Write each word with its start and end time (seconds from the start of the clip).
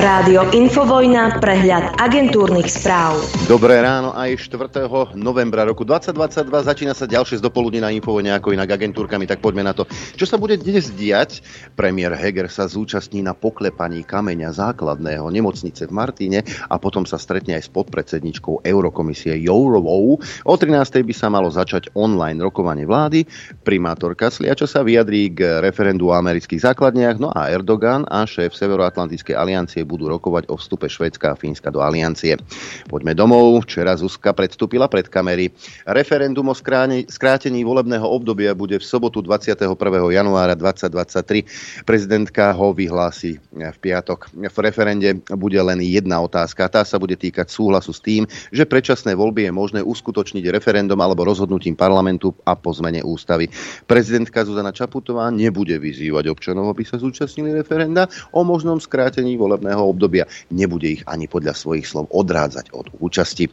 Rádio 0.00 0.48
Infovojna, 0.56 1.44
prehľad 1.44 2.00
agentúrnych 2.00 2.72
správ. 2.72 3.20
Dobré 3.44 3.84
ráno 3.84 4.16
aj 4.16 4.48
4. 4.48 4.88
novembra 5.12 5.68
roku 5.68 5.84
2022. 5.84 6.40
Začína 6.48 6.96
sa 6.96 7.04
ďalšie 7.04 7.36
z 7.36 7.44
dopoludní 7.44 7.84
na 7.84 7.92
Infovojne 7.92 8.32
ako 8.32 8.56
inak 8.56 8.80
agentúrkami, 8.80 9.28
tak 9.28 9.44
poďme 9.44 9.60
na 9.60 9.76
to. 9.76 9.84
Čo 10.16 10.24
sa 10.24 10.40
bude 10.40 10.56
dnes 10.56 10.88
diať? 10.96 11.44
Premiér 11.76 12.16
Heger 12.16 12.48
sa 12.48 12.64
zúčastní 12.64 13.20
na 13.20 13.36
poklepaní 13.36 14.00
kameňa 14.00 14.72
základného 14.72 15.28
nemocnice 15.28 15.84
v 15.84 15.92
Martíne 15.92 16.48
a 16.48 16.80
potom 16.80 17.04
sa 17.04 17.20
stretne 17.20 17.60
aj 17.60 17.68
s 17.68 17.70
podpredsedničkou 17.76 18.64
Eurokomisie 18.64 19.36
Jourovou. 19.36 20.16
O 20.48 20.54
13. 20.56 20.80
by 21.04 21.12
sa 21.12 21.28
malo 21.28 21.52
začať 21.52 21.92
online 21.92 22.40
rokovanie 22.40 22.88
vlády. 22.88 23.28
Primátorka 23.68 24.32
Sliačo 24.32 24.64
sa 24.64 24.80
vyjadrí 24.80 25.28
k 25.36 25.60
referendu 25.60 26.08
o 26.08 26.16
amerických 26.16 26.72
základniach, 26.72 27.20
no 27.20 27.28
a 27.28 27.52
Erdogan 27.52 28.08
a 28.08 28.24
šéf 28.24 28.56
Severoatlantickej 28.56 29.36
aliancie 29.36 29.89
budú 29.90 30.06
rokovať 30.06 30.46
o 30.46 30.54
vstupe 30.54 30.86
Švedska 30.86 31.34
a 31.34 31.38
Fínska 31.38 31.74
do 31.74 31.82
aliancie. 31.82 32.38
Poďme 32.86 33.18
domov. 33.18 33.66
Včera 33.66 33.98
Zuzka 33.98 34.30
predstúpila 34.30 34.86
pred 34.86 35.10
kamery. 35.10 35.50
Referendum 35.90 36.46
o 36.46 36.54
skrátení 36.54 37.60
volebného 37.66 38.06
obdobia 38.06 38.54
bude 38.54 38.78
v 38.78 38.84
sobotu 38.86 39.18
21. 39.18 39.66
januára 40.14 40.54
2023. 40.54 41.82
Prezidentka 41.82 42.54
ho 42.54 42.70
vyhlási 42.70 43.42
v 43.50 43.78
piatok. 43.82 44.30
V 44.30 44.58
referende 44.62 45.18
bude 45.34 45.56
len 45.58 45.80
jedna 45.80 46.20
otázka. 46.20 46.70
Tá 46.70 46.86
sa 46.86 47.00
bude 47.00 47.16
týkať 47.16 47.48
súhlasu 47.50 47.90
s 47.90 47.98
tým, 48.04 48.28
že 48.52 48.68
predčasné 48.68 49.16
voľby 49.16 49.48
je 49.48 49.52
možné 49.56 49.80
uskutočniť 49.80 50.44
referendum 50.52 51.00
alebo 51.00 51.24
rozhodnutím 51.24 51.72
parlamentu 51.74 52.36
a 52.44 52.52
po 52.52 52.70
zmene 52.76 53.00
ústavy. 53.00 53.48
Prezidentka 53.88 54.44
Zuzana 54.44 54.74
Čaputová 54.74 55.32
nebude 55.32 55.80
vyzývať 55.80 56.28
občanov, 56.28 56.74
aby 56.74 56.84
sa 56.84 57.00
zúčastnili 57.00 57.54
referenda 57.56 58.10
o 58.34 58.44
možnom 58.44 58.76
skrátení 58.76 59.38
volebného 59.38 59.69
volebného 59.70 59.86
obdobia. 59.86 60.24
Nebude 60.50 60.98
ich 60.98 61.02
ani 61.06 61.30
podľa 61.30 61.54
svojich 61.54 61.86
slov 61.86 62.10
odrádzať 62.10 62.74
od 62.74 62.90
účasti. 62.98 63.46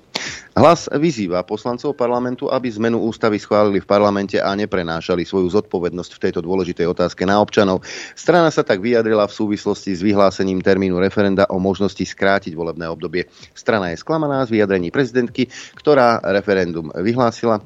Hlas 0.58 0.90
vyzýva 0.90 1.46
poslancov 1.46 1.94
parlamentu, 1.94 2.50
aby 2.50 2.66
zmenu 2.74 2.98
ústavy 3.06 3.38
schválili 3.38 3.78
v 3.78 3.86
parlamente 3.86 4.42
a 4.42 4.50
neprenášali 4.58 5.22
svoju 5.22 5.54
zodpovednosť 5.54 6.12
v 6.18 6.22
tejto 6.26 6.42
dôležitej 6.42 6.90
otázke 6.90 7.30
na 7.30 7.38
občanov. 7.38 7.86
Strana 8.18 8.50
sa 8.50 8.66
tak 8.66 8.82
vyjadrila 8.82 9.30
v 9.30 9.38
súvislosti 9.38 9.94
s 9.94 10.02
vyhlásením 10.02 10.66
termínu 10.66 10.98
referenda 10.98 11.46
o 11.54 11.62
možnosti 11.62 12.02
skrátiť 12.02 12.58
volebné 12.58 12.90
obdobie. 12.90 13.30
Strana 13.54 13.94
je 13.94 14.02
sklamaná 14.02 14.42
z 14.50 14.58
vyjadrení 14.58 14.90
prezidentky, 14.90 15.46
ktorá 15.78 16.18
referendum 16.26 16.90
vyhlásila 16.90 17.62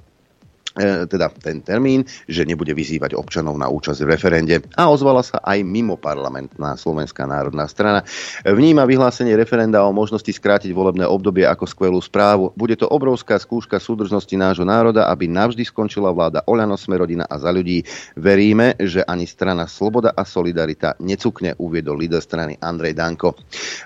teda 0.78 1.28
ten 1.42 1.60
termín, 1.60 2.08
že 2.32 2.48
nebude 2.48 2.72
vyzývať 2.72 3.14
občanov 3.16 3.60
na 3.60 3.68
účasť 3.68 4.00
v 4.04 4.12
referende. 4.12 4.56
A 4.80 4.88
ozvala 4.88 5.20
sa 5.20 5.44
aj 5.44 5.60
mimo 5.68 6.00
parlamentná 6.00 6.80
Slovenská 6.80 7.28
národná 7.28 7.68
strana. 7.68 8.08
Vníma 8.48 8.88
vyhlásenie 8.88 9.36
referenda 9.36 9.84
o 9.84 9.92
možnosti 9.92 10.32
skrátiť 10.32 10.72
volebné 10.72 11.04
obdobie 11.04 11.44
ako 11.44 11.68
skvelú 11.68 12.00
správu. 12.00 12.56
Bude 12.56 12.80
to 12.80 12.88
obrovská 12.88 13.36
skúška 13.36 13.84
súdržnosti 13.84 14.34
nášho 14.40 14.64
národa, 14.64 15.12
aby 15.12 15.28
navždy 15.28 15.68
skončila 15.68 16.16
vláda 16.16 16.44
Oľano, 16.48 16.80
Smerodina 16.80 17.28
a 17.28 17.36
za 17.36 17.52
ľudí. 17.52 17.84
Veríme, 18.16 18.80
že 18.80 19.04
ani 19.04 19.28
strana 19.28 19.68
Sloboda 19.68 20.16
a 20.16 20.24
Solidarita 20.24 20.96
necukne, 21.04 21.56
uviedol 21.60 22.00
líder 22.00 22.24
strany 22.24 22.56
Andrej 22.60 22.96
Danko. 22.96 23.36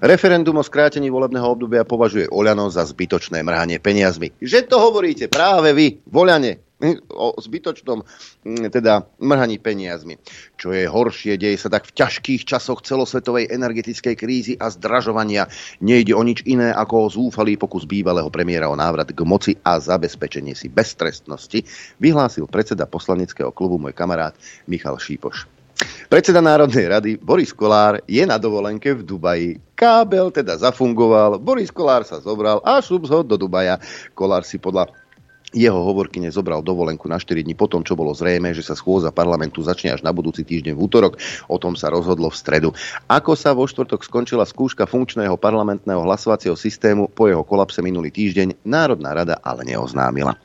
Referendum 0.06 0.62
o 0.62 0.64
skrátení 0.64 1.10
volebného 1.10 1.50
obdobia 1.50 1.82
považuje 1.82 2.30
Oľano 2.30 2.70
za 2.70 2.86
zbytočné 2.86 3.42
mrhanie 3.42 3.82
peniazmi. 3.82 4.38
Že 4.38 4.70
to 4.70 4.78
hovoríte 4.78 5.26
práve 5.28 5.74
vy, 5.74 6.06
Voľane, 6.06 6.75
o 7.16 7.40
zbytočnom 7.40 8.04
mm, 8.44 8.68
teda 8.68 9.08
mrhaní 9.24 9.64
peniazmi. 9.64 10.20
Čo 10.60 10.76
je 10.76 10.84
horšie, 10.92 11.40
deje 11.40 11.56
sa 11.56 11.72
tak 11.72 11.88
v 11.88 11.96
ťažkých 11.96 12.44
časoch 12.44 12.84
celosvetovej 12.84 13.48
energetickej 13.48 14.16
krízy 14.20 14.54
a 14.60 14.68
zdražovania. 14.68 15.48
Nejde 15.80 16.12
o 16.12 16.24
nič 16.24 16.44
iné 16.44 16.76
ako 16.76 17.08
o 17.08 17.12
zúfalý 17.12 17.56
pokus 17.56 17.88
bývalého 17.88 18.28
premiéra 18.28 18.68
o 18.68 18.76
návrat 18.76 19.08
k 19.16 19.22
moci 19.24 19.56
a 19.64 19.80
zabezpečenie 19.80 20.52
si 20.52 20.68
beztrestnosti, 20.68 21.64
vyhlásil 22.04 22.44
predseda 22.52 22.84
poslaneckého 22.84 23.56
klubu 23.56 23.80
môj 23.80 23.96
kamarát 23.96 24.36
Michal 24.68 25.00
Šípoš. 25.00 25.48
Predseda 26.08 26.40
Národnej 26.40 26.88
rady 26.88 27.12
Boris 27.20 27.52
Kolár 27.52 28.00
je 28.08 28.24
na 28.24 28.40
dovolenke 28.40 28.96
v 28.96 29.04
Dubaji. 29.04 29.50
Kábel 29.76 30.32
teda 30.32 30.56
zafungoval, 30.56 31.36
Boris 31.44 31.68
Kolár 31.68 32.08
sa 32.08 32.24
zobral 32.24 32.64
a 32.64 32.80
šup 32.80 33.12
ho 33.12 33.20
do 33.28 33.36
Dubaja. 33.36 33.76
Kolár 34.16 34.48
si 34.48 34.56
podľa 34.56 34.88
jeho 35.56 35.80
hovorkyne 35.80 36.28
zobral 36.30 36.60
dovolenku 36.60 37.08
na 37.08 37.16
4 37.16 37.48
dní 37.48 37.56
potom, 37.56 37.82
čo 37.82 37.96
bolo 37.96 38.12
zrejme, 38.12 38.52
že 38.52 38.62
sa 38.62 38.76
schôza 38.76 39.16
parlamentu 39.16 39.64
začne 39.64 39.96
až 39.96 40.04
na 40.04 40.12
budúci 40.12 40.44
týždeň 40.44 40.76
v 40.76 40.84
útorok. 40.84 41.16
O 41.48 41.56
tom 41.56 41.80
sa 41.80 41.88
rozhodlo 41.88 42.28
v 42.28 42.36
stredu. 42.36 42.70
Ako 43.08 43.34
sa 43.40 43.56
vo 43.56 43.64
štvrtok 43.64 44.04
skončila 44.04 44.44
skúška 44.44 44.84
funkčného 44.84 45.40
parlamentného 45.40 46.04
hlasovacieho 46.04 46.60
systému 46.60 47.08
po 47.08 47.32
jeho 47.32 47.42
kolapse 47.48 47.80
minulý 47.80 48.12
týždeň, 48.12 48.68
Národná 48.68 49.16
rada 49.16 49.40
ale 49.40 49.64
neoznámila. 49.64 50.45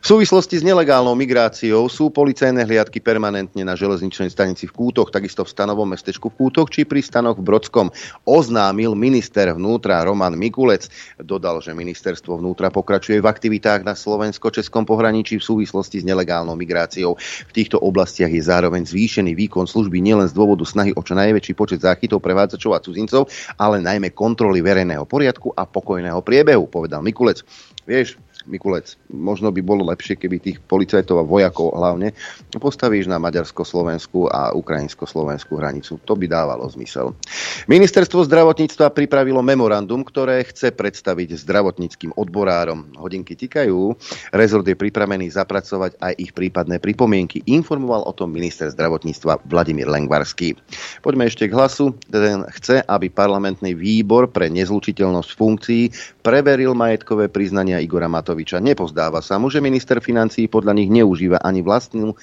V 0.00 0.06
súvislosti 0.08 0.56
s 0.56 0.64
nelegálnou 0.64 1.12
migráciou 1.12 1.84
sú 1.92 2.08
policajné 2.08 2.64
hliadky 2.64 3.04
permanentne 3.04 3.60
na 3.60 3.76
železničnej 3.76 4.32
stanici 4.32 4.64
v 4.64 4.72
Kútoch, 4.72 5.12
takisto 5.12 5.44
v 5.44 5.52
stanovom 5.52 5.84
mestečku 5.92 6.32
v 6.32 6.36
Kútoch 6.40 6.72
či 6.72 6.88
pri 6.88 7.04
stanoch 7.04 7.36
v 7.36 7.44
Brodskom. 7.44 7.92
Oznámil 8.24 8.96
minister 8.96 9.52
vnútra 9.52 10.00
Roman 10.00 10.32
Mikulec. 10.32 10.88
Dodal, 11.20 11.60
že 11.60 11.76
ministerstvo 11.76 12.40
vnútra 12.40 12.72
pokračuje 12.72 13.20
v 13.20 13.28
aktivitách 13.28 13.84
na 13.84 13.92
slovensko-českom 13.92 14.88
pohraničí 14.88 15.36
v 15.36 15.44
súvislosti 15.44 16.00
s 16.00 16.08
nelegálnou 16.08 16.56
migráciou. 16.56 17.20
V 17.20 17.52
týchto 17.52 17.76
oblastiach 17.76 18.32
je 18.32 18.40
zároveň 18.40 18.88
zvýšený 18.88 19.36
výkon 19.36 19.68
služby 19.68 20.00
nielen 20.00 20.32
z 20.32 20.36
dôvodu 20.36 20.64
snahy 20.64 20.96
o 20.96 21.04
čo 21.04 21.12
najväčší 21.12 21.52
počet 21.52 21.84
záchytov 21.84 22.24
prevádzačov 22.24 22.72
a 22.72 22.80
cudzincov, 22.80 23.28
ale 23.60 23.84
najmä 23.84 24.16
kontroly 24.16 24.64
verejného 24.64 25.04
poriadku 25.04 25.52
a 25.52 25.68
pokojného 25.68 26.24
priebehu, 26.24 26.72
povedal 26.72 27.04
Mikulec. 27.04 27.44
Vieš, 27.84 28.16
Mikulec, 28.48 28.96
možno 29.12 29.52
by 29.52 29.60
bolo 29.60 29.84
lepšie, 29.88 30.16
keby 30.16 30.40
tých 30.40 30.58
policajtov 30.64 31.20
a 31.20 31.24
vojakov 31.26 31.72
hlavne 31.76 32.16
postavíš 32.56 33.08
na 33.08 33.20
maďarsko-slovenskú 33.20 34.28
a 34.28 34.52
ukrajinsko-slovenskú 34.56 35.56
hranicu. 35.56 35.96
To 36.04 36.14
by 36.16 36.28
dávalo 36.28 36.68
zmysel. 36.68 37.12
Ministerstvo 37.68 38.24
zdravotníctva 38.24 38.92
pripravilo 38.92 39.40
memorandum, 39.40 40.04
ktoré 40.04 40.44
chce 40.46 40.72
predstaviť 40.72 41.40
zdravotníckým 41.40 42.16
odborárom. 42.16 42.92
Hodinky 42.96 43.36
tikajú. 43.36 43.96
Rezort 44.32 44.64
je 44.68 44.76
pripravený 44.76 45.32
zapracovať 45.32 45.96
aj 46.00 46.12
ich 46.20 46.32
prípadné 46.36 46.80
pripomienky. 46.80 47.44
Informoval 47.48 48.04
o 48.04 48.12
tom 48.12 48.32
minister 48.32 48.68
zdravotníctva 48.72 49.44
Vladimír 49.48 49.88
Lengvarský. 49.88 50.56
Poďme 51.00 51.28
ešte 51.28 51.48
k 51.48 51.56
hlasu. 51.56 51.96
Ten 52.08 52.44
chce, 52.56 52.84
aby 52.84 53.08
parlamentný 53.08 53.72
výbor 53.72 54.28
pre 54.28 54.52
nezlučiteľnosť 54.52 55.30
funkcií 55.34 55.82
preveril 56.20 56.76
majetkové 56.76 57.32
priznania 57.32 57.80
Igora 57.80 58.06
Matoviča. 58.06 58.60
Nepozdáva 58.60 59.24
sa 59.24 59.40
mu, 59.40 59.48
že 59.48 59.64
minister 59.64 59.98
financí 60.04 60.46
podľa 60.46 60.76
nich 60.76 60.92
neužíva 60.92 61.40
ani 61.40 61.64
vlastnú 61.64 62.12
e, 62.12 62.16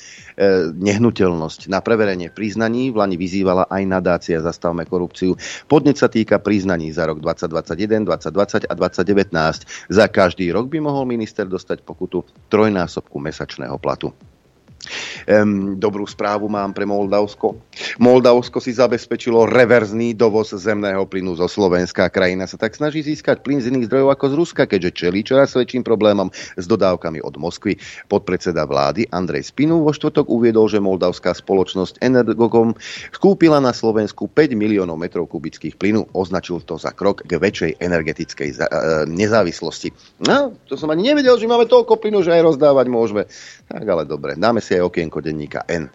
nehnuteľnosť. 0.72 1.70
Na 1.70 1.82
preverenie 1.82 2.30
priznaní 2.30 2.94
v 2.94 3.02
Lani 3.02 3.18
vyzývala 3.18 3.66
aj 3.68 3.84
nadácia 3.86 4.38
Zastavme 4.40 4.86
korupciu. 4.86 5.36
Podnet 5.66 5.98
sa 5.98 6.08
týka 6.08 6.38
priznaní 6.38 6.94
za 6.94 7.10
rok 7.10 7.20
2021, 7.20 8.06
2020 8.06 8.70
a 8.70 8.74
2019. 8.78 9.92
Za 9.92 10.06
každý 10.08 10.54
rok 10.54 10.70
by 10.70 10.80
mohol 10.80 11.10
minister 11.10 11.50
dostať 11.50 11.82
pokutu 11.82 12.22
trojnásobku 12.54 13.18
mesačného 13.18 13.76
platu. 13.82 14.14
Um, 15.28 15.76
dobrú 15.76 16.08
správu 16.08 16.48
mám 16.48 16.72
pre 16.72 16.88
Moldavsko. 16.88 17.60
Moldavsko 18.00 18.64
si 18.64 18.72
zabezpečilo 18.72 19.50
reverzný 19.50 20.16
dovoz 20.16 20.56
zemného 20.56 21.04
plynu 21.06 21.36
zo 21.36 21.52
Slovenska. 21.52 22.08
Krajina 22.08 22.48
sa 22.48 22.56
tak 22.56 22.80
snaží 22.80 23.04
získať 23.04 23.44
plyn 23.44 23.60
z 23.60 23.70
iných 23.74 23.92
zdrojov 23.92 24.16
ako 24.16 24.26
z 24.32 24.34
Ruska, 24.40 24.64
keďže 24.66 25.04
čelí 25.04 25.22
čoraz 25.28 25.52
väčším 25.58 25.84
problémom 25.84 26.32
s 26.32 26.66
dodávkami 26.66 27.20
od 27.20 27.36
Moskvy. 27.36 27.76
Podpredseda 28.08 28.64
vlády 28.64 29.12
Andrej 29.12 29.52
Spinu 29.52 29.84
vo 29.84 29.92
štvrtok 29.92 30.32
uviedol, 30.32 30.72
že 30.72 30.80
moldavská 30.80 31.36
spoločnosť 31.36 32.00
Energogom 32.00 32.78
skúpila 33.12 33.60
na 33.60 33.76
Slovensku 33.76 34.32
5 34.32 34.56
miliónov 34.56 34.96
metrov 34.96 35.28
kubických 35.28 35.76
plynu. 35.76 36.08
Označil 36.16 36.64
to 36.64 36.80
za 36.80 36.96
krok 36.96 37.28
k 37.28 37.36
väčšej 37.36 37.82
energetickej 37.84 38.50
e, 38.54 38.56
nezávislosti. 39.10 39.92
No, 40.24 40.56
to 40.70 40.80
som 40.80 40.88
ani 40.94 41.12
nevedel, 41.12 41.36
že 41.36 41.50
máme 41.50 41.68
toľko 41.68 42.00
plynu, 42.00 42.24
že 42.24 42.32
aj 42.32 42.46
rozdávať 42.54 42.86
môžeme. 42.88 43.28
Tak 43.68 43.84
ale 43.84 44.08
dobre, 44.08 44.40
dáme 44.40 44.64
si 44.64 44.77
okienko 44.82 45.22
denníka 45.22 45.64
N 45.68 45.90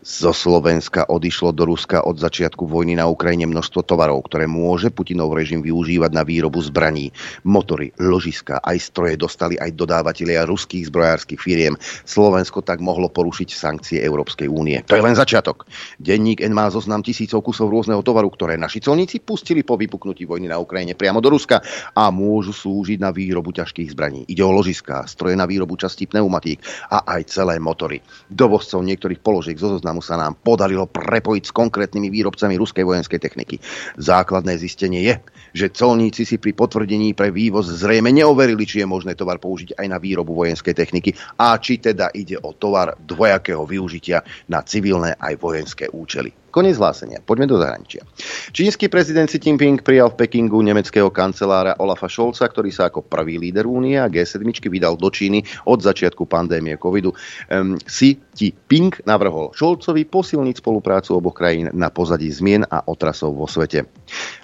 zo 0.00 0.32
Slovenska 0.32 1.04
odišlo 1.12 1.52
do 1.52 1.68
Ruska 1.68 2.00
od 2.00 2.16
začiatku 2.16 2.64
vojny 2.64 2.96
na 2.96 3.04
Ukrajine 3.04 3.44
množstvo 3.44 3.84
tovarov, 3.84 4.24
ktoré 4.24 4.48
môže 4.48 4.88
Putinov 4.88 5.36
režim 5.36 5.60
využívať 5.60 6.10
na 6.16 6.24
výrobu 6.24 6.64
zbraní. 6.64 7.12
Motory, 7.44 7.92
ložiska, 8.00 8.64
aj 8.64 8.80
stroje 8.80 9.20
dostali 9.20 9.60
aj 9.60 9.76
dodávateľia 9.76 10.48
ruských 10.48 10.88
zbrojárskych 10.88 11.40
firiem. 11.40 11.76
Slovensko 12.08 12.64
tak 12.64 12.80
mohlo 12.80 13.12
porušiť 13.12 13.48
sankcie 13.52 13.98
Európskej 14.00 14.48
únie. 14.48 14.80
To 14.88 14.96
je 14.96 15.04
len 15.04 15.12
začiatok. 15.12 15.68
Denník 16.00 16.40
N 16.40 16.56
má 16.56 16.72
zoznam 16.72 17.04
tisícov 17.04 17.44
kusov 17.44 17.68
rôzneho 17.68 18.00
tovaru, 18.00 18.32
ktoré 18.32 18.56
naši 18.56 18.80
colníci 18.80 19.20
pustili 19.20 19.60
po 19.60 19.76
vypuknutí 19.76 20.24
vojny 20.24 20.48
na 20.48 20.56
Ukrajine 20.56 20.96
priamo 20.96 21.20
do 21.20 21.28
Ruska 21.28 21.60
a 21.92 22.08
môžu 22.08 22.56
slúžiť 22.56 22.96
na 22.96 23.12
výrobu 23.12 23.52
ťažkých 23.52 23.92
zbraní. 23.92 24.24
Ide 24.32 24.40
o 24.48 24.52
ložiska, 24.56 25.04
stroje 25.04 25.36
na 25.36 25.44
výrobu 25.44 25.76
častí 25.76 26.08
pneumatík 26.08 26.64
a 26.88 27.04
aj 27.04 27.28
celé 27.28 27.60
motory. 27.60 28.00
Dovozcov 28.32 28.80
niektorých 28.80 29.20
položiek 29.20 29.60
zo 29.60 29.76
zoznamu 29.76 29.89
záznamu 29.90 30.06
sa 30.06 30.14
nám 30.14 30.38
podarilo 30.38 30.86
prepojiť 30.86 31.50
s 31.50 31.56
konkrétnymi 31.56 32.14
výrobcami 32.14 32.54
ruskej 32.54 32.86
vojenskej 32.86 33.18
techniky. 33.18 33.58
Základné 33.98 34.54
zistenie 34.54 35.02
je, 35.02 35.14
že 35.50 35.74
colníci 35.74 36.22
si 36.22 36.38
pri 36.38 36.54
potvrdení 36.54 37.18
pre 37.18 37.34
vývoz 37.34 37.66
zrejme 37.66 38.14
neoverili, 38.14 38.62
či 38.62 38.82
je 38.82 38.86
možné 38.86 39.18
tovar 39.18 39.42
použiť 39.42 39.74
aj 39.74 39.86
na 39.90 39.98
výrobu 39.98 40.30
vojenskej 40.38 40.78
techniky 40.78 41.10
a 41.42 41.58
či 41.58 41.82
teda 41.82 42.14
ide 42.14 42.38
o 42.38 42.54
tovar 42.54 42.94
dvojakého 43.02 43.66
využitia 43.66 44.22
na 44.46 44.62
civilné 44.62 45.18
aj 45.18 45.34
vojenské 45.42 45.90
účely. 45.90 46.39
Konec 46.50 46.74
hlásenia. 46.82 47.22
Poďme 47.22 47.46
do 47.46 47.62
zahraničia. 47.62 48.02
Čínsky 48.50 48.90
prezident 48.90 49.30
Xi 49.30 49.38
Jinping 49.38 49.86
prijal 49.86 50.10
v 50.10 50.26
Pekingu 50.26 50.58
nemeckého 50.58 51.06
kancelára 51.14 51.78
Olafa 51.78 52.10
Scholza, 52.10 52.50
ktorý 52.50 52.74
sa 52.74 52.90
ako 52.90 53.06
prvý 53.06 53.38
líder 53.38 53.70
únie 53.70 53.94
a 53.94 54.10
G7 54.10 54.42
vydal 54.66 54.98
do 54.98 55.06
Číny 55.14 55.46
od 55.70 55.78
začiatku 55.78 56.26
pandémie 56.26 56.74
covidu. 56.74 57.14
Um, 57.46 57.78
Xi 57.86 58.18
Jinping 58.34 59.06
navrhol 59.06 59.54
Scholzovi 59.54 60.02
posilniť 60.10 60.58
spoluprácu 60.58 61.14
oboch 61.14 61.38
krajín 61.38 61.70
na 61.70 61.86
pozadí 61.94 62.26
zmien 62.26 62.66
a 62.66 62.82
otrasov 62.90 63.38
vo 63.38 63.46
svete. 63.46 63.86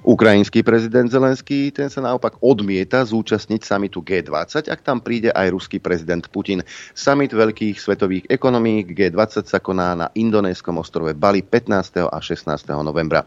Ukrajinský 0.06 0.62
prezident 0.62 1.10
Zelenský 1.10 1.74
ten 1.74 1.90
sa 1.90 1.98
naopak 1.98 2.38
odmieta 2.38 3.02
zúčastniť 3.02 3.66
samitu 3.66 4.06
G20, 4.06 4.70
ak 4.70 4.80
tam 4.86 5.02
príde 5.02 5.34
aj 5.34 5.50
ruský 5.50 5.82
prezident 5.82 6.22
Putin. 6.30 6.62
Summit 6.94 7.34
veľkých 7.34 7.82
svetových 7.82 8.30
ekonomík 8.30 8.94
G20 8.94 9.50
sa 9.50 9.58
koná 9.58 9.98
na 9.98 10.06
indonéskom 10.14 10.78
ostrove 10.78 11.10
Bali 11.18 11.42
15 11.42 11.95
a 12.04 12.18
16. 12.20 12.68
novembra. 12.84 13.24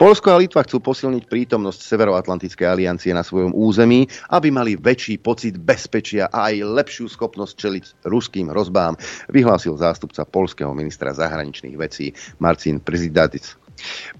Polsko 0.00 0.32
a 0.32 0.40
Litva 0.40 0.64
chcú 0.64 0.80
posilniť 0.80 1.28
prítomnosť 1.28 1.84
Severoatlantickej 1.84 2.66
aliancie 2.66 3.12
na 3.12 3.22
svojom 3.22 3.52
území, 3.52 4.08
aby 4.32 4.48
mali 4.48 4.80
väčší 4.80 5.20
pocit 5.20 5.60
bezpečia 5.60 6.26
a 6.32 6.50
aj 6.50 6.64
lepšiu 6.66 7.06
schopnosť 7.06 7.54
čeliť 7.54 7.84
ruským 8.08 8.48
hrozbám, 8.50 8.96
vyhlásil 9.28 9.76
zástupca 9.76 10.24
polského 10.24 10.72
ministra 10.72 11.12
zahraničných 11.12 11.76
vecí 11.76 12.16
Marcin 12.40 12.80
Prezidatic. 12.80 13.61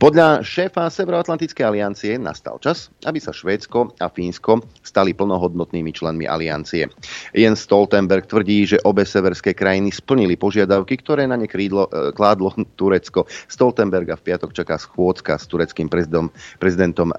Podľa 0.00 0.42
šéfa 0.42 0.90
Severoatlantickej 0.90 1.62
aliancie 1.62 2.18
nastal 2.18 2.58
čas, 2.58 2.90
aby 3.06 3.22
sa 3.22 3.30
Švédsko 3.30 3.94
a 4.02 4.10
Fínsko 4.10 4.64
stali 4.82 5.14
plnohodnotnými 5.14 5.94
členmi 5.94 6.26
aliancie. 6.26 6.90
Jens 7.36 7.62
Stoltenberg 7.62 8.26
tvrdí, 8.26 8.66
že 8.66 8.82
obe 8.82 9.06
severské 9.06 9.54
krajiny 9.54 9.94
splnili 9.94 10.34
požiadavky, 10.34 10.98
ktoré 10.98 11.28
na 11.30 11.38
ne 11.38 11.46
krídlo, 11.46 11.86
e, 11.88 12.10
kládlo 12.10 12.54
Turecko. 12.74 13.28
Stoltenberga 13.46 14.18
v 14.18 14.32
piatok 14.32 14.50
čaká 14.50 14.80
schôdzka 14.80 15.38
s 15.38 15.46
tureckým 15.46 15.86
prezidentom, 15.86 16.34
prezidentom 16.58 17.14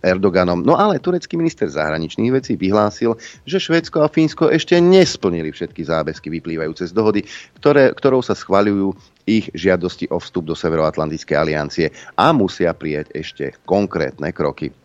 Erdoganom. 0.00 0.64
No 0.64 0.78
ale 0.78 1.02
turecký 1.02 1.36
minister 1.36 1.68
zahraničných 1.68 2.32
vecí 2.32 2.56
vyhlásil, 2.56 3.18
že 3.44 3.60
Švédsko 3.60 4.02
a 4.04 4.08
Fínsko 4.08 4.48
ešte 4.48 4.80
nesplnili 4.80 5.52
všetky 5.52 5.84
zábezky 5.84 6.32
vyplývajúce 6.32 6.88
z 6.88 6.92
dohody, 6.96 7.20
ktoré, 7.60 7.92
ktorou 7.92 8.24
sa 8.24 8.32
schvaľujú 8.32 9.11
ich 9.24 9.50
žiadosti 9.54 10.10
o 10.10 10.18
vstup 10.18 10.50
do 10.50 10.54
Severoatlantickej 10.58 11.36
aliancie 11.38 11.86
a 12.18 12.34
musia 12.34 12.74
prijať 12.74 13.14
ešte 13.14 13.44
konkrétne 13.62 14.34
kroky. 14.34 14.81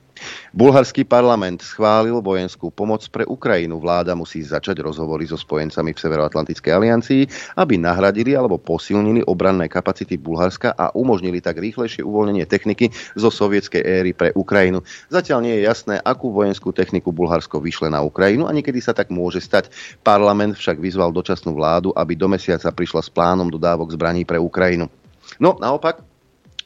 Bulharský 0.55 1.05
parlament 1.05 1.61
schválil 1.61 2.17
vojenskú 2.23 2.73
pomoc 2.73 3.05
pre 3.13 3.27
Ukrajinu. 3.27 3.77
Vláda 3.77 4.17
musí 4.17 4.41
začať 4.41 4.81
rozhovory 4.81 5.29
so 5.29 5.37
spojencami 5.37 5.93
v 5.93 6.01
Severoatlantickej 6.01 6.71
aliancii, 6.73 7.21
aby 7.59 7.77
nahradili 7.77 8.33
alebo 8.33 8.57
posilnili 8.57 9.21
obranné 9.27 9.69
kapacity 9.69 10.17
Bulharska 10.17 10.73
a 10.73 10.89
umožnili 10.95 11.43
tak 11.43 11.61
rýchlejšie 11.61 12.01
uvoľnenie 12.01 12.47
techniky 12.49 12.89
zo 13.13 13.29
sovietskej 13.29 13.83
éry 13.85 14.11
pre 14.15 14.33
Ukrajinu. 14.33 14.81
Zatiaľ 15.11 15.39
nie 15.43 15.53
je 15.59 15.67
jasné, 15.67 15.95
akú 16.01 16.31
vojenskú 16.31 16.73
techniku 16.73 17.11
Bulharsko 17.11 17.59
vyšle 17.59 17.91
na 17.91 18.01
Ukrajinu 18.01 18.47
a 18.47 18.55
niekedy 18.55 18.79
sa 18.79 18.95
tak 18.95 19.11
môže 19.11 19.43
stať. 19.43 19.69
Parlament 20.01 20.55
však 20.55 20.79
vyzval 20.79 21.11
dočasnú 21.11 21.51
vládu, 21.51 21.91
aby 21.93 22.15
do 22.15 22.31
mesiaca 22.31 22.71
prišla 22.71 23.01
s 23.03 23.11
plánom 23.11 23.51
dodávok 23.51 23.93
zbraní 23.93 24.23
pre 24.23 24.39
Ukrajinu. 24.39 24.87
No, 25.43 25.59
naopak, 25.59 26.06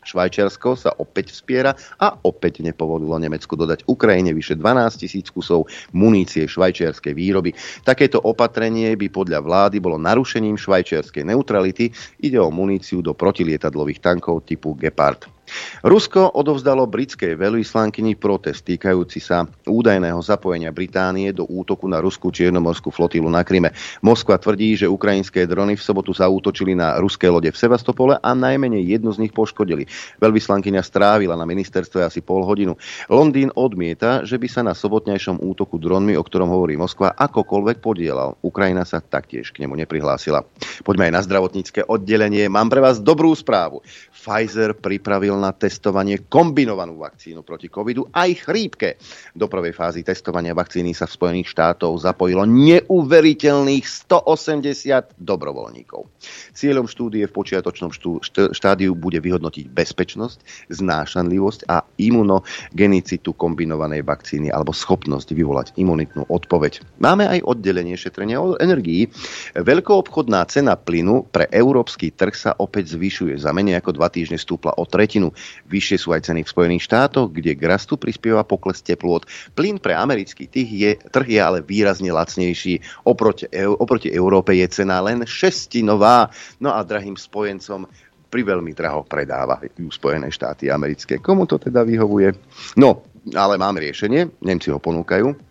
Švajčiarsko 0.02 0.70
sa 0.74 0.92
opäť 0.98 1.34
vspiera 1.34 1.78
a 2.02 2.18
opäť 2.26 2.66
nepovolilo 2.66 3.18
Nemecku 3.22 3.54
dodať 3.54 3.86
Ukrajine 3.86 4.34
vyše 4.34 4.58
12 4.58 5.02
tisíc 5.02 5.30
kusov 5.30 5.70
munície 5.94 6.50
švajčiarskej 6.50 7.14
výroby. 7.14 7.54
Takéto 7.86 8.18
opatrenie 8.22 8.94
by 8.98 9.08
podľa 9.14 9.40
vlády 9.46 9.78
bolo 9.78 10.02
narušením 10.02 10.58
švajčiarskej 10.58 11.26
neutrality. 11.30 11.94
Ide 12.22 12.42
o 12.42 12.50
muníciu 12.50 13.06
do 13.06 13.14
protilietadlových 13.14 14.02
tankov 14.02 14.46
typu 14.46 14.74
Gepard. 14.74 15.41
Rusko 15.82 16.38
odovzdalo 16.38 16.86
britskej 16.86 17.36
veľvyslankyni 17.36 18.16
protest 18.16 18.64
týkajúci 18.70 19.18
sa 19.18 19.50
údajného 19.66 20.22
zapojenia 20.22 20.70
Británie 20.70 21.34
do 21.34 21.44
útoku 21.50 21.90
na 21.90 21.98
ruskú 21.98 22.30
čiernomorskú 22.30 22.94
flotilu 22.94 23.28
na 23.28 23.42
Kryme. 23.42 23.74
Moskva 24.06 24.38
tvrdí, 24.38 24.78
že 24.78 24.88
ukrajinské 24.88 25.50
drony 25.50 25.74
v 25.76 25.84
sobotu 25.84 26.14
zaútočili 26.14 26.78
na 26.78 27.02
ruské 27.02 27.28
lode 27.28 27.50
v 27.50 27.58
Sevastopole 27.58 28.22
a 28.22 28.32
najmenej 28.38 28.94
jednu 28.96 29.10
z 29.12 29.28
nich 29.28 29.34
poškodili. 29.34 29.90
Veľvyslankyňa 30.22 30.82
strávila 30.86 31.34
na 31.34 31.50
ministerstve 31.50 32.06
asi 32.06 32.22
pol 32.22 32.46
hodinu. 32.46 32.78
Londýn 33.10 33.50
odmieta, 33.58 34.22
že 34.22 34.38
by 34.38 34.48
sa 34.48 34.62
na 34.62 34.78
sobotnejšom 34.78 35.42
útoku 35.42 35.82
dronmi, 35.82 36.14
o 36.14 36.24
ktorom 36.24 36.48
hovorí 36.48 36.78
Moskva, 36.78 37.18
akokoľvek 37.18 37.82
podielal. 37.82 38.38
Ukrajina 38.46 38.86
sa 38.86 39.02
taktiež 39.02 39.50
k 39.50 39.66
nemu 39.66 39.74
neprihlásila. 39.82 40.46
Poďme 40.86 41.10
aj 41.10 41.14
na 41.18 41.22
zdravotnícke 41.26 41.82
oddelenie. 41.90 42.48
Mám 42.48 42.70
pre 42.70 42.80
vás 42.86 43.02
dobrú 43.02 43.34
správu. 43.34 43.82
Pfizer 44.14 44.78
pripravil 44.78 45.31
na 45.38 45.52
testovanie 45.54 46.26
kombinovanú 46.26 46.98
vakcínu 46.98 47.46
proti 47.46 47.68
covidu 47.68 48.08
aj 48.10 48.48
chrípke. 48.48 48.98
Do 49.38 49.46
prvej 49.46 49.76
fázy 49.76 50.02
testovania 50.02 50.56
vakcíny 50.58 50.96
sa 50.98 51.06
v 51.06 51.16
Spojených 51.20 51.52
štátov 51.54 52.02
zapojilo 52.02 52.48
neuveriteľných 52.50 53.86
180 53.86 55.20
dobrovoľníkov. 55.22 56.10
Cieľom 56.58 56.90
štúdie 56.90 57.30
v 57.30 57.36
počiatočnom 57.36 57.94
štú, 57.94 58.24
štádiu 58.56 58.98
bude 58.98 59.22
vyhodnotiť 59.22 59.70
bezpečnosť, 59.70 60.72
znášanlivosť 60.74 61.70
a 61.70 61.86
imunogenicitu 62.02 63.38
kombinovanej 63.38 64.02
vakcíny 64.02 64.50
alebo 64.50 64.74
schopnosť 64.74 65.36
vyvolať 65.38 65.68
imunitnú 65.78 66.26
odpoveď. 66.26 66.82
Máme 66.98 67.30
aj 67.30 67.46
oddelenie 67.46 67.94
šetrenia 67.94 68.42
energií. 68.58 69.12
Veľkoobchodná 69.54 70.42
cena 70.50 70.74
plynu 70.74 71.30
pre 71.30 71.46
európsky 71.54 72.10
trh 72.10 72.34
sa 72.34 72.52
opäť 72.58 72.98
zvyšuje. 72.98 73.38
Za 73.38 73.54
menej 73.54 73.78
ako 73.78 74.02
dva 74.02 74.10
týždne 74.10 74.42
stúpla 74.42 74.74
o 74.74 74.88
tretinu. 74.90 75.21
Vyššie 75.70 75.98
sú 76.02 76.10
aj 76.18 76.26
ceny 76.26 76.42
v 76.42 76.50
Spojených 76.50 76.90
štátoch, 76.90 77.30
kde 77.30 77.54
k 77.54 77.70
rastu 77.70 78.02
prispieva 78.02 78.42
pokles 78.42 78.82
teplôt. 78.82 79.22
Plyn 79.54 79.78
pre 79.78 79.94
americký 79.94 80.50
trh 80.50 80.70
je, 80.74 80.92
trh 80.98 81.28
je 81.30 81.42
ale 81.44 81.62
výrazne 81.62 82.10
lacnejší. 82.10 83.06
Oproti, 83.06 83.46
oproti 83.78 84.10
Európe 84.10 84.58
je 84.58 84.66
cena 84.72 84.98
len 85.06 85.22
šestinová. 85.22 86.34
No 86.58 86.74
a 86.74 86.82
drahým 86.82 87.14
spojencom 87.14 87.86
pri 88.32 88.42
veľmi 88.48 88.72
draho 88.72 89.04
predávajú 89.04 89.92
Spojené 89.92 90.32
štáty 90.32 90.72
americké. 90.72 91.20
Komu 91.20 91.44
to 91.44 91.60
teda 91.60 91.84
vyhovuje? 91.84 92.32
No, 92.80 93.04
ale 93.36 93.60
máme 93.60 93.84
riešenie, 93.84 94.40
Nemci 94.42 94.72
ho 94.72 94.80
ponúkajú 94.80 95.51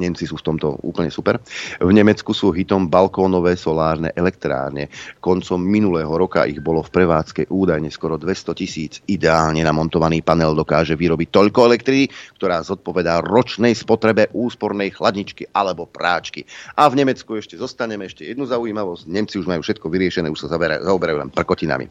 Nemci 0.00 0.24
sú 0.24 0.40
v 0.40 0.46
tomto 0.46 0.80
úplne 0.82 1.12
super. 1.12 1.38
V 1.78 1.92
Nemecku 1.92 2.32
sú 2.32 2.50
hitom 2.50 2.88
balkónové 2.88 3.54
solárne 3.60 4.10
elektrárne. 4.16 4.88
Koncom 5.20 5.60
minulého 5.60 6.10
roka 6.10 6.48
ich 6.48 6.58
bolo 6.64 6.80
v 6.80 6.90
prevádzke 6.90 7.52
údajne 7.52 7.92
skoro 7.92 8.16
200 8.16 8.56
tisíc. 8.56 8.92
Ideálne 9.06 9.60
namontovaný 9.62 10.24
panel 10.24 10.56
dokáže 10.56 10.96
vyrobiť 10.96 11.28
toľko 11.28 11.60
elektriny, 11.68 12.08
ktorá 12.38 12.64
zodpovedá 12.64 13.20
ročnej 13.20 13.76
spotrebe 13.76 14.32
úspornej 14.32 14.92
chladničky 14.96 15.52
alebo 15.52 15.84
práčky. 15.84 16.48
A 16.74 16.88
v 16.88 17.04
Nemecku 17.04 17.36
ešte 17.36 17.60
zostaneme 17.60 18.08
ešte 18.08 18.24
jednu 18.24 18.48
zaujímavosť. 18.48 19.06
Nemci 19.08 19.36
už 19.38 19.46
majú 19.46 19.60
všetko 19.60 19.86
vyriešené, 19.92 20.32
už 20.32 20.46
sa 20.46 20.52
zaoberajú 20.56 21.18
len 21.20 21.30
prkotinami. 21.30 21.86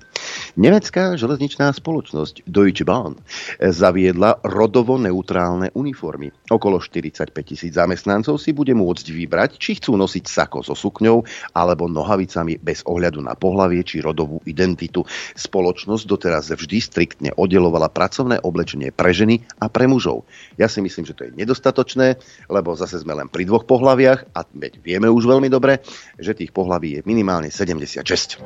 Nemecká 0.58 1.16
železničná 1.16 1.72
spoločnosť 1.72 2.44
Deutsche 2.50 2.84
Bahn 2.84 3.20
zaviedla 3.62 4.42
rodovo 4.44 4.98
neutrálne 4.98 5.72
uniformy. 5.78 6.34
Okolo 6.50 6.82
45 6.82 7.32
tisíc 7.46 7.72
zamestnancov 7.76 7.91
si 7.96 8.52
bude 8.56 8.74
môcť 8.76 9.08
vybrať, 9.12 9.58
či 9.58 9.78
chcú 9.78 9.98
nosiť 9.98 10.26
sako 10.28 10.64
so 10.64 10.76
sukňou 10.76 11.24
alebo 11.56 11.88
nohavicami 11.88 12.60
bez 12.62 12.84
ohľadu 12.88 13.20
na 13.24 13.36
pohlavie 13.36 13.84
či 13.84 14.00
rodovú 14.00 14.40
identitu. 14.48 15.04
Spoločnosť 15.36 16.04
doteraz 16.08 16.52
vždy 16.52 16.78
striktne 16.82 17.30
oddelovala 17.36 17.92
pracovné 17.92 18.42
oblečenie 18.42 18.92
pre 18.94 19.16
ženy 19.16 19.44
a 19.60 19.68
pre 19.68 19.88
mužov. 19.88 20.28
Ja 20.56 20.68
si 20.68 20.84
myslím, 20.84 21.08
že 21.08 21.16
to 21.16 21.26
je 21.28 21.36
nedostatočné, 21.36 22.20
lebo 22.52 22.76
zase 22.78 23.02
sme 23.02 23.16
len 23.18 23.28
pri 23.28 23.48
dvoch 23.48 23.66
pohlaviach 23.68 24.36
a 24.36 24.46
vieme 24.84 25.08
už 25.10 25.28
veľmi 25.28 25.50
dobre, 25.52 25.82
že 26.20 26.38
tých 26.38 26.54
pohlaví 26.54 27.00
je 27.00 27.02
minimálne 27.08 27.50
76. 27.50 28.42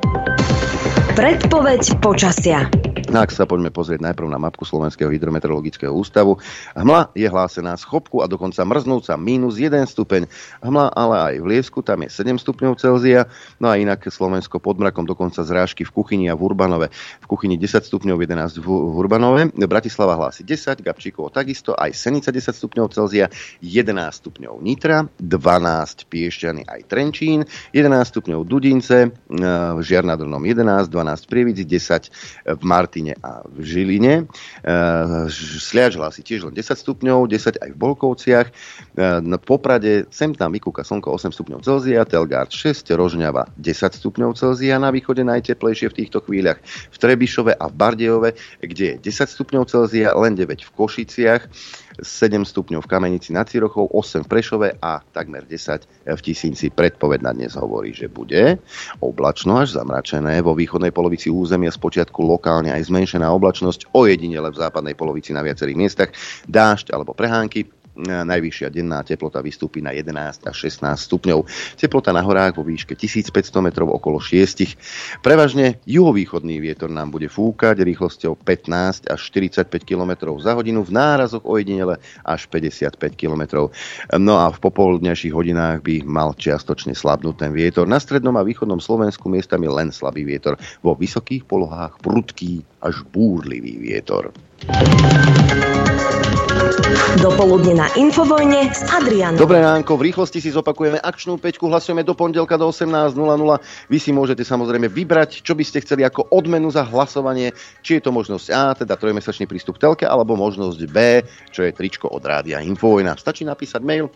Predpoveď 1.16 1.82
počasia. 2.04 2.68
Ak 3.16 3.32
sa 3.32 3.48
poďme 3.48 3.72
pozrieť 3.72 4.04
najprv 4.04 4.28
na 4.28 4.36
mapku 4.36 4.68
Slovenského 4.68 5.08
hydrometeorologického 5.08 5.88
ústavu. 5.88 6.36
Hmla 6.76 7.16
je 7.16 7.24
hlásená 7.24 7.72
z 7.80 7.88
chopku 7.88 8.20
a 8.20 8.28
dokonca 8.28 8.60
mrznúca 8.60 9.16
minus 9.16 9.56
1 9.56 9.88
stupeň. 9.88 10.28
Hmla 10.60 10.92
ale 10.92 11.16
aj 11.32 11.34
v 11.40 11.46
Liesku, 11.48 11.80
tam 11.80 12.04
je 12.04 12.12
7 12.12 12.36
stupňov 12.36 12.76
Celzia. 12.76 13.24
No 13.56 13.72
a 13.72 13.80
inak 13.80 14.04
Slovensko 14.04 14.60
pod 14.60 14.76
mrakom 14.76 15.08
dokonca 15.08 15.40
zrážky 15.48 15.88
v 15.88 15.96
kuchyni 15.96 16.28
a 16.28 16.36
v 16.36 16.44
Urbanove. 16.44 16.92
V 17.24 17.26
kuchyni 17.26 17.56
10 17.56 17.88
stupňov, 17.88 18.20
11 18.20 18.60
v 18.60 18.68
Urbanove. 18.68 19.48
Bratislava 19.64 20.20
hlási 20.20 20.44
10, 20.44 20.84
Gabčíkovo 20.84 21.32
takisto, 21.32 21.72
aj 21.72 21.96
Senica 21.96 22.28
10 22.28 22.52
stupňov 22.52 22.92
Celzia, 22.92 23.32
11 23.64 23.96
stupňov 24.12 24.60
Nitra, 24.60 25.08
12 25.24 26.04
Piešťany 26.12 26.68
aj 26.68 26.80
Trenčín, 26.84 27.48
11 27.72 28.12
stupňov 28.12 28.44
Dudince, 28.44 29.08
Žiar 29.80 30.04
nad 30.04 30.20
11, 30.20 30.92
12 30.92 31.32
Prievidzi, 31.32 31.64
10 31.64 32.60
v 32.60 32.64
Marti 32.68 33.05
Martine 33.06 33.14
a 33.22 33.42
v 33.46 33.62
Žiline. 33.62 34.14
E, 34.16 35.30
Sliač 35.60 35.94
hlási 35.94 36.26
tiež 36.26 36.50
len 36.50 36.54
10 36.54 36.74
stupňov, 36.74 37.30
10 37.30 37.62
aj 37.62 37.70
v 37.70 37.78
Bolkovciach. 37.78 38.46
E, 38.50 38.52
na 39.22 39.38
Poprade 39.38 40.10
sem 40.10 40.34
tam 40.34 40.50
vykúka 40.50 40.82
slnko 40.82 41.14
8 41.14 41.30
stupňov 41.30 41.62
Celzia, 41.62 42.02
Telgard 42.02 42.50
6, 42.50 42.90
Rožňava 42.96 43.46
10 43.60 44.00
stupňov 44.02 44.34
Celzia, 44.34 44.82
na 44.82 44.90
východe 44.90 45.22
najteplejšie 45.22 45.92
v 45.92 45.98
týchto 46.04 46.18
chvíľach 46.26 46.58
v 46.90 46.96
Trebišove 46.96 47.52
a 47.54 47.64
v 47.70 47.74
Bardejove, 47.74 48.30
kde 48.62 48.98
je 48.98 49.12
10 49.12 49.34
stupňov 49.38 49.70
Celzia, 49.70 50.14
len 50.16 50.34
9 50.34 50.66
v 50.66 50.70
Košiciach. 50.74 51.42
7 52.02 52.44
stupňov 52.44 52.84
v 52.84 52.90
Kamenici 52.90 53.32
nad 53.32 53.48
Cirochou, 53.48 53.88
8 53.92 54.24
v 54.24 54.28
Prešove 54.28 54.68
a 54.82 55.00
takmer 55.12 55.44
10 55.44 56.08
v 56.08 56.20
Tisínci. 56.20 56.68
Predpoveď 56.72 57.20
na 57.24 57.32
dnes 57.32 57.56
hovorí, 57.56 57.96
že 57.96 58.10
bude 58.10 58.60
oblačno 59.00 59.60
až 59.62 59.76
zamračené. 59.76 60.42
Vo 60.44 60.52
východnej 60.52 60.92
polovici 60.92 61.32
územia 61.32 61.72
spočiatku 61.72 62.20
lokálne 62.20 62.74
aj 62.74 62.88
zmenšená 62.88 63.28
oblačnosť, 63.32 63.92
ojedinele 63.96 64.52
v 64.52 64.60
západnej 64.60 64.94
polovici 64.98 65.32
na 65.32 65.40
viacerých 65.40 65.78
miestach, 65.78 66.10
dážď 66.50 66.92
alebo 66.92 67.16
prehánky 67.16 67.68
najvyššia 67.96 68.68
denná 68.68 69.00
teplota 69.00 69.40
vystúpi 69.40 69.80
na 69.80 69.96
11 69.96 70.44
až 70.44 70.56
16 70.68 70.94
stupňov. 70.96 71.48
Teplota 71.80 72.12
na 72.12 72.20
horách 72.20 72.60
vo 72.60 72.64
výške 72.64 72.92
1500 72.92 73.32
metrov 73.64 73.88
okolo 73.88 74.20
6. 74.20 75.24
Prevažne 75.24 75.80
juhovýchodný 75.88 76.60
vietor 76.60 76.92
nám 76.92 77.10
bude 77.10 77.32
fúkať 77.32 77.80
rýchlosťou 77.80 78.36
15 78.44 79.08
až 79.08 79.20
45 79.32 79.72
km 79.82 80.36
za 80.36 80.52
hodinu, 80.52 80.84
v 80.84 80.92
nárazoch 80.92 81.42
ojedinele 81.42 81.96
až 82.22 82.46
55 82.52 83.00
km. 83.16 83.72
No 84.20 84.38
a 84.38 84.52
v 84.52 84.58
popoludnejších 84.60 85.32
hodinách 85.32 85.80
by 85.80 86.04
mal 86.04 86.36
čiastočne 86.36 86.92
slabnúť 86.92 87.36
ten 87.40 87.50
vietor. 87.56 87.88
Na 87.88 87.96
strednom 87.96 88.36
a 88.36 88.46
východnom 88.46 88.78
Slovensku 88.78 89.32
miestami 89.32 89.66
len 89.66 89.88
slabý 89.90 90.28
vietor. 90.28 90.60
Vo 90.84 90.92
vysokých 90.92 91.48
polohách 91.48 91.98
prudký 92.04 92.60
až 92.84 93.02
búrlivý 93.08 93.80
vietor. 93.80 94.30
Dopoludne 97.22 97.78
na 97.78 97.86
Infovojne 97.94 98.74
s 98.74 98.82
Adrianom. 98.90 99.38
Dobré 99.38 99.62
ránko, 99.62 99.94
v 99.94 100.10
rýchlosti 100.10 100.42
si 100.42 100.50
zopakujeme 100.50 100.98
akčnú 100.98 101.38
peťku, 101.38 101.70
hlasujeme 101.70 102.02
do 102.02 102.18
pondelka 102.18 102.58
do 102.58 102.66
18.00. 102.66 103.14
Vy 103.86 103.98
si 104.02 104.10
môžete 104.10 104.42
samozrejme 104.42 104.90
vybrať, 104.90 105.46
čo 105.46 105.54
by 105.54 105.62
ste 105.62 105.86
chceli 105.86 106.02
ako 106.02 106.26
odmenu 106.34 106.66
za 106.74 106.82
hlasovanie, 106.82 107.54
či 107.86 108.02
je 108.02 108.02
to 108.02 108.10
možnosť 108.10 108.46
A, 108.50 108.74
teda 108.74 108.98
trojmesačný 108.98 109.46
prístup 109.46 109.78
telke, 109.78 110.10
alebo 110.10 110.34
možnosť 110.34 110.80
B, 110.90 111.22
čo 111.54 111.62
je 111.62 111.70
tričko 111.70 112.10
od 112.10 112.26
rádia 112.26 112.58
Infovojna. 112.58 113.14
Stačí 113.14 113.46
napísať 113.46 113.86
mail 113.86 114.10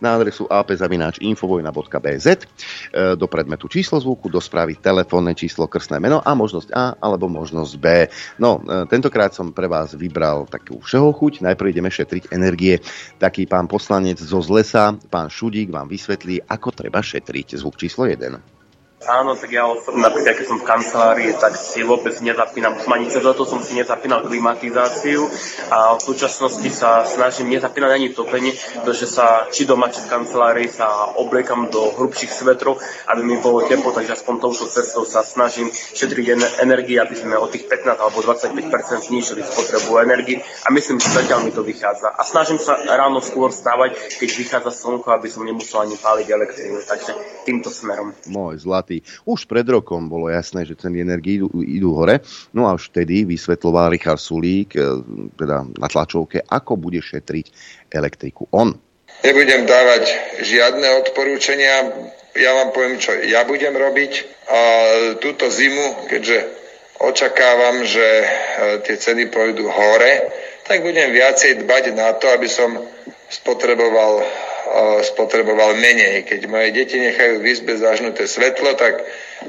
na 0.00 0.16
adresu 0.16 0.46
apzavináčinfovojna.bz 0.48 2.26
e, 2.28 2.36
do 3.16 3.26
predmetu 3.28 3.66
číslo 3.68 3.98
zvuku, 4.00 4.28
do 4.28 4.40
správy 4.40 4.78
telefónne 4.78 5.36
číslo, 5.36 5.66
krstné 5.70 5.98
meno 5.98 6.22
a 6.22 6.30
možnosť 6.34 6.68
A 6.72 6.96
alebo 6.98 7.26
možnosť 7.30 7.72
B. 7.78 7.86
No, 8.38 8.62
e, 8.62 8.86
tentokrát 8.88 9.34
som 9.34 9.50
pre 9.52 9.66
vás 9.66 9.94
vybral 9.98 10.46
takú 10.46 10.80
všeho 10.80 11.10
chuť. 11.12 11.44
Najprv 11.44 11.70
ideme 11.72 11.90
šetriť 11.90 12.32
energie. 12.32 12.80
Taký 13.18 13.46
pán 13.46 13.66
poslanec 13.66 14.18
zo 14.20 14.40
Zlesa, 14.40 14.94
pán 15.10 15.28
Šudík 15.32 15.70
vám 15.70 15.90
vysvetlí, 15.90 16.46
ako 16.46 16.68
treba 16.72 17.02
šetriť. 17.02 17.58
Zvuk 17.58 17.76
číslo 17.78 18.06
1. 18.08 18.61
Áno, 19.02 19.34
tak 19.34 19.50
ja 19.50 19.66
osobne, 19.66 20.06
napríklad 20.06 20.38
keď 20.38 20.46
som 20.46 20.58
v 20.62 20.68
kancelárii, 20.68 21.30
tak 21.34 21.58
si 21.58 21.82
vôbec 21.82 22.14
nezapínam, 22.22 22.78
ani 22.86 23.10
cez 23.10 23.24
leto 23.24 23.42
som 23.42 23.58
si 23.58 23.74
nezapínal 23.74 24.22
klimatizáciu 24.22 25.26
a 25.74 25.98
v 25.98 26.00
súčasnosti 26.02 26.70
sa 26.70 27.02
snažím 27.02 27.50
nezapínať 27.50 27.90
ani 27.90 28.08
topenie, 28.14 28.54
pretože 28.78 29.10
sa 29.10 29.50
či 29.50 29.66
doma, 29.66 29.90
či 29.90 30.06
v 30.06 30.10
kancelárii 30.12 30.68
sa 30.70 31.16
obliekam 31.18 31.66
do 31.72 31.90
hrubších 31.98 32.30
svetrov, 32.30 32.78
aby 33.10 33.20
mi 33.26 33.36
bolo 33.42 33.66
teplo, 33.66 33.90
takže 33.90 34.22
aspoň 34.22 34.34
touto 34.38 34.70
cestou 34.70 35.02
sa 35.02 35.26
snažím 35.26 35.72
šetriť 35.72 36.60
energii, 36.62 37.02
aby 37.02 37.14
sme 37.18 37.34
o 37.34 37.50
tých 37.50 37.66
15 37.66 37.98
alebo 37.98 38.22
25% 38.22 39.08
znížili 39.10 39.42
spotrebu 39.42 39.98
energii 39.98 40.38
a 40.62 40.68
myslím, 40.70 41.02
že 41.02 41.10
zatiaľ 41.10 41.42
mi 41.42 41.50
to 41.50 41.66
vychádza. 41.66 42.12
A 42.12 42.22
snažím 42.22 42.60
sa 42.62 42.78
ráno 42.78 43.18
skôr 43.18 43.50
stávať, 43.50 43.98
keď 44.20 44.28
vychádza 44.36 44.70
slnko, 44.70 45.10
aby 45.10 45.26
som 45.26 45.42
nemusel 45.42 45.82
ani 45.82 45.96
páliť 45.98 46.26
elektrínu, 46.28 46.78
takže 46.86 47.12
týmto 47.48 47.72
smerom. 47.72 48.14
Môj 48.28 48.62
zlatý 48.62 48.91
zlatý. 48.92 49.24
Už 49.24 49.48
pred 49.48 49.64
rokom 49.64 50.08
bolo 50.08 50.28
jasné, 50.28 50.68
že 50.68 50.76
ceny 50.76 51.00
energii 51.00 51.40
idú, 51.40 51.48
idú 51.64 51.90
hore. 51.96 52.20
No 52.52 52.68
a 52.68 52.76
už 52.76 52.92
vtedy 52.92 53.24
vysvetloval 53.24 53.92
Richard 53.92 54.20
Sulík 54.20 54.76
e, 54.76 54.80
teda 55.38 55.64
na 55.64 55.88
tlačovke, 55.88 56.44
ako 56.44 56.76
bude 56.76 57.00
šetriť 57.00 57.46
elektriku 57.88 58.48
on. 58.52 58.76
Nebudem 59.22 59.64
dávať 59.70 60.04
žiadne 60.42 61.06
odporúčania, 61.06 61.94
ja 62.34 62.50
vám 62.58 62.74
poviem, 62.74 62.98
čo 62.98 63.14
ja 63.22 63.46
budem 63.46 63.76
robiť. 63.76 64.12
A 64.50 64.60
túto 65.22 65.46
zimu, 65.46 66.10
keďže 66.10 66.38
očakávam, 66.98 67.86
že 67.86 68.02
e, 68.02 68.26
tie 68.84 68.96
ceny 68.98 69.30
pôjdu 69.30 69.68
hore, 69.70 70.12
tak 70.66 70.82
budem 70.82 71.10
viacej 71.10 71.66
dbať 71.66 71.84
na 71.94 72.14
to, 72.14 72.30
aby 72.30 72.46
som 72.46 72.78
spotreboval 73.32 74.22
spotreboval 75.02 75.76
menej. 75.76 76.24
Keď 76.24 76.40
moje 76.48 76.72
deti 76.72 76.96
nechajú 76.96 77.42
v 77.42 77.48
izbe 77.52 77.76
zažnuté 77.76 78.24
svetlo, 78.24 78.72
tak 78.78 79.04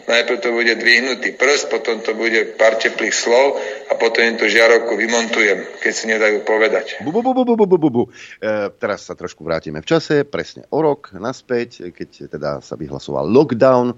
najprv 0.09 0.37
to 0.41 0.49
bude 0.51 0.73
dvihnutý 0.75 1.37
prst, 1.37 1.69
potom 1.69 2.01
to 2.01 2.11
bude 2.17 2.57
pár 2.59 2.75
teplých 2.75 3.13
slov 3.13 3.55
a 3.87 3.93
potom 3.95 4.25
im 4.25 4.35
tú 4.35 4.49
žiarovku 4.49 4.93
vymontujem, 4.97 5.79
keď 5.79 5.93
si 5.93 6.05
nedajú 6.09 6.43
povedať. 6.43 6.99
Bu, 7.05 7.13
bu, 7.13 7.21
bu, 7.21 7.33
bu, 7.33 7.55
bu, 7.55 7.65
bu, 7.65 7.89
bu. 7.89 8.03
E, 8.41 8.69
teraz 8.75 9.07
sa 9.07 9.13
trošku 9.13 9.45
vrátime 9.45 9.79
v 9.79 9.87
čase, 9.87 10.27
presne 10.27 10.67
o 10.73 10.79
rok 10.81 11.15
naspäť, 11.15 11.93
keď 11.93 12.09
teda 12.27 12.49
sa 12.59 12.75
vyhlasoval 12.75 13.23
lockdown 13.29 13.95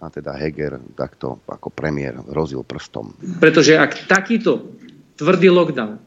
a 0.00 0.06
teda 0.08 0.32
Heger 0.36 0.80
takto 0.96 1.44
ako 1.44 1.68
premiér 1.72 2.20
rozil 2.30 2.64
prstom. 2.64 3.12
Pretože 3.42 3.76
ak 3.76 4.08
takýto 4.08 4.76
tvrdý 5.20 5.52
lockdown 5.52 6.00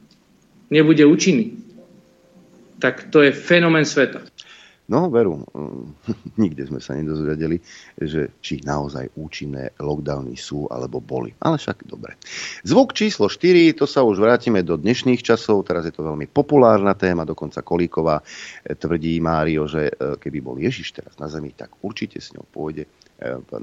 nebude 0.74 1.06
účinný, 1.06 1.64
tak 2.82 3.08
to 3.14 3.24
je 3.24 3.32
fenomén 3.32 3.88
sveta. 3.88 4.28
No, 4.92 5.08
veru, 5.08 5.40
nikde 6.44 6.68
sme 6.68 6.84
sa 6.84 6.92
nedozvedeli, 6.92 7.56
že 7.96 8.36
či 8.44 8.60
naozaj 8.68 9.16
účinné 9.16 9.72
lockdowny 9.80 10.36
sú 10.36 10.68
alebo 10.68 11.00
boli. 11.00 11.32
Ale 11.40 11.56
však 11.56 11.88
dobre. 11.88 12.20
Zvuk 12.68 12.92
číslo 12.92 13.32
4, 13.32 13.80
to 13.80 13.88
sa 13.88 14.04
už 14.04 14.20
vrátime 14.20 14.60
do 14.60 14.76
dnešných 14.76 15.24
časov, 15.24 15.64
teraz 15.64 15.88
je 15.88 15.96
to 15.96 16.04
veľmi 16.04 16.28
populárna 16.28 17.00
téma, 17.00 17.24
dokonca 17.24 17.64
Kolíková 17.64 18.20
e, 18.20 18.76
tvrdí 18.76 19.24
Mário, 19.24 19.72
že 19.72 19.88
e, 19.88 20.20
keby 20.20 20.40
bol 20.44 20.60
Ježiš 20.60 21.00
teraz 21.00 21.16
na 21.16 21.32
zemi, 21.32 21.56
tak 21.56 21.80
určite 21.80 22.20
s 22.20 22.36
ňou 22.36 22.44
pôjde 22.44 22.84
e, 22.84 22.90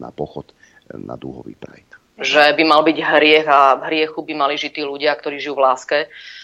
na 0.00 0.09
pochod 0.09 0.49
na 0.97 1.21
dúhový 1.21 1.53
Pride 1.55 2.00
že 2.21 2.53
by 2.53 2.62
mal 2.69 2.85
byť 2.85 2.99
hriech 3.00 3.49
a 3.49 3.81
v 3.81 3.83
hriechu 3.89 4.21
by 4.21 4.35
mali 4.37 4.55
žiť 4.61 4.77
tí 4.77 4.83
ľudia, 4.85 5.17
ktorí 5.17 5.41
žijú 5.41 5.57
v 5.57 5.65
láske, 5.65 5.99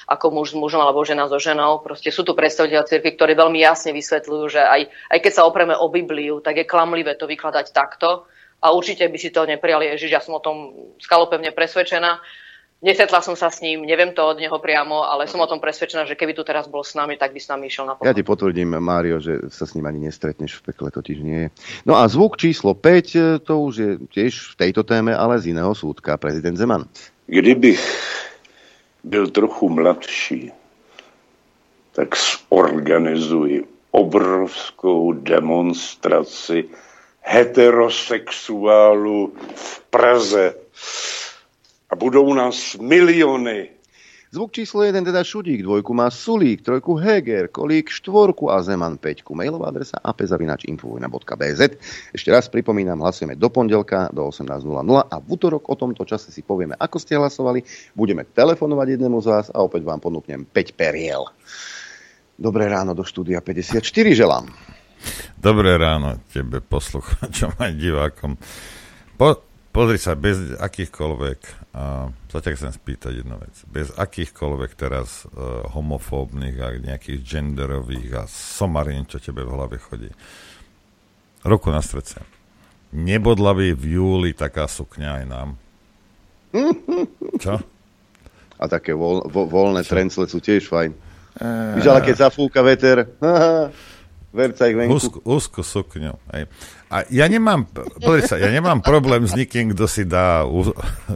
ako 0.09 0.33
muž 0.33 0.53
s 0.53 0.57
mužom 0.57 0.81
alebo 0.81 1.05
žena 1.05 1.29
so 1.29 1.37
ženou. 1.37 1.85
Proste 1.85 2.09
sú 2.09 2.25
tu 2.25 2.33
predstaviteľ 2.33 2.89
cirkvi, 2.89 3.13
ktorí 3.13 3.37
veľmi 3.37 3.61
jasne 3.61 3.93
vysvetľujú, 3.93 4.45
že 4.57 4.65
aj, 4.65 4.81
aj 5.13 5.19
keď 5.21 5.33
sa 5.37 5.45
opreme 5.45 5.77
o 5.77 5.93
Bibliu, 5.93 6.41
tak 6.41 6.57
je 6.57 6.65
klamlivé 6.65 7.13
to 7.21 7.29
vykladať 7.29 7.77
takto. 7.77 8.25
A 8.65 8.73
určite 8.73 9.05
by 9.05 9.19
si 9.21 9.29
to 9.29 9.45
neprijali 9.45 9.93
Ježiš, 9.93 10.11
ja 10.17 10.25
som 10.25 10.41
o 10.41 10.41
tom 10.41 10.73
skalopevne 10.97 11.53
presvedčená. 11.53 12.25
Nesetla 12.87 13.19
som 13.19 13.35
sa 13.35 13.51
s 13.51 13.59
ním, 13.67 13.83
neviem 13.83 14.15
to 14.15 14.23
od 14.23 14.39
neho 14.39 14.63
priamo, 14.63 15.03
ale 15.03 15.27
som 15.27 15.43
o 15.43 15.51
tom 15.51 15.59
presvedčená, 15.59 16.07
že 16.07 16.15
keby 16.15 16.39
tu 16.39 16.47
teraz 16.47 16.71
bol 16.71 16.87
s 16.87 16.95
nami, 16.95 17.19
tak 17.19 17.35
by 17.35 17.43
s 17.43 17.51
nami 17.51 17.67
išiel 17.67 17.83
na 17.83 17.99
pochod. 17.99 18.07
Ja 18.07 18.15
ti 18.15 18.23
potvrdím, 18.23 18.79
Mário, 18.79 19.19
že 19.19 19.51
sa 19.51 19.67
s 19.67 19.75
ním 19.75 19.91
ani 19.91 20.07
nestretneš 20.07 20.63
v 20.63 20.71
pekle, 20.71 20.95
totiž 20.95 21.19
nie 21.19 21.51
je. 21.51 21.59
No 21.83 21.99
a 21.99 22.07
zvuk 22.07 22.39
číslo 22.39 22.79
5, 22.79 23.43
to 23.43 23.55
už 23.59 23.75
je 23.75 23.99
tiež 24.15 24.55
v 24.55 24.57
tejto 24.63 24.87
téme, 24.87 25.11
ale 25.11 25.43
z 25.43 25.51
iného 25.51 25.75
súdka, 25.75 26.15
prezident 26.15 26.55
Zeman. 26.55 26.87
Kdybych 27.27 27.83
byl 29.03 29.35
trochu 29.35 29.67
mladší, 29.69 30.55
tak 31.91 32.15
zorganizuji 32.15 33.67
obrovskou 33.91 35.13
demonstraci 35.13 36.65
heterosexuálu 37.21 39.33
v 39.55 39.81
Praze 39.91 40.55
a 41.91 41.97
budou 41.97 42.35
nás 42.35 42.77
miliony. 42.77 43.69
Zvuk 44.27 44.53
číslo 44.53 44.83
1 44.83 45.07
teda 45.07 45.23
Šudík, 45.23 45.63
dvojku 45.63 45.95
má 45.95 46.11
Sulík, 46.11 46.61
trojku 46.61 46.99
Heger, 46.99 47.47
Kolík, 47.47 47.89
štvorku 47.89 48.51
a 48.51 48.59
Zeman 48.59 48.99
5. 48.99 49.23
Mailová 49.31 49.71
adresa 49.71 50.03
apzavináčinfovina.bz. 50.03 51.61
Ešte 52.11 52.29
raz 52.35 52.51
pripomínam, 52.51 52.99
hlasujeme 52.99 53.39
do 53.39 53.47
pondelka 53.47 54.11
do 54.11 54.27
18.00 54.27 54.67
a 55.09 55.17
v 55.23 55.27
útorok 55.31 55.71
o 55.71 55.79
tomto 55.79 56.03
čase 56.03 56.35
si 56.35 56.43
povieme, 56.43 56.75
ako 56.75 56.99
ste 56.99 57.15
hlasovali. 57.15 57.63
Budeme 57.95 58.27
telefonovať 58.27 58.99
jednému 58.99 59.23
z 59.23 59.27
vás 59.31 59.47
a 59.55 59.63
opäť 59.63 59.87
vám 59.87 60.03
ponúknem 60.03 60.43
5 60.43 60.75
periel. 60.75 61.23
Dobré 62.35 62.67
ráno 62.67 62.99
do 62.99 63.07
štúdia 63.07 63.39
54 63.39 63.79
želám. 64.11 64.51
Dobré 65.39 65.79
ráno 65.79 66.19
tebe, 66.35 66.59
poslucháčom 66.61 67.55
aj 67.63 67.73
divákom. 67.79 68.35
Po, 69.15 69.39
pozri 69.77 70.01
sa, 70.01 70.17
bez 70.17 70.57
akýchkoľvek 70.57 71.41
a 71.77 72.09
sa 72.33 72.39
ťa 72.41 72.57
chcem 72.57 72.73
spýtať 72.73 73.13
jednu 73.21 73.37
vec. 73.37 73.53
Bez 73.69 73.93
akýchkoľvek 73.93 74.73
teraz 74.73 75.29
uh, 75.29 75.69
homofóbnych 75.77 76.57
a 76.65 76.81
nejakých 76.81 77.21
genderových 77.21 78.11
a 78.17 78.23
somarín, 78.25 79.05
čo 79.05 79.21
tebe 79.21 79.45
v 79.45 79.53
hlave 79.53 79.77
chodí. 79.77 80.09
Roku 81.45 81.69
na 81.69 81.85
srdce. 81.85 82.25
Nebodla 82.97 83.53
by 83.53 83.77
v 83.77 83.85
júli 84.01 84.31
taká 84.33 84.65
sukňa 84.65 85.11
aj 85.21 85.25
nám? 85.29 85.49
Čo? 87.45 87.61
A 88.57 88.65
také 88.73 88.97
voľ, 88.97 89.29
vo, 89.29 89.45
voľné 89.45 89.85
trencle 89.85 90.25
sú 90.25 90.41
tiež 90.41 90.73
fajn. 90.73 90.97
Víš, 91.77 91.85
ale 91.85 92.01
keď 92.01 92.17
zafúka 92.25 92.65
veter, 92.65 93.05
verca 94.37 94.69
ich 94.69 94.77
venku. 94.77 95.01
Úzku, 95.01 95.19
úzku 95.25 95.61
sukňu. 95.65 96.13
Aj. 96.29 96.45
A 96.93 96.97
ja 97.09 97.27
nemám, 97.27 97.65
sa, 98.29 98.37
ja 98.37 98.53
nemám 98.53 98.85
problém 98.85 99.25
s 99.25 99.33
nikým, 99.33 99.73
kto 99.73 99.89
si 99.89 100.05
dá 100.05 100.45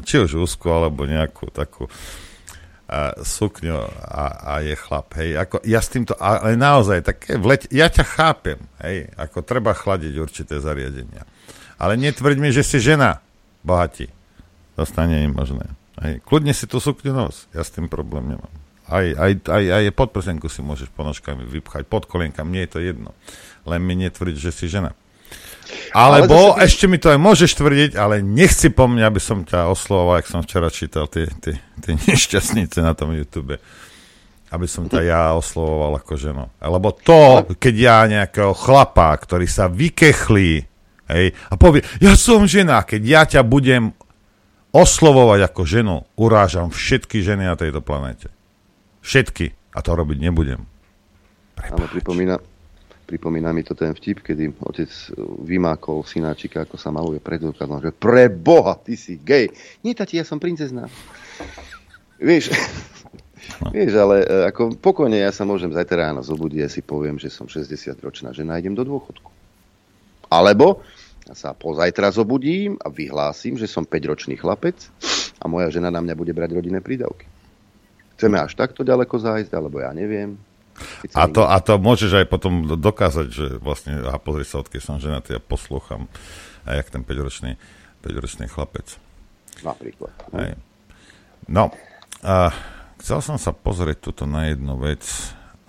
či 0.08 0.24
už 0.24 0.40
úzku, 0.40 0.72
alebo 0.72 1.04
nejakú 1.04 1.52
takú 1.52 1.86
a, 2.90 3.14
sukňu 3.22 3.78
a, 4.02 4.24
a 4.40 4.52
je 4.66 4.74
chlap, 4.74 5.14
hej. 5.20 5.38
Ako, 5.38 5.62
ja 5.62 5.78
s 5.78 5.92
týmto, 5.92 6.18
ale 6.18 6.58
naozaj, 6.58 7.06
také 7.06 7.38
v 7.38 7.54
lete, 7.54 7.70
ja 7.70 7.86
ťa 7.86 8.02
chápem, 8.02 8.58
hej, 8.82 9.06
ako 9.14 9.46
treba 9.46 9.76
chladiť 9.76 10.14
určité 10.18 10.58
zariadenia. 10.58 11.22
Ale 11.78 11.94
netvrď 11.94 12.36
mi, 12.42 12.50
že 12.50 12.66
si 12.66 12.82
žena, 12.82 13.22
bohatí. 13.62 14.10
To 14.74 14.82
stane 14.82 15.22
nemožné. 15.22 15.70
Hej. 16.02 16.24
Kľudne 16.26 16.50
si 16.50 16.66
tú 16.66 16.82
sukňu 16.82 17.12
nos, 17.14 17.46
ja 17.54 17.62
s 17.62 17.70
tým 17.70 17.86
problém 17.86 18.34
nemám. 18.34 18.54
Aj, 18.90 19.06
aj, 19.06 19.32
aj, 19.46 19.64
aj 19.70 19.84
pod 19.94 20.10
prsenku 20.10 20.50
si 20.50 20.66
môžeš 20.66 20.90
ponožkami 20.90 21.46
vypchať, 21.46 21.86
pod 21.86 22.10
kolienkami, 22.10 22.50
mne 22.50 22.60
je 22.66 22.70
to 22.74 22.80
jedno. 22.82 23.10
Len 23.62 23.78
mi 23.78 23.94
netvrdiť, 23.94 24.36
že 24.36 24.50
si 24.50 24.66
žena. 24.66 24.90
Alebo 25.94 26.58
ale 26.58 26.66
ešte 26.66 26.90
mi 26.90 26.98
to 26.98 27.10
aj 27.10 27.18
môžeš 27.18 27.58
tvrdiť, 27.58 27.90
ale 27.94 28.22
nechci 28.22 28.70
po 28.74 28.90
mne, 28.90 29.06
aby 29.06 29.22
som 29.22 29.42
ťa 29.42 29.70
oslovoval, 29.70 30.22
ak 30.22 30.30
som 30.30 30.42
včera 30.42 30.70
čítal 30.70 31.06
tie, 31.06 31.30
tie, 31.38 31.58
tie 31.82 31.92
nešťastnice 32.10 32.82
na 32.82 32.94
tom 32.94 33.14
YouTube. 33.14 33.58
Aby 34.50 34.66
som 34.66 34.90
ťa 34.90 35.00
ja 35.06 35.22
oslovoval 35.38 36.02
ako 36.02 36.18
ženu. 36.18 36.44
Lebo 36.58 36.90
to, 36.90 37.46
keď 37.54 37.74
ja 37.78 37.98
nejakého 38.10 38.50
chlapa, 38.58 39.14
ktorý 39.14 39.46
sa 39.46 39.70
vykechlí 39.70 40.66
hej, 41.06 41.26
a 41.46 41.54
povie, 41.54 41.86
ja 42.02 42.18
som 42.18 42.42
žena, 42.50 42.82
keď 42.82 43.02
ja 43.06 43.22
ťa 43.22 43.42
budem 43.46 43.94
oslovovať 44.74 45.50
ako 45.50 45.62
ženu, 45.66 45.96
urážam 46.18 46.70
všetky 46.70 47.22
ženy 47.22 47.46
na 47.46 47.54
tejto 47.54 47.82
planete. 47.82 48.30
Všetky. 49.00 49.74
A 49.74 49.78
to 49.80 49.94
robiť 49.94 50.18
nebudem. 50.18 50.66
Áno, 51.60 51.86
pripomína, 51.86 52.40
Pripomína 53.10 53.50
mi 53.50 53.66
to 53.66 53.74
ten 53.74 53.90
vtip, 53.90 54.22
kedy 54.22 54.54
otec 54.62 54.86
vymákol 55.42 56.06
synáčika, 56.06 56.62
ako 56.62 56.78
sa 56.78 56.94
maluje 56.94 57.18
pred 57.18 57.42
zrkadlom, 57.42 57.82
že 57.82 57.90
pre 57.90 58.30
Boha, 58.30 58.78
ty 58.78 58.94
si 58.94 59.18
gej. 59.18 59.50
Nie, 59.82 59.98
tati, 59.98 60.14
ja 60.14 60.22
som 60.22 60.38
princezná. 60.38 60.86
Vieš, 62.22 62.54
no. 63.58 63.66
vieš, 63.74 63.98
ale 63.98 64.22
e, 64.22 64.54
ako 64.54 64.78
pokojne 64.78 65.18
ja 65.18 65.34
sa 65.34 65.42
môžem 65.42 65.74
zajtra 65.74 66.14
ráno 66.14 66.22
zobudiť 66.22 66.60
a 66.62 66.70
si 66.70 66.86
poviem, 66.86 67.18
že 67.18 67.34
som 67.34 67.50
60-ročná 67.50 68.30
žena 68.30 68.54
a 68.54 68.62
idem 68.62 68.78
do 68.78 68.86
dôchodku. 68.86 69.26
Alebo 70.30 70.86
ja 71.26 71.34
sa 71.34 71.50
pozajtra 71.50 72.14
zobudím 72.14 72.78
a 72.78 72.94
vyhlásim, 72.94 73.58
že 73.58 73.66
som 73.66 73.82
5-ročný 73.82 74.38
chlapec 74.38 74.78
a 75.42 75.50
moja 75.50 75.66
žena 75.66 75.90
na 75.90 75.98
mňa 75.98 76.14
bude 76.14 76.30
brať 76.30 76.54
rodinné 76.54 76.78
prídavky. 76.78 77.26
Chceme 78.20 78.36
až 78.36 78.52
takto 78.52 78.84
ďaleko 78.84 79.16
zájsť, 79.16 79.48
alebo 79.56 79.80
ja 79.80 79.96
neviem. 79.96 80.36
A 81.16 81.24
to, 81.28 81.48
a 81.48 81.56
to 81.64 81.80
môžeš 81.80 82.20
aj 82.20 82.26
potom 82.28 82.68
dokázať, 82.68 83.26
že 83.32 83.46
vlastne, 83.56 83.96
a 84.04 84.20
pozri 84.20 84.44
sa, 84.44 84.60
odkiaľ 84.60 84.84
som 84.84 85.00
ženatý 85.00 85.36
a 85.36 85.40
poslúcham, 85.40 86.04
a 86.68 86.76
jak 86.76 86.92
ten 86.92 87.00
5-ročný, 87.00 87.56
5-ročný 88.04 88.44
chlapec. 88.52 89.00
Napríklad. 89.64 90.12
Hej. 90.36 90.60
No, 91.48 91.72
a 92.20 92.52
chcel 93.00 93.24
som 93.24 93.40
sa 93.40 93.56
pozrieť 93.56 94.12
tuto 94.12 94.28
na 94.28 94.52
jednu 94.52 94.76
vec, 94.76 95.04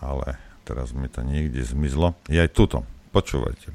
ale 0.03 0.35
teraz 0.67 0.91
mi 0.91 1.07
to 1.07 1.23
niekde 1.23 1.63
zmizlo. 1.63 2.19
Je 2.27 2.39
aj 2.39 2.51
tuto. 2.51 2.83
Počúvajte. 3.15 3.71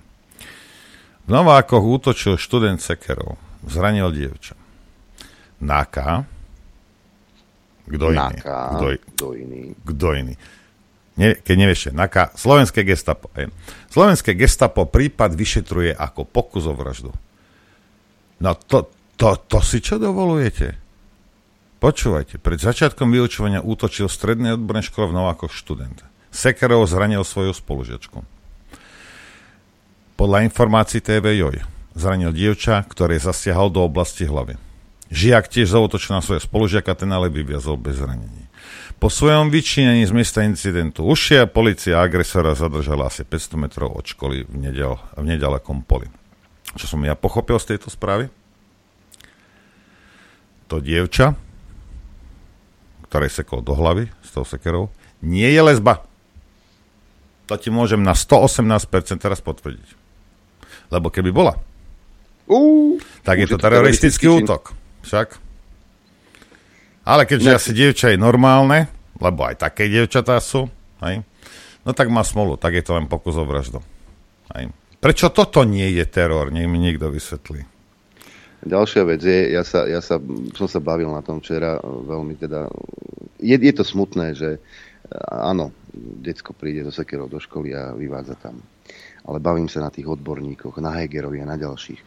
V 1.25 1.29
Novákoch 1.33 1.81
útočil 1.81 2.37
študent 2.37 2.81
Sekerov. 2.81 3.41
Zranil 3.65 4.13
dievča. 4.13 4.55
Naka. 5.65 6.36
Kto 7.87 8.07
iný? 8.13 8.37
Kto 9.15 9.27
iný? 9.35 9.63
Kto 9.87 10.09
iný? 10.15 10.35
ne, 11.17 11.35
keď 11.41 11.57
nevieš, 11.57 11.81
NAKA, 11.97 12.37
slovenské 12.37 12.85
gestapo. 12.85 13.33
Aj. 13.33 13.49
Slovenské 13.89 14.37
gestapo 14.37 14.85
prípad 14.85 15.33
vyšetruje 15.33 15.97
ako 15.97 16.29
pokus 16.29 16.69
o 16.69 16.77
vraždu. 16.77 17.11
No 18.37 18.53
to, 18.53 18.93
to, 19.17 19.41
to 19.49 19.59
si 19.65 19.81
čo 19.81 19.97
dovolujete? 19.97 20.77
Počúvajte, 21.81 22.41
pred 22.41 22.61
začiatkom 22.61 23.13
vyučovania 23.13 23.65
útočil 23.65 24.09
strednej 24.09 24.57
odbornej 24.57 24.89
škole 24.89 25.13
v 25.13 25.17
Novákoch 25.17 25.53
študent. 25.53 26.05
Sekerov 26.33 26.85
zranil 26.89 27.25
svoju 27.25 27.57
spolužiačku. 27.57 28.21
Podľa 30.17 30.49
informácií 30.49 31.05
TV 31.05 31.37
Joj 31.37 31.65
zranil 31.97 32.33
dievča, 32.33 32.85
ktoré 32.89 33.17
zasiahol 33.17 33.73
do 33.73 33.85
oblasti 33.85 34.29
hlavy. 34.29 34.66
Žiak 35.07 35.47
tiež 35.47 35.71
zautočil 35.71 36.19
na 36.19 36.23
svoje 36.23 36.43
spolužiaka, 36.43 36.99
ten 36.99 37.11
ale 37.15 37.31
vyviazol 37.31 37.79
bez 37.79 38.03
zranení. 38.03 38.47
Po 38.97 39.13
svojom 39.13 39.53
vyčinení 39.53 40.09
z 40.09 40.13
miesta 40.17 40.41
incidentu 40.41 41.05
ušia 41.05 41.45
policia 41.45 42.01
agresora 42.01 42.57
zadržala 42.57 43.13
asi 43.13 43.29
500 43.29 43.61
metrov 43.61 43.93
od 43.93 44.09
školy 44.09 44.49
v, 44.49 44.55
nedel, 44.57 44.97
v 45.15 45.25
nedalekom 45.37 45.85
poli. 45.85 46.09
Čo 46.75 46.97
som 46.97 47.01
ja 47.05 47.13
pochopil 47.13 47.61
z 47.61 47.77
tejto 47.77 47.93
správy? 47.93 48.33
To 50.73 50.81
dievča, 50.81 51.37
ktoré 53.07 53.31
sekol 53.31 53.61
do 53.63 53.77
hlavy 53.77 54.11
s 54.25 54.33
tou 54.33 54.43
sekerou, 54.43 54.91
nie 55.23 55.47
je 55.47 55.61
lesba. 55.61 56.03
To 57.47 57.55
ti 57.55 57.71
môžem 57.71 58.03
na 58.03 58.17
118% 58.17 59.23
teraz 59.23 59.39
potvrdiť. 59.45 59.89
Lebo 60.91 61.13
keby 61.13 61.31
bola, 61.31 61.55
uh, 62.51 62.99
tak 63.23 63.45
je 63.45 63.47
to 63.55 63.61
teroristický 63.61 64.27
útok. 64.43 64.86
Však? 65.07 65.29
Ale 67.07 67.23
keďže 67.23 67.51
ne. 67.51 67.57
asi 67.57 67.71
dievča 67.71 68.11
je 68.11 68.19
normálne, 68.19 68.91
lebo 69.23 69.47
aj 69.47 69.63
také 69.63 69.87
dievčatá 69.87 70.43
sú, 70.43 70.67
hej, 71.07 71.23
no 71.87 71.95
tak 71.95 72.11
má 72.11 72.27
smolu, 72.27 72.59
tak 72.59 72.75
je 72.75 72.83
to 72.83 72.99
len 72.99 73.07
pokus 73.07 73.39
o 73.39 73.47
vraždu. 73.47 73.79
Hej. 74.59 74.75
Prečo 74.99 75.31
toto 75.31 75.63
nie 75.63 75.87
je 75.95 76.03
teror? 76.11 76.51
Nech 76.51 76.67
mi 76.67 76.83
niekto 76.83 77.07
vysvetlí. 77.07 77.63
Ďalšia 78.67 79.03
vec 79.07 79.23
je, 79.23 79.55
ja, 79.55 79.63
sa, 79.63 79.87
ja 79.87 80.03
sa, 80.03 80.19
som 80.59 80.67
sa 80.67 80.83
bavil 80.83 81.07
na 81.07 81.23
tom 81.23 81.39
včera 81.39 81.79
veľmi 81.85 82.35
teda, 82.35 82.67
je, 83.39 83.55
je 83.55 83.75
to 83.77 83.87
smutné, 83.87 84.35
že 84.35 84.59
áno, 85.31 85.71
decko 85.95 86.51
príde 86.51 86.83
zo 86.83 86.91
sekerov 86.91 87.31
do 87.31 87.39
školy 87.39 87.71
a 87.71 87.95
vyvádza 87.95 88.35
tam. 88.43 88.59
Ale 89.27 89.43
bavím 89.43 89.67
sa 89.67 89.83
na 89.83 89.91
tých 89.91 90.07
odborníkoch, 90.07 90.79
na 90.79 90.95
Hegerovi 90.95 91.43
a 91.43 91.51
na 91.51 91.59
ďalších. 91.59 92.01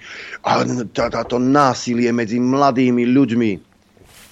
A 0.48 0.64
táto 0.96 1.36
násilie 1.36 2.16
medzi 2.16 2.40
mladými 2.40 3.04
ľuďmi, 3.04 3.52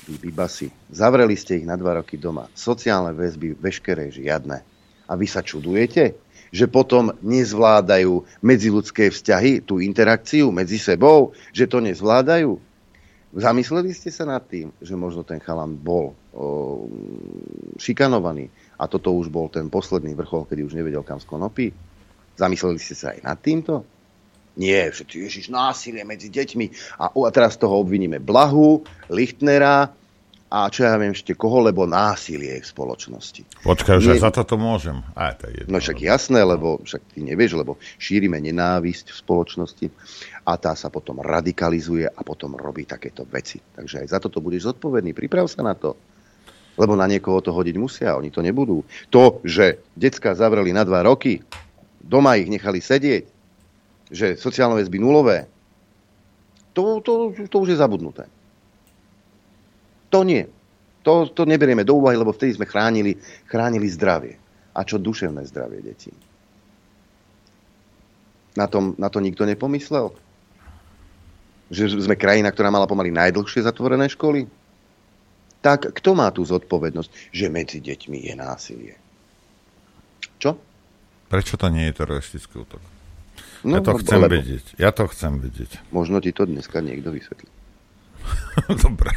vy 0.08 0.32
basy. 0.32 0.72
Zavreli 0.88 1.36
ste 1.36 1.60
ich 1.60 1.68
na 1.68 1.76
dva 1.76 2.00
roky 2.00 2.16
doma. 2.16 2.48
Sociálne 2.56 3.12
väzby 3.12 3.60
veškeré 3.60 4.08
žiadne. 4.08 4.64
A 5.08 5.12
vy 5.20 5.28
sa 5.28 5.44
čudujete, 5.44 6.16
že 6.48 6.66
potom 6.72 7.12
nezvládajú 7.20 8.24
medziludské 8.40 9.12
vzťahy, 9.12 9.68
tú 9.68 9.84
interakciu 9.84 10.48
medzi 10.48 10.80
sebou, 10.80 11.36
že 11.52 11.68
to 11.68 11.84
nezvládajú? 11.84 12.56
Zamysleli 13.36 13.92
ste 13.92 14.08
sa 14.08 14.24
nad 14.24 14.48
tým, 14.48 14.72
že 14.80 14.96
možno 14.96 15.28
ten 15.28 15.44
chalan 15.44 15.76
bol 15.76 16.16
o, 16.32 16.88
šikanovaný 17.76 18.48
a 18.80 18.88
toto 18.88 19.12
už 19.12 19.28
bol 19.28 19.52
ten 19.52 19.68
posledný 19.68 20.16
vrchol, 20.16 20.48
kedy 20.48 20.64
už 20.64 20.74
nevedel, 20.80 21.04
kam 21.04 21.20
skonopí? 21.20 21.76
Zamysleli 22.38 22.78
ste 22.78 22.96
sa 22.96 23.18
aj 23.18 23.26
nad 23.26 23.38
týmto? 23.42 23.84
Nie, 24.58 24.90
že 24.90 25.06
tu 25.06 25.22
ježiš 25.22 25.54
násilie 25.54 26.02
medzi 26.02 26.34
deťmi 26.34 26.98
a, 26.98 27.14
a 27.14 27.30
teraz 27.30 27.62
toho 27.62 27.78
obviníme 27.78 28.18
Blahu, 28.18 28.82
Lichtnera 29.10 29.94
a 30.48 30.72
čo 30.72 30.88
ja 30.88 30.96
viem 30.96 31.12
ešte 31.12 31.36
koho, 31.36 31.60
lebo 31.60 31.84
násilie 31.84 32.64
v 32.64 32.66
spoločnosti. 32.66 33.68
Počkaj, 33.68 34.00
že 34.00 34.16
za 34.16 34.32
toto 34.32 34.56
môžem. 34.56 35.04
Aj, 35.12 35.36
to 35.36 35.52
je 35.52 35.62
jedno. 35.62 35.76
No 35.76 35.84
však 35.84 36.00
jasné, 36.00 36.40
lebo 36.40 36.80
však 36.88 37.04
ty 37.12 37.20
nevieš, 37.20 37.60
lebo 37.60 37.76
šírime 38.00 38.40
nenávisť 38.40 39.12
v 39.12 39.18
spoločnosti 39.20 39.88
a 40.48 40.56
tá 40.56 40.72
sa 40.74 40.88
potom 40.88 41.20
radikalizuje 41.20 42.08
a 42.08 42.22
potom 42.24 42.56
robí 42.56 42.88
takéto 42.88 43.28
veci. 43.28 43.60
Takže 43.60 44.02
aj 44.02 44.08
za 44.08 44.20
toto 44.24 44.40
budeš 44.40 44.72
zodpovedný. 44.72 45.12
Priprav 45.12 45.52
sa 45.52 45.68
na 45.68 45.76
to. 45.76 46.00
Lebo 46.80 46.96
na 46.96 47.10
niekoho 47.10 47.44
to 47.44 47.52
hodiť 47.52 47.76
musia, 47.76 48.16
oni 48.16 48.32
to 48.32 48.40
nebudú. 48.40 48.86
To, 49.12 49.44
že 49.44 49.84
decka 49.98 50.32
zavreli 50.38 50.72
na 50.72 50.88
dva 50.88 51.04
roky, 51.04 51.44
doma 52.08 52.40
ich 52.40 52.48
nechali 52.48 52.80
sedieť, 52.80 53.24
že 54.08 54.40
sociálne 54.40 54.80
väzby 54.80 54.98
nulové, 54.98 55.52
to, 56.72 57.04
to, 57.04 57.36
to 57.52 57.58
už 57.60 57.76
je 57.76 57.82
zabudnuté. 57.82 58.24
To 60.14 60.24
nie. 60.24 60.48
To, 61.04 61.28
to 61.28 61.44
neberieme 61.44 61.84
do 61.84 62.00
úvahy, 62.00 62.16
lebo 62.16 62.32
vtedy 62.32 62.56
sme 62.56 62.70
chránili, 62.70 63.18
chránili 63.50 63.88
zdravie. 63.92 64.40
A 64.78 64.86
čo 64.86 65.02
duševné 65.02 65.42
zdravie 65.50 65.82
detí? 65.82 66.14
Na, 68.54 68.70
tom, 68.70 68.94
na 68.96 69.10
to 69.10 69.20
nikto 69.20 69.44
nepomyslel? 69.44 70.14
Že 71.74 72.08
sme 72.08 72.16
krajina, 72.16 72.54
ktorá 72.54 72.70
mala 72.72 72.88
pomaly 72.88 73.12
najdlhšie 73.12 73.66
zatvorené 73.66 74.08
školy? 74.08 74.48
tak 75.68 75.92
kto 76.00 76.16
má 76.16 76.32
tú 76.32 76.46
zodpovednosť, 76.46 77.34
že 77.34 77.52
medzi 77.52 77.84
deťmi 77.84 78.30
je 78.30 78.34
násilie? 78.40 78.96
Čo? 80.38 80.56
Prečo 81.28 81.60
to 81.60 81.68
nie 81.68 81.92
je 81.92 81.94
teroristický 82.00 82.64
útok? 82.64 82.80
No, 83.68 83.78
ja 83.78 83.82
to 83.84 84.00
chcem 84.00 84.20
lebo... 84.24 84.34
vedieť. 84.38 84.66
Ja 84.80 84.96
to 84.96 85.12
chcem 85.12 85.44
vedieť. 85.44 85.84
Možno 85.92 86.24
ti 86.24 86.32
to 86.32 86.48
dneska 86.48 86.80
niekto 86.80 87.12
vysvetlí. 87.12 87.50
Dobre. 88.86 89.12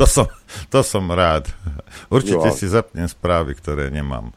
To 0.00 0.08
som, 0.08 0.32
to 0.72 0.80
som 0.80 1.04
rád. 1.12 1.52
Určite 2.08 2.40
jo, 2.40 2.48
ale... 2.48 2.56
si 2.56 2.72
zapnem 2.72 3.04
správy, 3.04 3.52
ktoré 3.52 3.92
nemám. 3.92 4.32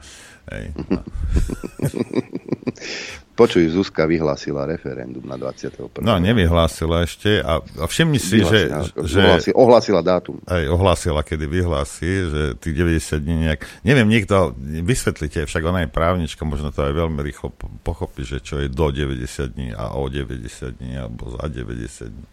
Hej. 0.51 0.75
No. 0.91 1.07
Počuj, 3.33 3.65
Zuzka 3.73 4.05
vyhlásila 4.05 4.69
referendum 4.69 5.25
na 5.25 5.41
21. 5.41 6.05
No, 6.05 6.21
nevyhlásila 6.21 7.01
ešte 7.01 7.41
a, 7.41 7.65
a 7.65 7.85
všimni 7.89 8.21
si, 8.21 8.45
že... 8.45 8.69
že 9.09 9.25
ohlásila, 9.25 9.55
ohlásila 9.57 10.01
dátum. 10.05 10.37
Aj 10.45 10.61
ohlásila, 10.69 11.25
kedy 11.25 11.49
vyhlási, 11.49 12.29
že 12.29 12.41
tých 12.61 12.77
90 12.77 13.25
dní 13.25 13.35
nejak... 13.49 13.65
Neviem, 13.81 14.05
niekto, 14.05 14.53
vysvetlite, 14.85 15.49
však 15.49 15.65
ona 15.65 15.81
je 15.81 15.89
právnička, 15.89 16.45
možno 16.45 16.69
to 16.69 16.85
aj 16.85 16.93
veľmi 16.93 17.25
rýchlo 17.25 17.49
pochopí, 17.81 18.21
že 18.21 18.37
čo 18.37 18.61
je 18.61 18.69
do 18.69 18.93
90 18.93 19.25
dní 19.49 19.73
a 19.73 19.97
o 19.97 20.05
90 20.05 20.77
dní 20.77 20.93
alebo 21.01 21.33
za 21.33 21.49
90 21.49 22.13
dní. 22.13 22.27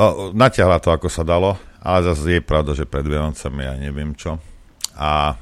O, 0.00 0.32
natiahla 0.32 0.80
to, 0.80 0.96
ako 0.96 1.12
sa 1.12 1.28
dalo, 1.28 1.60
ale 1.84 2.08
zase 2.08 2.40
je 2.40 2.42
pravda, 2.42 2.72
že 2.72 2.88
pred 2.88 3.04
Vianocami 3.04 3.68
ja 3.68 3.76
neviem 3.76 4.16
čo. 4.16 4.40
A 4.96 5.36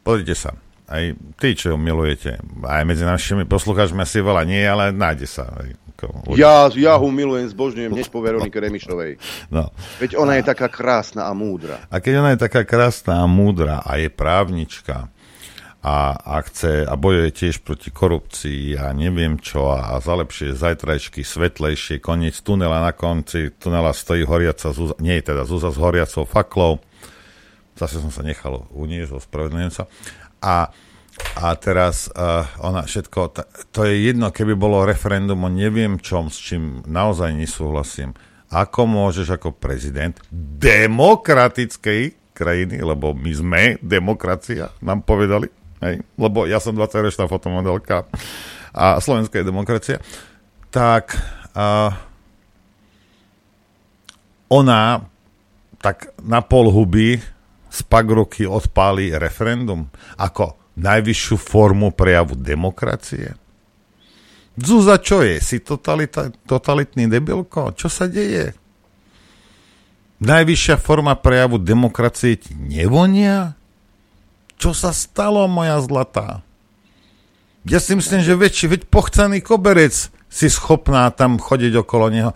pozrite 0.00 0.32
sa, 0.32 0.56
aj 0.92 1.04
tí, 1.40 1.56
čo 1.56 1.80
milujete, 1.80 2.36
aj 2.60 2.84
medzi 2.84 3.08
našimi 3.08 3.48
poslucháčmi 3.48 4.04
asi 4.04 4.20
veľa 4.20 4.44
nie, 4.44 4.60
ale 4.60 4.92
nájde 4.92 5.24
sa. 5.24 5.48
Aj, 5.48 5.68
ako, 6.02 6.34
ja, 6.34 6.66
ja 6.74 6.98
ho 6.98 7.08
milujem, 7.08 7.46
zbožňujem 7.48 7.94
hneď 7.94 8.08
po 8.10 8.20
Veronike 8.20 8.58
Remišovej. 8.58 9.22
No. 9.48 9.70
Veď 10.02 10.18
ona 10.18 10.36
je 10.36 10.44
taká 10.44 10.66
krásna 10.66 11.30
a 11.30 11.32
múdra. 11.32 11.78
A 11.88 12.02
keď 12.02 12.20
ona 12.20 12.30
je 12.34 12.42
taká 12.42 12.66
krásna 12.66 13.22
a 13.22 13.26
múdra 13.30 13.80
a 13.80 13.96
je 13.96 14.10
právnička 14.10 15.08
a, 15.82 16.14
a 16.14 16.36
chce 16.46 16.86
a 16.86 16.94
bojuje 16.94 17.30
tiež 17.34 17.62
proti 17.66 17.90
korupcii 17.90 18.78
a 18.78 18.94
neviem 18.94 19.38
čo 19.38 19.74
a, 19.74 19.94
a 19.94 20.02
za 20.02 20.14
lepšie 20.14 20.54
zajtrajšky, 20.54 21.26
svetlejšie, 21.26 21.98
koniec 21.98 22.38
tunela 22.42 22.78
na 22.82 22.94
konci 22.94 23.50
tunela 23.58 23.90
stojí 23.90 24.22
horiaca 24.22 24.70
Zúza, 24.70 24.94
nie 25.02 25.18
teda 25.18 25.42
Zúza 25.42 25.74
s 25.74 25.78
horiacou 25.78 26.22
faklou, 26.22 26.78
zase 27.74 27.98
som 27.98 28.14
sa 28.14 28.22
nechal 28.22 28.62
uniesť, 28.70 29.18
ospravedlňujem 29.18 29.72
sa. 29.74 29.90
A 30.42 30.74
a 31.36 31.54
teraz 31.56 32.08
uh, 32.12 32.44
ona 32.60 32.84
všetko, 32.84 33.20
to 33.72 33.80
je 33.84 34.08
jedno, 34.08 34.32
keby 34.32 34.56
bolo 34.56 34.84
referendum 34.84 35.44
o 35.44 35.50
neviem 35.52 36.00
čom, 36.00 36.32
s 36.32 36.40
čím 36.40 36.80
naozaj 36.88 37.36
nesúhlasím. 37.36 38.16
Ako 38.52 38.84
môžeš 38.84 39.40
ako 39.40 39.56
prezident 39.56 40.16
demokratickej 40.60 42.32
krajiny, 42.36 42.80
lebo 42.84 43.16
my 43.16 43.32
sme 43.32 43.62
demokracia, 43.80 44.72
nám 44.84 45.04
povedali, 45.04 45.48
hej? 45.84 46.04
lebo 46.16 46.44
ja 46.44 46.60
som 46.60 46.76
20-ročná 46.76 47.28
fotomodelka 47.28 48.08
a 48.72 49.00
Slovenská 49.00 49.40
je 49.40 49.48
demokracia, 49.48 49.98
tak 50.72 51.16
uh, 51.52 51.92
ona 54.52 55.08
tak 55.80 56.12
na 56.20 56.44
pol 56.44 56.68
huby 56.68 57.20
ruky 58.12 58.44
odpáli 58.44 59.16
referendum. 59.16 59.88
Ako 60.20 60.60
najvyššiu 60.76 61.36
formu 61.40 61.92
prejavu 61.92 62.36
demokracie? 62.36 63.32
Zúza, 64.52 65.00
čo 65.00 65.24
je? 65.24 65.40
Si 65.40 65.64
totalita, 65.64 66.28
totalitný 66.44 67.08
debilko? 67.08 67.72
Čo 67.72 67.88
sa 67.88 68.04
deje? 68.04 68.52
Najvyššia 70.22 70.76
forma 70.76 71.16
prejavu 71.16 71.56
demokracie 71.56 72.36
ti 72.36 72.52
nevonia? 72.54 73.56
Čo 74.60 74.76
sa 74.76 74.92
stalo, 74.94 75.48
moja 75.48 75.80
zlatá? 75.82 76.44
Ja 77.66 77.82
si 77.82 77.96
myslím, 77.96 78.22
že 78.22 78.38
väčší, 78.38 78.66
veď 78.70 78.80
pochcený 78.86 79.42
koberec 79.42 80.12
si 80.30 80.46
schopná 80.46 81.10
tam 81.10 81.40
chodiť 81.40 81.72
okolo 81.82 82.06
neho. 82.12 82.30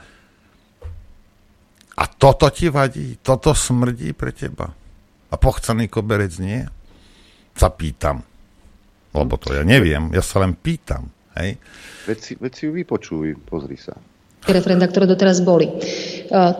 A 1.96 2.04
toto 2.10 2.48
ti 2.50 2.72
vadí? 2.72 3.20
Toto 3.20 3.54
smrdí 3.54 4.12
pre 4.16 4.32
teba? 4.32 4.85
A 5.36 5.40
pochcený 5.40 5.92
koberec 5.92 6.40
nie? 6.40 6.64
sa 7.52 7.68
pýtam. 7.68 8.24
Lebo 9.12 9.36
to 9.36 9.52
ja 9.52 9.64
neviem, 9.68 10.08
ja 10.16 10.24
sa 10.24 10.40
len 10.40 10.56
pýtam. 10.56 11.12
Hej? 11.36 11.60
Veď 12.08 12.52
si 12.56 12.62
ju 12.64 12.72
vypočuj, 12.72 13.36
pozri 13.44 13.76
sa 13.76 14.00
referenda, 14.52 14.86
ktoré 14.86 15.10
doteraz 15.10 15.42
boli. 15.42 15.66
E, 15.66 15.72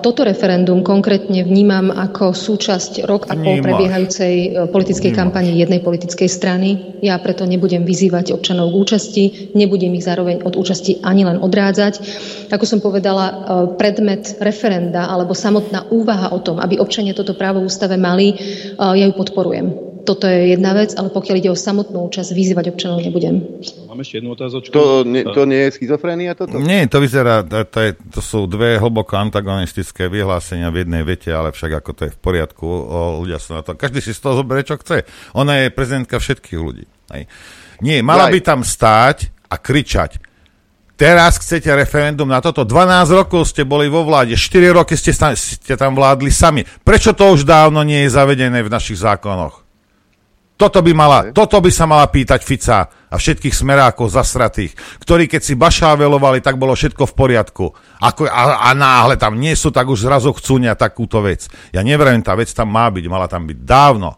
toto 0.03 0.27
referendum 0.27 0.83
konkrétne 0.83 1.47
vnímam 1.47 1.95
ako 1.95 2.35
súčasť 2.35 3.07
rok 3.07 3.31
a 3.31 3.35
pol 3.39 3.63
prebiehajúcej 3.63 4.35
e, 4.35 4.49
politickej 4.71 5.13
kampane 5.15 5.55
jednej 5.55 5.83
politickej 5.83 6.27
strany. 6.27 6.99
Ja 7.03 7.19
preto 7.23 7.47
nebudem 7.47 7.87
vyzývať 7.87 8.35
občanov 8.35 8.75
k 8.75 8.79
účasti, 8.79 9.25
nebudem 9.55 9.95
ich 9.95 10.07
zároveň 10.07 10.43
od 10.43 10.59
účasti 10.59 11.03
ani 11.07 11.27
len 11.27 11.39
odrádzať. 11.39 11.95
Ako 12.51 12.65
som 12.67 12.83
povedala, 12.83 13.27
e, 13.27 13.35
predmet 13.79 14.39
referenda 14.43 15.07
alebo 15.07 15.35
samotná 15.35 15.87
úvaha 15.95 16.35
o 16.35 16.43
tom, 16.43 16.59
aby 16.59 16.83
občania 16.83 17.15
toto 17.15 17.39
právo 17.39 17.63
v 17.63 17.69
ústave 17.71 17.95
mali, 17.99 18.35
ja 18.77 19.05
ju 19.07 19.15
podporujem 19.15 19.86
toto 20.07 20.31
je 20.31 20.55
jedna 20.55 20.73
vec, 20.73 20.95
ale 20.95 21.11
pokiaľ 21.11 21.37
ide 21.43 21.51
o 21.51 21.59
samotnú 21.59 22.07
účasť, 22.07 22.31
vyzývať 22.31 22.71
občanov 22.71 23.03
nebudem. 23.03 23.43
Mám 23.91 23.99
ešte 24.01 24.23
jednu 24.23 24.39
otázočku. 24.39 24.71
To, 24.71 25.03
nie, 25.03 25.27
to 25.27 25.43
nie 25.43 25.67
je 25.67 25.71
schizofrénia 25.75 26.39
toto? 26.39 26.63
Nie, 26.63 26.87
to 26.87 27.03
vyzerá, 27.03 27.43
to, 27.43 27.67
to, 27.67 27.79
je, 27.83 27.91
to 28.15 28.21
sú 28.23 28.47
dve 28.47 28.79
hlboko 28.79 29.19
antagonistické 29.19 30.07
vyhlásenia 30.07 30.71
v 30.71 30.87
jednej 30.87 31.03
vete, 31.03 31.35
ale 31.35 31.51
však 31.51 31.83
ako 31.83 31.91
to 31.91 32.03
je 32.07 32.15
v 32.15 32.19
poriadku, 32.23 32.65
o, 32.65 33.21
ľudia 33.27 33.43
sú 33.43 33.59
na 33.59 33.67
to, 33.67 33.75
každý 33.75 33.99
si 33.99 34.15
z 34.15 34.23
toho 34.23 34.39
zoberie, 34.39 34.63
čo 34.63 34.79
chce. 34.79 35.03
Ona 35.35 35.67
je 35.67 35.75
prezidentka 35.75 36.23
všetkých 36.23 36.61
ľudí. 36.63 36.87
Hej. 37.11 37.27
Nie, 37.83 38.01
mala 38.01 38.31
by 38.31 38.39
tam 38.41 38.63
stáť 38.63 39.35
a 39.51 39.59
kričať. 39.59 40.23
Teraz 40.97 41.37
chcete 41.37 41.69
referendum 41.77 42.25
na 42.25 42.41
toto. 42.41 42.65
12 42.65 43.13
rokov 43.13 43.53
ste 43.53 43.69
boli 43.69 43.85
vo 43.85 44.01
vláde, 44.01 44.33
4 44.33 44.73
roky 44.73 44.97
ste, 44.97 45.13
ste 45.13 45.75
tam 45.77 45.93
vládli 45.93 46.33
sami. 46.33 46.65
Prečo 46.65 47.13
to 47.13 47.37
už 47.37 47.45
dávno 47.45 47.85
nie 47.85 48.09
je 48.09 48.17
zavedené 48.17 48.65
v 48.65 48.73
našich 48.73 49.05
zákonoch? 49.05 49.66
Toto 50.57 50.81
by, 50.81 50.93
mala, 50.97 51.19
toto 51.37 51.61
by 51.61 51.69
sa 51.69 51.85
mala 51.85 52.09
pýtať 52.09 52.41
Fica 52.41 52.89
a 52.89 53.15
všetkých 53.21 53.53
smerákov 53.53 54.09
zasratých, 54.09 54.73
ktorí 55.05 55.29
keď 55.29 55.45
si 55.45 55.53
bašávelovali, 55.53 56.41
tak 56.41 56.57
bolo 56.57 56.73
všetko 56.73 57.05
v 57.05 57.13
poriadku. 57.13 57.67
Ako, 58.01 58.25
a, 58.25 58.65
a 58.65 58.71
náhle 58.73 59.21
tam 59.21 59.37
nie 59.37 59.53
sú, 59.53 59.69
tak 59.69 59.85
už 59.85 60.09
zrazu 60.09 60.33
chcú 60.33 60.65
takúto 60.73 61.21
vec. 61.21 61.45
Ja 61.77 61.85
neviem, 61.85 62.25
tá 62.25 62.33
vec 62.33 62.49
tam 62.57 62.73
má 62.73 62.89
byť, 62.89 63.05
mala 63.05 63.29
tam 63.29 63.45
byť 63.45 63.59
dávno. 63.69 64.17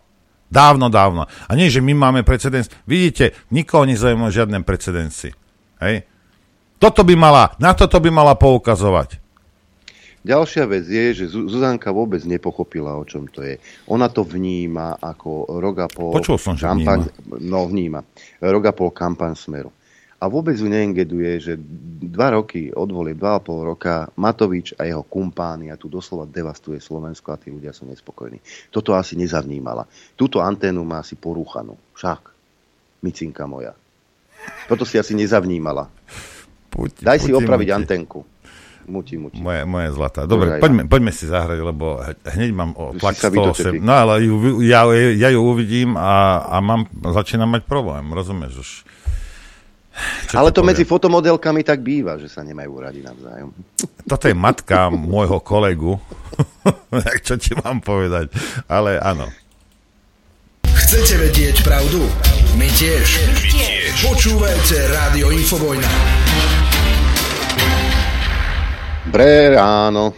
Dávno, 0.48 0.86
dávno. 0.88 1.26
A 1.26 1.52
nie, 1.58 1.68
že 1.68 1.84
my 1.84 1.92
máme 1.92 2.20
precedens. 2.24 2.72
Vidíte, 2.88 3.36
nikoho 3.52 3.84
nezaujímajú 3.84 4.32
žiadne 4.32 4.62
precedenci. 4.64 5.34
Hej? 5.82 6.08
Toto 6.78 7.02
by 7.02 7.14
mala, 7.18 7.52
na 7.58 7.74
toto 7.74 7.98
by 7.98 8.08
mala 8.14 8.38
poukazovať. 8.38 9.27
Ďalšia 10.26 10.64
vec 10.66 10.84
je, 10.84 11.24
že 11.24 11.24
Zuzanka 11.30 11.94
vôbec 11.94 12.20
nepochopila, 12.26 12.98
o 12.98 13.06
čom 13.06 13.30
to 13.30 13.46
je. 13.46 13.56
Ona 13.86 14.10
to 14.10 14.26
vníma 14.26 14.98
ako 14.98 15.46
rok 15.62 15.76
a 15.84 15.88
pol... 15.88 16.10
Počul 16.10 16.38
som, 16.38 16.58
že 16.58 16.66
kampaň, 16.66 17.06
vníma. 17.06 17.36
No, 17.38 17.70
vníma. 17.70 18.00
Rok 18.42 18.64
a 18.66 18.72
pol 18.74 18.90
kampaň 18.90 19.38
Smeru. 19.38 19.70
A 20.18 20.26
vôbec 20.26 20.58
ju 20.58 20.66
neengeduje, 20.66 21.38
že 21.38 21.54
dva 22.02 22.34
roky 22.34 22.74
od 22.74 22.90
volie, 22.90 23.14
dva 23.14 23.38
a 23.38 23.42
pol 23.42 23.62
roka 23.62 24.10
Matovič 24.18 24.74
a 24.74 24.82
jeho 24.82 25.06
kumpáni 25.06 25.70
a 25.70 25.78
tu 25.78 25.86
doslova 25.86 26.26
devastuje 26.26 26.82
Slovensko 26.82 27.30
a 27.30 27.38
tí 27.38 27.54
ľudia 27.54 27.70
sú 27.70 27.86
nespokojní. 27.86 28.42
Toto 28.74 28.98
asi 28.98 29.14
nezavnímala. 29.14 29.86
Túto 30.18 30.42
anténu 30.42 30.82
má 30.82 31.06
asi 31.06 31.14
porúchanú. 31.14 31.78
Však. 31.94 32.34
Micinka 33.06 33.46
moja. 33.46 33.78
Toto 34.66 34.82
si 34.82 34.98
asi 34.98 35.14
nezavnímala. 35.14 35.86
Puť, 36.68 36.98
Daj 36.98 37.18
si 37.22 37.30
opraviť 37.30 37.68
antenku. 37.70 38.26
Muti, 38.88 39.20
muti. 39.20 39.36
Moje, 39.36 39.68
moje 39.68 39.92
zlatá. 39.92 40.24
Dobre, 40.24 40.56
Dobre 40.56 40.64
poďme, 40.64 40.82
ja. 40.84 40.88
poďme 40.88 41.12
si 41.12 41.24
zahrať, 41.28 41.60
lebo 41.60 42.00
hneď 42.24 42.50
mám 42.56 42.72
o 42.72 42.96
tlak 42.96 43.20
108. 43.20 43.76
No 43.84 43.92
ale 43.92 44.24
ju, 44.24 44.64
ja, 44.64 44.88
ja 45.12 45.28
ju 45.28 45.40
uvidím 45.44 46.00
a, 46.00 46.40
a 46.48 46.56
mám, 46.64 46.88
začínam 47.12 47.52
mať 47.52 47.68
problém, 47.68 48.08
rozumieš 48.16 48.54
už. 48.64 48.70
Čo 50.30 50.34
Ale 50.38 50.54
to 50.54 50.62
poviem? 50.62 50.68
medzi 50.72 50.84
fotomodelkami 50.86 51.60
tak 51.66 51.82
býva, 51.82 52.16
že 52.16 52.30
sa 52.30 52.46
nemajú 52.46 52.72
radi 52.80 53.04
navzájom. 53.04 53.50
Toto 54.10 54.24
je 54.24 54.36
matka 54.36 54.88
môjho 54.88 55.42
kolegu. 55.42 56.00
čo 57.26 57.36
ti 57.36 57.52
mám 57.60 57.84
povedať? 57.84 58.32
Ale 58.70 58.96
áno. 59.02 59.28
Chcete 60.64 61.20
vedieť 61.20 61.60
pravdu? 61.66 62.00
My 62.56 62.70
tiež. 62.72 63.06
My 63.28 63.44
tiež. 63.44 63.92
Počúvajte 64.06 64.76
Rádio 64.88 65.28
Infovojna. 65.34 65.90
Dobré 69.08 69.56
ráno. 69.56 70.12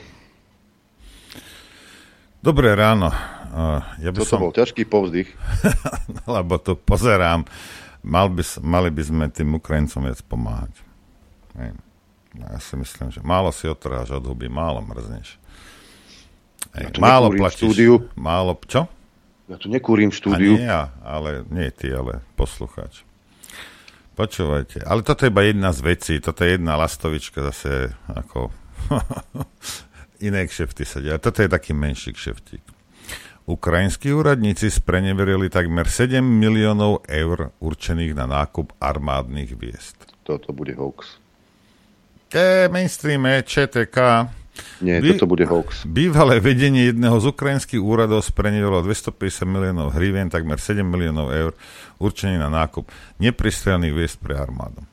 Dobré 2.42 2.74
ráno. 2.74 3.14
Ja 4.02 4.10
by 4.10 4.18
Toto 4.18 4.34
som... 4.34 4.42
bol 4.42 4.50
ťažký 4.50 4.82
povzdych. 4.82 5.30
Lebo 6.26 6.58
to 6.58 6.74
pozerám 6.74 7.46
mal 8.02 8.26
by, 8.26 8.42
mali 8.58 8.90
by 8.90 9.02
sme 9.06 9.24
tým 9.30 9.54
Ukrajincom 9.62 10.10
viac 10.10 10.18
pomáhať. 10.26 10.74
Hej. 11.54 11.78
No, 12.34 12.44
ja 12.50 12.58
si 12.58 12.74
myslím, 12.82 13.14
že 13.14 13.22
málo 13.22 13.54
si 13.54 13.70
otráš 13.70 14.10
od 14.10 14.26
huby, 14.26 14.50
málo 14.50 14.82
mrzneš. 14.82 15.38
Hej. 16.74 16.90
Ja 16.90 16.98
málo 16.98 17.30
platíš. 17.30 17.62
Štúdiu. 17.62 18.10
Málo, 18.18 18.58
čo? 18.66 18.90
Ja 19.46 19.54
tu 19.54 19.70
nekúrim 19.70 20.10
štúdiu. 20.10 20.58
A 20.58 20.58
nie 20.58 20.66
ja, 20.66 20.90
ale 21.06 21.46
nie 21.46 21.70
ty, 21.70 21.94
ale 21.94 22.26
poslucháč. 22.34 23.06
Počúvajte, 24.18 24.82
ale 24.82 25.06
toto 25.06 25.22
je 25.22 25.30
iba 25.30 25.46
jedna 25.46 25.70
z 25.70 25.80
vecí, 25.86 26.18
toto 26.18 26.42
je 26.42 26.58
jedna 26.58 26.74
lastovička 26.74 27.54
zase 27.54 27.94
ako 28.10 28.50
iné 30.26 30.46
kšefty 30.46 30.84
sedia. 30.84 31.18
Toto 31.18 31.42
je 31.42 31.48
taký 31.48 31.72
menší 31.72 32.12
kšeftík. 32.12 32.62
Ukrajinskí 33.50 34.14
úradníci 34.14 34.70
spreneverili 34.70 35.50
takmer 35.50 35.88
7 35.88 36.22
miliónov 36.22 37.02
eur 37.10 37.50
určených 37.58 38.14
na 38.14 38.26
nákup 38.30 38.78
armádnych 38.78 39.58
viest. 39.58 39.98
Toto 40.22 40.54
bude 40.54 40.76
hoax. 40.78 41.18
E, 42.30 42.70
mainstream, 42.70 43.26
ČTK. 43.26 43.98
Nie, 44.84 45.00
By, 45.02 45.18
toto 45.18 45.26
bude 45.26 45.48
hoax. 45.50 45.82
Bývalé 45.82 46.38
vedenie 46.38 46.92
jedného 46.92 47.16
z 47.18 47.32
ukrajinských 47.32 47.82
úradov 47.82 48.22
spreneverilo 48.22 48.86
250 48.86 49.48
miliónov 49.48 49.98
hrivien, 49.98 50.30
takmer 50.30 50.60
7 50.60 50.84
miliónov 50.86 51.34
eur 51.34 51.52
určených 51.98 52.38
na 52.38 52.50
nákup 52.52 52.86
nepristrelných 53.18 53.94
viest 53.96 54.22
pre 54.22 54.38
armádu. 54.38 54.84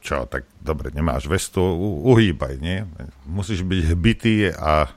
Čo, 0.00 0.24
tak 0.24 0.48
dobre, 0.64 0.88
nemáš 0.96 1.28
vestu, 1.28 1.60
uhýbaj, 2.08 2.56
nie? 2.56 2.88
Musíš 3.28 3.60
byť 3.60 3.80
hbitý 3.92 4.48
a 4.48 4.88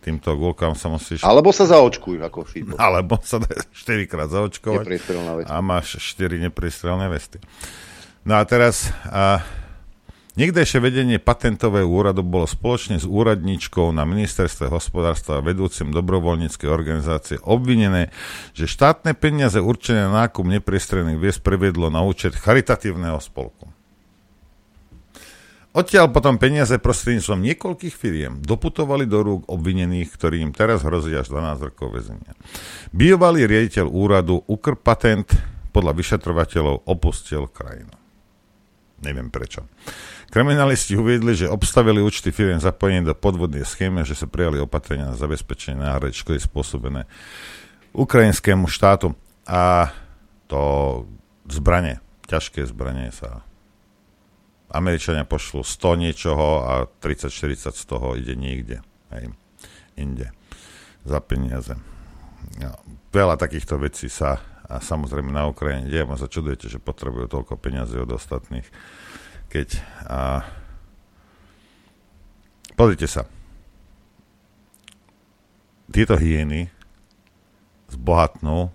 týmto 0.00 0.32
gulkám 0.32 0.72
sa 0.72 0.88
musíš... 0.88 1.20
Alebo 1.20 1.52
sa 1.52 1.68
zaočkujú, 1.68 2.18
ako 2.24 2.38
Fico. 2.48 2.74
Alebo 2.80 3.20
sa 3.20 3.36
4 3.44 4.08
krát 4.08 4.32
zaočkovať 4.32 5.04
a 5.44 5.54
máš 5.60 6.00
4 6.00 6.40
nepriestrelné 6.48 7.12
vesty. 7.12 7.36
No 8.24 8.40
a 8.40 8.42
teraz... 8.48 8.88
A, 9.04 9.44
Niekdejšie 10.38 10.78
vedenie 10.78 11.18
patentového 11.18 11.90
úradu 11.90 12.22
bolo 12.22 12.46
spoločne 12.46 12.94
s 12.94 13.02
úradníčkou 13.02 13.90
na 13.90 14.06
ministerstve 14.06 14.70
hospodárstva 14.70 15.42
a 15.42 15.44
vedúcim 15.44 15.90
dobrovoľníckej 15.90 16.70
organizácie 16.70 17.42
obvinené, 17.42 18.14
že 18.54 18.70
štátne 18.70 19.18
peniaze 19.18 19.58
určené 19.58 20.06
na 20.06 20.22
nákup 20.30 20.46
nepriestrelných 20.46 21.18
viest 21.18 21.42
previedlo 21.42 21.90
na 21.90 22.06
účet 22.06 22.38
charitatívneho 22.38 23.18
spolku. 23.18 23.66
Odtiaľ 25.76 26.08
potom 26.08 26.40
peniaze 26.40 26.72
prostredníctvom 26.80 27.44
niekoľkých 27.44 27.94
firiem 27.94 28.40
doputovali 28.40 29.04
do 29.04 29.20
rúk 29.20 29.42
obvinených, 29.52 30.08
ktorým 30.16 30.56
teraz 30.56 30.80
hrozí 30.80 31.12
až 31.12 31.28
12 31.28 31.68
rokov 31.68 31.92
väzenia. 31.92 32.32
Bývalý 32.90 33.44
riaditeľ 33.44 33.86
úradu 33.86 34.40
Ukr 34.48 34.80
Patent 34.80 35.28
podľa 35.70 35.92
vyšetrovateľov 35.92 36.88
opustil 36.88 37.44
krajinu. 37.52 37.92
Neviem 39.04 39.28
prečo. 39.30 39.68
Kriminalisti 40.28 40.98
uviedli, 40.98 41.36
že 41.36 41.52
obstavili 41.52 42.02
účty 42.02 42.34
firiem 42.34 42.58
zapojení 42.58 43.06
do 43.06 43.14
podvodnej 43.14 43.62
schémy, 43.62 44.02
že 44.02 44.18
sa 44.18 44.26
prijali 44.26 44.58
opatrenia 44.58 45.12
na 45.12 45.16
zabezpečenie 45.16 45.78
náhrady 45.78 46.16
škody 46.16 46.40
spôsobené 46.42 47.06
ukrajinskému 47.94 48.66
štátu. 48.66 49.14
A 49.48 49.92
to 50.50 50.60
zbranie, 51.48 52.00
ťažké 52.28 52.64
zbranie 52.68 53.08
sa 53.14 53.47
Američania 54.68 55.24
pošlú 55.24 55.64
100 55.64 56.04
niečoho 56.04 56.46
a 56.64 56.72
30-40 57.00 57.72
z 57.72 57.84
toho 57.88 58.12
ide 58.20 58.36
niekde. 58.36 58.84
Hej, 59.08 59.32
inde. 59.96 60.28
Za 61.08 61.24
peniaze. 61.24 61.72
No, 62.60 62.76
veľa 63.08 63.40
takýchto 63.40 63.80
vecí 63.80 64.12
sa 64.12 64.40
a 64.68 64.84
samozrejme 64.84 65.32
na 65.32 65.48
Ukrajine 65.48 65.88
deje. 65.88 66.04
Ma 66.04 66.20
začudujete, 66.20 66.68
že 66.68 66.82
potrebujú 66.82 67.32
toľko 67.32 67.56
peniazy 67.56 67.96
od 67.96 68.12
ostatných. 68.12 68.68
Keď 69.48 69.68
a, 70.04 70.44
pozrite 72.76 73.08
sa. 73.08 73.24
Tieto 75.88 76.20
hyeny 76.20 76.68
zbohatnú 77.88 78.68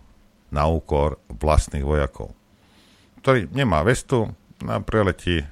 na 0.50 0.66
úkor 0.66 1.22
vlastných 1.30 1.86
vojakov, 1.86 2.34
ktorý 3.22 3.46
nemá 3.54 3.86
vestu, 3.86 4.34
na 4.64 4.82
preletí 4.82 5.46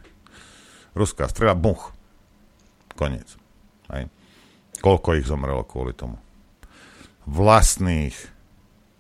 ruská 0.95 1.27
strela, 1.27 1.55
buch. 1.55 1.91
Koniec. 2.95 3.39
Hej. 3.91 4.11
Koľko 4.83 5.15
ich 5.19 5.27
zomrelo 5.27 5.63
kvôli 5.63 5.95
tomu? 5.95 6.17
Vlastných. 7.27 8.15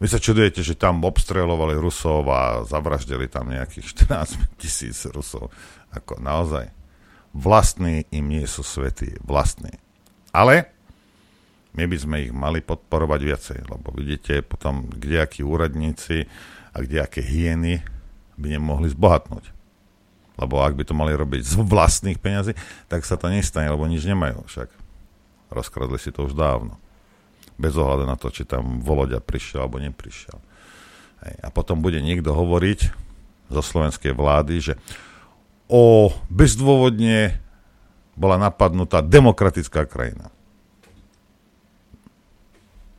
Vy 0.01 0.07
sa 0.09 0.17
čudujete, 0.17 0.65
že 0.65 0.77
tam 0.77 1.05
obstrelovali 1.05 1.77
Rusov 1.77 2.25
a 2.29 2.65
zavraždili 2.65 3.29
tam 3.29 3.53
nejakých 3.53 3.93
14 4.09 4.61
tisíc 4.61 4.97
Rusov. 5.09 5.53
Ako 5.93 6.17
naozaj. 6.17 6.73
Vlastní 7.31 8.09
im 8.11 8.27
nie 8.27 8.43
sú 8.49 8.65
svetí. 8.65 9.15
Vlastní. 9.23 9.71
Ale 10.33 10.71
my 11.77 11.87
by 11.87 11.97
sme 11.97 12.17
ich 12.27 12.33
mali 12.35 12.59
podporovať 12.59 13.19
viacej, 13.21 13.59
lebo 13.67 13.93
vidíte 13.95 14.43
potom, 14.43 14.87
kde 14.91 15.23
akí 15.23 15.41
úradníci 15.43 16.27
a 16.71 16.77
kde 16.83 17.03
aké 17.03 17.23
hyeny 17.23 17.79
by 18.35 18.47
nemohli 18.57 18.91
zbohatnúť 18.91 19.60
lebo 20.39 20.63
ak 20.63 20.75
by 20.77 20.83
to 20.87 20.93
mali 20.95 21.11
robiť 21.15 21.41
z 21.43 21.53
vlastných 21.59 22.19
peňazí, 22.19 22.55
tak 22.87 23.03
sa 23.03 23.19
to 23.19 23.27
nestane, 23.27 23.67
lebo 23.67 23.87
nič 23.87 24.05
nemajú 24.07 24.47
však. 24.47 24.69
Rozkradli 25.51 25.99
si 25.99 26.15
to 26.15 26.27
už 26.27 26.33
dávno. 26.35 26.79
Bez 27.59 27.75
ohľadu 27.75 28.07
na 28.07 28.15
to, 28.15 28.31
či 28.31 28.47
tam 28.47 28.79
Volodia 28.79 29.19
prišiel 29.19 29.67
alebo 29.67 29.77
neprišiel. 29.83 30.39
Hej. 31.27 31.35
A 31.43 31.47
potom 31.53 31.83
bude 31.83 31.99
niekto 31.99 32.31
hovoriť 32.33 32.79
zo 33.51 33.61
slovenskej 33.61 34.15
vlády, 34.15 34.71
že 34.71 34.73
o 35.67 36.09
bezdôvodne 36.31 37.37
bola 38.15 38.39
napadnutá 38.39 39.03
demokratická 39.03 39.83
krajina. 39.83 40.31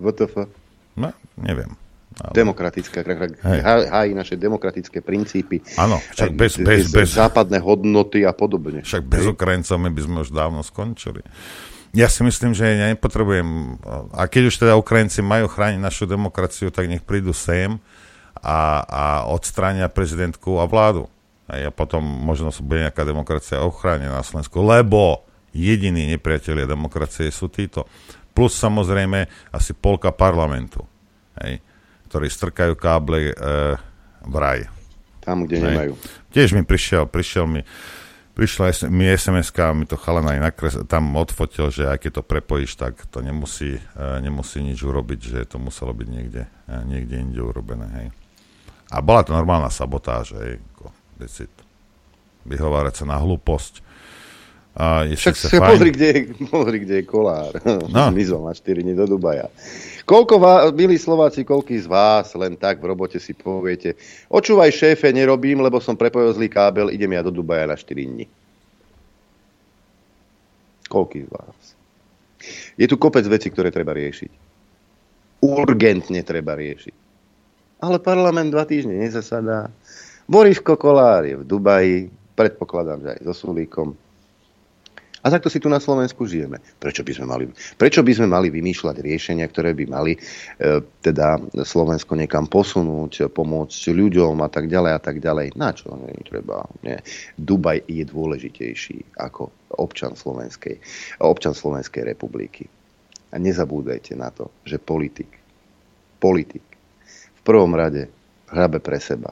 WTF? 0.03 0.51
No, 0.99 1.15
neviem. 1.39 1.79
Ale... 2.21 2.33
Demokratická, 2.35 3.01
hájí 3.91 4.13
naše 4.15 4.37
demokratické 4.37 5.01
princípy. 5.01 5.65
Áno, 5.81 5.97
však 6.13 6.31
bez, 6.37 6.61
bez, 6.61 6.93
bez, 6.93 7.17
západné 7.17 7.57
hodnoty 7.63 8.27
a 8.29 8.37
podobne. 8.37 8.85
Však 8.85 9.05
bez 9.09 9.25
Ukrajincov 9.25 9.81
my 9.81 9.91
by 9.91 10.01
sme 10.05 10.17
už 10.21 10.31
dávno 10.35 10.61
skončili. 10.61 11.25
Ja 11.93 12.09
si 12.09 12.25
myslím, 12.25 12.57
že 12.57 12.73
ja 12.73 12.89
nepotrebujem, 12.89 13.77
a 14.17 14.25
keď 14.25 14.43
už 14.49 14.65
teda 14.65 14.81
Ukrajinci 14.81 15.21
majú 15.21 15.45
chrániť 15.49 15.81
našu 15.81 16.09
demokraciu, 16.09 16.73
tak 16.73 16.89
nech 16.89 17.05
prídu 17.05 17.37
sem 17.37 17.77
a, 18.41 18.81
a 18.81 19.05
odstránia 19.29 19.93
prezidentku 19.93 20.57
a 20.57 20.65
vládu. 20.65 21.09
A 21.49 21.61
ja 21.61 21.69
potom 21.69 22.01
možno 22.01 22.49
bude 22.65 22.89
nejaká 22.89 23.05
demokracia 23.05 23.61
ochránená 23.61 24.21
na 24.21 24.25
Slovensku, 24.25 24.65
lebo 24.65 25.29
jediní 25.53 26.09
nepriatelia 26.09 26.65
demokracie 26.65 27.29
sú 27.29 27.53
títo. 27.53 27.85
Plus 28.33 28.57
samozrejme 28.57 29.53
asi 29.53 29.77
polka 29.77 30.09
parlamentu. 30.17 30.81
Hej 31.45 31.61
ktorí 32.13 32.29
strkajú 32.29 32.77
káble 32.77 33.33
e, 33.33 33.35
v 34.29 34.35
raj. 34.37 34.69
Tam, 35.25 35.49
kde 35.49 35.57
Nej. 35.57 35.65
nemajú. 35.73 35.93
Tiež 36.29 36.53
mi 36.53 36.61
prišiel, 36.61 37.09
prišiel 37.09 37.49
mi 37.49 37.65
prišla 38.33 38.89
mi 38.89 39.05
sms 39.13 39.53
mi 39.77 39.85
to 39.85 39.97
chalan 40.01 40.25
aj 40.25 40.39
nakres, 40.41 40.75
tam 40.89 41.13
odfotil, 41.17 41.69
že 41.69 41.89
aj 41.89 41.99
keď 42.01 42.11
to 42.21 42.23
prepojíš, 42.25 42.81
tak 42.81 42.97
to 43.13 43.21
nemusí, 43.21 43.77
uh, 43.77 44.21
nemusí 44.25 44.65
nič 44.65 44.81
urobiť, 44.81 45.21
že 45.21 45.39
to 45.45 45.61
muselo 45.61 45.93
byť 45.93 46.09
niekde, 46.09 46.49
uh, 46.49 46.83
niekde 46.89 47.21
inde 47.21 47.41
urobené, 47.45 47.87
hej. 48.01 48.09
A 48.93 49.01
bola 49.01 49.25
to 49.25 49.33
normálna 49.33 49.73
sabotáž, 49.73 50.37
hej, 50.37 50.61
ako 50.77 50.93
decit. 51.21 51.53
Vyhovárať 52.49 53.05
sa 53.05 53.09
na 53.09 53.17
hlúposť. 53.21 53.85
A 54.73 55.05
Však 55.05 55.37
sa 55.37 55.53
pozri, 55.61 55.93
kde 55.93 56.07
je, 56.09 56.21
pozri, 56.53 56.81
kde 56.81 56.95
je 57.01 57.05
kolár. 57.05 57.53
No. 57.93 58.09
Mizol 58.09 58.41
na 58.49 58.57
4 58.57 58.81
dní 58.81 58.97
do 58.97 59.05
Dubaja. 59.05 59.53
Koľko 60.03 60.35
vás, 60.43 60.75
milí 60.75 60.99
Slováci, 60.99 61.47
koľký 61.47 61.79
z 61.79 61.87
vás 61.87 62.35
len 62.35 62.59
tak 62.59 62.83
v 62.83 62.91
robote 62.91 63.23
si 63.23 63.31
poviete, 63.39 63.95
očúvaj 64.27 64.75
šéfe, 64.75 65.15
nerobím, 65.15 65.63
lebo 65.63 65.79
som 65.79 65.95
prepojil 65.95 66.35
zlý 66.35 66.51
kábel, 66.51 66.91
idem 66.91 67.15
ja 67.15 67.23
do 67.23 67.31
Dubaja 67.31 67.71
na 67.71 67.79
4 67.79 67.87
dní. 67.95 68.27
Koľký 70.91 71.25
z 71.25 71.31
vás? 71.31 71.59
Je 72.75 72.87
tu 72.91 72.99
kopec 72.99 73.23
vecí, 73.31 73.47
ktoré 73.55 73.71
treba 73.71 73.95
riešiť. 73.95 74.31
Urgentne 75.47 76.21
treba 76.27 76.59
riešiť. 76.59 76.95
Ale 77.83 78.03
parlament 78.03 78.51
dva 78.51 78.67
týždne 78.67 78.99
nezasadá. 78.99 79.71
Borisko 80.27 80.75
Kolár 80.79 81.27
je 81.27 81.39
v 81.39 81.47
Dubaji, 81.47 81.99
predpokladám, 82.35 83.03
že 83.03 83.09
aj 83.15 83.21
so 83.31 83.35
Sulíkom. 83.35 83.95
A 85.23 85.31
takto 85.31 85.47
si 85.47 85.63
tu 85.63 85.71
na 85.71 85.79
Slovensku 85.79 86.27
žijeme. 86.27 86.59
Prečo 86.83 87.07
by 87.07 87.13
sme 87.15 87.27
mali, 87.31 87.45
prečo 87.79 88.03
by 88.03 88.11
sme 88.11 88.27
mali 88.27 88.51
vymýšľať 88.51 88.97
riešenia, 88.99 89.47
ktoré 89.47 89.71
by 89.71 89.85
mali 89.87 90.19
e, 90.19 90.21
teda 90.83 91.39
Slovensko 91.63 92.19
niekam 92.19 92.51
posunúť, 92.51 93.31
pomôcť 93.31 93.83
ľuďom 93.95 94.43
a 94.43 94.51
tak 94.51 94.67
ďalej 94.67 94.93
a 94.99 95.01
tak 95.01 95.23
ďalej. 95.23 95.55
Na 95.55 95.71
čo? 95.71 95.95
Nie, 95.95 96.19
treba. 96.27 96.67
Nie. 96.83 97.07
Dubaj 97.39 97.87
je 97.87 98.03
dôležitejší 98.03 99.15
ako 99.23 99.55
občan 99.79 100.19
Slovenskej, 100.19 100.83
občan 101.23 101.55
Slovenskej 101.55 102.03
republiky. 102.03 102.67
A 103.31 103.39
nezabúdajte 103.39 104.19
na 104.19 104.35
to, 104.35 104.51
že 104.67 104.83
politik, 104.83 105.31
politik 106.19 106.67
v 107.39 107.41
prvom 107.47 107.71
rade 107.79 108.11
hrabe 108.51 108.83
pre 108.83 108.99
seba. 108.99 109.31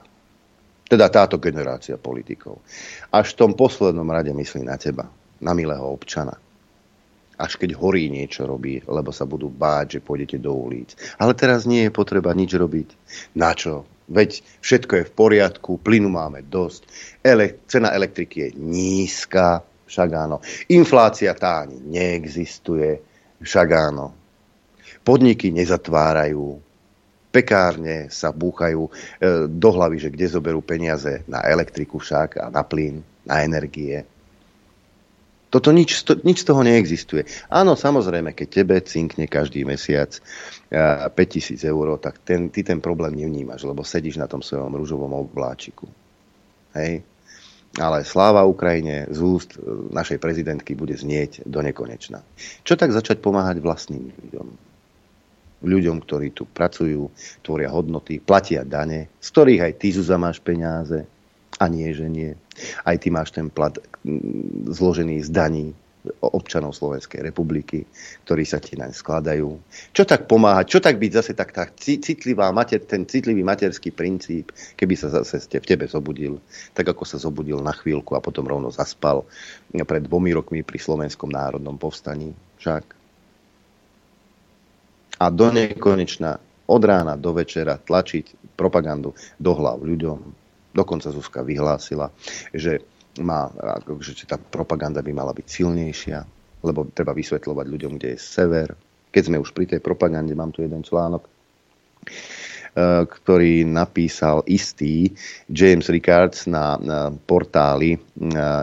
Teda 0.87 1.11
táto 1.11 1.43
generácia 1.43 1.99
politikov. 1.99 2.63
Až 3.11 3.35
v 3.35 3.39
tom 3.43 3.53
poslednom 3.59 4.07
rade 4.07 4.31
myslí 4.31 4.63
na 4.63 4.79
teba 4.79 5.11
na 5.41 5.57
milého 5.57 5.85
občana. 5.85 6.37
Až 7.41 7.57
keď 7.57 7.73
horí 7.81 8.13
niečo 8.13 8.45
robí, 8.45 8.85
lebo 8.85 9.17
sa 9.17 9.25
budú 9.25 9.49
báť, 9.49 9.97
že 9.97 10.05
pôjdete 10.05 10.37
do 10.37 10.53
ulic. 10.53 10.93
Ale 11.17 11.33
teraz 11.33 11.65
nie 11.65 11.89
je 11.89 11.97
potreba 11.97 12.37
nič 12.37 12.53
robiť. 12.53 12.89
Na 13.33 13.57
čo? 13.57 13.89
Veď 14.11 14.45
všetko 14.61 14.93
je 15.01 15.09
v 15.09 15.17
poriadku, 15.17 15.71
plynu 15.81 16.11
máme 16.11 16.43
dosť, 16.45 16.83
ele- 17.25 17.63
cena 17.71 17.95
elektriky 17.95 18.37
je 18.45 18.49
nízka, 18.59 19.63
však 19.87 20.11
áno. 20.15 20.43
Inflácia 20.71 21.31
tá 21.33 21.63
ani 21.65 21.79
neexistuje, 21.79 22.99
však 23.41 23.69
áno. 23.71 24.13
Podniky 25.07 25.55
nezatvárajú, 25.55 26.59
pekárne 27.31 28.11
sa 28.11 28.35
búchajú 28.35 28.87
e, 28.87 28.91
do 29.47 29.71
hlavy, 29.71 29.97
že 30.03 30.13
kde 30.13 30.27
zoberú 30.27 30.61
peniaze 30.61 31.23
na 31.31 31.43
elektriku 31.47 32.03
však 32.03 32.37
a 32.39 32.47
na 32.51 32.67
plyn, 32.67 33.03
na 33.23 33.47
energie. 33.47 34.03
Toto 35.51 35.75
nič, 35.75 36.07
to, 36.07 36.15
nič 36.23 36.47
z 36.47 36.49
toho 36.55 36.63
neexistuje. 36.63 37.27
Áno, 37.51 37.75
samozrejme, 37.75 38.39
keď 38.39 38.49
tebe 38.49 38.77
cinkne 38.87 39.27
každý 39.27 39.67
mesiac 39.67 40.15
5000 40.71 41.59
eur, 41.67 41.99
tak 41.99 42.23
ten, 42.23 42.55
ty 42.55 42.63
ten 42.63 42.79
problém 42.79 43.19
nevnímaš, 43.19 43.67
lebo 43.67 43.83
sedíš 43.83 44.23
na 44.23 44.31
tom 44.31 44.47
svojom 44.47 44.71
rúžovom 44.79 45.11
obláčiku. 45.11 45.91
Hej? 46.79 47.03
Ale 47.79 48.03
sláva 48.03 48.47
Ukrajine 48.47 49.07
z 49.11 49.19
úst 49.23 49.55
e, 49.55 49.63
našej 49.95 50.19
prezidentky 50.19 50.75
bude 50.75 50.95
znieť 50.95 51.47
do 51.47 51.63
nekonečna. 51.63 52.23
Čo 52.67 52.75
tak 52.75 52.91
začať 52.91 53.23
pomáhať 53.23 53.63
vlastným 53.63 54.11
ľuďom? 54.11 54.47
Ľuďom, 55.61 55.97
ktorí 56.03 56.35
tu 56.35 56.51
pracujú, 56.51 57.11
tvoria 57.47 57.71
hodnoty, 57.71 58.19
platia 58.19 58.67
dane, 58.67 59.13
z 59.23 59.29
ktorých 59.31 59.61
aj 59.71 59.73
ty, 59.77 59.89
Zuza, 59.95 60.19
máš 60.19 60.43
peniaze, 60.43 61.07
a 61.61 61.69
nie, 61.69 61.93
že 61.93 62.09
nie. 62.09 62.33
Aj 62.89 62.97
ty 62.97 63.13
máš 63.13 63.37
ten 63.37 63.53
plat 63.53 63.77
mm, 64.03 64.73
zložený 64.73 65.21
z 65.21 65.29
daní 65.29 65.67
občanov 66.25 66.73
Slovenskej 66.73 67.21
republiky, 67.21 67.85
ktorí 68.25 68.49
sa 68.49 68.57
ti 68.57 68.73
naň 68.73 68.97
skladajú. 68.97 69.61
Čo 69.93 70.09
tak 70.09 70.25
pomáhať, 70.25 70.65
čo 70.73 70.79
tak 70.81 70.97
byť 70.97 71.13
zase 71.13 71.33
tak, 71.37 71.53
tak 71.53 71.77
citlivá, 71.77 72.49
mater, 72.57 72.81
ten 72.81 73.05
citlivý 73.05 73.45
materský 73.45 73.93
princíp, 73.93 74.49
keby 74.81 74.97
sa 74.97 75.13
zase 75.13 75.45
v 75.45 75.69
tebe 75.69 75.85
zobudil, 75.85 76.41
tak 76.73 76.89
ako 76.89 77.05
sa 77.05 77.21
zobudil 77.21 77.61
na 77.61 77.77
chvíľku 77.77 78.17
a 78.17 78.25
potom 78.25 78.49
rovno 78.49 78.73
zaspal 78.73 79.29
pred 79.85 80.03
dvomi 80.09 80.33
rokmi 80.33 80.65
pri 80.65 80.81
Slovenskom 80.81 81.29
národnom 81.29 81.77
povstaní. 81.77 82.33
Však. 82.57 82.85
A 85.21 85.25
do 85.29 85.53
nekonečna 85.53 86.41
od 86.65 86.83
rána 86.87 87.21
do 87.21 87.37
večera 87.37 87.77
tlačiť 87.77 88.57
propagandu 88.57 89.13
do 89.37 89.53
hlav 89.53 89.85
ľuďom, 89.85 90.40
Dokonca 90.71 91.11
Zuzka 91.11 91.43
vyhlásila, 91.43 92.15
že, 92.55 92.83
má, 93.19 93.51
že 93.99 94.27
tá 94.27 94.39
propaganda 94.39 95.03
by 95.03 95.11
mala 95.11 95.35
byť 95.35 95.47
silnejšia, 95.47 96.19
lebo 96.63 96.87
treba 96.93 97.11
vysvetľovať 97.11 97.67
ľuďom, 97.67 97.93
kde 97.99 98.15
je 98.15 98.19
sever. 98.21 98.69
Keď 99.11 99.23
sme 99.27 99.43
už 99.43 99.51
pri 99.51 99.67
tej 99.67 99.81
propagande, 99.83 100.31
mám 100.39 100.55
tu 100.55 100.63
jeden 100.63 100.87
článok, 100.87 101.27
e, 101.27 101.31
ktorý 103.03 103.67
napísal 103.67 104.47
istý 104.47 105.11
James 105.51 105.91
Rickards 105.91 106.47
na, 106.47 106.79
portáli 107.27 107.99
e, 107.99 108.01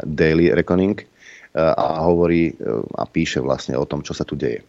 Daily 0.08 0.56
Reckoning 0.56 0.96
e, 1.04 1.06
a 1.60 2.08
hovorí 2.08 2.56
a 2.96 3.04
píše 3.04 3.44
vlastne 3.44 3.76
o 3.76 3.84
tom, 3.84 4.00
čo 4.00 4.16
sa 4.16 4.24
tu 4.24 4.40
deje. 4.40 4.64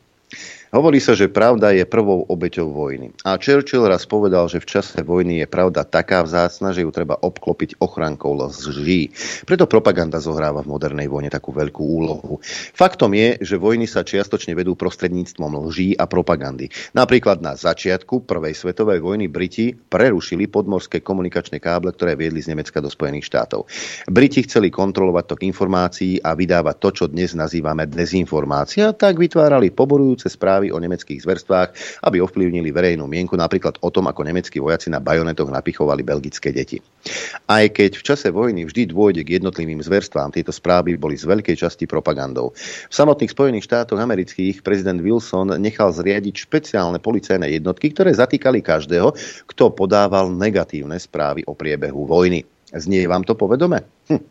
Hovorí 0.68 1.00
sa, 1.00 1.16
že 1.16 1.32
pravda 1.32 1.72
je 1.72 1.88
prvou 1.88 2.28
obeťou 2.28 2.68
vojny. 2.76 3.16
A 3.24 3.40
Churchill 3.40 3.88
raz 3.88 4.04
povedal, 4.04 4.52
že 4.52 4.60
v 4.60 4.68
čase 4.68 5.00
vojny 5.00 5.40
je 5.40 5.46
pravda 5.48 5.80
taká 5.80 6.20
vzácna, 6.20 6.76
že 6.76 6.84
ju 6.84 6.92
treba 6.92 7.16
obklopiť 7.16 7.80
ochrankou 7.80 8.36
lží. 8.36 9.08
Preto 9.48 9.64
propaganda 9.64 10.20
zohráva 10.20 10.60
v 10.60 10.68
modernej 10.68 11.08
vojne 11.08 11.32
takú 11.32 11.56
veľkú 11.56 11.80
úlohu. 11.80 12.44
Faktom 12.76 13.16
je, 13.16 13.40
že 13.40 13.56
vojny 13.56 13.88
sa 13.88 14.04
čiastočne 14.04 14.52
vedú 14.52 14.76
prostredníctvom 14.76 15.56
lží 15.72 15.96
a 15.96 16.04
propagandy. 16.04 16.68
Napríklad 16.92 17.40
na 17.40 17.56
začiatku 17.56 18.28
Prvej 18.28 18.52
svetovej 18.52 19.00
vojny 19.00 19.32
Briti 19.32 19.72
prerušili 19.72 20.52
podmorské 20.52 21.00
komunikačné 21.00 21.64
káble, 21.64 21.96
ktoré 21.96 22.12
viedli 22.12 22.44
z 22.44 22.52
Nemecka 22.52 22.84
do 22.84 22.92
Spojených 22.92 23.24
štátov. 23.24 23.64
Briti 24.04 24.44
chceli 24.44 24.68
kontrolovať 24.68 25.24
tok 25.32 25.40
informácií 25.48 26.20
a 26.20 26.36
vydávať 26.36 26.76
to, 26.76 26.88
čo 26.92 27.04
dnes 27.08 27.32
nazývame 27.32 27.88
dezinformácia, 27.88 28.92
tak 28.92 29.16
vytvárali 29.16 29.72
poborujúce 29.72 30.28
správy 30.28 30.57
správy 30.58 30.74
o 30.74 30.82
nemeckých 30.82 31.22
zverstvách, 31.22 31.68
aby 32.02 32.18
ovplyvnili 32.18 32.74
verejnú 32.74 33.06
mienku 33.06 33.38
napríklad 33.38 33.78
o 33.78 33.94
tom, 33.94 34.10
ako 34.10 34.26
nemeckí 34.26 34.58
vojaci 34.58 34.90
na 34.90 34.98
bajonetoch 34.98 35.46
napichovali 35.46 36.02
belgické 36.02 36.50
deti. 36.50 36.82
Aj 37.46 37.62
keď 37.70 37.94
v 37.94 38.02
čase 38.02 38.34
vojny 38.34 38.66
vždy 38.66 38.90
dôjde 38.90 39.22
k 39.22 39.38
jednotlivým 39.38 39.78
zverstvám, 39.78 40.34
tieto 40.34 40.50
správy 40.50 40.98
boli 40.98 41.14
z 41.14 41.30
veľkej 41.30 41.54
časti 41.54 41.86
propagandou. 41.86 42.50
V 42.90 42.90
samotných 42.90 43.30
Spojených 43.30 43.70
štátoch 43.70 44.02
amerických 44.02 44.66
prezident 44.66 44.98
Wilson 44.98 45.54
nechal 45.62 45.94
zriadiť 45.94 46.50
špeciálne 46.50 46.98
policajné 46.98 47.54
jednotky, 47.54 47.94
ktoré 47.94 48.10
zatýkali 48.10 48.58
každého, 48.58 49.14
kto 49.46 49.70
podával 49.70 50.26
negatívne 50.34 50.98
správy 50.98 51.46
o 51.46 51.54
priebehu 51.54 52.02
vojny. 52.02 52.42
Znie 52.74 53.06
vám 53.06 53.22
to 53.22 53.38
povedome? 53.38 53.97
Hm. 54.08 54.24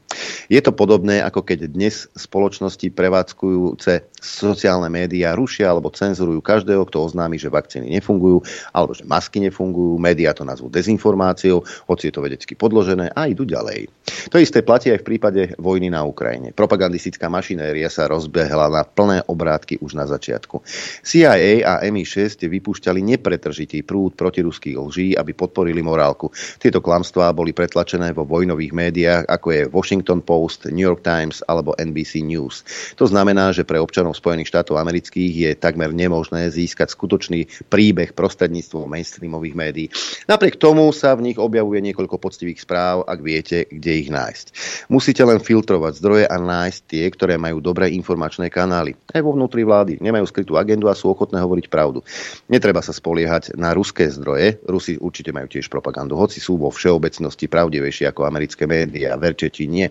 Je 0.50 0.58
to 0.64 0.74
podobné, 0.74 1.22
ako 1.22 1.46
keď 1.46 1.70
dnes 1.70 2.10
spoločnosti 2.18 2.90
prevádzkujúce 2.90 4.10
sociálne 4.18 4.90
médiá 4.90 5.38
rušia 5.38 5.70
alebo 5.70 5.94
cenzurujú 5.94 6.42
každého, 6.42 6.82
kto 6.90 7.06
oznámi, 7.06 7.38
že 7.38 7.54
vakcíny 7.54 7.94
nefungujú 7.94 8.42
alebo 8.74 8.98
že 8.98 9.06
masky 9.06 9.38
nefungujú. 9.44 10.02
Médiá 10.02 10.34
to 10.34 10.42
nazvú 10.42 10.74
dezinformáciou, 10.74 11.62
hoci 11.86 12.10
je 12.10 12.14
to 12.16 12.24
vedecky 12.26 12.58
podložené 12.58 13.14
a 13.14 13.30
idú 13.30 13.46
ďalej. 13.46 13.92
To 14.34 14.42
isté 14.42 14.66
platí 14.66 14.90
aj 14.90 15.06
v 15.06 15.08
prípade 15.14 15.42
vojny 15.62 15.94
na 15.94 16.02
Ukrajine. 16.02 16.56
Propagandistická 16.56 17.30
mašinéria 17.30 17.92
sa 17.92 18.10
rozbehla 18.10 18.72
na 18.74 18.82
plné 18.82 19.22
obrátky 19.30 19.78
už 19.84 19.94
na 19.94 20.10
začiatku. 20.10 20.64
CIA 21.06 21.62
a 21.62 21.86
MI6 21.86 22.50
vypúšťali 22.50 23.04
nepretržitý 23.04 23.86
prúd 23.86 24.18
protiruských 24.18 24.78
lží, 24.80 25.08
aby 25.14 25.38
podporili 25.38 25.86
morálku. 25.86 26.34
Tieto 26.58 26.82
klamstvá 26.82 27.30
boli 27.36 27.54
pretlačené 27.54 28.16
vo 28.16 28.26
vojnových 28.26 28.74
médiách, 28.74 29.24
ako 29.30 29.48
je 29.54 29.64
Washington 29.70 30.24
Post, 30.24 30.68
New 30.68 30.84
York 30.84 31.04
Times 31.04 31.44
alebo 31.46 31.78
NBC 31.78 32.26
News. 32.26 32.64
To 32.98 33.06
znamená, 33.06 33.54
že 33.54 33.68
pre 33.68 33.78
občanov 33.78 34.18
Spojených 34.18 34.50
štátov 34.52 34.80
amerických 34.80 35.32
je 35.34 35.52
takmer 35.54 35.94
nemožné 35.94 36.50
získať 36.50 36.92
skutočný 36.92 37.68
príbeh 37.68 38.16
prostredníctvom 38.16 38.90
mainstreamových 38.90 39.56
médií. 39.56 39.88
Napriek 40.26 40.58
tomu 40.58 40.90
sa 40.96 41.14
v 41.14 41.32
nich 41.32 41.38
objavuje 41.38 41.84
niekoľko 41.84 42.18
poctivých 42.18 42.64
správ, 42.64 43.06
ak 43.06 43.20
viete, 43.22 43.68
kde 43.70 44.08
ich 44.08 44.10
nájsť. 44.10 44.46
Musíte 44.90 45.24
len 45.24 45.40
filtrovať 45.44 46.00
zdroje 46.00 46.26
a 46.26 46.36
nájsť 46.40 46.80
tie, 46.88 47.06
ktoré 47.12 47.36
majú 47.36 47.62
dobré 47.62 47.92
informačné 47.94 48.50
kanály. 48.50 48.98
Aj 49.12 49.22
vo 49.22 49.36
vnútri 49.36 49.64
vlády 49.68 50.00
nemajú 50.00 50.26
skrytú 50.28 50.56
agendu 50.56 50.88
a 50.88 50.98
sú 50.98 51.12
ochotné 51.12 51.40
hovoriť 51.44 51.68
pravdu. 51.68 52.02
Netreba 52.48 52.80
sa 52.80 52.96
spoliehať 52.96 53.56
na 53.60 53.76
ruské 53.76 54.08
zdroje. 54.08 54.60
Rusi 54.66 54.96
určite 54.98 55.36
majú 55.36 55.52
tiež 55.52 55.68
propagandu, 55.68 56.16
hoci 56.16 56.40
sú 56.40 56.58
vo 56.58 56.72
všeobecnosti 56.74 57.46
pravdivejšie 57.52 58.10
ako 58.10 58.28
americké 58.28 58.66
médiá. 58.66 59.20
Verte 59.20 59.50
či 59.58 59.66
nie. 59.66 59.90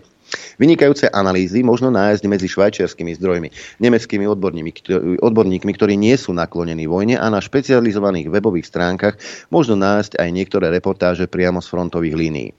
Vynikajúce 0.59 1.07
analýzy 1.11 1.63
možno 1.63 1.91
nájsť 1.91 2.23
medzi 2.27 2.47
švajčiarskými 2.51 3.15
zdrojmi, 3.15 3.79
nemeckými 3.83 4.27
odborníkmi, 5.19 5.71
ktorí 5.75 5.95
nie 5.95 6.15
sú 6.15 6.35
naklonení 6.35 6.87
vojne 6.87 7.15
a 7.19 7.27
na 7.31 7.39
špecializovaných 7.39 8.31
webových 8.31 8.67
stránkach 8.67 9.15
možno 9.51 9.79
nájsť 9.79 10.19
aj 10.19 10.29
niektoré 10.31 10.67
reportáže 10.71 11.31
priamo 11.31 11.63
z 11.63 11.67
frontových 11.71 12.15
línií. 12.15 12.49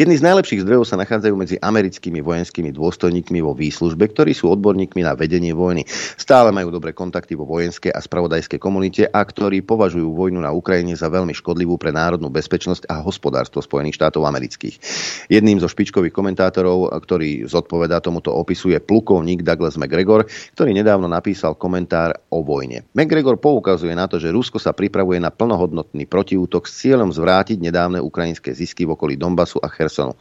Jedni 0.00 0.16
z 0.16 0.24
najlepších 0.24 0.64
zdrojov 0.64 0.88
sa 0.88 0.96
nachádzajú 0.96 1.34
medzi 1.36 1.56
americkými 1.60 2.24
vojenskými 2.24 2.72
dôstojníkmi 2.72 3.44
vo 3.44 3.52
výslužbe, 3.52 4.08
ktorí 4.08 4.32
sú 4.32 4.48
odborníkmi 4.48 5.04
na 5.04 5.12
vedenie 5.12 5.52
vojny. 5.52 5.84
Stále 6.16 6.48
majú 6.56 6.72
dobré 6.72 6.96
kontakty 6.96 7.36
vo 7.36 7.44
vojenskej 7.44 7.92
a 7.92 8.00
spravodajskej 8.00 8.56
komunite 8.56 9.04
a 9.04 9.20
ktorí 9.20 9.60
považujú 9.60 10.08
vojnu 10.08 10.40
na 10.40 10.56
Ukrajine 10.56 10.96
za 10.96 11.12
veľmi 11.12 11.36
škodlivú 11.36 11.76
pre 11.76 11.92
národnú 11.92 12.32
bezpečnosť 12.32 12.88
a 12.88 13.04
hospodárstvo 13.04 13.60
Spojených 13.60 14.00
štátov 14.00 14.24
amerických. 14.24 14.80
Jedným 15.28 15.60
zo 15.60 15.68
špičkových 15.68 16.16
komentátorov, 16.16 16.88
ktorý 17.04 17.44
zodpovedá 17.44 18.00
tomuto 18.00 18.32
opisu, 18.32 18.72
je 18.72 18.80
plukovník 18.80 19.44
Douglas 19.44 19.76
McGregor, 19.76 20.24
ktorý 20.56 20.72
nedávno 20.72 21.12
napísal 21.12 21.60
komentár 21.60 22.16
o 22.32 22.40
vojne. 22.40 22.88
McGregor 22.96 23.36
poukazuje 23.36 23.92
na 23.92 24.08
to, 24.08 24.16
že 24.16 24.32
Rusko 24.32 24.56
sa 24.56 24.72
pripravuje 24.72 25.20
na 25.20 25.28
plnohodnotný 25.28 26.08
protiútok 26.08 26.64
s 26.64 26.88
cieľom 26.88 27.12
zvrátiť 27.12 27.60
nedávne 27.60 28.00
ukrajinské 28.00 28.56
zisky 28.56 28.88
v 28.88 28.96
okolí 28.96 29.20
Donbasu 29.20 29.57
Donbasu 29.58 29.66
a 29.66 29.68
Chersonu. 29.68 30.12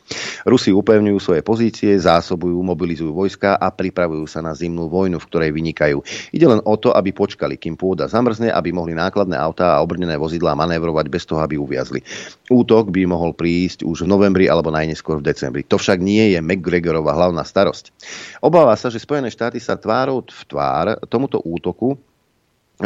Rusi 0.46 0.74
upevňujú 0.74 1.20
svoje 1.22 1.42
pozície, 1.46 1.94
zásobujú, 1.94 2.58
mobilizujú 2.66 3.14
vojska 3.14 3.56
a 3.56 3.70
pripravujú 3.70 4.26
sa 4.26 4.42
na 4.42 4.58
zimnú 4.58 4.90
vojnu, 4.90 5.22
v 5.22 5.28
ktorej 5.30 5.52
vynikajú. 5.54 6.02
Ide 6.34 6.48
len 6.50 6.62
o 6.66 6.76
to, 6.78 6.92
aby 6.94 7.14
počkali, 7.14 7.56
kým 7.58 7.78
pôda 7.78 8.10
zamrzne, 8.10 8.50
aby 8.50 8.74
mohli 8.74 8.98
nákladné 8.98 9.38
autá 9.38 9.78
a 9.78 9.84
obrnené 9.84 10.18
vozidlá 10.18 10.58
manévrovať 10.58 11.06
bez 11.08 11.24
toho, 11.30 11.40
aby 11.44 11.56
uviazli. 11.56 12.02
Útok 12.50 12.90
by 12.90 13.06
mohol 13.06 13.38
prísť 13.38 13.86
už 13.86 14.08
v 14.08 14.12
novembri 14.12 14.46
alebo 14.50 14.74
najneskôr 14.74 15.22
v 15.22 15.28
decembri. 15.30 15.62
To 15.70 15.78
však 15.78 16.02
nie 16.02 16.34
je 16.34 16.40
McGregorova 16.42 17.14
hlavná 17.14 17.46
starosť. 17.46 17.94
Obáva 18.42 18.74
sa, 18.74 18.90
že 18.90 19.04
Spojené 19.04 19.30
štáty 19.30 19.62
sa 19.62 19.78
tvárou 19.78 20.26
v 20.26 20.42
tvár 20.48 20.98
tomuto 21.12 21.38
útoku 21.44 22.00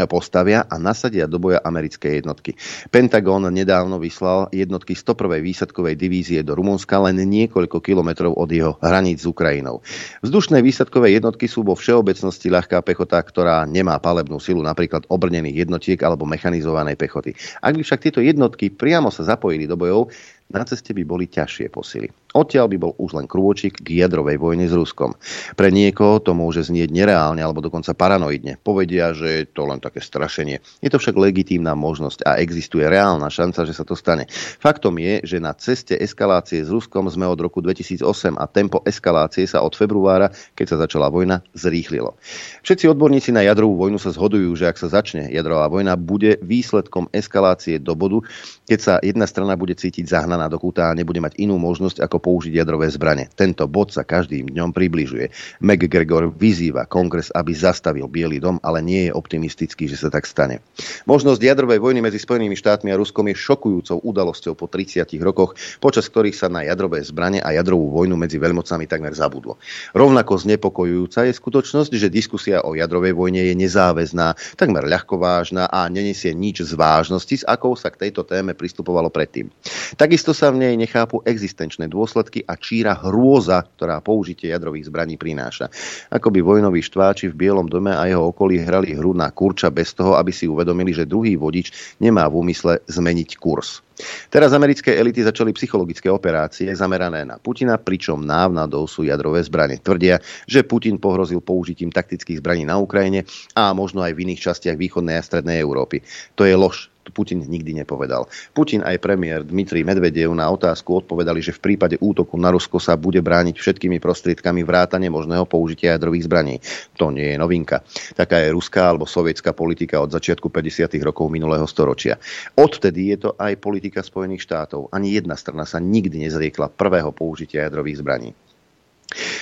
postavia 0.07 0.63
a 0.71 0.79
nasadia 0.79 1.27
do 1.27 1.35
boja 1.35 1.59
americké 1.67 2.23
jednotky. 2.23 2.55
Pentagon 2.87 3.43
nedávno 3.51 3.99
vyslal 3.99 4.47
jednotky 4.55 4.95
101. 4.95 5.43
výsadkovej 5.43 5.95
divízie 5.99 6.39
do 6.47 6.55
Rumunska 6.55 6.95
len 7.03 7.19
niekoľko 7.19 7.83
kilometrov 7.83 8.31
od 8.31 8.49
jeho 8.49 8.79
hraníc 8.79 9.23
s 9.23 9.27
Ukrajinou. 9.27 9.83
Vzdušné 10.23 10.63
výsadkové 10.63 11.11
jednotky 11.19 11.51
sú 11.51 11.67
vo 11.67 11.75
všeobecnosti 11.75 12.47
ľahká 12.47 12.79
pechota, 12.87 13.19
ktorá 13.19 13.67
nemá 13.67 13.99
palebnú 13.99 14.39
silu 14.39 14.63
napríklad 14.63 15.03
obrnených 15.11 15.67
jednotiek 15.67 15.99
alebo 15.99 16.23
mechanizovanej 16.23 16.95
pechoty. 16.95 17.35
Ak 17.59 17.75
by 17.75 17.83
však 17.83 17.99
tieto 17.99 18.23
jednotky 18.23 18.71
priamo 18.71 19.11
sa 19.11 19.27
zapojili 19.27 19.67
do 19.67 19.75
bojov, 19.75 20.07
na 20.51 20.67
ceste 20.67 20.91
by 20.91 21.03
boli 21.07 21.31
ťažšie 21.31 21.71
posily. 21.71 22.11
Odtiaľ 22.31 22.71
by 22.71 22.77
bol 22.79 22.93
už 22.95 23.19
len 23.19 23.27
krôčik 23.27 23.83
k 23.83 23.99
jadrovej 23.99 24.39
vojne 24.39 24.63
s 24.63 24.71
Ruskom. 24.71 25.19
Pre 25.59 25.67
niekoho 25.67 26.23
to 26.23 26.31
môže 26.31 26.71
znieť 26.71 26.87
nereálne 26.87 27.43
alebo 27.43 27.59
dokonca 27.59 27.91
paranoidne. 27.91 28.55
Povedia, 28.63 29.11
že 29.11 29.43
je 29.43 29.45
to 29.51 29.67
len 29.67 29.83
také 29.83 29.99
strašenie. 29.99 30.63
Je 30.79 30.87
to 30.87 30.95
však 30.95 31.19
legitímna 31.19 31.75
možnosť 31.75 32.23
a 32.23 32.39
existuje 32.39 32.87
reálna 32.87 33.27
šanca, 33.27 33.67
že 33.67 33.75
sa 33.75 33.83
to 33.83 33.99
stane. 33.99 34.31
Faktom 34.63 34.95
je, 34.95 35.19
že 35.27 35.43
na 35.43 35.51
ceste 35.51 35.99
eskalácie 35.99 36.63
s 36.63 36.71
Ruskom 36.71 37.11
sme 37.11 37.27
od 37.27 37.35
roku 37.35 37.59
2008 37.59 38.39
a 38.39 38.45
tempo 38.47 38.79
eskalácie 38.87 39.43
sa 39.43 39.59
od 39.59 39.75
februára, 39.75 40.31
keď 40.55 40.65
sa 40.71 40.77
začala 40.87 41.11
vojna, 41.11 41.43
zrýchlilo. 41.51 42.15
Všetci 42.63 42.87
odborníci 42.87 43.35
na 43.35 43.43
jadrovú 43.43 43.75
vojnu 43.75 43.99
sa 43.99 44.15
zhodujú, 44.15 44.55
že 44.55 44.71
ak 44.71 44.79
sa 44.79 44.87
začne 44.87 45.27
jadrová 45.27 45.67
vojna, 45.67 45.99
bude 45.99 46.39
výsledkom 46.39 47.11
eskalácie 47.11 47.75
do 47.75 47.91
bodu, 47.91 48.23
keď 48.71 48.79
sa 48.79 48.93
jedna 49.03 49.27
strana 49.27 49.59
bude 49.59 49.75
cítiť 49.75 50.07
zahnaná 50.07 50.47
do 50.47 50.55
kúta 50.55 50.87
a 50.87 50.95
nebude 50.95 51.19
mať 51.19 51.35
inú 51.35 51.59
možnosť 51.59 51.99
ako 51.99 52.20
použiť 52.21 52.61
jadrové 52.61 52.85
zbranie. 52.93 53.25
Tento 53.33 53.65
bod 53.65 53.89
sa 53.89 54.05
každým 54.05 54.53
dňom 54.53 54.69
približuje. 54.69 55.33
McGregor 55.59 56.29
vyzýva 56.29 56.85
kongres, 56.85 57.33
aby 57.33 57.57
zastavil 57.57 58.05
Bielý 58.05 58.37
dom, 58.37 58.61
ale 58.61 58.85
nie 58.85 59.09
je 59.09 59.15
optimistický, 59.17 59.89
že 59.89 59.97
sa 59.97 60.13
tak 60.13 60.29
stane. 60.29 60.61
Možnosť 61.09 61.41
jadrovej 61.41 61.81
vojny 61.81 62.05
medzi 62.05 62.21
Spojenými 62.21 62.53
štátmi 62.53 62.93
a 62.93 62.99
Ruskom 63.01 63.25
je 63.25 63.35
šokujúcou 63.35 63.97
udalosťou 64.05 64.53
po 64.53 64.69
30 64.69 65.09
rokoch, 65.25 65.57
počas 65.81 66.05
ktorých 66.05 66.37
sa 66.37 66.47
na 66.47 66.61
jadrové 66.61 67.01
zbranie 67.01 67.41
a 67.41 67.57
jadrovú 67.57 67.89
vojnu 67.89 68.13
medzi 68.13 68.37
veľmocami 68.37 68.85
takmer 68.85 69.17
zabudlo. 69.17 69.57
Rovnako 69.97 70.37
znepokojujúca 70.37 71.25
je 71.25 71.33
skutočnosť, 71.33 71.91
že 71.97 72.13
diskusia 72.13 72.61
o 72.61 72.77
jadrovej 72.77 73.17
vojne 73.17 73.41
je 73.49 73.57
nezáväzná, 73.57 74.37
takmer 74.59 74.85
ľahkovážna 74.85 75.65
a 75.65 75.89
nenesie 75.89 76.37
nič 76.37 76.61
z 76.61 76.77
vážnosti, 76.77 77.41
s 77.41 77.47
akou 77.47 77.73
sa 77.73 77.89
k 77.89 78.07
tejto 78.07 78.21
téme 78.21 78.53
pristupovalo 78.53 79.09
predtým. 79.09 79.49
Takisto 79.97 80.37
sa 80.37 80.53
v 80.53 80.67
nej 80.67 80.73
nechápu 80.77 81.23
existenčné 81.25 81.87
dôsledky 81.87 82.10
dôsledky 82.11 82.43
a 82.43 82.59
číra 82.59 82.91
hrôza, 82.99 83.63
ktorá 83.63 84.03
použitie 84.03 84.51
jadrových 84.51 84.91
zbraní 84.91 85.15
prináša. 85.15 85.71
Ako 86.11 86.27
by 86.27 86.43
vojnoví 86.43 86.83
štváči 86.83 87.31
v 87.31 87.47
Bielom 87.47 87.71
dome 87.71 87.95
a 87.95 88.03
jeho 88.03 88.35
okolí 88.35 88.59
hrali 88.59 88.91
hru 88.91 89.15
na 89.15 89.31
kurča 89.31 89.71
bez 89.71 89.95
toho, 89.95 90.19
aby 90.19 90.35
si 90.35 90.43
uvedomili, 90.43 90.91
že 90.91 91.07
druhý 91.07 91.39
vodič 91.39 91.95
nemá 92.03 92.27
v 92.27 92.43
úmysle 92.43 92.83
zmeniť 92.83 93.39
kurz. 93.39 93.79
Teraz 94.27 94.51
americké 94.51 94.97
elity 94.99 95.23
začali 95.23 95.55
psychologické 95.55 96.11
operácie 96.11 96.67
zamerané 96.75 97.23
na 97.23 97.39
Putina, 97.39 97.79
pričom 97.79 98.19
návnadou 98.19 98.91
sú 98.91 99.07
jadrové 99.07 99.39
zbranie. 99.45 99.79
Tvrdia, 99.79 100.19
že 100.49 100.67
Putin 100.67 100.99
pohrozil 100.99 101.39
použitím 101.39 101.93
taktických 101.95 102.43
zbraní 102.43 102.67
na 102.67 102.75
Ukrajine 102.75 103.23
a 103.55 103.71
možno 103.71 104.03
aj 104.03 104.11
v 104.17 104.27
iných 104.27 104.51
častiach 104.51 104.75
východnej 104.75 105.15
a 105.15 105.23
strednej 105.23 105.63
Európy. 105.63 106.03
To 106.35 106.43
je 106.43 106.59
lož. 106.59 106.91
Putin 107.11 107.43
nikdy 107.43 107.83
nepovedal. 107.83 108.25
Putin 108.55 108.81
aj 108.81 108.97
premiér 109.03 109.43
Dmitrij 109.43 109.83
Medvedev 109.83 110.31
na 110.31 110.47
otázku 110.49 111.03
odpovedali, 111.03 111.43
že 111.43 111.53
v 111.53 111.71
prípade 111.71 111.99
útoku 111.99 112.39
na 112.39 112.49
Rusko 112.49 112.79
sa 112.79 112.95
bude 112.95 113.19
brániť 113.19 113.59
všetkými 113.59 113.99
prostriedkami 113.99 114.63
vrátane 114.63 115.11
možného 115.11 115.43
použitia 115.45 115.99
jadrových 115.99 116.25
zbraní. 116.25 116.55
To 116.95 117.11
nie 117.11 117.35
je 117.35 117.37
novinka. 117.37 117.83
Taká 118.15 118.41
je 118.41 118.55
ruská 118.55 118.89
alebo 118.89 119.03
sovietská 119.03 119.51
politika 119.51 119.99
od 119.99 120.09
začiatku 120.09 120.47
50. 120.47 120.87
rokov 121.03 121.27
minulého 121.27 121.67
storočia. 121.67 122.15
Odtedy 122.55 123.13
je 123.13 123.17
to 123.27 123.29
aj 123.35 123.59
politika 123.59 123.99
Spojených 123.99 124.47
štátov. 124.47 124.89
Ani 124.95 125.13
jedna 125.13 125.35
strana 125.35 125.67
sa 125.67 125.83
nikdy 125.83 126.25
nezriekla 126.25 126.71
prvého 126.71 127.11
použitia 127.11 127.67
jadrových 127.67 127.99
zbraní. 127.99 128.31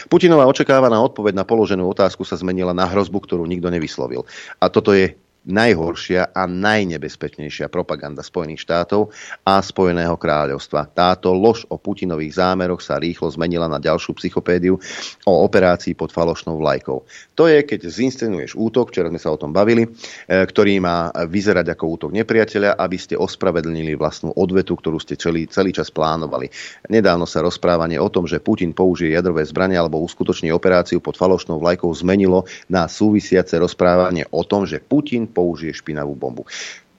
Putinová 0.09 0.49
očakávaná 0.49 0.97
odpoveď 0.97 1.37
na 1.37 1.45
položenú 1.45 1.85
otázku 1.93 2.25
sa 2.25 2.33
zmenila 2.33 2.73
na 2.73 2.89
hrozbu, 2.89 3.21
ktorú 3.21 3.45
nikto 3.45 3.69
nevyslovil. 3.69 4.25
A 4.57 4.65
toto 4.65 4.97
je 4.97 5.13
najhoršia 5.47 6.35
a 6.35 6.43
najnebezpečnejšia 6.43 7.71
propaganda 7.71 8.19
Spojených 8.19 8.67
štátov 8.67 9.15
a 9.47 9.63
Spojeného 9.63 10.19
kráľovstva. 10.19 10.91
Táto 10.91 11.31
lož 11.31 11.63
o 11.71 11.79
Putinových 11.79 12.35
zámeroch 12.35 12.83
sa 12.83 12.99
rýchlo 12.99 13.31
zmenila 13.31 13.71
na 13.71 13.79
ďalšiu 13.79 14.19
psychopédiu 14.19 14.75
o 15.23 15.33
operácii 15.47 15.95
pod 15.95 16.11
falošnou 16.11 16.59
vlajkou. 16.59 17.07
To 17.39 17.47
je, 17.47 17.63
keď 17.63 17.87
zinscenuješ 17.87 18.59
útok, 18.59 18.91
včera 18.91 19.07
sme 19.07 19.21
sa 19.21 19.31
o 19.31 19.39
tom 19.39 19.55
bavili, 19.55 19.87
e, 19.87 19.89
ktorý 20.27 20.83
má 20.83 21.07
vyzerať 21.15 21.71
ako 21.71 21.85
útok 21.95 22.11
nepriateľa, 22.11 22.75
aby 22.75 22.97
ste 22.99 23.15
ospravedlnili 23.15 23.95
vlastnú 23.95 24.35
odvetu, 24.35 24.75
ktorú 24.75 24.99
ste 24.99 25.15
celý, 25.15 25.47
celý 25.47 25.71
čas 25.71 25.87
plánovali. 25.87 26.51
Nedávno 26.91 27.23
sa 27.23 27.39
rozprávanie 27.39 27.95
o 27.95 28.11
tom, 28.11 28.27
že 28.27 28.43
Putin 28.43 28.75
použije 28.75 29.15
jadrové 29.15 29.47
zbranie 29.47 29.79
alebo 29.79 30.03
uskutoční 30.03 30.51
operáciu 30.51 30.99
pod 30.99 31.15
falošnou 31.15 31.63
vlajkou 31.63 31.89
zmenilo 31.95 32.43
na 32.67 32.91
súvisiace 32.91 33.55
rozprávanie 33.55 34.27
o 34.35 34.43
tom, 34.43 34.67
že 34.67 34.83
Putin 34.83 35.28
použije 35.29 35.73
špinavú 35.77 36.17
bombu. 36.17 36.49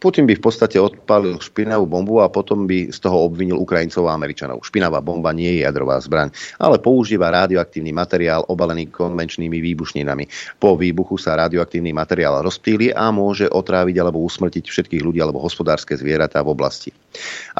Putin 0.00 0.24
by 0.24 0.32
v 0.32 0.40
podstate 0.40 0.80
odpálil 0.80 1.36
špinavú 1.44 1.84
bombu 1.84 2.24
a 2.24 2.32
potom 2.32 2.64
by 2.64 2.88
z 2.88 2.98
toho 3.04 3.28
obvinil 3.28 3.60
Ukrajincov 3.60 4.08
a 4.08 4.16
Američanov. 4.16 4.64
Špinavá 4.64 5.04
bomba 5.04 5.28
nie 5.36 5.60
je 5.60 5.68
jadrová 5.68 6.00
zbraň, 6.00 6.32
ale 6.56 6.80
používa 6.80 7.28
radioaktívny 7.28 7.92
materiál 7.92 8.48
obalený 8.48 8.88
konvenčnými 8.88 9.60
výbušninami. 9.60 10.56
Po 10.56 10.80
výbuchu 10.80 11.20
sa 11.20 11.36
radioaktívny 11.36 11.92
materiál 11.92 12.40
rozptýli 12.40 12.96
a 12.96 13.12
môže 13.12 13.44
otráviť 13.44 13.96
alebo 14.00 14.24
usmrtiť 14.24 14.72
všetkých 14.72 15.04
ľudí 15.04 15.20
alebo 15.20 15.44
hospodárske 15.44 15.92
zvieratá 16.00 16.40
v 16.40 16.56
oblasti. 16.56 16.96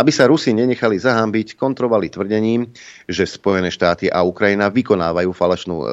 Aby 0.00 0.08
sa 0.08 0.24
Rusi 0.24 0.56
nenechali 0.56 0.96
zahambiť, 0.96 1.60
kontrovali 1.60 2.08
tvrdením, 2.08 2.72
že 3.04 3.28
Spojené 3.28 3.68
štáty 3.68 4.08
a 4.08 4.24
Ukrajina 4.24 4.72
vykonávajú 4.72 5.28
falašnú 5.36 5.76
e, 5.76 5.86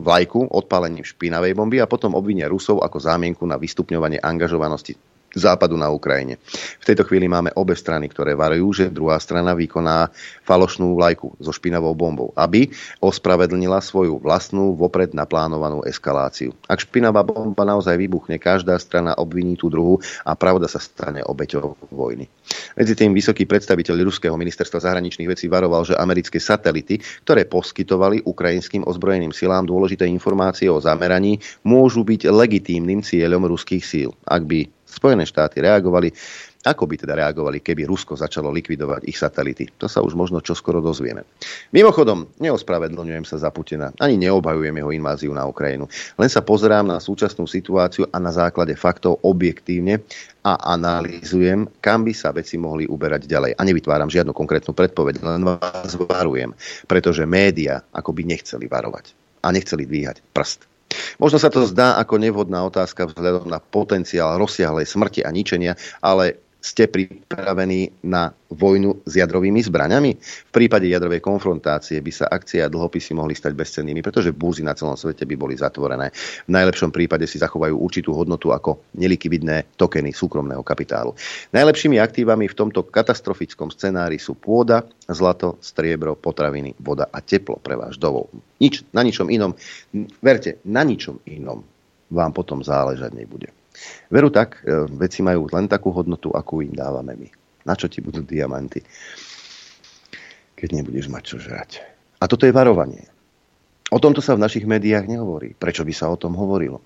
vlajku 0.00 0.48
odpálením 0.48 1.04
špinavej 1.04 1.52
bomby 1.52 1.84
a 1.84 1.90
potom 1.90 2.16
obvinia 2.16 2.48
Rusov 2.48 2.80
ako 2.80 2.96
zámienku 2.96 3.44
na 3.44 3.60
vystupňovanie 3.60 4.24
angažovanosti 4.24 5.11
západu 5.34 5.74
na 5.76 5.88
Ukrajine. 5.88 6.36
V 6.80 6.84
tejto 6.84 7.04
chvíli 7.08 7.28
máme 7.28 7.52
obe 7.56 7.76
strany, 7.76 8.08
ktoré 8.08 8.36
varujú, 8.36 8.68
že 8.72 8.92
druhá 8.92 9.16
strana 9.18 9.56
vykoná 9.56 10.12
falošnú 10.44 10.94
vlajku 10.96 11.36
so 11.40 11.52
špinavou 11.52 11.96
bombou, 11.96 12.30
aby 12.36 12.68
ospravedlnila 13.00 13.80
svoju 13.80 14.20
vlastnú 14.20 14.76
vopred 14.76 15.16
naplánovanú 15.16 15.82
eskaláciu. 15.88 16.52
Ak 16.68 16.84
špinavá 16.84 17.24
bomba 17.24 17.64
naozaj 17.64 17.96
vybuchne, 17.96 18.36
každá 18.36 18.76
strana 18.76 19.16
obviní 19.16 19.56
tú 19.56 19.72
druhú 19.72 19.98
a 20.26 20.36
pravda 20.36 20.68
sa 20.68 20.80
stane 20.82 21.24
obeťou 21.24 21.76
vojny. 21.92 22.28
Medzi 22.76 22.94
tým 22.96 23.12
vysoký 23.16 23.48
predstaviteľ 23.48 24.04
Ruského 24.04 24.36
ministerstva 24.36 24.82
zahraničných 24.82 25.30
vecí 25.30 25.46
varoval, 25.48 25.88
že 25.88 25.96
americké 25.96 26.36
satelity, 26.42 27.00
ktoré 27.24 27.48
poskytovali 27.48 28.26
ukrajinským 28.26 28.84
ozbrojeným 28.84 29.32
silám 29.32 29.64
dôležité 29.64 30.04
informácie 30.04 30.68
o 30.68 30.82
zameraní, 30.82 31.38
môžu 31.62 32.02
byť 32.02 32.28
legitímnym 32.28 33.00
cieľom 33.00 33.46
ruských 33.46 33.84
síl. 33.84 34.10
Ak 34.26 34.44
by 34.44 34.81
Spojené 34.92 35.24
štáty 35.24 35.64
reagovali, 35.64 36.12
ako 36.62 36.86
by 36.86 36.94
teda 36.94 37.18
reagovali, 37.18 37.58
keby 37.58 37.90
Rusko 37.90 38.14
začalo 38.14 38.54
likvidovať 38.54 39.08
ich 39.10 39.18
satelity? 39.18 39.66
To 39.82 39.90
sa 39.90 39.98
už 39.98 40.14
možno 40.14 40.38
čoskoro 40.38 40.78
dozvieme. 40.78 41.26
Mimochodom, 41.74 42.30
neospravedlňujem 42.38 43.26
sa 43.26 43.42
za 43.42 43.50
Putina, 43.50 43.90
ani 43.98 44.14
neobhajujem 44.22 44.78
jeho 44.78 44.90
inváziu 44.94 45.32
na 45.34 45.42
Ukrajinu. 45.42 45.90
Len 46.20 46.30
sa 46.30 46.38
pozerám 46.38 46.86
na 46.86 47.02
súčasnú 47.02 47.50
situáciu 47.50 48.06
a 48.14 48.16
na 48.22 48.30
základe 48.30 48.78
faktov 48.78 49.18
objektívne 49.26 50.06
a 50.46 50.54
analýzujem, 50.70 51.66
kam 51.82 52.06
by 52.06 52.14
sa 52.14 52.30
veci 52.30 52.54
mohli 52.54 52.86
uberať 52.86 53.26
ďalej. 53.26 53.58
A 53.58 53.62
nevytváram 53.66 54.12
žiadnu 54.12 54.30
konkrétnu 54.30 54.70
predpoveď, 54.70 55.18
len 55.18 55.42
vás 55.42 55.98
varujem, 55.98 56.54
pretože 56.86 57.26
média 57.26 57.82
ako 57.90 58.14
by 58.14 58.22
nechceli 58.22 58.70
varovať 58.70 59.18
a 59.42 59.50
nechceli 59.50 59.82
dvíhať 59.82 60.22
prst. 60.30 60.71
Možno 61.16 61.38
sa 61.38 61.48
to 61.48 61.64
zdá 61.64 61.96
ako 61.98 62.18
nevhodná 62.18 62.62
otázka 62.66 63.08
vzhľadom 63.08 63.48
na 63.48 63.62
potenciál 63.62 64.36
rozsiahlej 64.36 64.84
smrti 64.84 65.22
a 65.22 65.30
ničenia, 65.30 65.78
ale 66.02 66.41
Ste 66.62 66.86
pripravení 66.86 68.06
na 68.06 68.30
vojnu 68.54 69.02
s 69.02 69.18
jadrovými 69.18 69.58
zbraňami? 69.66 70.14
V 70.22 70.52
prípade 70.54 70.86
jadrovej 70.86 71.18
konfrontácie 71.18 71.98
by 71.98 72.12
sa 72.14 72.30
akcie 72.30 72.62
a 72.62 72.70
dlhopisy 72.70 73.18
mohli 73.18 73.34
stať 73.34 73.50
bezcennými, 73.58 73.98
pretože 73.98 74.30
burzy 74.30 74.62
na 74.62 74.70
celom 74.78 74.94
svete 74.94 75.26
by 75.26 75.34
boli 75.34 75.58
zatvorené. 75.58 76.14
V 76.46 76.50
najlepšom 76.54 76.94
prípade 76.94 77.26
si 77.26 77.42
zachovajú 77.42 77.74
určitú 77.74 78.14
hodnotu 78.14 78.54
ako 78.54 78.78
nelikvidné 78.94 79.74
tokeny 79.74 80.14
súkromného 80.14 80.62
kapitálu. 80.62 81.18
Najlepšími 81.50 81.98
aktívami 81.98 82.46
v 82.46 82.54
tomto 82.54 82.86
katastrofickom 82.86 83.74
scenári 83.74 84.22
sú 84.22 84.38
pôda, 84.38 84.86
zlato, 85.10 85.58
striebro, 85.58 86.14
potraviny, 86.14 86.78
voda 86.78 87.10
a 87.10 87.18
teplo 87.18 87.58
pre 87.58 87.74
váš 87.74 87.98
dovol. 87.98 88.30
Nič, 88.62 88.86
na 88.94 89.02
ničom 89.02 89.26
inom, 89.34 89.50
verte, 90.22 90.62
na 90.62 90.86
ničom 90.86 91.18
inom 91.26 91.66
vám 92.06 92.30
potom 92.30 92.62
záležať 92.62 93.10
nebude. 93.18 93.50
Veru 94.12 94.28
tak, 94.28 94.60
e, 94.62 94.84
veci 94.92 95.24
majú 95.24 95.48
len 95.48 95.66
takú 95.66 95.90
hodnotu, 95.90 96.32
akú 96.32 96.60
im 96.60 96.76
dávame 96.76 97.16
my. 97.16 97.28
Na 97.64 97.78
čo 97.78 97.86
ti 97.88 98.02
budú 98.02 98.20
diamanty, 98.26 98.82
keď 100.58 100.68
nebudeš 100.82 101.08
mať 101.08 101.22
čo 101.24 101.36
žrať. 101.40 101.70
A 102.20 102.28
toto 102.30 102.46
je 102.46 102.54
varovanie. 102.54 103.08
O 103.92 104.00
tomto 104.00 104.24
sa 104.24 104.38
v 104.38 104.42
našich 104.44 104.64
médiách 104.64 105.04
nehovorí. 105.04 105.52
Prečo 105.52 105.84
by 105.84 105.92
sa 105.92 106.08
o 106.08 106.16
tom 106.16 106.32
hovorilo? 106.38 106.80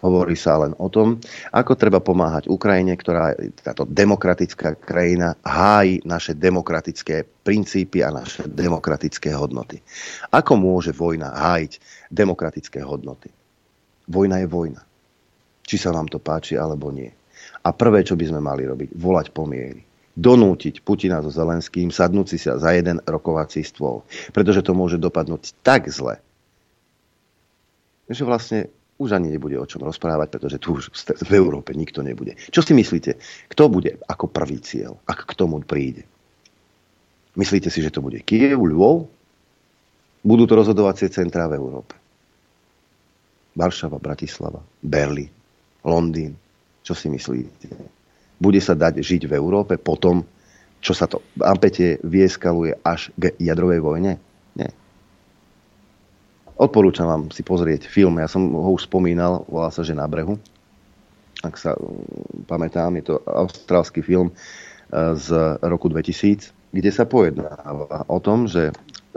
Hovorí 0.00 0.32
sa 0.32 0.56
len 0.56 0.72
o 0.80 0.88
tom, 0.88 1.20
ako 1.52 1.76
treba 1.76 2.00
pomáhať 2.00 2.48
Ukrajine, 2.48 2.96
ktorá 2.96 3.36
táto 3.60 3.84
demokratická 3.84 4.72
krajina 4.80 5.36
hájí 5.44 6.00
naše 6.08 6.32
demokratické 6.32 7.28
princípy 7.44 8.00
a 8.00 8.08
naše 8.08 8.48
demokratické 8.48 9.36
hodnoty. 9.36 9.84
Ako 10.32 10.56
môže 10.56 10.96
vojna 10.96 11.36
hájiť 11.36 11.76
demokratické 12.08 12.80
hodnoty? 12.80 13.28
Vojna 14.08 14.40
je 14.40 14.48
vojna 14.48 14.80
či 15.64 15.76
sa 15.80 15.94
vám 15.94 16.10
to 16.10 16.18
páči 16.18 16.56
alebo 16.56 16.90
nie. 16.90 17.10
A 17.60 17.76
prvé, 17.76 18.04
čo 18.04 18.16
by 18.16 18.24
sme 18.30 18.40
mali 18.40 18.64
robiť, 18.64 18.96
volať 18.96 19.26
pomiery. 19.36 19.84
Donútiť 20.16 20.82
Putina 20.82 21.22
so 21.22 21.30
Zelenským 21.30 21.92
sadnúť 21.92 22.26
si 22.34 22.38
sa 22.40 22.58
za 22.58 22.74
jeden 22.74 22.98
rokovací 23.04 23.62
stôl. 23.62 24.02
Pretože 24.34 24.64
to 24.64 24.72
môže 24.74 24.98
dopadnúť 24.98 25.54
tak 25.64 25.86
zle, 25.88 26.18
že 28.10 28.26
vlastne 28.26 28.68
už 29.00 29.16
ani 29.16 29.32
nebude 29.32 29.56
o 29.56 29.64
čom 29.64 29.80
rozprávať, 29.80 30.28
pretože 30.28 30.60
tu 30.60 30.76
už 30.76 30.92
v 31.24 31.32
Európe 31.32 31.72
nikto 31.72 32.04
nebude. 32.04 32.36
Čo 32.52 32.60
si 32.60 32.76
myslíte? 32.76 33.16
Kto 33.48 33.72
bude 33.72 33.96
ako 34.04 34.28
prvý 34.28 34.60
cieľ, 34.60 35.00
ak 35.08 35.24
k 35.24 35.32
tomu 35.40 35.56
príde? 35.64 36.04
Myslíte 37.32 37.72
si, 37.72 37.80
že 37.80 37.88
to 37.88 38.04
bude 38.04 38.20
Kiev, 38.20 38.60
Lvov? 38.60 39.08
Budú 40.20 40.44
to 40.44 40.52
rozhodovacie 40.52 41.08
centrá 41.08 41.48
v 41.48 41.56
Európe. 41.56 41.96
Varšava, 43.56 43.96
Bratislava, 43.96 44.60
Berlín. 44.84 45.32
Londýn. 45.84 46.36
Čo 46.84 46.96
si 46.96 47.12
myslíte? 47.12 47.68
Bude 48.40 48.60
sa 48.60 48.72
dať 48.72 49.04
žiť 49.04 49.28
v 49.28 49.36
Európe 49.36 49.76
potom, 49.76 50.24
čo 50.80 50.96
sa 50.96 51.04
to 51.04 51.20
v 51.36 51.44
Ampete 51.44 52.00
vieskaluje 52.00 52.72
až 52.80 53.12
k 53.20 53.36
jadrovej 53.36 53.80
vojne? 53.84 54.16
Nie. 54.56 54.72
Odporúčam 56.56 57.08
vám 57.08 57.22
si 57.32 57.44
pozrieť 57.44 57.88
film, 57.88 58.16
ja 58.16 58.28
som 58.28 58.48
ho 58.48 58.70
už 58.72 58.88
spomínal, 58.88 59.44
volá 59.44 59.68
sa, 59.68 59.84
že 59.84 59.92
na 59.92 60.08
brehu. 60.08 60.40
Ak 61.44 61.56
sa 61.60 61.76
mm, 61.76 62.48
pamätám, 62.48 62.96
je 63.00 63.12
to 63.12 63.14
austrálsky 63.28 64.00
film 64.00 64.32
e, 64.32 64.34
z 65.16 65.56
roku 65.64 65.88
2000, 65.88 66.52
kde 66.72 66.90
sa 66.92 67.04
pojednáva 67.04 68.08
o 68.08 68.18
tom, 68.20 68.48
že 68.48 68.72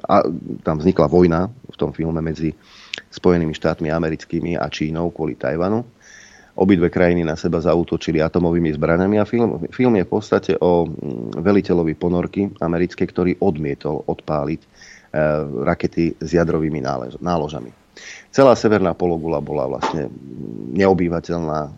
a 0.10 0.26
tam 0.66 0.82
vznikla 0.82 1.06
vojna 1.06 1.54
v 1.70 1.76
tom 1.78 1.94
filme 1.94 2.18
medzi 2.18 2.58
Spojenými 3.14 3.54
štátmi 3.54 3.94
americkými 3.94 4.58
a 4.58 4.66
Čínou 4.66 5.14
kvôli 5.14 5.38
Tajvanu 5.38 5.86
Obidve 6.54 6.94
krajiny 6.94 7.26
na 7.26 7.34
seba 7.34 7.58
zautočili 7.58 8.22
atomovými 8.22 8.70
zbraniami 8.78 9.18
a 9.18 9.26
film, 9.26 9.66
film 9.74 9.98
je 9.98 10.06
v 10.06 10.12
podstate 10.14 10.52
o 10.62 10.86
mm, 10.86 11.42
veliteľovi 11.42 11.94
ponorky 11.98 12.54
americkej, 12.62 13.08
ktorý 13.10 13.32
odmietol 13.42 14.06
odpáliť 14.06 14.62
e, 14.62 14.68
rakety 15.66 16.14
s 16.22 16.30
jadrovými 16.30 16.78
nálež, 16.78 17.18
náložami. 17.18 17.74
Celá 18.30 18.54
severná 18.54 18.94
pologula 18.94 19.42
bola 19.42 19.66
vlastne 19.66 20.14
neobývateľná, 20.78 21.74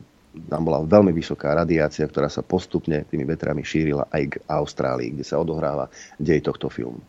tam 0.52 0.62
bola 0.68 0.84
veľmi 0.84 1.16
vysoká 1.16 1.56
radiácia, 1.56 2.04
ktorá 2.04 2.28
sa 2.28 2.44
postupne 2.44 3.08
tými 3.08 3.24
vetrami 3.24 3.64
šírila 3.64 4.12
aj 4.12 4.24
k 4.28 4.36
Austrálii, 4.44 5.16
kde 5.16 5.24
sa 5.24 5.40
odohráva 5.40 5.88
dej 6.20 6.44
tohto 6.44 6.68
filmu 6.68 7.00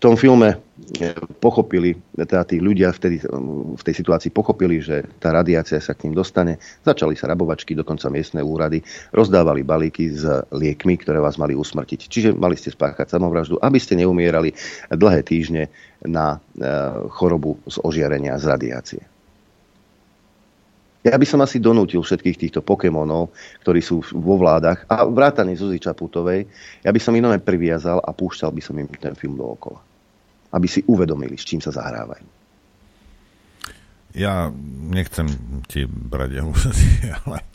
tom 0.00 0.16
filme 0.16 0.56
eh, 0.56 1.12
pochopili, 1.38 1.92
teda 2.16 2.48
tí 2.48 2.56
ľudia 2.56 2.88
vtedy 2.88 3.20
v 3.76 3.82
tej 3.84 3.94
situácii 4.00 4.32
pochopili, 4.32 4.80
že 4.80 5.04
tá 5.20 5.28
radiácia 5.28 5.76
sa 5.76 5.92
k 5.92 6.08
ním 6.08 6.16
dostane. 6.16 6.56
Začali 6.82 7.12
sa 7.14 7.28
rabovačky, 7.28 7.76
dokonca 7.76 8.08
miestne 8.08 8.40
úrady, 8.40 8.80
rozdávali 9.12 9.60
balíky 9.60 10.08
s 10.08 10.24
liekmi, 10.50 10.96
ktoré 10.96 11.20
vás 11.20 11.36
mali 11.36 11.52
usmrtiť. 11.52 12.00
Čiže 12.08 12.28
mali 12.32 12.56
ste 12.56 12.72
spáchať 12.72 13.12
samovraždu, 13.12 13.60
aby 13.60 13.76
ste 13.76 14.00
neumierali 14.00 14.56
dlhé 14.88 15.20
týždne 15.20 15.68
na 16.00 16.40
eh, 16.40 16.64
chorobu 17.12 17.60
z 17.68 17.76
ožiarenia 17.84 18.40
z 18.40 18.44
radiácie. 18.48 19.02
Ja 21.00 21.16
by 21.16 21.24
som 21.24 21.40
asi 21.40 21.56
donútil 21.64 22.04
všetkých 22.04 22.36
týchto 22.36 22.60
Pokémonov, 22.60 23.32
ktorí 23.64 23.80
sú 23.80 24.04
vo 24.12 24.36
vládach 24.36 24.84
a 24.84 25.08
vrátane 25.08 25.56
Zuzi 25.56 25.80
Čaputovej, 25.80 26.44
ja 26.84 26.92
by 26.92 27.00
som 27.00 27.16
im 27.16 27.24
priviazal 27.40 28.04
a 28.04 28.12
púšťal 28.12 28.52
by 28.52 28.60
som 28.60 28.76
im 28.76 28.84
ten 29.00 29.16
film 29.16 29.40
dookola 29.40 29.89
aby 30.50 30.66
si 30.66 30.82
uvedomili, 30.86 31.38
s 31.38 31.46
čím 31.46 31.62
sa 31.62 31.70
zahrávajú. 31.70 32.26
Ja 34.10 34.50
nechcem 34.90 35.30
ti 35.70 35.86
brať 35.86 36.30
ale 37.22 37.46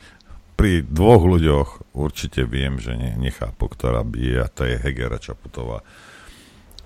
pri 0.55 0.87
dvoch 0.87 1.27
ľuďoch 1.27 1.69
určite 1.99 2.47
viem, 2.47 2.79
že 2.79 2.95
ne, 2.95 3.19
nechápu, 3.19 3.67
ktorá 3.67 4.07
bije 4.07 4.39
a 4.39 4.47
to 4.47 4.63
je 4.63 4.79
Hegera 4.79 5.19
Čaputová. 5.19 5.83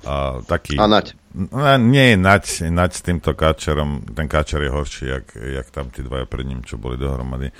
A, 0.10 0.41
taký, 0.41 0.80
a 0.82 0.89
Nať. 0.89 1.14
No, 1.38 1.62
nie 1.78 2.14
je 2.14 2.18
Nať, 2.18 2.43
Nať 2.66 2.91
s 2.97 3.01
týmto 3.05 3.38
káčerom, 3.38 4.10
ten 4.10 4.26
káčer 4.26 4.66
je 4.66 4.74
horší, 4.74 5.05
jak, 5.05 5.38
jak 5.38 5.68
tam 5.70 5.93
tí 5.93 6.01
dvaja 6.01 6.26
pred 6.26 6.49
ním, 6.49 6.66
čo 6.66 6.82
boli 6.82 6.97
dohromady. 6.97 7.53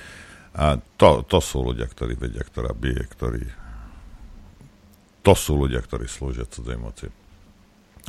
A 0.58 0.82
to, 0.98 1.22
to 1.30 1.38
sú 1.38 1.62
ľudia, 1.62 1.86
ktorí 1.86 2.18
vedia, 2.18 2.42
ktorá 2.42 2.74
bije, 2.74 3.06
ktorí 3.06 3.42
to 5.22 5.36
sú 5.36 5.52
ľudia, 5.54 5.78
ktorí 5.78 6.10
slúžia 6.10 6.48
cudzej 6.48 6.80
moci 6.80 7.06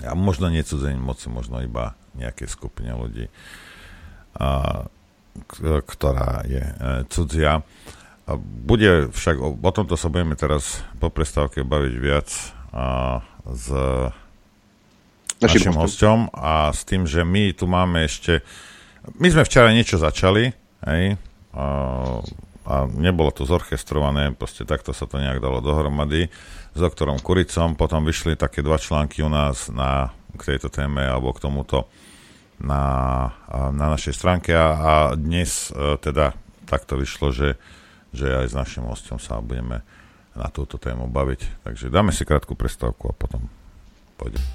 a 0.06 0.14
možno 0.18 0.50
nie 0.50 0.66
cudzení 0.66 0.98
moci, 0.98 1.30
možno 1.30 1.62
iba 1.64 1.96
nejaké 2.16 2.46
skupine 2.48 2.94
ľudí, 2.94 3.32
a, 4.36 4.84
ktorá 5.64 6.44
je 6.44 6.64
e, 6.64 6.74
cudzia. 7.08 7.64
A 8.28 8.32
bude 8.40 9.12
však, 9.12 9.36
o, 9.40 9.56
o 9.56 9.72
tomto 9.72 9.96
sa 9.96 10.12
budeme 10.12 10.36
teraz 10.36 10.84
po 11.00 11.08
prestávke 11.08 11.64
baviť 11.64 11.96
viac 11.98 12.30
a, 12.76 13.20
s 13.48 13.66
našim 15.42 15.74
hostom 15.74 16.30
a 16.36 16.70
s 16.70 16.86
tým, 16.86 17.10
že 17.10 17.26
my 17.26 17.56
tu 17.56 17.66
máme 17.66 18.06
ešte, 18.06 18.46
my 19.18 19.28
sme 19.32 19.48
včera 19.48 19.74
niečo 19.74 19.98
začali, 19.98 20.54
hej, 20.86 21.18
a, 21.56 21.64
a 22.62 22.86
nebolo 22.86 23.34
to 23.34 23.48
zorchestrované, 23.50 24.38
proste 24.38 24.70
takto 24.70 24.94
sa 24.94 25.10
to 25.10 25.18
nejak 25.18 25.42
dalo 25.42 25.66
dohromady 25.66 26.30
s 26.72 26.80
doktorom 26.80 27.18
Kuricom. 27.18 27.74
Potom 27.74 28.06
vyšli 28.06 28.38
také 28.38 28.62
dva 28.62 28.78
články 28.78 29.26
u 29.26 29.30
nás 29.34 29.74
na, 29.74 30.14
k 30.38 30.56
tejto 30.56 30.70
téme 30.70 31.02
alebo 31.02 31.34
k 31.34 31.42
tomuto 31.42 31.90
na, 32.62 32.84
na 33.50 33.86
našej 33.98 34.14
stránke 34.14 34.54
a, 34.54 34.68
a 34.78 34.94
dnes 35.18 35.74
e, 35.74 35.98
teda 35.98 36.38
takto 36.70 37.02
vyšlo, 37.02 37.34
že, 37.34 37.58
že 38.14 38.30
aj 38.30 38.54
s 38.54 38.56
našim 38.56 38.86
hostom 38.86 39.18
sa 39.18 39.42
budeme 39.42 39.82
na 40.38 40.48
túto 40.48 40.78
tému 40.78 41.10
baviť. 41.10 41.66
Takže 41.66 41.90
dáme 41.90 42.14
si 42.14 42.24
krátku 42.24 42.54
prestávku 42.54 43.12
a 43.12 43.14
potom 43.18 43.50
pôjdeme. 44.22 44.46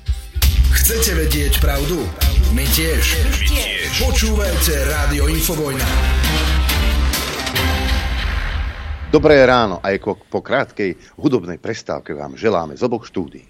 Chcete 0.72 1.18
vedieť 1.18 1.58
pravdu? 1.58 2.06
My 2.54 2.62
tiež. 2.62 3.02
My 3.26 3.42
tiež. 3.42 3.90
Počúvajte 4.06 4.72
Rádio 4.86 5.26
Infovojna. 5.26 5.88
Dobré 9.16 9.40
ráno, 9.48 9.80
aj 9.80 9.96
po 10.28 10.44
krátkej 10.44 11.16
hudobnej 11.16 11.56
prestávke 11.56 12.12
vám 12.12 12.36
želáme 12.36 12.76
z 12.76 12.84
oboch 12.84 13.08
štúdí. 13.08 13.40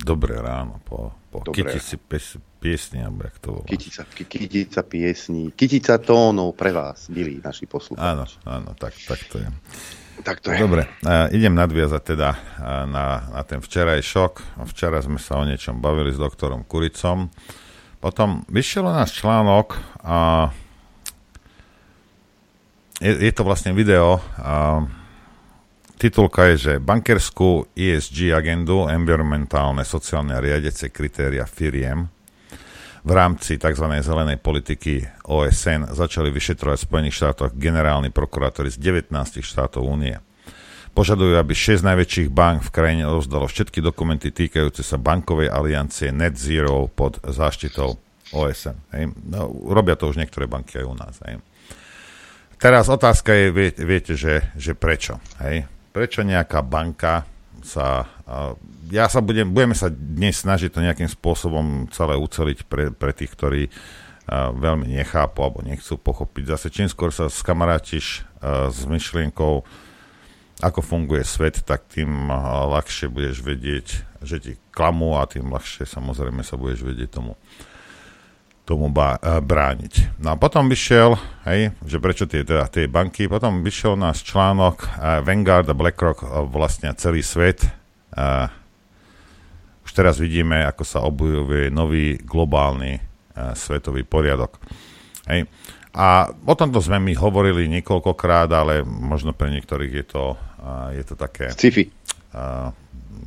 Dobré 0.00 0.40
ráno, 0.40 0.80
po, 0.80 1.12
po 1.28 1.44
Dobré. 1.44 1.76
kytici 1.76 2.00
pes, 2.00 2.40
piesni, 2.56 3.04
alebo 3.04 3.28
jak 3.28 3.36
to 3.36 3.48
volá. 3.52 3.68
Kytica, 3.68 4.08
kytica 4.08 4.80
piesní, 4.88 5.52
kytica 5.52 6.00
tónov 6.00 6.56
pre 6.56 6.72
vás, 6.72 7.12
milí 7.12 7.36
naši 7.36 7.68
poslucháči. 7.68 8.00
Áno, 8.00 8.24
áno, 8.48 8.72
tak, 8.80 8.96
tak 9.04 9.20
to 9.28 9.36
je. 9.36 9.48
Tak 10.24 10.40
to 10.40 10.56
je. 10.56 10.58
Dobre, 10.64 10.88
uh, 11.04 11.28
idem 11.36 11.52
nadviazať 11.52 12.02
teda 12.08 12.30
uh, 12.32 12.88
na, 12.88 13.28
na 13.28 13.44
ten 13.44 13.60
včeraj 13.60 14.00
šok. 14.00 14.64
Včera 14.72 15.04
sme 15.04 15.20
sa 15.20 15.36
o 15.36 15.44
niečom 15.44 15.84
bavili 15.84 16.16
s 16.16 16.18
doktorom 16.18 16.64
Kuricom. 16.64 17.28
Potom 18.00 18.40
vyšiel 18.48 18.88
u 18.88 18.92
nás 18.96 19.12
článok 19.12 19.76
a 20.00 20.48
uh, 20.48 20.67
je, 23.02 23.12
je 23.14 23.32
to 23.34 23.42
vlastne 23.46 23.74
video. 23.74 24.22
A 24.38 24.82
titulka 25.98 26.50
je, 26.54 26.56
že 26.56 26.72
bankerskú 26.82 27.70
ESG 27.74 28.34
agendu, 28.34 28.86
environmentálne, 28.86 29.82
sociálne 29.82 30.34
a 30.34 30.42
riadece 30.42 30.90
kritéria 30.90 31.46
firiem 31.46 32.10
v 33.08 33.10
rámci 33.14 33.56
tzv. 33.56 33.86
zelenej 34.04 34.36
politiky 34.42 35.06
OSN 35.24 35.94
začali 35.94 36.28
vyšetrovať 36.28 36.76
v 36.76 36.86
Spojených 36.86 37.16
štátoch 37.16 37.50
generálni 37.56 38.10
prokurátori 38.10 38.68
z 38.68 38.78
19 38.82 39.14
štátov 39.40 39.80
únie. 39.86 40.18
požadujú, 40.92 41.38
aby 41.38 41.54
6 41.54 41.86
najväčších 41.86 42.28
bank 42.34 42.66
v 42.66 42.74
krajine 42.74 43.06
rozdalo 43.06 43.46
všetky 43.46 43.78
dokumenty 43.78 44.34
týkajúce 44.34 44.82
sa 44.82 44.98
bankovej 44.98 45.46
aliancie 45.46 46.10
Net 46.10 46.34
Zero 46.34 46.90
pod 46.90 47.22
záštitou 47.22 47.94
OSN. 48.34 48.76
Hej. 48.92 49.14
No, 49.30 49.46
robia 49.70 49.94
to 49.94 50.10
už 50.10 50.18
niektoré 50.18 50.50
banky 50.50 50.82
aj 50.82 50.86
u 50.90 50.94
nás. 50.98 51.14
Hej. 51.22 51.38
Teraz 52.58 52.90
otázka 52.90 53.30
je, 53.30 53.54
vie, 53.54 53.70
viete, 53.70 54.18
že, 54.18 54.50
že 54.58 54.74
prečo? 54.74 55.22
Hej? 55.38 55.70
Prečo 55.94 56.26
nejaká 56.26 56.58
banka 56.66 57.22
sa... 57.62 58.10
Ja 58.90 59.06
sa 59.06 59.22
budem, 59.22 59.52
budeme 59.52 59.78
sa 59.78 59.92
dnes 59.92 60.42
snažiť 60.42 60.72
to 60.72 60.82
nejakým 60.82 61.06
spôsobom 61.06 61.86
celé 61.94 62.18
uceliť 62.18 62.66
pre, 62.66 62.90
pre 62.90 63.14
tých, 63.14 63.30
ktorí 63.30 63.62
veľmi 64.32 64.90
nechápu 64.90 65.40
alebo 65.40 65.62
nechcú 65.64 65.96
pochopiť. 65.96 66.56
Zase 66.56 66.68
čím 66.68 66.88
skôr 66.90 67.14
sa 67.14 67.30
skamarátiš 67.30 68.26
s 68.44 68.80
myšlienkou, 68.84 69.64
ako 70.58 70.80
funguje 70.82 71.22
svet, 71.22 71.62
tak 71.62 71.86
tým 71.86 72.26
ľahšie 72.74 73.06
budeš 73.06 73.40
vedieť, 73.44 73.86
že 74.24 74.36
ti 74.42 74.52
klamú 74.74 75.14
a 75.16 75.28
tým 75.30 75.48
ľahšie 75.48 75.86
samozrejme 75.86 76.42
sa 76.42 76.58
budeš 76.58 76.82
vedieť 76.82 77.22
tomu, 77.22 77.38
tomu 78.68 78.92
bá, 78.92 79.16
brániť. 79.40 80.20
No 80.20 80.36
a 80.36 80.36
potom 80.36 80.68
vyšiel, 80.68 81.16
hej, 81.48 81.72
že 81.88 81.96
prečo 81.96 82.28
tie, 82.28 82.44
teda, 82.44 82.68
tie 82.68 82.84
banky, 82.84 83.24
potom 83.24 83.64
vyšiel 83.64 83.96
náš 83.96 84.28
článok 84.28 84.84
Vanguard 85.24 85.64
a 85.64 85.72
BlackRock 85.72 86.20
vlastne 86.52 86.92
celý 87.00 87.24
svet. 87.24 87.64
Už 89.88 89.90
teraz 89.96 90.20
vidíme, 90.20 90.68
ako 90.68 90.84
sa 90.84 91.00
obujuje 91.00 91.72
nový 91.72 92.20
globálny 92.20 93.00
svetový 93.56 94.04
poriadok. 94.04 94.60
Hej. 95.32 95.48
A 95.98 96.30
o 96.30 96.54
tomto 96.54 96.78
sme 96.84 97.00
my 97.00 97.16
hovorili 97.16 97.66
niekoľkokrát, 97.66 98.52
ale 98.52 98.84
možno 98.86 99.32
pre 99.34 99.50
niektorých 99.50 99.92
je 99.98 100.06
to, 100.06 100.24
uh, 100.36 100.92
je 100.94 101.02
to 101.02 101.18
také... 101.18 101.50
Sci-fi. 101.50 101.90
Uh, 102.30 102.70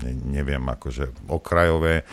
ne, 0.05 0.39
neviem, 0.39 0.61
akože 0.61 1.27
okrajové. 1.27 2.07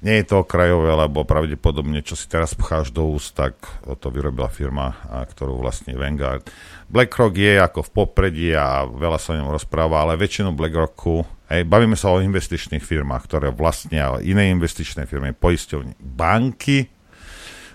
Nie 0.00 0.24
je 0.24 0.32
to 0.32 0.40
okrajové, 0.40 0.96
lebo 0.96 1.28
pravdepodobne, 1.28 2.00
čo 2.00 2.16
si 2.16 2.24
teraz 2.24 2.56
pcháš 2.56 2.88
do 2.88 3.04
úst, 3.04 3.36
tak 3.36 3.60
to 3.84 4.08
vyrobila 4.08 4.48
firma, 4.48 4.96
ktorú 5.04 5.60
vlastní 5.60 5.92
Vanguard. 5.92 6.48
BlackRock 6.88 7.36
je 7.36 7.60
ako 7.60 7.84
v 7.84 7.90
popredí 7.92 8.48
a 8.56 8.88
veľa 8.88 9.20
sa 9.20 9.36
o 9.36 9.38
ňom 9.44 9.52
rozpráva, 9.52 10.00
ale 10.00 10.16
väčšinu 10.16 10.56
BlackRocku, 10.56 11.28
hej, 11.52 11.68
bavíme 11.68 12.00
sa 12.00 12.16
o 12.16 12.24
investičných 12.24 12.80
firmách, 12.80 13.28
ktoré 13.28 13.52
vlastnia 13.52 14.16
iné 14.24 14.48
investičné 14.48 15.04
firmy, 15.04 15.36
poisťovne, 15.36 16.00
banky, 16.00 16.88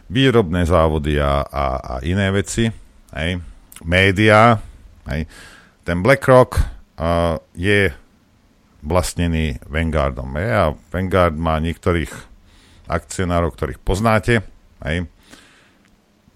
výrobné 0.09 0.65
závody 0.65 1.21
a, 1.21 1.45
a, 1.45 1.65
a 1.77 1.93
iné 2.01 2.33
veci, 2.33 2.73
hej, 3.13 3.37
médiá, 3.85 4.57
hej. 5.13 5.29
Ten 5.85 6.01
BlackRock 6.01 6.57
uh, 6.57 7.37
je 7.53 7.93
vlastnený 8.85 9.65
Vanguardom. 9.65 10.29
Hej, 10.37 10.49
a 10.53 10.63
Vanguard 10.93 11.35
má 11.35 11.57
niektorých 11.57 12.13
akcionárov, 12.85 13.51
ktorých 13.57 13.81
poznáte, 13.81 14.45
hej, 14.85 15.09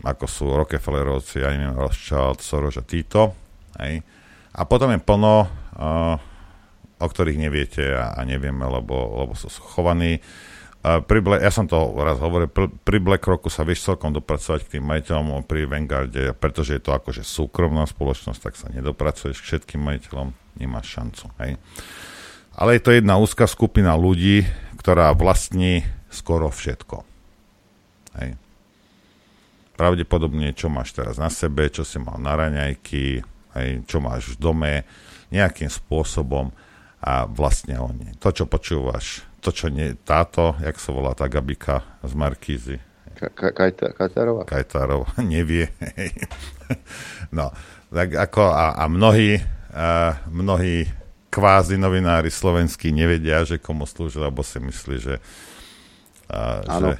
ako 0.02 0.26
sú 0.26 0.46
Rockefellerovci, 0.50 1.46
ja 1.46 1.54
neviem, 1.54 1.78
Rothschild, 1.78 2.42
Soros 2.42 2.80
a 2.80 2.84
Tito. 2.84 3.36
Hej. 3.78 4.02
A 4.56 4.64
potom 4.64 4.90
je 4.96 5.00
plno, 5.00 5.46
uh, 5.46 6.16
o 7.00 7.08
ktorých 7.08 7.38
neviete 7.38 7.84
a, 7.94 8.16
a 8.16 8.24
nevieme, 8.24 8.64
lebo, 8.64 8.96
lebo 8.96 9.36
sú 9.36 9.52
schovaní 9.52 10.24
pri 10.80 11.20
Black, 11.20 11.44
ja 11.44 11.52
som 11.52 11.68
to 11.68 11.76
raz 12.00 12.24
hovoril, 12.24 12.48
pri, 12.48 12.72
pri 12.72 13.04
BlackRocku 13.04 13.52
sa 13.52 13.68
vieš 13.68 13.84
celkom 13.84 14.16
dopracovať 14.16 14.64
k 14.64 14.80
tým 14.80 14.88
majiteľom 14.88 15.44
pri 15.44 15.68
Vanguarde, 15.68 16.32
pretože 16.32 16.80
je 16.80 16.82
to 16.82 16.96
akože 16.96 17.28
súkromná 17.28 17.84
spoločnosť, 17.84 18.40
tak 18.40 18.56
sa 18.56 18.72
nedopracuješ 18.72 19.44
k 19.44 19.48
všetkým 19.52 19.84
majiteľom, 19.84 20.32
nemáš 20.56 20.88
šancu. 20.96 21.28
Hej. 21.44 21.60
Ale 22.60 22.76
je 22.76 22.84
to 22.84 22.92
jedna 22.92 23.16
úzka 23.16 23.48
skupina 23.48 23.96
ľudí, 23.96 24.44
ktorá 24.76 25.16
vlastní 25.16 25.88
skoro 26.12 26.52
všetko. 26.52 27.08
Hej. 28.20 28.36
Pravdepodobne, 29.80 30.52
čo 30.52 30.68
máš 30.68 30.92
teraz 30.92 31.16
na 31.16 31.32
sebe, 31.32 31.72
čo 31.72 31.88
si 31.88 32.04
mal 32.04 32.20
na 32.20 32.36
raňajky, 32.36 33.24
hej, 33.56 33.70
čo 33.88 34.04
máš 34.04 34.36
v 34.36 34.44
dome, 34.44 34.74
nejakým 35.32 35.72
spôsobom 35.72 36.52
a 37.00 37.24
vlastne 37.24 37.80
oni. 37.80 38.20
To, 38.20 38.28
čo 38.36 38.44
počúvaš 38.44 39.24
to, 39.40 39.56
čo 39.56 39.72
nie, 39.72 39.96
táto, 40.04 40.60
jak 40.60 40.76
sa 40.84 40.92
volá 40.92 41.16
tá 41.16 41.32
Gabika 41.32 41.88
z 42.04 42.12
Markízy. 42.12 42.78
Kajtárova? 43.16 44.44
Kajtárova, 44.44 45.16
nevie. 45.24 45.72
no, 47.32 47.56
tak 47.88 48.20
ako 48.20 48.52
a, 48.52 48.76
a 48.76 48.84
mnohí, 48.92 49.40
a 49.72 50.20
mnohí 50.28 51.00
kvázi 51.30 51.78
novinári 51.78 52.34
slovenskí 52.34 52.90
nevedia, 52.90 53.46
že 53.46 53.62
komu 53.62 53.86
slúžil, 53.86 54.26
lebo 54.26 54.42
si 54.42 54.58
myslí, 54.58 54.98
že 54.98 55.16
Áno. 56.30 56.94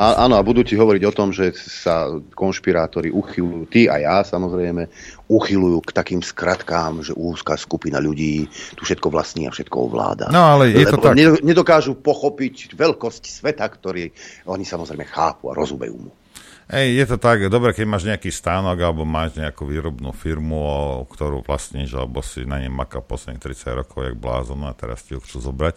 A, 0.00 0.24
áno, 0.24 0.40
a 0.40 0.40
budú 0.40 0.64
ti 0.64 0.72
hovoriť 0.80 1.02
o 1.04 1.12
tom, 1.12 1.28
že 1.28 1.52
sa 1.52 2.08
konšpirátori 2.32 3.12
uchylujú, 3.12 3.68
ty 3.68 3.84
a 3.84 4.00
ja 4.00 4.16
samozrejme, 4.24 4.88
uchylujú 5.28 5.84
k 5.84 5.90
takým 5.92 6.24
skratkám, 6.24 7.04
že 7.04 7.12
úzká 7.12 7.60
skupina 7.60 8.00
ľudí 8.00 8.48
tu 8.72 8.88
všetko 8.88 9.12
vlastní 9.12 9.44
a 9.44 9.52
všetko 9.52 9.76
ovláda. 9.76 10.32
No 10.32 10.56
ale 10.56 10.72
je 10.72 10.88
Lebo 10.88 11.04
to 11.04 11.04
tak. 11.04 11.20
Nedokážu 11.44 12.00
pochopiť 12.00 12.72
veľkosť 12.72 13.28
sveta, 13.28 13.68
ktorý 13.68 14.08
oni 14.48 14.64
samozrejme 14.64 15.04
chápu 15.04 15.52
a 15.52 15.56
rozumejú 15.56 16.08
mu. 16.08 16.12
Ej, 16.72 17.04
je 17.04 17.04
to 17.04 17.16
tak, 17.20 17.52
dobre, 17.52 17.76
keď 17.76 17.84
máš 17.84 18.08
nejaký 18.08 18.32
stánok 18.32 18.80
alebo 18.80 19.04
máš 19.04 19.36
nejakú 19.36 19.68
výrobnú 19.68 20.16
firmu, 20.16 20.56
ktorú 21.12 21.44
vlastníš, 21.44 21.92
alebo 21.92 22.24
si 22.24 22.48
na 22.48 22.64
nej 22.64 22.72
makal 22.72 23.04
posledných 23.04 23.44
30 23.44 23.80
rokov, 23.84 24.08
jak 24.08 24.16
blázon 24.16 24.64
a 24.64 24.72
teraz 24.72 25.04
ti 25.04 25.12
ho 25.12 25.20
chcú 25.20 25.52
zobrať 25.52 25.76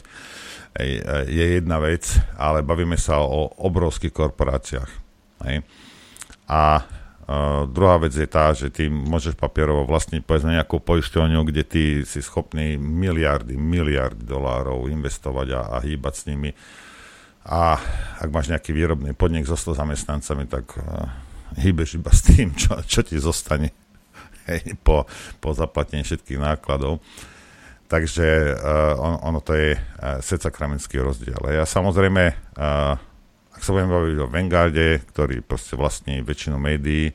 je 1.28 1.46
jedna 1.56 1.80
vec, 1.80 2.04
ale 2.36 2.60
bavíme 2.60 3.00
sa 3.00 3.24
o 3.24 3.48
obrovských 3.64 4.12
korporáciách. 4.12 4.92
Hej. 5.48 5.64
A 6.52 6.84
Uh, 7.26 7.66
druhá 7.66 7.98
vec 7.98 8.14
je 8.14 8.30
tá, 8.30 8.54
že 8.54 8.70
ty 8.70 8.86
môžeš 8.86 9.34
papierovo 9.34 9.82
vlastniť 9.90 10.22
povedzme 10.22 10.62
nejakú 10.62 10.78
poisťovňu, 10.78 11.42
kde 11.50 11.64
ty 11.66 11.84
si 12.06 12.22
schopný 12.22 12.78
miliardy, 12.78 13.58
miliardy 13.58 14.22
dolárov 14.22 14.86
investovať 14.94 15.58
a, 15.58 15.62
a 15.74 15.78
hýbať 15.82 16.14
s 16.22 16.24
nimi. 16.30 16.54
A 17.46 17.78
ak 18.18 18.30
máš 18.34 18.50
nejaký 18.50 18.74
výrobný 18.74 19.14
podnik 19.14 19.46
so 19.46 19.54
100 19.54 19.78
zamestnancami, 19.78 20.50
tak 20.50 20.66
uh, 20.82 21.06
hýbeš 21.62 22.02
iba 22.02 22.10
s 22.10 22.26
tým, 22.26 22.58
čo, 22.58 22.82
čo 22.82 23.06
ti 23.06 23.22
zostane 23.22 23.70
hej, 24.50 24.74
po, 24.82 25.06
po 25.38 25.54
zaplatení 25.54 26.02
všetkých 26.02 26.42
nákladov. 26.42 27.06
Takže 27.86 28.58
uh, 28.58 28.98
on, 28.98 29.14
ono 29.22 29.40
to 29.46 29.54
je 29.54 29.78
uh, 29.78 30.18
seca 30.26 30.50
kramenský 30.50 30.98
rozdiel. 30.98 31.38
Ja 31.54 31.70
samozrejme, 31.70 32.24
uh, 32.58 32.98
ak 33.54 33.62
sa 33.62 33.78
budem 33.78 33.94
baviť 33.94 34.18
o 34.26 34.32
Vanguarde, 34.32 35.06
ktorý 35.14 35.46
proste 35.46 35.78
vlastní 35.78 36.26
väčšinu 36.26 36.58
médií, 36.58 37.14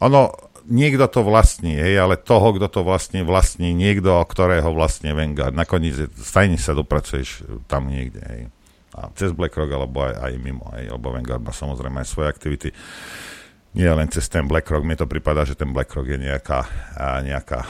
ono, 0.00 0.32
niekto 0.72 1.04
to 1.12 1.20
vlastní, 1.20 1.76
hej, 1.76 2.00
ale 2.00 2.16
toho, 2.16 2.56
kto 2.56 2.72
to 2.72 2.80
vlastní, 2.80 3.20
vlastní 3.20 3.76
niekto, 3.76 4.24
ktorého 4.24 4.72
vlastní 4.72 5.12
Vanguard. 5.12 5.52
Nakoniec 5.52 6.08
stajne 6.16 6.56
sa 6.56 6.72
dopracuješ 6.72 7.44
tam 7.68 7.92
niekde, 7.92 8.24
hej. 8.24 8.42
A 8.96 9.06
cez 9.14 9.30
BlackRock, 9.30 9.70
alebo 9.70 10.02
aj, 10.02 10.18
aj 10.18 10.32
mimo, 10.42 10.66
hej, 10.74 10.90
lebo 10.90 11.14
Vanguard 11.14 11.42
má 11.42 11.54
samozrejme 11.54 12.02
aj 12.02 12.08
svoje 12.10 12.26
aktivity. 12.26 12.68
Nie 13.70 13.94
len 13.94 14.10
cez 14.10 14.26
ten 14.26 14.50
BlackRock, 14.50 14.82
mne 14.82 14.98
to 14.98 15.06
prípada, 15.06 15.46
že 15.46 15.54
ten 15.54 15.70
BlackRock 15.70 16.10
je 16.10 16.18
nejaká, 16.18 16.66
nejaká 17.22 17.62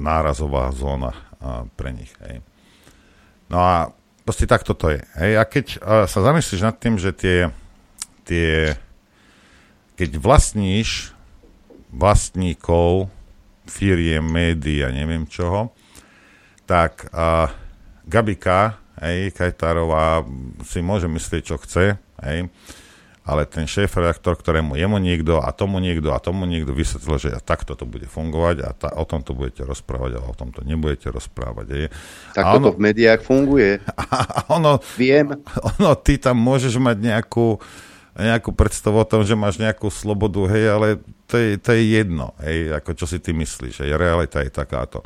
nárazová 0.00 0.72
zóna 0.72 1.12
pre 1.76 1.92
nich. 1.92 2.08
Hej. 2.24 2.40
No 3.52 3.60
a 3.60 3.92
proste 4.24 4.48
takto 4.48 4.72
to 4.72 4.96
je. 4.96 5.04
Hej. 5.20 5.32
A 5.36 5.42
keď 5.44 5.66
sa 6.08 6.18
zamyslíš 6.24 6.64
nad 6.64 6.80
tým, 6.80 6.96
že 6.96 7.12
tie, 7.12 7.52
tie 8.24 8.72
keď 10.00 10.16
vlastníš 10.16 11.12
vlastníkov 11.92 13.12
firiem, 13.68 14.24
médií 14.24 14.80
a 14.80 14.88
neviem 14.88 15.28
čoho, 15.28 15.76
tak 16.64 17.12
uh, 17.12 17.52
Gabika, 18.08 18.80
hej, 19.02 19.34
Kajtárová 19.34 20.22
si 20.62 20.84
môže 20.84 21.10
myslieť, 21.10 21.42
čo 21.42 21.56
chce, 21.58 21.98
hej, 22.22 22.50
ale 23.24 23.48
ten 23.48 23.64
šéf-redaktor, 23.64 24.36
ktorému 24.36 24.76
jemu 24.76 25.00
niekto 25.00 25.40
a 25.40 25.48
tomu 25.56 25.80
niekto 25.80 26.12
a 26.12 26.20
tomu 26.20 26.44
niekto 26.44 26.76
vysvetlil, 26.76 27.16
že 27.16 27.30
takto 27.40 27.72
to 27.72 27.88
bude 27.88 28.04
fungovať 28.04 28.56
a 28.60 28.68
ta, 28.76 28.88
o 28.92 29.08
tomto 29.08 29.32
budete 29.32 29.64
rozprávať, 29.64 30.20
ale 30.20 30.26
o 30.28 30.36
tomto 30.36 30.60
nebudete 30.60 31.08
rozprávať. 31.08 31.66
Je. 31.72 31.86
Tak 32.36 32.60
toto 32.60 32.68
ono, 32.68 32.76
v 32.76 32.78
médiách 32.84 33.24
funguje. 33.24 33.80
A 34.12 34.44
ono, 34.52 34.76
Viem. 35.00 35.40
Ono, 35.56 35.90
ty 35.96 36.20
tam 36.20 36.36
môžeš 36.36 36.76
mať 36.76 37.00
nejakú, 37.00 37.56
nejakú 38.12 38.52
predstavu 38.52 39.00
o 39.00 39.08
tom, 39.08 39.24
že 39.24 39.32
máš 39.32 39.56
nejakú 39.56 39.88
slobodu, 39.88 40.44
hej, 40.52 40.64
ale 40.68 40.86
to 41.24 41.40
je, 41.40 41.56
to 41.56 41.72
je 41.72 41.96
jedno, 41.96 42.36
hej, 42.44 42.76
ako 42.76 42.92
čo 42.92 43.08
si 43.08 43.24
ty 43.24 43.32
myslíš, 43.32 43.88
hej, 43.88 43.96
realita 43.96 44.44
je 44.44 44.52
takáto. 44.52 45.00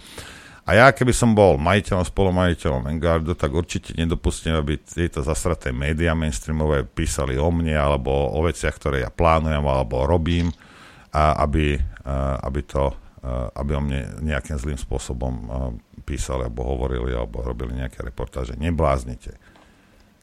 A 0.68 0.76
ja, 0.76 0.92
keby 0.92 1.16
som 1.16 1.32
bol 1.32 1.56
majiteľom, 1.56 2.04
spolumajiteľom 2.04 2.84
Vanguardu, 2.84 3.32
tak 3.32 3.56
určite 3.56 3.96
nedopustím, 3.96 4.52
aby 4.52 4.76
tieto 4.76 5.24
zasraté 5.24 5.72
médiá 5.72 6.12
mainstreamové 6.12 6.84
písali 6.84 7.40
o 7.40 7.48
mne 7.48 7.72
alebo 7.72 8.12
o 8.12 8.44
veciach, 8.44 8.76
ktoré 8.76 9.00
ja 9.00 9.08
plánujem 9.08 9.64
alebo 9.64 10.04
robím, 10.04 10.52
a 11.08 11.40
aby, 11.40 11.80
aby 12.44 12.60
to 12.68 12.92
aby 13.56 13.74
o 13.74 13.82
mne 13.82 14.22
nejakým 14.22 14.60
zlým 14.60 14.78
spôsobom 14.78 15.34
písali, 16.06 16.46
alebo 16.46 16.62
hovorili, 16.64 17.16
alebo 17.16 17.42
robili 17.42 17.74
nejaké 17.74 18.04
reportáže. 18.04 18.54
Nebláznite. 18.54 19.40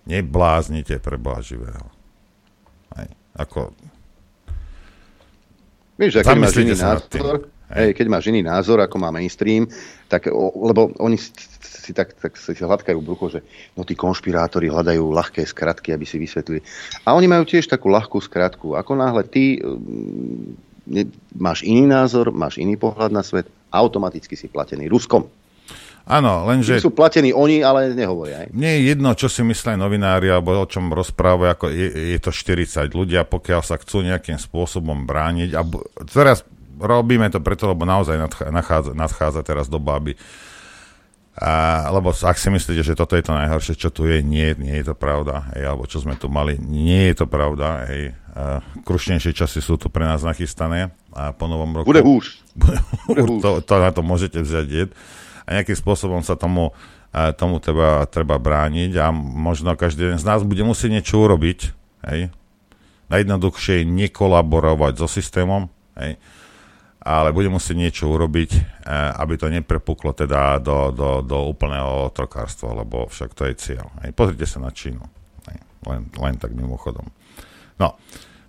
Nebláznite 0.06 1.02
pre 1.02 1.18
živého. 1.41 1.89
Aj, 2.93 3.10
ako... 3.36 3.74
Vieš, 5.98 6.22
keď 6.22 6.38
máš 6.38 6.56
iný 6.62 6.76
názor, 6.78 7.50
hej, 7.74 7.97
keď 7.97 8.05
máš 8.11 8.30
iný 8.30 8.45
názor, 8.45 8.84
ako 8.84 8.95
má 9.01 9.09
mainstream, 9.09 9.66
tak, 10.05 10.30
lebo 10.53 10.93
oni 11.01 11.18
si, 11.18 11.91
tak, 11.93 12.13
tak 12.18 12.38
si 12.38 12.53
hladkajú 12.53 12.99
brucho, 13.01 13.34
že 13.34 13.39
no 13.74 13.82
tí 13.82 13.97
konšpirátori 13.97 14.70
hľadajú 14.70 15.01
ľahké 15.01 15.41
skratky, 15.45 15.93
aby 15.93 16.05
si 16.05 16.22
vysvetlili. 16.22 16.61
A 17.05 17.18
oni 17.18 17.26
majú 17.26 17.45
tiež 17.45 17.66
takú 17.66 17.89
ľahkú 17.89 18.22
skratku. 18.22 18.78
Ako 18.78 18.93
náhle 18.93 19.26
ty 19.26 19.57
máš 21.34 21.66
iný 21.66 21.89
názor, 21.89 22.30
máš 22.30 22.61
iný 22.61 22.78
pohľad 22.78 23.09
na 23.09 23.26
svet, 23.26 23.49
automaticky 23.74 24.38
si 24.38 24.45
platený 24.45 24.86
Ruskom. 24.86 25.26
Áno, 26.05 26.45
lenže... 26.45 26.78
Sú 26.78 26.93
platení 26.93 27.34
oni, 27.34 27.66
ale 27.66 27.89
nehovoria. 27.97 28.45
Aj. 28.45 28.49
Nie 28.53 28.78
je 28.78 28.93
jedno, 28.93 29.18
čo 29.18 29.26
si 29.26 29.41
myslia 29.41 29.74
novinári, 29.74 30.30
alebo 30.30 30.53
o 30.53 30.70
čom 30.70 30.93
rozprávajú, 30.93 31.49
ako 31.49 31.66
je, 31.74 32.13
je 32.13 32.20
to 32.22 32.30
40 32.30 32.93
ľudia, 32.93 33.26
pokiaľ 33.26 33.66
sa 33.66 33.82
chcú 33.82 34.05
nejakým 34.05 34.38
spôsobom 34.38 35.09
brániť. 35.09 35.57
A 35.57 35.66
teraz 36.05 36.45
robíme 36.80 37.28
to 37.32 37.39
preto, 37.39 37.69
lebo 37.71 37.88
naozaj 37.88 38.19
nadchádza, 38.51 38.91
nadchádza 38.95 39.41
teraz 39.43 39.71
doba, 39.71 39.97
aby 39.99 40.15
a, 41.36 41.84
lebo 41.91 42.15
ak 42.15 42.39
si 42.39 42.47
myslíte, 42.47 42.80
že 42.80 42.95
toto 42.95 43.19
je 43.19 43.28
to 43.28 43.36
najhoršie, 43.36 43.76
čo 43.76 43.91
tu 43.91 44.07
je, 44.07 44.23
nie, 44.23 44.55
nie 44.55 44.80
je 44.80 44.88
to 44.88 44.95
pravda. 44.95 45.51
Hej, 45.51 45.67
alebo 45.67 45.84
čo 45.84 45.99
sme 45.99 46.15
tu 46.15 46.32
mali, 46.32 46.55
nie 46.55 47.11
je 47.11 47.15
to 47.19 47.26
pravda. 47.28 47.84
Hej. 47.91 48.15
A, 48.32 48.63
krušnejšie 48.88 49.36
časy 49.36 49.59
sú 49.59 49.76
tu 49.76 49.91
pre 49.91 50.07
nás 50.07 50.23
nachystané 50.23 50.95
a 51.11 51.36
po 51.36 51.51
novom 51.51 51.76
roku... 51.76 51.91
Bude 51.91 52.07
húš. 52.07 52.39
Bude 52.55 52.80
húš. 53.11 53.43
To, 53.43 53.59
to, 53.59 53.73
na 53.84 53.91
to 53.91 53.99
môžete 53.99 54.39
vziať 54.39 54.67
jed. 54.71 54.89
A 55.43 55.59
nejakým 55.59 55.76
spôsobom 55.76 56.23
sa 56.23 56.39
tomu, 56.39 56.71
a, 57.11 57.36
tomu 57.36 57.59
treba, 57.59 58.07
treba 58.07 58.39
brániť 58.39 58.95
a 58.95 59.11
možno 59.11 59.76
každý 59.76 60.15
z 60.15 60.23
nás 60.23 60.39
bude 60.39 60.63
musieť 60.63 61.03
niečo 61.03 61.19
urobiť. 61.19 61.59
Hej. 62.07 62.32
Najjednoduchšie 63.11 63.84
je 63.84 63.91
nekolaborovať 63.91 65.03
so 65.03 65.11
systémom. 65.11 65.67
Hej 65.99 66.15
ale 67.06 67.30
bude 67.30 67.53
musieť 67.53 67.78
niečo 67.78 68.10
urobiť, 68.10 68.51
eh, 68.58 69.22
aby 69.22 69.38
to 69.38 69.53
neprepuklo 69.53 70.18
teda 70.18 70.58
do, 70.58 70.89
do, 70.89 71.22
do 71.22 71.38
úplného 71.45 72.10
otrokárstva, 72.10 72.82
lebo 72.82 73.06
však 73.06 73.38
to 73.38 73.45
je 73.45 73.53
cieľ. 73.53 73.93
Pozrite 74.18 74.49
sa 74.49 74.58
na 74.58 74.74
Čínu. 74.74 75.06
Len, 75.86 76.10
len 76.18 76.36
tak 76.41 76.58
mimochodom. 76.58 77.06
No, 77.78 77.93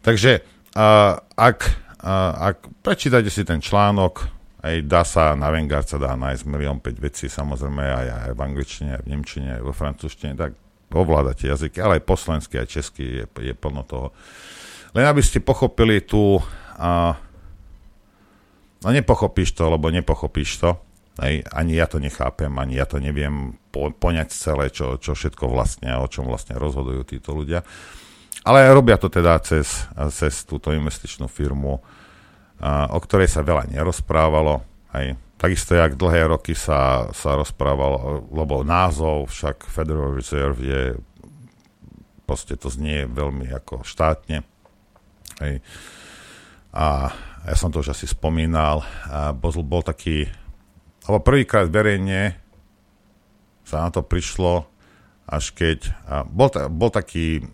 takže 0.01 0.41
uh, 0.73 1.21
ak, 1.37 1.59
uh, 2.01 2.33
ak 2.55 2.57
prečítate 2.81 3.29
si 3.29 3.45
ten 3.45 3.61
článok, 3.61 4.25
aj 4.65 4.77
dá 4.89 5.05
sa, 5.05 5.37
na 5.37 5.53
Vanguard 5.53 5.85
sa 5.85 6.01
dá 6.01 6.17
nájsť 6.17 6.49
milión 6.49 6.81
5 6.81 6.97
vecí, 6.97 7.29
samozrejme 7.29 7.85
aj, 7.85 8.07
aj 8.09 8.33
v 8.33 8.41
angličtine, 8.41 8.91
aj 8.97 9.03
v 9.05 9.11
nemčine, 9.13 9.49
aj 9.61 9.63
vo 9.69 9.77
francúzštine, 9.77 10.33
tak 10.33 10.57
ovládate 10.89 11.45
jazyky, 11.45 11.77
ale 11.85 12.01
aj 12.01 12.09
po 12.09 12.17
slovensky, 12.17 12.57
aj 12.57 12.73
česky 12.73 13.05
je, 13.21 13.25
je 13.29 13.53
plno 13.53 13.85
toho. 13.85 14.17
Len 14.97 15.05
aby 15.05 15.21
ste 15.21 15.45
pochopili 15.45 16.01
tú 16.01 16.41
uh, 16.41 17.13
No 18.85 18.89
nepochopíš 18.93 19.57
to, 19.57 19.72
lebo 19.72 19.89
nepochopíš 19.89 20.61
to. 20.61 20.70
Hej, 21.16 21.49
ani 21.49 21.81
ja 21.81 21.89
to 21.89 21.97
nechápem, 21.97 22.53
ani 22.61 22.77
ja 22.77 22.85
to 22.85 23.01
neviem 23.01 23.57
po, 23.72 23.89
poňať 23.89 24.29
celé, 24.37 24.68
čo, 24.68 25.01
čo 25.01 25.16
všetko 25.16 25.49
vlastne, 25.49 25.97
o 25.97 26.05
čom 26.05 26.29
vlastne 26.29 26.61
rozhodujú 26.61 27.09
títo 27.09 27.33
ľudia. 27.33 27.64
Ale 28.45 28.68
robia 28.68 29.01
to 29.01 29.09
teda 29.09 29.41
cez, 29.41 29.89
cez 30.12 30.45
túto 30.45 30.77
investičnú 30.77 31.24
firmu, 31.24 31.81
a, 32.61 32.93
o 32.93 33.01
ktorej 33.01 33.33
sa 33.33 33.41
veľa 33.41 33.72
nerozprávalo. 33.72 34.61
Hej. 34.93 35.16
Takisto, 35.41 35.72
jak 35.72 35.97
dlhé 35.97 36.29
roky 36.29 36.53
sa, 36.53 37.09
sa 37.16 37.33
rozprávalo, 37.37 38.29
lebo 38.29 38.61
názov 38.61 39.33
však 39.33 39.64
Federal 39.68 40.12
Reserve 40.16 40.61
je, 40.61 40.83
proste 42.29 42.61
to 42.61 42.68
znie 42.68 43.09
veľmi 43.09 43.49
ako 43.57 43.89
štátne. 43.89 44.45
Hej. 45.41 45.64
A 46.77 47.09
ja 47.47 47.55
som 47.55 47.71
to 47.71 47.79
už 47.79 47.95
asi 47.95 48.11
spomínal, 48.11 48.83
a 49.07 49.31
bol, 49.31 49.55
taký, 49.87 50.27
alebo 51.07 51.23
prvýkrát 51.23 51.71
verejne 51.71 52.35
sa 53.63 53.87
na 53.87 53.95
to 53.95 54.03
prišlo, 54.03 54.67
až 55.27 55.55
keď, 55.55 55.95
bol, 56.27 56.51
bol 56.71 56.91
taký 56.91 57.47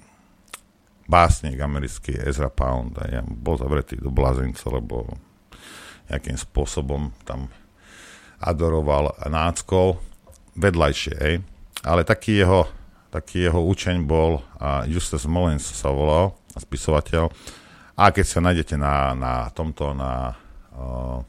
básnik 1.08 1.60
americký 1.60 2.16
Ezra 2.16 2.48
Pound, 2.48 2.96
a 3.00 3.04
ja, 3.08 3.20
bol 3.20 3.60
zavretý 3.60 4.00
do 4.00 4.08
blázinca, 4.08 4.72
lebo 4.72 5.08
nejakým 6.08 6.40
spôsobom 6.40 7.12
tam 7.28 7.52
adoroval 8.40 9.12
náckov, 9.28 10.00
vedľajšie, 10.56 11.14
hej. 11.20 11.44
Ale 11.84 12.04
taký 12.04 12.40
jeho, 12.44 12.68
taký 13.12 13.48
jeho 13.48 13.60
učeň 13.60 14.08
bol, 14.08 14.40
a 14.56 14.88
Justus 14.88 15.28
Mullins 15.28 15.64
sa 15.64 15.92
volal, 15.92 16.32
spisovateľ, 16.56 17.28
a 17.96 18.08
keď 18.08 18.24
sa 18.24 18.40
nájdete 18.40 18.74
na, 18.80 19.12
na 19.12 19.32
tomto, 19.52 19.92
na 19.92 20.32
uh, 20.72 21.20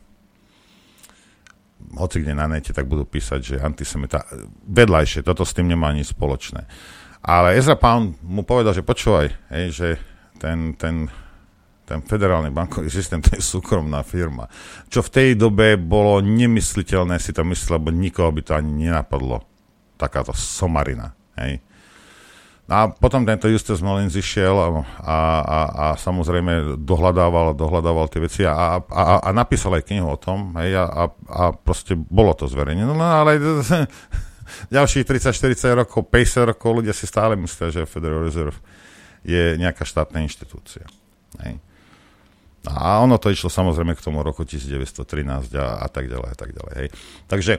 hoci 1.99 2.23
kde 2.23 2.33
na 2.33 2.47
nete, 2.47 2.71
tak 2.71 2.87
budú 2.87 3.03
písať, 3.03 3.39
že 3.43 3.55
antisemita 3.59 4.23
vedľajšie, 4.65 5.27
toto 5.27 5.43
s 5.43 5.53
tým 5.53 5.67
nemá 5.67 5.91
nič 5.91 6.15
spoločné. 6.15 6.65
Ale 7.23 7.55
Ezra 7.55 7.79
Pound 7.79 8.19
mu 8.23 8.43
povedal, 8.43 8.75
že 8.75 8.83
počúvaj, 8.83 9.31
hej, 9.55 9.65
že 9.71 9.89
ten, 10.39 10.75
ten, 10.75 11.07
ten 11.87 11.99
federálny 12.03 12.51
bankový 12.51 12.91
systém, 12.91 13.23
to 13.23 13.35
je 13.35 13.43
súkromná 13.43 14.03
firma. 14.03 14.51
Čo 14.91 15.07
v 15.07 15.13
tej 15.13 15.29
dobe 15.39 15.79
bolo 15.79 16.19
nemysliteľné 16.19 17.19
si 17.19 17.31
to 17.31 17.47
myslieť, 17.47 17.79
lebo 17.79 17.95
nikoho 17.95 18.31
by 18.31 18.41
to 18.43 18.55
ani 18.59 18.87
nenapadlo. 18.87 19.43
Takáto 19.95 20.35
somarina. 20.35 21.15
Hej. 21.39 21.63
A 22.71 22.87
potom 22.87 23.27
tento 23.27 23.51
Justus 23.51 23.83
Mullins 23.83 24.15
išiel 24.15 24.55
a, 24.55 24.67
a, 25.03 25.17
a, 25.43 25.59
a 25.67 25.85
samozrejme 25.99 26.79
dohľadával, 26.79 27.59
dohľadával 27.59 28.07
tie 28.07 28.23
veci 28.23 28.41
a, 28.47 28.79
a, 28.79 29.19
a 29.19 29.29
napísal 29.35 29.75
aj 29.75 29.83
knihu 29.91 30.07
o 30.07 30.15
tom 30.15 30.55
hej, 30.63 30.79
a, 30.79 30.87
a, 30.87 31.03
a 31.27 31.43
proste 31.51 31.91
bolo 31.99 32.31
to 32.31 32.47
zverejnené. 32.47 32.87
No 32.87 33.03
ale 33.03 33.35
ďalších 34.75 35.03
30-40 35.03 35.79
rokov, 35.83 36.07
50 36.07 36.51
rokov 36.55 36.69
ľudia 36.79 36.95
si 36.95 37.03
stále 37.03 37.35
myslia, 37.35 37.67
že 37.67 37.83
Federal 37.83 38.23
Reserve 38.23 38.55
je 39.27 39.59
nejaká 39.59 39.83
štátna 39.83 40.23
inštitúcia. 40.23 40.87
Hej. 41.43 41.59
A 42.63 43.03
ono 43.03 43.19
to 43.19 43.27
išlo 43.27 43.51
samozrejme 43.51 43.91
k 43.91 44.03
tomu 44.07 44.23
roku 44.23 44.47
1913 44.47 45.51
a, 45.59 45.83
a 45.83 45.87
tak 45.91 46.07
ďalej 46.07 46.29
a 46.31 46.37
tak 46.39 46.55
ďalej. 46.55 46.73
Hej. 46.79 46.87
Takže 47.27 47.53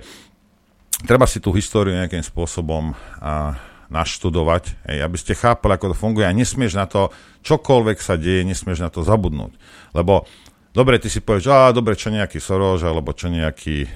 treba 1.04 1.28
si 1.28 1.44
tú 1.44 1.52
históriu 1.52 1.92
nejakým 1.92 2.24
spôsobom 2.24 2.96
a, 3.20 3.52
naštudovať, 3.92 4.64
hej, 4.88 4.98
aby 5.04 5.16
ste 5.20 5.36
chápali, 5.36 5.76
ako 5.76 5.92
to 5.92 5.96
funguje 5.96 6.24
a 6.24 6.32
nesmieš 6.32 6.74
na 6.76 6.86
to, 6.88 7.12
čokoľvek 7.44 7.98
sa 8.00 8.16
deje, 8.16 8.44
nesmieš 8.44 8.80
na 8.80 8.90
to 8.92 9.04
zabudnúť. 9.04 9.52
Lebo 9.92 10.24
dobre, 10.72 10.96
ty 10.98 11.12
si 11.12 11.20
povieš, 11.20 11.44
a 11.52 11.74
dobre, 11.74 11.94
čo 11.94 12.08
nejaký 12.08 12.40
Soros, 12.40 12.80
alebo 12.82 13.12
čo 13.12 13.28
nejaký, 13.28 13.86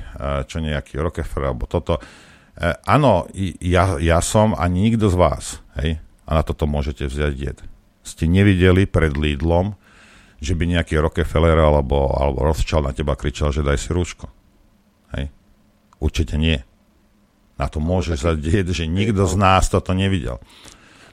čo 0.47 0.57
nejaký 0.61 1.01
Rockefeller, 1.01 1.53
alebo 1.53 1.65
toto. 1.65 1.99
E, 2.55 2.75
áno, 2.85 3.27
ja, 3.65 3.97
ja 3.99 4.19
som 4.21 4.53
a 4.55 4.69
nikto 4.69 5.09
z 5.09 5.17
vás, 5.17 5.45
hej, 5.81 5.99
a 6.29 6.31
na 6.37 6.43
toto 6.45 6.69
môžete 6.69 7.09
vziať 7.09 7.35
jed. 7.35 7.59
Ste 8.05 8.29
nevideli 8.29 8.85
pred 8.85 9.17
Lidlom, 9.17 9.75
že 10.39 10.55
by 10.55 10.71
nejaký 10.71 11.01
Rockefeller 11.03 11.59
alebo, 11.59 12.15
alebo 12.15 12.47
Rothschild 12.47 12.87
na 12.87 12.95
teba 12.95 13.19
kričal, 13.19 13.51
že 13.51 13.67
daj 13.67 13.81
si 13.81 13.91
rúško. 13.91 14.31
Hej? 15.17 15.35
Určite 15.99 16.39
nie. 16.39 16.63
Na 17.59 17.67
to 17.67 17.83
môže 17.83 18.15
sa 18.15 18.39
dieť, 18.39 18.71
že 18.71 18.87
nikto 18.87 19.27
z 19.27 19.35
nás 19.35 19.67
toto 19.67 19.91
nevidel. 19.91 20.39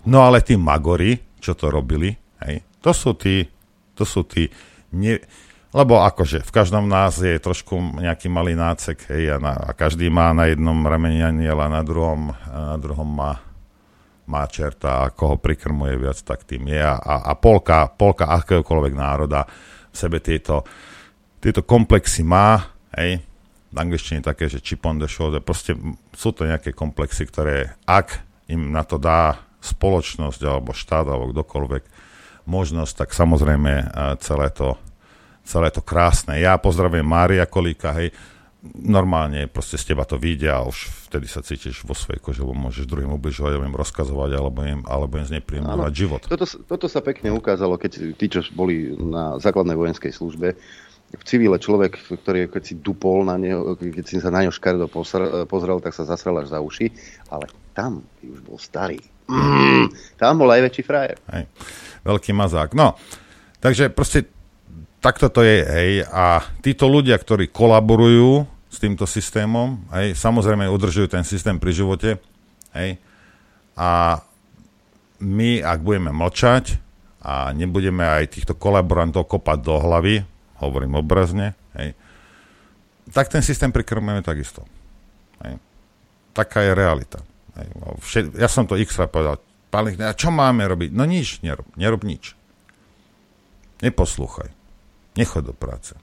No 0.06 0.22
ale 0.22 0.46
tí 0.46 0.54
magori, 0.54 1.18
čo 1.41 1.58
to 1.58 1.74
robili, 1.74 2.14
hej, 2.46 2.62
to 2.86 2.93
sú 2.93 3.18
tí, 3.18 3.50
to 3.98 4.06
sú 4.06 4.22
tí, 4.30 4.54
ne, 4.93 5.18
lebo 5.74 6.06
akože 6.06 6.46
v 6.46 6.52
každom 6.54 6.86
nás 6.86 7.18
je 7.18 7.36
trošku 7.41 8.00
nejaký 8.00 8.30
malý 8.30 8.54
nácek, 8.54 9.10
hej, 9.10 9.36
a, 9.36 9.38
na, 9.41 9.54
a 9.58 9.74
každý 9.74 10.14
má 10.14 10.32
na 10.32 10.48
jednom 10.48 10.78
rameni 10.86 11.26
aniel 11.26 11.58
a 11.58 11.68
na 11.68 11.82
druhom, 11.82 12.32
a 12.32 12.74
na 12.74 12.78
druhom 12.78 13.10
má, 13.10 13.41
má 14.30 14.46
čerta 14.46 15.04
a 15.04 15.12
koho 15.12 15.41
prikrmuje 15.41 15.98
viac, 15.98 16.22
tak 16.22 16.46
tým 16.46 16.70
je. 16.70 16.80
A, 16.80 16.96
a 17.02 17.34
polka, 17.34 17.89
polka 17.89 18.30
akéhokoľvek 18.39 18.93
národa 18.93 19.50
v 19.89 19.96
sebe 19.98 20.22
tieto, 20.22 20.62
tieto 21.41 21.66
komplexy 21.66 22.22
má, 22.22 22.62
hej, 22.96 23.20
v 23.76 23.82
angličtine 23.84 24.23
také, 24.23 24.47
že 24.47 24.63
chip 24.63 24.88
on 24.88 24.95
the 25.03 25.11
shoulder, 25.11 25.43
proste 25.43 25.76
sú 26.15 26.32
to 26.32 26.47
nejaké 26.47 26.71
komplexy, 26.71 27.28
ktoré 27.28 27.76
ak 27.84 28.23
im 28.47 28.71
na 28.71 28.88
to 28.88 28.95
dá 28.95 29.43
spoločnosť 29.59 30.41
alebo 30.47 30.71
štát 30.71 31.03
alebo 31.03 31.36
kdokoľvek 31.36 31.84
možnosť, 32.47 32.93
tak 33.03 33.09
samozrejme 33.11 33.91
celé 34.23 34.47
to, 34.55 34.80
celé 35.43 35.73
to 35.73 35.84
krásne. 35.84 36.39
Ja 36.39 36.55
pozdravujem 36.55 37.03
Mária 37.03 37.43
Kolíka, 37.49 37.91
hej, 37.97 38.15
normálne 38.65 39.45
proste 39.45 39.78
z 39.78 39.93
teba 39.93 40.05
to 40.05 40.17
vyjde 40.17 40.49
a 40.49 40.65
už 40.65 41.09
vtedy 41.09 41.30
sa 41.30 41.45
cítiš 41.45 41.86
vo 41.86 41.93
svojej 41.93 42.21
kože, 42.21 42.41
lebo 42.41 42.57
môžeš 42.57 42.89
druhým 42.89 43.13
ubližovať, 43.13 43.57
alebo 43.57 43.69
im 43.69 43.78
rozkazovať, 43.78 44.32
alebo 44.34 44.59
im, 44.65 44.82
alebo 44.86 45.13
im 45.21 45.26
znepríjemňovať 45.26 45.93
život. 45.93 46.21
Toto, 46.26 46.45
toto 46.45 46.88
sa 46.89 47.01
pekne 47.01 47.30
ukázalo, 47.30 47.78
keď 47.78 48.17
tí, 48.17 48.26
čo 48.30 48.41
boli 48.53 48.93
na 48.97 49.38
základnej 49.38 49.78
vojenskej 49.78 50.13
službe, 50.13 50.57
v 51.16 51.24
civile 51.24 51.57
človek, 51.57 51.95
ktorý 51.97 52.51
keď 52.51 52.63
si 52.63 52.74
dupol 52.80 53.24
na 53.26 53.39
neho, 53.39 53.76
keď 53.76 54.05
si 54.05 54.18
sa 54.20 54.30
na 54.30 54.43
ňo 54.43 54.51
škaredo 54.51 54.91
pozrel, 55.47 55.80
tak 55.80 55.95
sa 55.95 56.03
zasrel 56.07 56.43
až 56.43 56.51
za 56.51 56.59
uši, 56.59 56.91
ale 57.32 57.47
tam, 57.76 58.03
keď 58.22 58.28
už 58.32 58.41
bol 58.43 58.57
starý, 58.59 58.99
mm, 59.28 60.18
tam 60.20 60.39
bol 60.39 60.49
aj 60.51 60.61
väčší 60.72 60.84
frajer. 60.84 61.18
Hej. 61.32 61.43
Veľký 62.05 62.32
mazák. 62.36 62.78
No, 62.78 62.95
takže 63.59 63.89
proste 63.89 64.30
takto 65.01 65.30
to 65.30 65.41
je, 65.45 65.57
hej, 65.61 65.91
a 66.09 66.41
títo 66.66 66.89
ľudia, 66.89 67.18
ktorí 67.18 67.49
kolaborujú 67.49 68.45
s 68.70 68.78
týmto 68.82 69.05
systémom, 69.05 69.86
hej, 69.93 70.18
samozrejme 70.18 70.66
udržujú 70.68 71.07
ten 71.09 71.22
systém 71.22 71.57
pri 71.61 71.72
živote, 71.74 72.09
hej, 72.74 72.97
a 73.76 74.20
my, 75.20 75.63
ak 75.63 75.80
budeme 75.84 76.11
mlčať 76.11 76.80
a 77.24 77.51
nebudeme 77.55 78.03
aj 78.03 78.34
týchto 78.36 78.53
kolaborantov 78.55 79.26
kopať 79.26 79.57
do 79.63 79.76
hlavy, 79.80 80.34
hovorím 80.60 80.99
obrazne, 80.99 81.58
hej, 81.76 81.95
tak 83.14 83.30
ten 83.30 83.45
systém 83.45 83.70
prikrmujeme 83.70 84.26
takisto. 84.26 84.66
Hej. 85.45 85.62
Taká 86.34 86.66
je 86.66 86.72
realita. 86.74 87.20
Hej. 87.53 87.68
Ja 88.36 88.49
som 88.49 88.66
to 88.66 88.80
x 88.80 88.97
povedal. 89.08 89.38
Pán 89.70 89.91
a 89.91 90.16
čo 90.16 90.34
máme 90.34 90.66
robiť? 90.66 90.89
No 90.95 91.06
nič, 91.06 91.43
nerob, 91.45 91.68
nerob 91.78 92.01
nič. 92.01 92.34
Neposlúchaj. 93.84 94.49
Nechod 95.20 95.45
do 95.45 95.53
práce. 95.53 95.93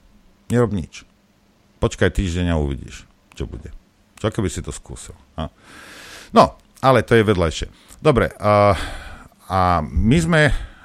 Nerob 0.53 0.71
nič. 0.71 1.09
Počkaj 1.83 2.15
týždeň 2.15 2.55
a 2.55 2.61
uvidíš, 2.61 3.09
čo 3.35 3.49
bude. 3.49 3.75
Čo 4.23 4.31
keby 4.31 4.47
si 4.53 4.63
to 4.63 4.71
skúsil. 4.71 5.17
A? 5.35 5.51
No, 6.31 6.55
ale 6.79 7.03
to 7.03 7.19
je 7.19 7.27
vedľajšie. 7.27 7.99
Dobre, 7.99 8.31
a, 8.39 8.79
a 9.51 9.61
my 9.83 10.19
sme 10.23 10.43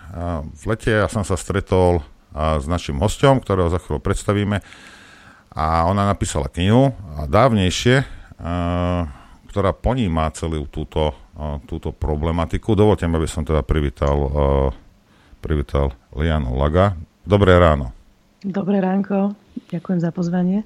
a 0.07 0.41
v 0.41 0.63
lete, 0.71 0.89
ja 0.89 1.11
som 1.11 1.27
sa 1.27 1.35
stretol 1.35 1.99
a, 2.37 2.61
s 2.61 2.69
našim 2.69 3.01
hostom, 3.01 3.41
ktorého 3.41 3.73
za 3.73 3.81
chvíľu 3.81 3.97
predstavíme 3.97 4.61
a 5.57 5.89
ona 5.89 6.05
napísala 6.05 6.45
knihu 6.53 6.93
a 7.17 7.25
dávnejšie, 7.25 8.05
a, 8.05 8.05
ktorá 9.49 9.73
poníma 9.73 10.29
celú 10.37 10.69
túto, 10.69 11.17
a, 11.33 11.57
túto 11.65 11.89
problematiku. 11.89 12.77
Dovolte 12.77 13.09
mi, 13.09 13.17
aby 13.17 13.25
som 13.25 13.41
teda 13.41 13.65
privítal, 13.65 14.13
a, 14.13 14.29
privítal 15.41 15.97
Lianu 16.13 16.53
Laga. 16.53 16.93
Dobré 17.25 17.57
ráno. 17.57 17.89
Dobré 18.45 18.77
ránko, 18.77 19.33
ďakujem 19.73 19.97
za 19.97 20.13
pozvanie. 20.13 20.61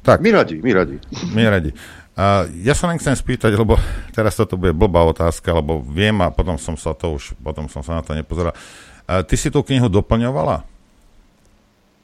Tak, 0.00 0.24
my 0.24 0.32
radi, 0.32 0.56
my 0.60 0.72
radi. 0.72 0.96
My 1.32 1.44
radi. 1.48 1.72
Uh, 2.14 2.46
ja 2.62 2.78
sa 2.78 2.86
len 2.86 3.00
chcem 3.00 3.16
spýtať, 3.16 3.56
lebo 3.58 3.74
teraz 4.14 4.38
toto 4.38 4.54
bude 4.54 4.70
blbá 4.70 5.02
otázka, 5.02 5.50
lebo 5.50 5.82
viem 5.82 6.14
a 6.22 6.30
potom 6.30 6.54
som 6.60 6.78
sa 6.78 6.94
to 6.94 7.18
už, 7.18 7.34
potom 7.42 7.66
som 7.66 7.82
sa 7.82 7.98
na 7.98 8.02
to 8.06 8.14
nepozeral. 8.14 8.54
Uh, 9.04 9.24
ty 9.26 9.34
si 9.34 9.50
tú 9.50 9.66
knihu 9.66 9.90
doplňovala? 9.90 10.62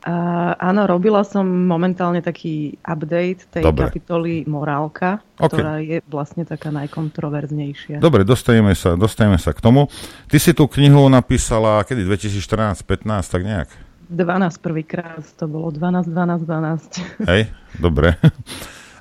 Uh, 0.01 0.57
áno, 0.57 0.88
robila 0.88 1.20
som 1.28 1.44
momentálne 1.44 2.24
taký 2.24 2.80
update 2.80 3.53
tej 3.53 3.68
Dobre. 3.68 3.84
kapitoly 3.84 4.48
Morálka, 4.48 5.20
okay. 5.36 5.44
ktorá 5.44 5.74
je 5.84 6.01
vlastne 6.09 6.48
taká 6.48 6.72
najkontroverznejšia. 6.72 8.01
Dobre, 8.01 8.24
dostaneme 8.24 8.72
sa, 8.72 8.96
dostaneme 8.96 9.36
sa 9.36 9.53
k 9.53 9.61
tomu. 9.61 9.92
Ty 10.24 10.40
si 10.40 10.57
tú 10.57 10.64
knihu 10.72 11.05
napísala 11.12 11.84
kedy? 11.84 12.09
2014-15, 12.09 12.80
tak 13.28 13.42
nejak? 13.44 13.68
12 14.09 14.64
prvýkrát, 14.64 15.22
to 15.36 15.44
bolo 15.44 15.68
12, 15.68 16.09
12, 16.09 16.48
12. 16.48 17.28
Hej, 17.30 17.53
dobre. 17.76 18.16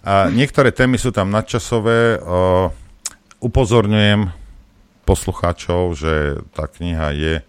A 0.04 0.28
niektoré 0.28 0.76
témy 0.76 1.00
sú 1.00 1.16
tam 1.16 1.32
nadčasové. 1.32 2.20
O, 2.20 2.70
upozorňujem 3.40 4.30
poslucháčov, 5.08 5.96
že 5.96 6.44
tá 6.52 6.68
kniha 6.68 7.08
je 7.16 7.36
o, 7.40 7.44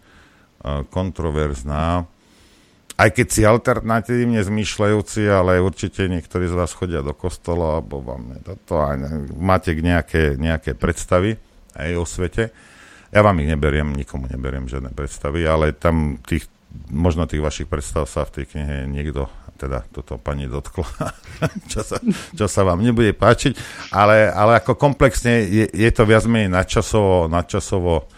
kontroverzná. 0.86 2.07
Aj 3.01 3.09
keď 3.09 3.26
si 3.32 3.40
alternatívne 3.48 4.44
zmýšľajúci, 4.44 5.24
ale 5.24 5.57
určite 5.64 6.05
niektorí 6.05 6.53
z 6.53 6.53
vás 6.53 6.76
chodia 6.76 7.01
do 7.01 7.16
kostola, 7.16 7.80
alebo 7.80 8.05
vám 8.05 8.44
to, 8.68 8.76
aj 8.76 9.24
máte 9.40 9.72
nejaké, 9.72 10.36
nejaké 10.36 10.76
predstavy 10.76 11.40
aj 11.72 11.96
o 11.96 12.05
svete. 12.05 12.53
Ja 13.09 13.24
vám 13.24 13.40
ich 13.40 13.48
neberiem, 13.48 13.96
nikomu 13.96 14.28
neberiem 14.28 14.68
žiadne 14.68 14.92
predstavy, 14.92 15.48
ale 15.48 15.72
tam 15.72 16.20
tých, 16.28 16.44
možno 16.92 17.24
tých 17.24 17.40
vašich 17.40 17.72
predstav 17.72 18.05
sa 18.05 18.28
v 18.28 18.36
tej 18.36 18.44
knihe 18.53 18.84
niekto 18.84 19.32
teda 19.61 19.84
toto 19.92 20.16
pani 20.16 20.48
dotkla, 20.48 20.88
čo, 21.72 21.80
sa, 21.84 22.01
čo 22.32 22.46
sa 22.48 22.64
vám 22.64 22.80
nebude 22.80 23.12
páčiť, 23.12 23.57
ale, 23.92 24.28
ale 24.28 24.61
ako 24.61 24.76
komplexne 24.76 25.44
je, 25.44 25.64
je 25.68 25.90
to 25.92 26.09
viac 26.09 26.24
menej 26.24 26.48
nadčasovo, 26.48 27.28
nadčasovo 27.28 28.09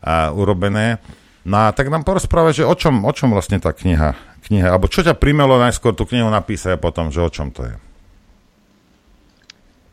a, 0.00 0.32
urobené. 0.32 0.96
No 1.48 1.64
a 1.64 1.72
tak 1.72 1.88
nám 1.88 2.04
porozprávať, 2.04 2.62
že 2.62 2.68
o 2.68 2.76
čom, 2.76 3.08
o 3.08 3.12
čom 3.16 3.32
vlastne 3.32 3.56
tá 3.56 3.72
kniha, 3.72 4.12
kniha, 4.44 4.68
alebo 4.68 4.84
čo 4.84 5.00
ťa 5.00 5.16
primelo 5.16 5.56
najskôr 5.56 5.96
tú 5.96 6.04
knihu 6.04 6.28
napísať 6.28 6.76
a 6.76 6.82
potom, 6.82 7.08
že 7.08 7.24
o 7.24 7.32
čom 7.32 7.48
to 7.48 7.64
je? 7.64 7.74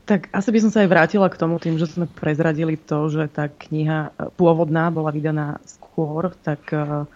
Tak 0.06 0.36
asi 0.36 0.52
by 0.52 0.60
som 0.62 0.70
sa 0.76 0.84
aj 0.84 0.92
vrátila 0.92 1.32
k 1.32 1.40
tomu 1.40 1.56
tým, 1.58 1.80
že 1.80 1.88
sme 1.88 2.12
prezradili 2.12 2.76
to, 2.76 3.08
že 3.08 3.32
tá 3.32 3.48
kniha 3.48 4.12
pôvodná 4.36 4.92
bola 4.92 5.16
vydaná 5.16 5.58
skôr, 5.64 6.36
tak 6.44 6.62
uh, 6.76 7.08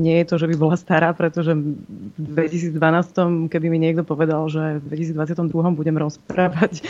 nie 0.00 0.24
je 0.24 0.26
to, 0.28 0.34
že 0.40 0.48
by 0.48 0.56
bola 0.56 0.76
stará, 0.80 1.12
pretože 1.12 1.52
v 1.52 1.76
2012, 2.16 3.52
keby 3.52 3.66
mi 3.68 3.76
niekto 3.76 4.08
povedal, 4.08 4.48
že 4.48 4.80
v 4.80 5.12
2022 5.12 5.52
budem 5.76 5.96
rozprávať 6.00 6.80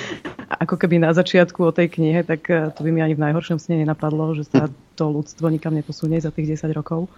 ako 0.62 0.78
keby 0.78 1.02
na 1.02 1.10
začiatku 1.10 1.66
o 1.66 1.74
tej 1.74 1.90
knihe, 1.90 2.22
tak 2.22 2.46
eh, 2.46 2.70
to 2.70 2.86
by 2.86 2.94
mi 2.94 3.02
ani 3.02 3.18
v 3.18 3.24
najhoršom 3.26 3.58
sne 3.58 3.82
nenapadlo, 3.82 4.38
že 4.38 4.46
sa 4.46 4.70
to 4.94 5.10
ľudstvo 5.10 5.50
nikam 5.50 5.74
neposunie 5.74 6.22
za 6.22 6.30
tých 6.30 6.54
10 6.62 6.70
rokov. 6.78 7.10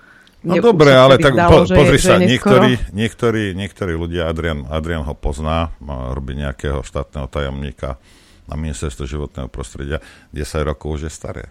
No 0.45 0.61
dobre, 0.61 0.93
ale 0.93 1.17
tak 1.17 1.33
dalo, 1.33 1.65
po, 1.65 1.73
pozri 1.73 1.97
sa, 1.97 2.21
niektorí, 2.21 2.77
niektorí, 2.93 3.57
niektorí 3.57 3.97
ľudia, 3.97 4.29
Adrian, 4.29 4.69
Adrian 4.69 5.01
ho 5.01 5.17
pozná, 5.17 5.73
robí 6.13 6.37
nejakého 6.37 6.85
štátneho 6.85 7.33
tajomníka 7.33 7.97
na 8.45 8.55
ministerstvo 8.61 9.09
životného 9.09 9.49
prostredia, 9.49 10.05
10 10.37 10.69
rokov 10.69 11.01
už 11.01 11.09
je 11.09 11.13
staré. 11.13 11.45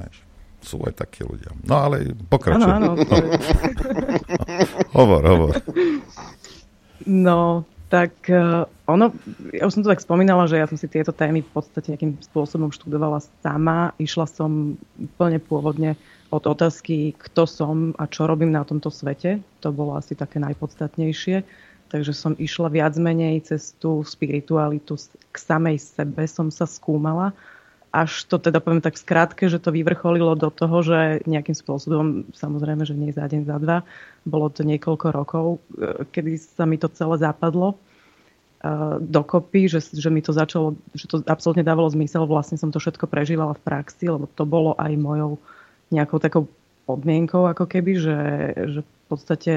Vieš 0.00 0.21
sú 0.62 0.80
aj 0.86 0.94
takí 1.02 1.26
ľudia. 1.26 1.52
No 1.66 1.82
ale 1.82 2.14
pokračuj. 2.30 2.70
Áno, 2.70 2.94
áno. 2.94 3.02
No. 3.02 3.16
hovor, 4.96 5.22
hovor. 5.26 5.54
No, 7.06 7.66
tak 7.92 8.14
uh, 8.30 8.64
ono, 8.88 9.12
ja 9.52 9.68
už 9.68 9.76
som 9.76 9.82
to 9.84 9.92
tak 9.92 10.00
spomínala, 10.00 10.48
že 10.48 10.56
ja 10.56 10.64
som 10.64 10.80
si 10.80 10.88
tieto 10.88 11.12
témy 11.12 11.44
v 11.44 11.50
podstate 11.52 11.92
nejakým 11.92 12.16
spôsobom 12.24 12.72
študovala 12.72 13.20
sama. 13.44 13.92
Išla 14.00 14.24
som 14.30 14.80
úplne 14.96 15.42
pôvodne 15.42 15.98
od 16.32 16.46
otázky, 16.48 17.12
kto 17.18 17.44
som 17.44 17.92
a 18.00 18.08
čo 18.08 18.24
robím 18.24 18.54
na 18.54 18.64
tomto 18.64 18.88
svete. 18.88 19.44
To 19.60 19.74
bolo 19.74 19.98
asi 19.98 20.16
také 20.16 20.40
najpodstatnejšie. 20.40 21.44
Takže 21.92 22.16
som 22.16 22.32
išla 22.40 22.72
viac 22.72 22.96
menej 22.96 23.44
cez 23.44 23.76
tú 23.76 24.00
spiritualitu 24.00 24.96
k 25.28 25.36
samej 25.36 25.76
sebe 25.76 26.24
som 26.24 26.48
sa 26.48 26.64
skúmala 26.64 27.36
až 27.92 28.24
to 28.24 28.40
teda 28.40 28.64
poviem 28.64 28.80
tak 28.80 28.96
skrátke, 28.96 29.52
že 29.52 29.60
to 29.60 29.68
vyvrcholilo 29.68 30.32
do 30.32 30.48
toho, 30.48 30.80
že 30.80 31.20
nejakým 31.28 31.52
spôsobom, 31.52 32.24
samozrejme, 32.32 32.88
že 32.88 32.96
nie 32.96 33.12
za 33.12 33.28
deň, 33.28 33.44
za 33.44 33.60
dva, 33.60 33.84
bolo 34.24 34.48
to 34.48 34.64
niekoľko 34.64 35.06
rokov, 35.12 35.46
e, 35.76 36.08
kedy 36.08 36.40
sa 36.40 36.64
mi 36.64 36.80
to 36.80 36.88
celé 36.88 37.20
zapadlo 37.20 37.76
e, 37.76 37.76
dokopy, 38.96 39.68
že, 39.68 39.84
že 39.92 40.08
mi 40.08 40.24
to 40.24 40.32
začalo, 40.32 40.80
že 40.96 41.04
to 41.04 41.20
absolútne 41.28 41.60
dávalo 41.60 41.92
zmysel, 41.92 42.24
vlastne 42.24 42.56
som 42.56 42.72
to 42.72 42.80
všetko 42.80 43.04
prežívala 43.12 43.52
v 43.52 43.64
praxi, 43.68 44.08
lebo 44.08 44.24
to 44.24 44.48
bolo 44.48 44.72
aj 44.80 44.96
mojou 44.96 45.36
nejakou 45.92 46.16
takou 46.16 46.48
podmienkou, 46.88 47.44
ako 47.44 47.68
keby, 47.68 47.92
že, 48.00 48.18
že 48.72 48.80
v 48.80 49.04
podstate 49.12 49.52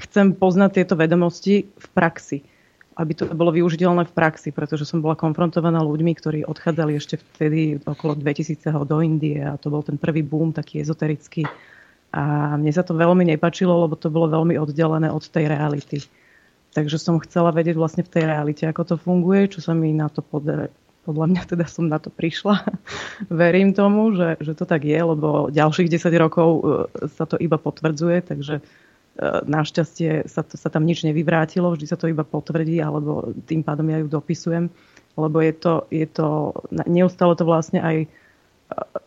chcem 0.00 0.32
poznať 0.32 0.80
tieto 0.80 0.96
vedomosti 0.96 1.68
v 1.68 1.86
praxi 1.92 2.40
aby 2.98 3.12
to 3.14 3.24
bolo 3.30 3.54
využiteľné 3.54 4.10
v 4.10 4.16
praxi, 4.16 4.50
pretože 4.50 4.82
som 4.82 4.98
bola 4.98 5.14
konfrontovaná 5.14 5.78
ľuďmi, 5.80 6.12
ktorí 6.18 6.38
odchádzali 6.42 6.98
ešte 6.98 7.22
vtedy 7.22 7.78
okolo 7.86 8.18
2000 8.18 8.66
do 8.82 8.98
Indie 8.98 9.40
a 9.40 9.54
to 9.54 9.70
bol 9.70 9.86
ten 9.86 9.94
prvý 9.94 10.26
boom, 10.26 10.50
taký 10.50 10.82
ezoterický. 10.82 11.46
A 12.10 12.54
mne 12.58 12.74
sa 12.74 12.82
to 12.82 12.98
veľmi 12.98 13.22
nepačilo, 13.22 13.86
lebo 13.86 13.94
to 13.94 14.10
bolo 14.10 14.26
veľmi 14.26 14.58
oddelené 14.58 15.06
od 15.14 15.22
tej 15.22 15.46
reality. 15.46 16.02
Takže 16.74 16.98
som 16.98 17.22
chcela 17.22 17.54
vedieť 17.54 17.78
vlastne 17.78 18.02
v 18.02 18.10
tej 18.10 18.24
realite, 18.26 18.62
ako 18.66 18.94
to 18.94 18.96
funguje, 18.98 19.50
čo 19.50 19.62
sa 19.62 19.74
mi 19.74 19.94
na 19.94 20.10
to 20.10 20.22
podarí. 20.22 20.70
Podľa 21.00 21.26
mňa 21.32 21.42
teda 21.48 21.64
som 21.64 21.88
na 21.88 21.96
to 21.96 22.12
prišla. 22.12 22.66
Verím 23.32 23.72
tomu, 23.72 24.12
že, 24.12 24.36
že 24.42 24.52
to 24.52 24.68
tak 24.68 24.84
je, 24.84 24.98
lebo 24.98 25.48
ďalších 25.48 25.88
10 25.88 26.12
rokov 26.20 26.48
e, 26.50 26.62
sa 27.14 27.24
to 27.24 27.40
iba 27.40 27.56
potvrdzuje, 27.56 28.26
takže 28.26 28.60
našťastie 29.44 30.24
sa, 30.24 30.40
to, 30.40 30.56
sa 30.56 30.72
tam 30.72 30.88
nič 30.88 31.04
nevyvrátilo, 31.04 31.68
vždy 31.68 31.86
sa 31.86 32.00
to 32.00 32.08
iba 32.08 32.24
potvrdí, 32.24 32.80
alebo 32.80 33.36
tým 33.44 33.60
pádom 33.60 33.92
ja 33.92 34.00
ju 34.00 34.08
dopisujem, 34.08 34.72
lebo 35.20 35.36
je 35.44 35.52
to, 35.52 35.74
je 35.92 36.06
to 36.08 36.56
neustále 36.88 37.36
to 37.36 37.44
vlastne 37.44 37.84
aj 37.84 37.96
e, 38.04 38.08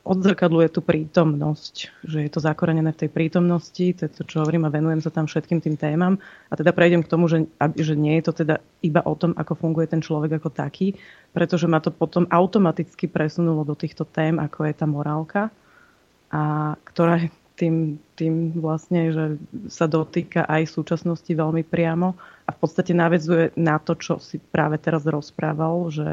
odzrkadluje 0.05 0.69
tú 0.69 0.85
prítomnosť, 0.85 2.05
že 2.05 2.17
je 2.21 2.29
to 2.29 2.45
zakorenené 2.45 2.93
v 2.93 3.01
tej 3.05 3.09
prítomnosti, 3.09 3.85
to 3.97 4.05
je 4.05 4.11
to, 4.13 4.21
čo 4.29 4.45
hovorím 4.45 4.69
a 4.69 4.73
venujem 4.73 5.01
sa 5.01 5.09
tam 5.09 5.25
všetkým 5.25 5.65
tým 5.65 5.81
témam. 5.81 6.21
A 6.53 6.53
teda 6.53 6.77
prejdem 6.77 7.01
k 7.01 7.09
tomu, 7.09 7.25
že, 7.25 7.49
že 7.73 7.97
nie 7.97 8.13
je 8.21 8.29
to 8.29 8.45
teda 8.45 8.61
iba 8.85 9.01
o 9.01 9.17
tom, 9.17 9.33
ako 9.33 9.57
funguje 9.57 9.89
ten 9.89 10.05
človek 10.05 10.37
ako 10.37 10.53
taký, 10.53 10.93
pretože 11.33 11.65
ma 11.65 11.81
to 11.81 11.89
potom 11.89 12.29
automaticky 12.29 13.09
presunulo 13.09 13.65
do 13.65 13.73
týchto 13.73 14.05
tém, 14.05 14.37
ako 14.37 14.69
je 14.69 14.73
tá 14.77 14.85
morálka, 14.85 15.49
a 16.33 16.73
ktorá 16.85 17.17
je 17.17 17.29
tým, 17.53 18.01
tým 18.17 18.57
vlastne, 18.57 19.13
že 19.13 19.25
sa 19.69 19.85
dotýka 19.85 20.45
aj 20.49 20.73
súčasnosti 20.73 21.29
veľmi 21.29 21.61
priamo 21.61 22.17
a 22.43 22.49
v 22.49 22.57
podstate 22.57 22.97
navezuje 22.97 23.53
na 23.53 23.77
to, 23.77 23.93
čo 23.93 24.17
si 24.17 24.41
práve 24.41 24.81
teraz 24.81 25.05
rozprával, 25.05 25.93
že 25.93 26.05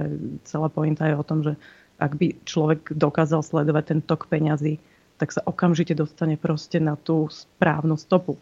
celá 0.44 0.68
pointa 0.68 1.08
je 1.08 1.16
o 1.16 1.24
tom, 1.24 1.40
že 1.40 1.56
ak 2.00 2.16
by 2.16 2.26
človek 2.44 2.92
dokázal 2.92 3.40
sledovať 3.40 3.84
ten 3.88 4.00
tok 4.04 4.28
peňazí, 4.28 4.80
tak 5.20 5.36
sa 5.36 5.44
okamžite 5.44 5.92
dostane 5.92 6.40
proste 6.40 6.80
na 6.80 6.96
tú 6.96 7.28
správnu 7.28 8.00
stopu. 8.00 8.40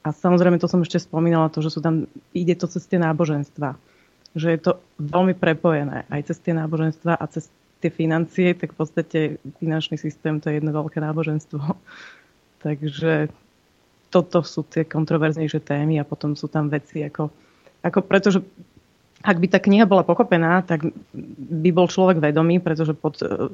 A 0.00 0.16
samozrejme, 0.16 0.56
to 0.56 0.70
som 0.70 0.80
ešte 0.80 1.02
spomínala, 1.02 1.52
to, 1.52 1.60
že 1.60 1.76
sú 1.76 1.84
tam, 1.84 2.08
ide 2.32 2.56
to 2.56 2.64
cez 2.70 2.88
tie 2.88 2.96
náboženstva. 2.96 3.76
Že 4.32 4.48
je 4.54 4.60
to 4.60 4.72
veľmi 4.96 5.36
prepojené 5.36 6.08
aj 6.08 6.32
cez 6.32 6.38
tie 6.40 6.56
náboženstva 6.56 7.20
a 7.20 7.24
cez 7.28 7.52
tie 7.84 7.92
financie, 7.92 8.56
tak 8.56 8.72
v 8.72 8.78
podstate 8.80 9.20
finančný 9.60 10.00
systém 10.00 10.40
to 10.40 10.48
je 10.48 10.62
jedno 10.62 10.72
veľké 10.72 10.96
náboženstvo. 11.02 11.60
Takže 12.66 13.30
toto 14.10 14.42
sú 14.42 14.66
tie 14.66 14.82
kontroverznejšie 14.82 15.62
témy 15.62 16.02
a 16.02 16.08
potom 16.08 16.34
sú 16.34 16.50
tam 16.50 16.66
veci 16.66 17.06
ako, 17.06 17.30
ako 17.86 17.98
pretože 18.02 18.42
ak 19.22 19.38
by 19.38 19.46
tá 19.46 19.58
kniha 19.62 19.86
bola 19.86 20.02
pochopená, 20.02 20.66
tak 20.66 20.90
by 21.62 21.70
bol 21.70 21.86
človek 21.86 22.18
vedomý, 22.18 22.58
pretože 22.58 22.90
pod, 22.94 23.22
e, 23.22 23.50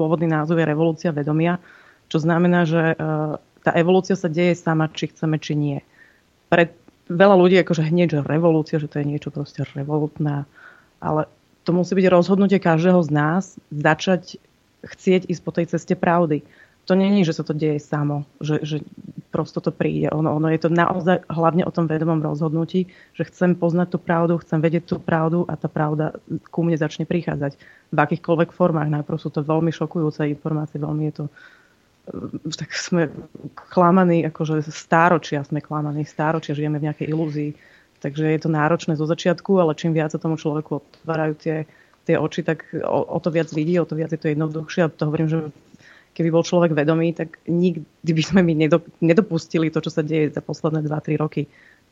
pôvodný 0.00 0.28
názov 0.28 0.56
je 0.56 0.66
Revolúcia 0.68 1.12
vedomia, 1.12 1.60
čo 2.08 2.24
znamená, 2.24 2.64
že 2.64 2.92
e, 2.92 2.96
tá 3.64 3.70
evolúcia 3.76 4.16
sa 4.16 4.32
deje 4.32 4.56
sama, 4.56 4.88
či 4.92 5.12
chceme, 5.12 5.36
či 5.36 5.56
nie. 5.56 5.78
Pre 6.48 6.68
veľa 7.08 7.36
ľudí 7.36 7.56
akože 7.60 7.84
hneď, 7.84 8.20
že 8.20 8.20
revolúcia, 8.24 8.80
že 8.80 8.88
to 8.88 9.00
je 9.00 9.08
niečo 9.08 9.28
proste 9.28 9.64
revolutná, 9.76 10.48
ale 11.04 11.28
to 11.64 11.72
musí 11.72 11.96
byť 11.96 12.06
rozhodnutie 12.12 12.60
každého 12.60 13.00
z 13.04 13.10
nás 13.12 13.56
začať 13.72 14.40
chcieť 14.84 15.32
ísť 15.32 15.42
po 15.44 15.52
tej 15.52 15.66
ceste 15.72 15.96
pravdy 15.96 16.44
to 16.84 16.94
není, 16.94 17.24
že 17.24 17.32
sa 17.32 17.42
to 17.42 17.56
deje 17.56 17.80
samo, 17.80 18.28
že, 18.44 18.60
že 18.60 18.76
prosto 19.32 19.58
to 19.58 19.72
príde. 19.72 20.12
Ono, 20.12 20.36
ono 20.36 20.52
je 20.52 20.60
to 20.60 20.70
naozaj 20.70 21.24
hlavne 21.26 21.64
o 21.64 21.72
tom 21.72 21.88
vedomom 21.88 22.20
rozhodnutí, 22.20 22.92
že 23.16 23.26
chcem 23.26 23.56
poznať 23.56 23.96
tú 23.96 23.98
pravdu, 23.98 24.38
chcem 24.44 24.60
vedieť 24.60 24.94
tú 24.94 24.96
pravdu 25.00 25.48
a 25.48 25.56
tá 25.56 25.66
pravda 25.66 26.14
ku 26.52 26.60
mne 26.62 26.76
začne 26.76 27.08
prichádzať 27.08 27.56
v 27.90 27.98
akýchkoľvek 27.98 28.52
formách. 28.52 28.92
Najprv 28.92 29.18
sú 29.18 29.32
to 29.32 29.40
veľmi 29.40 29.72
šokujúce 29.72 30.28
informácie, 30.28 30.76
veľmi 30.78 31.04
je 31.10 31.14
to 31.18 31.24
eh, 31.26 32.52
tak 32.52 32.70
sme 32.76 33.08
klamaní, 33.72 34.22
akože 34.28 34.62
stáročia 34.68 35.40
sme 35.42 35.64
klamaní, 35.64 36.04
stáročia 36.04 36.52
žijeme 36.52 36.76
v 36.78 36.92
nejakej 36.92 37.10
ilúzii. 37.10 37.50
Takže 38.04 38.36
je 38.36 38.40
to 38.44 38.52
náročné 38.52 39.00
zo 39.00 39.08
začiatku, 39.08 39.56
ale 39.56 39.72
čím 39.72 39.96
viac 39.96 40.12
sa 40.12 40.20
tomu 40.20 40.36
človeku 40.36 40.76
otvárajú 40.76 41.40
tie, 41.40 41.56
tie 42.04 42.20
oči, 42.20 42.44
tak 42.44 42.68
o, 42.76 43.00
o 43.00 43.18
to 43.18 43.32
viac 43.32 43.48
vidí, 43.48 43.80
o 43.80 43.88
to 43.88 43.96
viac 43.96 44.12
je 44.12 44.20
to 44.20 44.28
jednoduchšie. 44.28 44.84
A 44.84 44.92
to 44.92 45.08
hovorím, 45.08 45.32
že 45.32 45.38
keby 46.14 46.30
bol 46.30 46.46
človek 46.46 46.72
vedomý, 46.72 47.10
tak 47.12 47.42
nikdy 47.50 48.10
by 48.14 48.22
sme 48.22 48.40
my 48.46 48.70
nedopustili 49.02 49.68
to, 49.68 49.82
čo 49.82 49.90
sa 49.90 50.06
deje 50.06 50.30
za 50.30 50.40
posledné 50.40 50.86
2-3 50.86 51.18
roky. 51.18 51.50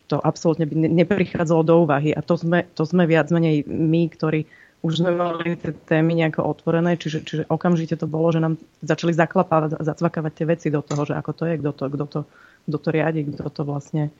To 0.08 0.22
absolútne 0.22 0.64
by 0.70 0.78
neprichádzalo 0.78 1.62
do 1.66 1.74
úvahy. 1.82 2.14
A 2.14 2.22
to 2.22 2.38
sme, 2.38 2.64
to 2.78 2.86
sme 2.86 3.04
viac 3.10 3.28
menej 3.34 3.66
my, 3.66 4.06
ktorí 4.08 4.46
už 4.82 4.98
sme 4.98 5.14
mali 5.14 5.54
tie 5.54 5.70
témy 5.70 6.18
nejako 6.18 6.42
otvorené, 6.42 6.98
čiže, 6.98 7.22
čiže 7.22 7.42
okamžite 7.46 7.94
to 7.94 8.10
bolo, 8.10 8.34
že 8.34 8.42
nám 8.42 8.58
začali 8.82 9.14
zaklapávať 9.14 9.78
zacvakávať 9.78 10.32
tie 10.34 10.46
veci 10.46 10.68
do 10.74 10.82
toho, 10.82 11.06
že 11.06 11.14
ako 11.14 11.30
to 11.38 11.42
je, 11.46 11.54
kto 11.62 11.70
to, 11.70 11.84
kto 11.86 12.04
to, 12.10 12.20
kto 12.66 12.78
to 12.82 12.88
riadi, 12.90 13.20
kto 13.30 13.46
to 13.46 13.62
vlastne 13.62 14.10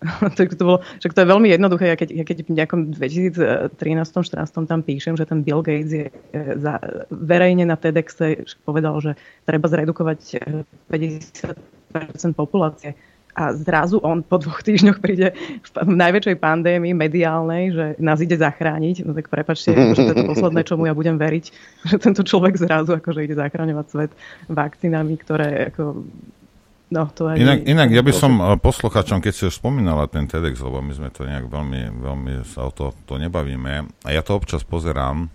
tak 0.38 0.56
to, 0.56 0.62
bolo, 0.64 0.78
že 0.96 1.12
to 1.12 1.20
je 1.20 1.28
veľmi 1.28 1.48
jednoduché. 1.52 1.92
Ja 1.92 1.96
keď, 1.96 2.08
ja 2.16 2.24
keď 2.24 2.36
v 2.48 2.56
nejakom 2.56 2.80
2013-2014 2.96 4.64
tam 4.64 4.80
píšem, 4.80 5.14
že 5.16 5.28
ten 5.28 5.44
Bill 5.44 5.60
Gates 5.60 5.92
je 5.92 6.06
e, 6.08 6.12
za, 6.56 6.80
verejne 7.12 7.68
na 7.68 7.76
TEDxe 7.76 8.48
povedal, 8.64 8.96
že 9.04 9.12
treba 9.44 9.68
zredukovať 9.68 10.40
50% 10.88 11.52
e, 11.52 12.32
populácie. 12.32 12.96
A 13.30 13.54
zrazu 13.54 14.02
on 14.02 14.26
po 14.26 14.42
dvoch 14.42 14.58
týždňoch 14.58 14.98
príde 14.98 15.30
v 15.62 15.94
najväčšej 15.94 16.36
pandémii 16.42 16.90
mediálnej, 16.90 17.70
že 17.70 17.86
nás 18.02 18.18
ide 18.18 18.34
zachrániť. 18.34 19.06
No 19.06 19.14
tak 19.14 19.30
prepačte, 19.30 19.70
že 19.70 20.02
to 20.02 20.12
je 20.12 20.18
to 20.18 20.26
posledné, 20.34 20.60
čomu 20.66 20.90
ja 20.90 20.94
budem 20.98 21.14
veriť, 21.14 21.44
že 21.86 21.96
tento 22.02 22.26
človek 22.26 22.58
zrazu 22.58 22.98
akože 22.98 23.22
ide 23.22 23.38
zachráňovať 23.38 23.86
svet 23.86 24.12
vakcínami, 24.50 25.14
ktoré 25.14 25.70
ako 25.70 26.02
No, 26.90 27.06
to 27.14 27.30
aj 27.30 27.38
inak, 27.38 27.58
inak 27.70 27.88
ja 27.94 28.02
by 28.02 28.12
som 28.12 28.32
eh, 28.42 28.58
posluchačom, 28.58 29.22
keď 29.22 29.32
si 29.32 29.42
už 29.46 29.54
spomínala 29.54 30.10
ten 30.10 30.26
TEDx, 30.26 30.58
lebo 30.58 30.82
my 30.82 30.90
sme 30.90 31.08
to 31.14 31.22
nejak 31.22 31.46
veľmi, 31.46 32.02
veľmi 32.02 32.32
sa 32.50 32.66
o 32.66 32.74
to, 32.74 32.90
to 33.06 33.14
nebavíme, 33.14 33.86
a 33.86 34.08
ja 34.10 34.22
to 34.26 34.34
občas 34.34 34.66
pozerám, 34.66 35.30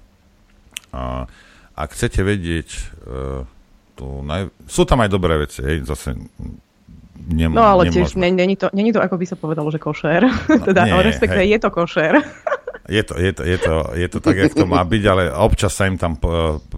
a 0.96 1.28
ak 1.76 1.92
chcete 1.92 2.24
vedieť, 2.24 2.70
uh, 3.04 3.44
tu 4.00 4.24
naj... 4.24 4.48
sú 4.64 4.88
tam 4.88 5.04
aj 5.04 5.10
dobré 5.12 5.44
veci, 5.44 5.60
hej, 5.60 5.84
zase 5.84 6.16
nem, 7.26 7.52
No 7.52 7.64
ale 7.64 7.92
tiež 7.92 8.16
není 8.16 8.56
to, 8.56 8.72
není 8.72 8.96
to, 8.96 9.04
ako 9.04 9.20
by 9.20 9.26
sa 9.28 9.36
povedalo, 9.36 9.68
že 9.72 9.80
košer. 9.80 10.24
No, 10.52 10.64
teda, 10.64 10.88
nie, 10.88 11.04
respektíve 11.04 11.44
je 11.48 11.60
to 11.60 11.70
košer. 11.72 12.24
Je 12.86 13.02
to, 13.02 13.18
je, 13.18 13.32
to, 13.34 13.42
je, 13.42 13.58
to, 13.58 13.76
je 13.98 14.08
to 14.14 14.20
tak, 14.22 14.38
jak 14.38 14.54
to 14.54 14.70
má 14.70 14.86
byť, 14.86 15.04
ale 15.10 15.24
občas 15.34 15.74
sa 15.74 15.90
im 15.90 15.98
tam, 15.98 16.22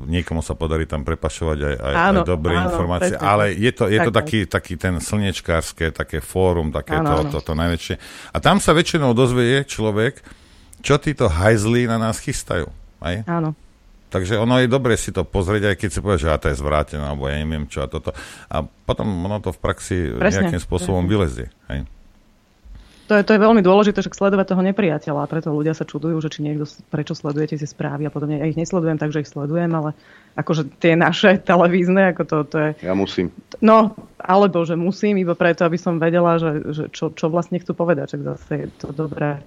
niekomu 0.08 0.40
sa 0.40 0.56
podarí 0.56 0.88
tam 0.88 1.04
prepašovať 1.04 1.58
aj, 1.60 1.76
aj, 1.76 1.94
áno, 2.00 2.22
aj 2.24 2.28
dobré 2.32 2.56
áno, 2.56 2.72
informácie, 2.72 3.20
presne. 3.20 3.28
ale 3.28 3.46
je 3.52 3.72
to, 3.76 3.84
je 3.92 4.00
tak, 4.00 4.06
to 4.08 4.12
taký, 4.16 4.40
taký 4.48 4.74
ten 4.80 4.96
slnečkárske, 5.04 5.92
také 5.92 6.24
fórum, 6.24 6.72
také 6.72 6.96
áno, 6.96 7.28
to, 7.28 7.44
to, 7.44 7.52
to 7.52 7.54
najväčšie. 7.60 7.96
A 8.32 8.38
tam 8.40 8.64
sa 8.64 8.72
väčšinou 8.72 9.12
dozvie 9.12 9.68
človek, 9.68 10.24
čo 10.80 10.96
títo 10.96 11.28
hajzli 11.28 11.92
na 11.92 12.00
nás 12.00 12.24
chystajú. 12.24 12.72
Aj? 13.04 13.28
Áno. 13.28 13.52
Takže 14.08 14.40
ono 14.40 14.64
je 14.64 14.72
dobre 14.72 14.96
si 14.96 15.12
to 15.12 15.28
pozrieť, 15.28 15.76
aj 15.76 15.76
keď 15.76 15.90
si 15.92 16.00
povie, 16.00 16.24
že 16.24 16.32
a 16.32 16.40
to 16.40 16.48
je 16.48 16.56
zvrátené, 16.56 17.04
alebo 17.04 17.28
ja 17.28 17.36
neviem 17.44 17.68
čo 17.68 17.84
a 17.84 17.92
toto. 17.92 18.16
A 18.48 18.64
potom 18.64 19.04
ono 19.04 19.44
to 19.44 19.52
v 19.52 19.60
praxi 19.60 20.16
presne, 20.16 20.48
nejakým 20.48 20.64
spôsobom 20.64 21.04
presne. 21.04 21.12
vylezie. 21.12 21.48
Hej? 21.68 21.80
To 23.08 23.16
je, 23.16 23.24
to 23.24 23.40
je 23.40 23.44
veľmi 23.44 23.64
dôležité, 23.64 24.04
však 24.04 24.20
sledovať 24.20 24.52
toho 24.52 24.64
nepriateľa 24.68 25.24
a 25.24 25.32
preto 25.32 25.56
ľudia 25.56 25.72
sa 25.72 25.88
čudujú, 25.88 26.20
že 26.20 26.28
či 26.28 26.44
niekto, 26.44 26.68
prečo 26.92 27.16
sledujete 27.16 27.56
tie 27.56 27.64
správy 27.64 28.04
a 28.04 28.12
podobne. 28.12 28.44
Ja 28.44 28.52
ich 28.52 28.60
nesledujem, 28.60 29.00
takže 29.00 29.24
ich 29.24 29.32
sledujem, 29.32 29.72
ale 29.72 29.96
akože 30.36 30.68
tie 30.84 31.00
naše 31.00 31.40
televízne, 31.50 32.12
ako 32.12 32.24
to, 32.28 32.38
to 32.44 32.58
je... 32.60 32.70
Ja 32.84 32.92
musím. 32.92 33.32
No, 33.64 33.96
alebo 34.20 34.68
že 34.68 34.76
musím, 34.76 35.24
iba 35.24 35.40
preto, 35.40 35.64
aby 35.64 35.80
som 35.80 36.04
vedela, 36.04 36.36
že, 36.36 36.52
že 36.76 36.84
čo, 36.92 37.16
čo 37.16 37.32
vlastne 37.32 37.64
chcú 37.64 37.72
povedať, 37.80 38.20
čak 38.20 38.22
zase 38.28 38.52
je 38.66 38.68
to 38.76 38.92
dobré 38.92 39.40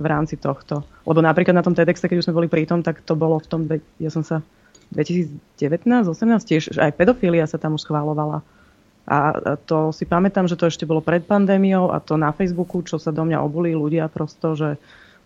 v 0.00 0.06
rámci 0.08 0.40
tohto. 0.40 0.82
Lebo 1.04 1.20
napríklad 1.20 1.54
na 1.54 1.62
tom 1.62 1.76
TEDx, 1.76 2.00
keď 2.00 2.24
už 2.24 2.26
sme 2.26 2.38
boli 2.40 2.48
pri 2.48 2.64
tom, 2.64 2.80
tak 2.80 3.04
to 3.04 3.12
bolo 3.14 3.36
v 3.36 3.46
tom, 3.46 3.60
ja 4.00 4.08
som 4.08 4.24
sa 4.24 4.40
2019, 4.96 5.38
18 5.84 6.16
tiež, 6.40 6.80
aj 6.80 6.96
pedofilia 6.96 7.44
sa 7.44 7.60
tam 7.60 7.76
už 7.76 7.84
schválovala 7.84 8.40
a 9.04 9.36
to 9.68 9.92
si 9.92 10.08
pamätám, 10.08 10.48
že 10.48 10.56
to 10.56 10.64
ešte 10.64 10.88
bolo 10.88 11.04
pred 11.04 11.20
pandémiou 11.20 11.92
a 11.92 12.00
to 12.00 12.16
na 12.16 12.32
Facebooku, 12.32 12.80
čo 12.80 12.96
sa 12.96 13.12
do 13.12 13.20
mňa 13.28 13.36
obuli 13.44 13.76
ľudia 13.76 14.08
prosto, 14.08 14.56
že 14.56 14.80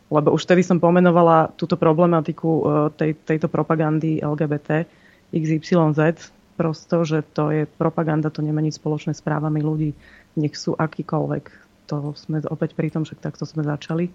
lebo 0.09 0.33
už 0.33 0.49
vtedy 0.49 0.65
som 0.65 0.81
pomenovala 0.81 1.53
túto 1.53 1.77
problematiku 1.77 2.49
e, 2.49 2.63
tej, 2.97 3.13
tejto 3.29 3.47
propagandy 3.53 4.25
LGBT 4.25 4.89
XYZ, 5.37 6.33
prosto, 6.57 7.05
že 7.05 7.21
to 7.37 7.53
je 7.53 7.69
propaganda, 7.69 8.33
to 8.33 8.41
nemá 8.41 8.65
nič 8.65 8.81
spoločné 8.81 9.13
s 9.13 9.21
právami 9.21 9.61
ľudí, 9.61 9.93
nech 10.41 10.57
sú 10.57 10.73
akýkoľvek. 10.75 11.45
To 11.93 12.17
sme 12.17 12.41
opäť 12.49 12.73
pri 12.73 12.89
tom, 12.89 13.05
že 13.05 13.21
takto 13.21 13.45
sme 13.45 13.69
začali, 13.69 14.09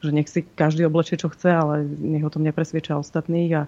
že 0.00 0.10
nech 0.16 0.32
si 0.32 0.42
každý 0.42 0.88
oblečie, 0.88 1.20
čo 1.20 1.28
chce, 1.28 1.52
ale 1.52 1.84
nech 1.84 2.24
o 2.24 2.32
tom 2.32 2.40
nepresvieča 2.40 2.96
ostatných 2.96 3.52
a, 3.52 3.62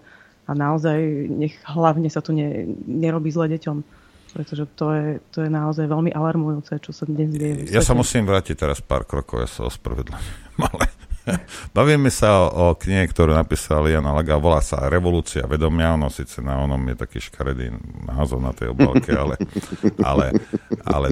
a 0.48 0.52
naozaj 0.56 1.28
nech 1.28 1.60
hlavne 1.68 2.08
sa 2.08 2.24
tu 2.24 2.32
ne, 2.32 2.72
nerobí 2.88 3.28
zle 3.28 3.52
deťom 3.52 4.05
pretože 4.36 4.68
to 4.76 4.92
je, 4.92 5.06
to 5.32 5.48
je 5.48 5.50
naozaj 5.50 5.88
veľmi 5.88 6.12
alarmujúce, 6.12 6.76
čo 6.84 6.92
sa 6.92 7.08
dnes 7.08 7.32
deje. 7.32 7.72
Ja 7.72 7.80
sa 7.80 7.96
musím 7.96 8.28
vrátiť 8.28 8.52
teraz 8.60 8.84
pár 8.84 9.08
krokov, 9.08 9.40
ja 9.40 9.48
sa 9.48 9.64
ospravedlňujem, 9.64 10.60
ale 10.68 10.92
bavíme 11.76 12.12
sa 12.12 12.46
o, 12.46 12.46
o 12.52 12.64
knihe, 12.76 13.08
ktorú 13.10 13.34
napísal 13.34 13.88
Jana 13.88 14.14
Laga, 14.14 14.38
volá 14.38 14.62
sa 14.62 14.86
Revolúcia 14.86 15.42
vedomia, 15.48 15.96
ono 15.96 16.12
síce 16.12 16.44
na 16.44 16.60
onom 16.60 16.78
je 16.92 16.96
taký 17.00 17.18
škaredý 17.24 17.74
názov 18.06 18.44
na 18.44 18.52
tej 18.54 18.76
obálke, 18.76 19.16
ale, 19.16 19.40
ale, 20.10 20.36
ale 20.84 21.08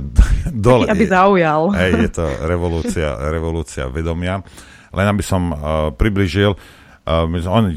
dole... 0.53 0.87
Aby 0.87 1.09
zaujal. 1.09 1.73
Hej, 1.75 1.93
je 2.05 2.11
to 2.13 2.27
revolúcia, 2.45 3.09
revolúcia 3.33 3.85
vedomia. 3.89 4.45
Len 4.95 5.07
aby 5.11 5.25
som 5.27 5.51
uh, 5.51 5.57
približil, 5.91 6.55
uh, 6.55 7.51
on 7.51 7.75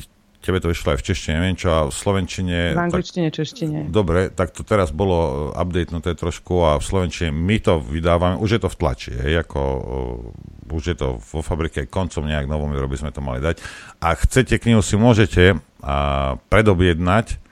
tebe 0.48 0.64
to 0.64 0.72
vyšlo 0.72 0.96
aj 0.96 1.00
v 1.04 1.06
češtine, 1.12 1.34
neviem 1.36 1.60
čo, 1.60 1.68
a 1.68 1.80
v 1.88 1.94
slovenčine... 1.94 2.72
V 2.72 2.80
angličtine, 2.80 3.28
tak, 3.28 3.36
češtine. 3.44 3.80
Dobre, 3.92 4.32
tak 4.32 4.56
to 4.56 4.64
teraz 4.64 4.96
bolo 4.96 5.52
updatenuté 5.52 6.16
trošku 6.16 6.64
a 6.64 6.80
v 6.80 6.84
slovenčine 6.88 7.36
my 7.36 7.60
to 7.60 7.84
vydávame, 7.84 8.40
už 8.40 8.56
je 8.56 8.62
to 8.64 8.72
v 8.72 8.80
tlači, 8.80 9.12
hej, 9.12 9.44
ako 9.44 9.60
uh, 9.60 10.72
už 10.72 10.84
je 10.88 10.96
to 10.96 11.20
vo 11.20 11.44
fabrike, 11.44 11.92
koncom 11.92 12.24
nejak 12.24 12.48
novom 12.48 12.72
výroby 12.72 12.96
sme 12.96 13.12
to 13.12 13.20
mali 13.20 13.44
dať. 13.44 13.60
A 14.00 14.16
chcete 14.16 14.56
knihu 14.64 14.80
si 14.80 14.96
môžete 14.96 15.60
uh, 15.60 16.40
predobjednať, 16.48 17.44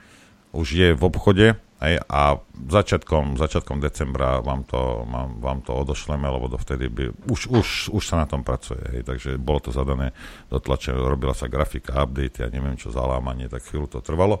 už 0.56 0.66
je 0.72 0.88
v 0.96 1.02
obchode, 1.04 1.60
Hej, 1.76 2.00
a 2.08 2.40
začiatkom, 2.56 3.36
začiatkom 3.36 3.84
decembra 3.84 4.40
vám 4.40 4.64
to, 4.64 5.04
vám, 5.04 5.44
vám 5.44 5.60
to 5.60 5.76
odošleme, 5.76 6.24
lebo 6.24 6.48
dovtedy 6.48 6.88
by, 6.88 7.12
už, 7.28 7.52
už, 7.52 7.92
už 7.92 8.00
sa 8.00 8.16
na 8.16 8.24
tom 8.24 8.40
pracuje, 8.40 8.80
hej, 8.96 9.04
takže 9.04 9.36
bolo 9.36 9.60
to 9.60 9.76
zadané 9.76 10.16
do 10.48 10.56
tlače, 10.56 10.96
robila 10.96 11.36
sa 11.36 11.52
grafika, 11.52 12.00
update, 12.00 12.40
ja 12.40 12.48
neviem 12.48 12.80
čo, 12.80 12.88
zalámanie, 12.88 13.52
tak 13.52 13.60
chvíľu 13.68 13.92
to 13.92 14.00
trvalo. 14.00 14.40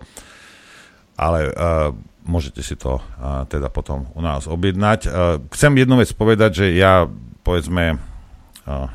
ale 1.16 1.48
uh, 1.48 1.92
môžete 2.28 2.60
si 2.60 2.76
to 2.76 3.00
uh, 3.00 3.44
teda 3.48 3.72
potom 3.72 4.08
u 4.12 4.20
nás 4.24 4.44
objednať. 4.48 5.00
Uh, 5.04 5.12
chcem 5.52 5.72
jednu 5.76 5.96
vec 6.00 6.12
povedať, 6.12 6.64
že 6.64 6.66
ja, 6.76 7.08
povedzme, 7.44 7.96
uh, 8.64 8.88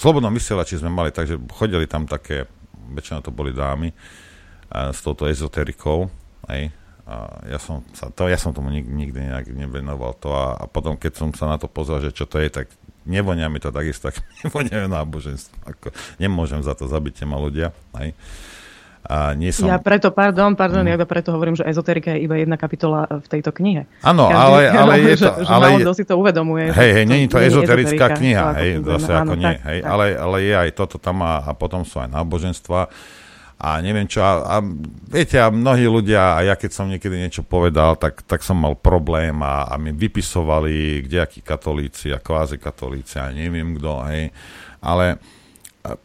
Slobodnom 0.00 0.32
vysielači 0.32 0.80
sme 0.80 0.88
mali, 0.92 1.12
takže 1.12 1.36
chodili 1.52 1.88
tam 1.88 2.04
také, 2.04 2.48
väčšinou 2.92 3.24
to 3.24 3.32
boli 3.32 3.52
dámy, 3.52 3.92
uh, 3.92 4.92
s 4.92 5.00
touto 5.00 5.24
ezoterikou, 5.24 6.08
hej, 6.48 6.68
a 7.04 7.44
ja 7.52 7.60
som, 7.60 7.84
sa, 7.92 8.08
to, 8.08 8.32
ja 8.32 8.40
som 8.40 8.56
tomu 8.56 8.72
nikdy, 8.72 8.88
nikdy 8.88 9.18
nejak 9.28 9.52
nevenoval 9.52 10.16
to 10.16 10.32
a, 10.32 10.56
a 10.56 10.64
potom, 10.64 10.96
keď 10.96 11.12
som 11.20 11.28
sa 11.36 11.52
na 11.52 11.60
to 11.60 11.68
pozrel, 11.68 12.00
že 12.00 12.16
čo 12.16 12.24
to 12.24 12.40
je, 12.40 12.48
tak 12.48 12.72
nevonia 13.04 13.52
mi 13.52 13.60
to 13.60 13.68
takisto, 13.68 14.08
tak 14.08 14.24
nevoniajú 14.44 14.88
náboženstvo. 14.88 15.54
Ako, 15.68 15.92
nemôžem 16.16 16.64
za 16.64 16.72
to 16.72 16.88
zabiť 16.88 17.28
ma 17.28 17.36
ľudia. 17.36 17.76
Aj. 17.92 18.08
A 19.04 19.36
nie 19.36 19.52
som... 19.52 19.68
Ja 19.68 19.76
preto, 19.76 20.16
pardon, 20.16 20.56
pardon, 20.56 20.80
mm. 20.80 20.96
ja 20.96 21.04
preto 21.04 21.36
hovorím, 21.36 21.60
že 21.60 21.68
ezoterika 21.68 22.16
je 22.16 22.24
iba 22.24 22.40
jedna 22.40 22.56
kapitola 22.56 23.04
v 23.20 23.26
tejto 23.28 23.52
knihe. 23.52 23.84
Áno, 24.00 24.32
ale, 24.32 24.72
ale 24.80 24.92
je 25.04 25.16
to... 25.24 25.28
Že, 25.28 25.52
ale 25.52 25.66
že 25.84 25.92
si 25.92 26.04
to 26.08 26.16
uvedomuje. 26.16 26.72
Hej, 26.72 26.90
hej, 26.96 27.04
není 27.04 27.28
to 27.28 27.36
ezoterická 27.36 28.16
kniha, 28.16 28.56
hej, 28.64 28.80
zase 28.80 29.12
ako 29.12 29.36
nie, 29.36 29.60
hej, 29.60 29.84
Ale, 29.84 30.16
ale 30.16 30.36
je 30.40 30.54
aj 30.56 30.70
toto 30.72 30.96
tam 30.96 31.20
a, 31.20 31.44
a 31.44 31.52
potom 31.52 31.84
sú 31.84 32.00
aj 32.00 32.08
náboženstva 32.16 32.88
a 33.64 33.80
neviem 33.80 34.04
čo. 34.04 34.20
A, 34.20 34.44
a 34.44 34.56
viete, 35.08 35.40
a 35.40 35.48
mnohí 35.48 35.88
ľudia, 35.88 36.36
a 36.36 36.44
ja 36.44 36.54
keď 36.54 36.70
som 36.76 36.92
niekedy 36.92 37.16
niečo 37.16 37.40
povedal, 37.40 37.96
tak, 37.96 38.20
tak 38.28 38.44
som 38.44 38.60
mal 38.60 38.76
problém 38.76 39.40
a, 39.40 39.64
a 39.64 39.80
mi 39.80 39.96
vypisovali 39.96 41.08
kdejakí 41.08 41.40
katolíci 41.40 42.12
a 42.12 42.20
kvázi 42.20 42.60
katolíci 42.60 43.16
a 43.16 43.32
neviem 43.32 43.80
kto, 43.80 44.04
hej. 44.12 44.28
Ale 44.84 45.16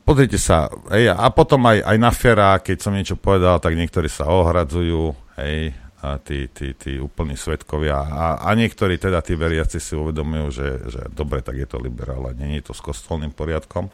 pozrite 0.07 0.39
sa, 0.39 0.71
hej, 0.95 1.11
a 1.11 1.27
potom 1.35 1.59
aj, 1.67 1.83
aj 1.83 1.97
na 1.99 2.11
fera, 2.15 2.55
keď 2.63 2.77
som 2.79 2.95
niečo 2.95 3.19
povedal, 3.19 3.59
tak 3.59 3.75
niektorí 3.75 4.07
sa 4.07 4.31
ohradzujú, 4.31 5.11
hej, 5.43 5.75
a 5.99 6.15
tí, 6.15 6.47
tí, 6.55 6.71
tí 6.79 6.95
úplní 6.95 7.35
svetkovia 7.35 7.99
a, 7.99 8.25
a 8.39 8.49
niektorí 8.55 8.95
teda 8.95 9.19
tí 9.19 9.35
veriaci 9.35 9.83
si 9.83 9.99
uvedomujú, 9.99 10.47
že, 10.47 10.67
že 10.87 11.01
dobre, 11.11 11.43
tak 11.43 11.59
je 11.59 11.67
to 11.67 11.75
liberál 11.75 12.23
a 12.23 12.31
je 12.31 12.63
to 12.63 12.71
s 12.71 12.79
kostolným 12.79 13.35
poriadkom. 13.35 13.91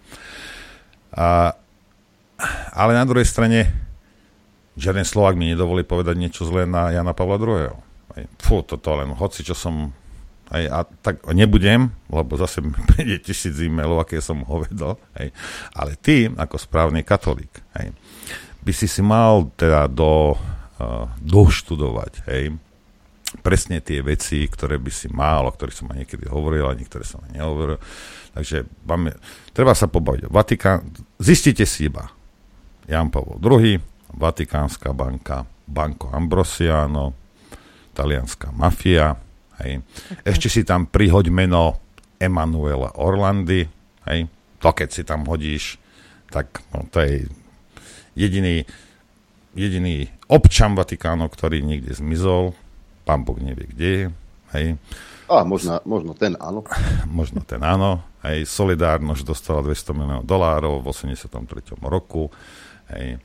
A, 1.18 1.58
ale 2.76 2.92
na 2.96 3.06
druhej 3.08 3.28
strane 3.28 3.72
žiaden 4.76 5.08
Slovak 5.08 5.40
mi 5.40 5.52
nedovolí 5.52 5.88
povedať 5.88 6.20
niečo 6.20 6.44
zlé 6.44 6.68
na 6.68 6.92
Jana 6.92 7.16
Pavla 7.16 7.40
II. 7.40 7.72
Fú, 8.40 8.64
toto 8.64 8.96
len, 8.96 9.12
hoci 9.12 9.44
čo 9.44 9.56
som 9.56 9.92
aj, 10.52 10.64
a 10.70 10.80
tak 10.86 11.26
nebudem, 11.34 11.90
lebo 12.06 12.38
zase 12.38 12.62
mi 12.62 12.72
príde 12.94 13.18
tisíc 13.22 13.58
e-mailov, 13.58 14.06
aké 14.06 14.22
som 14.22 14.46
ho 14.46 14.56
vedol. 14.62 15.00
Hej. 15.18 15.34
Ale 15.74 15.98
ty, 15.98 16.30
ako 16.30 16.56
správny 16.62 17.02
katolík, 17.02 17.66
hej, 17.82 17.92
by 18.62 18.72
si 18.74 18.88
si 18.90 19.02
mal 19.02 19.50
teda 19.58 19.90
do, 19.90 20.38
uh, 20.38 21.10
doštudovať, 21.22 22.14
hej, 22.30 22.54
presne 23.42 23.84
tie 23.84 24.00
veci, 24.00 24.48
ktoré 24.48 24.80
by 24.80 24.92
si 24.94 25.12
mal, 25.12 25.44
o 25.50 25.52
ktorých 25.52 25.76
som 25.76 25.92
aj 25.92 26.06
niekedy 26.06 26.30
hovoril, 26.30 26.72
a 26.72 26.78
niektoré 26.78 27.04
som 27.04 27.20
aj 27.26 27.32
nehovoril. 27.36 27.78
Takže 28.32 28.68
máme, 28.88 29.16
treba 29.52 29.76
sa 29.76 29.92
pobaviť 29.92 30.32
Vatikán. 30.32 30.88
Zistite 31.20 31.68
si 31.68 31.88
iba, 31.88 32.15
Jan 32.86 33.10
Pavel 33.10 33.42
II, 33.42 33.82
Vatikánska 34.16 34.94
banka, 34.94 35.44
Banco 35.66 36.08
Ambrosiano, 36.14 37.14
talianská 37.98 38.54
mafia, 38.54 39.18
hej. 39.64 39.82
Okay. 39.82 40.26
Ešte 40.28 40.48
si 40.52 40.62
tam 40.62 40.86
prihoď 40.86 41.32
meno 41.34 41.82
Emanuela 42.22 42.94
Orlandy, 42.96 43.66
hej. 44.08 44.30
To 44.62 44.70
keď 44.72 44.90
si 44.94 45.02
tam 45.04 45.26
hodíš, 45.26 45.82
tak 46.30 46.62
no, 46.72 46.86
to 46.90 47.02
je 47.02 47.26
jediný, 48.14 48.64
jediný 49.58 50.08
občan 50.30 50.78
Vatikánu, 50.78 51.28
ktorý 51.28 51.66
niekde 51.66 51.94
zmizol, 51.94 52.54
pán 53.04 53.26
Boh 53.26 53.38
nevie 53.42 53.66
kde 53.70 53.88
je, 53.90 54.04
hej. 54.54 54.68
A 55.26 55.42
možno, 55.42 55.82
možno 55.90 56.14
ten 56.14 56.38
áno. 56.38 56.62
možno 57.10 57.42
ten 57.42 57.62
áno. 57.66 58.06
Hej, 58.22 58.46
Solidárnosť 58.46 59.26
dostala 59.26 59.66
200 59.66 59.98
miliónov 59.98 60.26
dolárov 60.26 60.82
v 60.82 60.88
83. 60.94 61.78
roku 61.82 62.30
hej, 62.94 63.18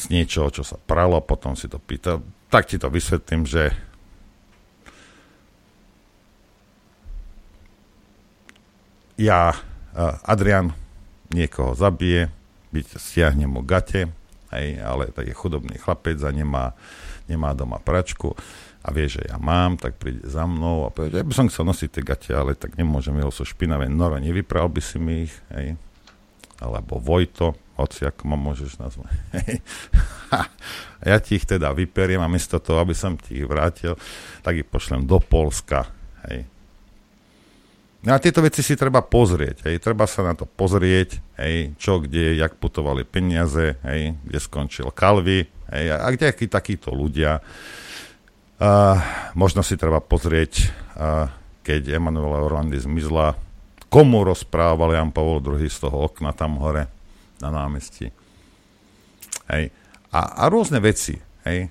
z 0.00 0.04
niečoho, 0.08 0.48
čo 0.48 0.64
sa 0.64 0.80
pralo, 0.80 1.20
potom 1.20 1.52
si 1.52 1.68
to 1.68 1.76
pýta. 1.76 2.24
Tak 2.48 2.66
ti 2.66 2.80
to 2.80 2.88
vysvetlím, 2.88 3.44
že 3.44 3.68
ja, 9.20 9.52
Adrian, 10.24 10.72
niekoho 11.30 11.76
zabije, 11.76 12.32
byť 12.72 12.86
stiahne 12.96 13.44
mu 13.44 13.60
gate, 13.60 14.08
hej, 14.56 14.68
ale 14.80 15.12
tak 15.12 15.28
je 15.28 15.36
chudobný 15.36 15.76
chlapec 15.76 16.16
a 16.24 16.30
nemá, 16.32 16.72
nemá 17.28 17.52
doma 17.52 17.76
pračku 17.76 18.32
a 18.80 18.88
vie, 18.96 19.04
že 19.12 19.20
ja 19.28 19.36
mám, 19.36 19.76
tak 19.76 20.00
príde 20.00 20.24
za 20.24 20.48
mnou 20.48 20.88
a 20.88 20.94
povie, 20.94 21.12
ja 21.12 21.26
by 21.26 21.34
som 21.36 21.50
chcel 21.52 21.68
nosiť 21.68 21.88
tie 21.92 22.02
gate, 22.02 22.32
ale 22.32 22.56
tak 22.56 22.80
nemôžem, 22.80 23.12
lebo 23.12 23.28
sú 23.28 23.44
špinavé. 23.44 23.92
Noro, 23.92 24.16
nevypral 24.16 24.72
by 24.72 24.80
si 24.80 24.96
mi 24.96 25.28
ich, 25.28 25.34
hej, 25.52 25.76
alebo 26.60 27.00
Vojto, 27.00 27.56
hoci 27.80 28.04
ako 28.04 28.22
ma 28.28 28.36
môžeš 28.36 28.76
nazvať. 28.76 29.10
ja 31.10 31.16
ti 31.18 31.40
ich 31.40 31.48
teda 31.48 31.72
vyperiem 31.72 32.20
a 32.20 32.28
miesto 32.28 32.60
toho, 32.60 32.84
aby 32.84 32.92
som 32.92 33.16
ti 33.16 33.40
ich 33.40 33.48
vrátil, 33.48 33.96
tak 34.44 34.60
ich 34.60 34.68
pošlem 34.68 35.08
do 35.08 35.16
Polska. 35.16 35.88
Hej. 36.28 36.44
No 38.00 38.16
a 38.16 38.20
tieto 38.20 38.40
veci 38.40 38.64
si 38.64 38.80
treba 38.80 39.04
pozrieť, 39.04 39.68
hej. 39.68 39.76
treba 39.76 40.08
sa 40.08 40.24
na 40.24 40.32
to 40.32 40.48
pozrieť, 40.48 41.20
hej. 41.36 41.76
čo, 41.76 42.00
kde, 42.00 42.32
jak 42.36 42.56
putovali 42.56 43.04
peniaze, 43.04 43.76
hej. 43.84 44.16
kde 44.24 44.38
skončil 44.40 44.88
Kalvy 44.88 45.44
hej. 45.68 45.84
a 45.92 46.08
kde 46.08 46.32
akí 46.32 46.48
takíto 46.48 46.96
ľudia. 46.96 47.44
Uh, 48.60 48.96
možno 49.36 49.64
si 49.64 49.76
treba 49.76 50.00
pozrieť, 50.04 50.68
uh, 50.96 51.28
keď 51.64 51.96
Emanuela 51.96 52.44
Orlandy 52.44 52.80
zmizla, 52.80 53.36
komu 53.90 54.22
rozprával 54.22 54.94
Jan 54.94 55.10
Pavol 55.10 55.42
II 55.42 55.66
z 55.66 55.78
toho 55.82 56.06
okna 56.06 56.30
tam 56.30 56.62
hore 56.62 56.86
na 57.42 57.50
námestí. 57.50 58.14
Hej. 59.50 59.74
A, 60.14 60.46
a 60.46 60.48
rôzne 60.48 60.78
veci. 60.78 61.18
Hej. 61.42 61.68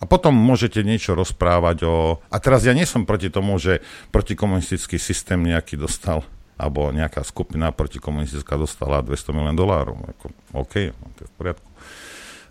A 0.00 0.04
potom 0.08 0.32
môžete 0.32 0.80
niečo 0.80 1.12
rozprávať 1.12 1.84
o... 1.84 2.20
A 2.28 2.36
teraz 2.40 2.64
ja 2.64 2.72
nie 2.72 2.88
som 2.88 3.04
proti 3.04 3.28
tomu, 3.28 3.56
že 3.60 3.84
protikomunistický 4.12 4.96
systém 4.96 5.40
nejaký 5.40 5.76
dostal, 5.76 6.24
alebo 6.56 6.92
nejaká 6.92 7.24
skupina 7.24 7.72
protikomunistická 7.72 8.56
dostala 8.56 9.04
200 9.04 9.36
milión 9.36 9.56
dolárov. 9.56 9.96
Ako, 10.16 10.24
OK, 10.56 10.92
no, 10.92 11.04
to 11.16 11.24
je 11.24 11.28
v 11.28 11.34
poriadku. 11.36 11.68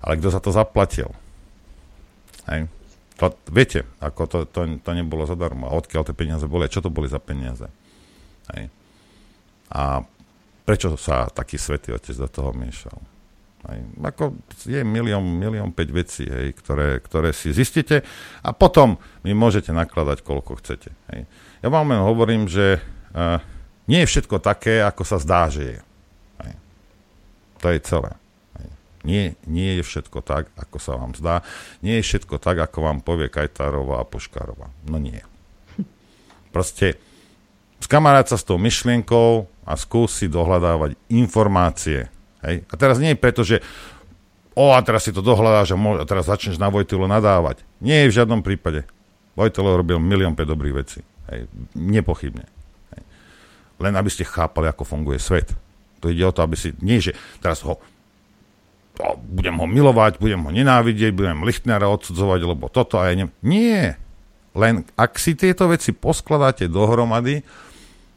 Ale 0.01 0.13
kto 0.17 0.27
za 0.29 0.41
to 0.41 0.49
zaplatil? 0.53 1.09
Hej. 2.49 2.69
To, 3.21 3.29
viete, 3.53 3.85
ako 4.01 4.21
to, 4.25 4.37
to, 4.49 4.65
to 4.81 4.91
nebolo 4.97 5.29
zadarmo. 5.29 5.69
A 5.69 5.77
odkiaľ 5.77 6.09
tie 6.09 6.17
peniaze 6.17 6.45
boli? 6.49 6.65
Čo 6.65 6.85
to 6.85 6.89
boli 6.89 7.05
za 7.05 7.21
peniaze? 7.21 7.69
Hej. 8.51 8.67
A 9.71 10.03
prečo 10.67 10.95
sa 10.99 11.31
taký 11.31 11.55
svetý 11.55 11.95
otec 11.95 12.15
do 12.15 12.27
toho 12.27 12.51
miešal? 12.51 12.99
Hej. 13.71 13.79
Ako 14.03 14.35
je 14.67 14.83
milión, 14.83 15.23
milión 15.23 15.71
päť 15.71 15.89
vecí, 15.95 16.25
hej, 16.27 16.51
ktoré, 16.51 16.99
ktoré 16.99 17.31
si 17.31 17.55
zistíte 17.55 18.03
a 18.43 18.51
potom 18.51 18.99
mi 19.23 19.31
môžete 19.31 19.71
nakladať, 19.71 20.19
koľko 20.19 20.59
chcete. 20.59 20.91
Hej. 21.15 21.23
Ja 21.63 21.71
vám 21.71 21.95
len 21.95 22.03
hovorím, 22.03 22.51
že 22.51 22.83
uh, 23.15 23.39
nie 23.87 24.03
je 24.03 24.11
všetko 24.11 24.43
také, 24.43 24.83
ako 24.83 25.03
sa 25.07 25.15
zdá, 25.19 25.47
že 25.47 25.63
je. 25.63 25.79
Hej. 26.43 26.53
To 27.63 27.67
je 27.71 27.79
celé. 27.87 28.11
Hej. 28.59 28.67
Nie, 29.07 29.23
nie 29.47 29.79
je 29.79 29.83
všetko 29.87 30.19
tak, 30.19 30.51
ako 30.59 30.77
sa 30.83 30.99
vám 30.99 31.15
zdá. 31.15 31.39
Nie 31.79 32.03
je 32.03 32.07
všetko 32.07 32.43
tak, 32.43 32.59
ako 32.59 32.83
vám 32.83 32.99
povie 32.99 33.31
Kajtárová 33.31 34.03
a 34.03 34.07
Poškárová. 34.07 34.75
No 34.91 34.99
nie. 34.99 35.23
Proste 36.55 36.99
Skamarať 37.83 38.31
sa 38.31 38.37
s 38.39 38.47
tou 38.47 38.55
myšlienkou 38.55 39.43
a 39.67 39.75
skúsi 39.75 40.31
dohľadávať 40.31 40.95
informácie. 41.11 42.07
Hej? 42.39 42.63
A 42.71 42.73
teraz 42.79 42.95
nie 42.95 43.11
je 43.11 43.19
preto, 43.19 43.43
že 43.43 43.59
o, 44.55 44.71
a 44.71 44.79
teraz 44.79 45.03
si 45.03 45.11
to 45.11 45.19
dohľadáš 45.19 45.75
a, 45.75 45.77
mo- 45.77 45.99
a 45.99 46.05
teraz 46.07 46.31
začneš 46.31 46.55
na 46.55 46.71
Vojtilo 46.71 47.11
nadávať. 47.11 47.59
Nie 47.83 48.07
je 48.07 48.15
v 48.15 48.15
žiadnom 48.23 48.39
prípade. 48.39 48.87
Vojtilo 49.35 49.75
robil 49.75 49.99
milión 49.99 50.31
päť 50.31 50.47
dobrých 50.55 50.75
vecí. 50.79 51.03
Hej? 51.27 51.51
Nepochybne. 51.75 52.47
Hej? 52.95 53.01
Len 53.83 53.93
aby 53.99 54.07
ste 54.07 54.23
chápali, 54.23 54.71
ako 54.71 54.87
funguje 54.87 55.19
svet. 55.19 55.51
To 55.99 56.07
ide 56.07 56.23
o 56.23 56.31
to, 56.31 56.39
aby 56.39 56.55
si... 56.55 56.71
Nie, 56.79 57.03
že 57.03 57.11
teraz 57.43 57.67
ho 57.67 57.83
o, 58.99 59.09
budem 59.27 59.59
ho 59.59 59.67
milovať, 59.67 60.23
budem 60.23 60.39
ho 60.39 60.55
nenávidieť, 60.55 61.11
budem 61.11 61.43
Lichtnera 61.43 61.91
odsudzovať, 61.91 62.47
lebo 62.47 62.71
toto 62.71 62.95
a 62.95 63.11
ja 63.11 63.19
ne... 63.19 63.27
Nie. 63.43 63.99
Len 64.55 64.87
ak 64.95 65.19
si 65.19 65.35
tieto 65.35 65.67
veci 65.67 65.91
poskladáte 65.91 66.71
dohromady, 66.71 67.43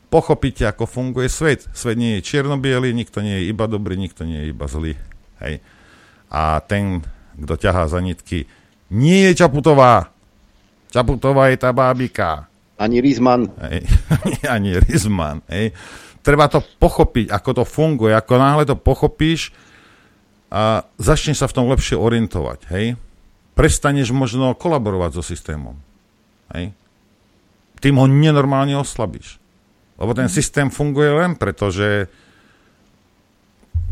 pochopíte, 0.09 0.67
ako 0.67 0.87
funguje 0.87 1.29
svet. 1.31 1.67
Svet 1.77 1.99
nie 1.99 2.19
je 2.19 2.27
čierno 2.27 2.57
nikto 2.59 3.21
nie 3.21 3.43
je 3.43 3.49
iba 3.51 3.67
dobrý, 3.67 3.99
nikto 3.99 4.25
nie 4.25 4.43
je 4.43 4.47
iba 4.51 4.67
zlý. 4.67 4.95
Hej. 5.43 5.61
A 6.31 6.59
ten, 6.65 7.03
kto 7.37 7.55
ťahá 7.55 7.87
za 7.87 8.01
nitky, 8.03 8.47
nie 8.91 9.31
je 9.31 9.43
Čaputová. 9.43 10.11
Čaputová 10.91 11.51
je 11.51 11.59
tá 11.59 11.71
bábika. 11.75 12.47
Ani 12.79 13.01
Rizman. 13.03 13.51
Hej. 13.63 13.85
Ani 14.55 14.79
Rizman. 14.79 15.43
Hej. 15.51 15.75
Treba 16.23 16.51
to 16.51 16.63
pochopiť, 16.63 17.31
ako 17.31 17.63
to 17.63 17.65
funguje. 17.65 18.13
Ako 18.15 18.35
náhle 18.39 18.67
to 18.67 18.75
pochopíš, 18.75 19.55
a 20.47 20.87
začne 20.99 21.35
sa 21.35 21.51
v 21.51 21.57
tom 21.59 21.67
lepšie 21.67 21.99
orientovať, 21.99 22.71
hej? 22.71 22.95
Prestaneš 23.59 24.15
možno 24.15 24.55
kolaborovať 24.55 25.19
so 25.19 25.23
systémom, 25.25 25.75
hej? 26.55 26.71
Tým 27.83 27.99
ho 27.99 28.07
nenormálne 28.07 28.79
oslabíš. 28.79 29.43
Lebo 29.97 30.13
ten 30.13 30.29
systém 30.29 30.69
funguje 30.69 31.09
len 31.09 31.33
preto, 31.37 31.73
že, 31.73 32.09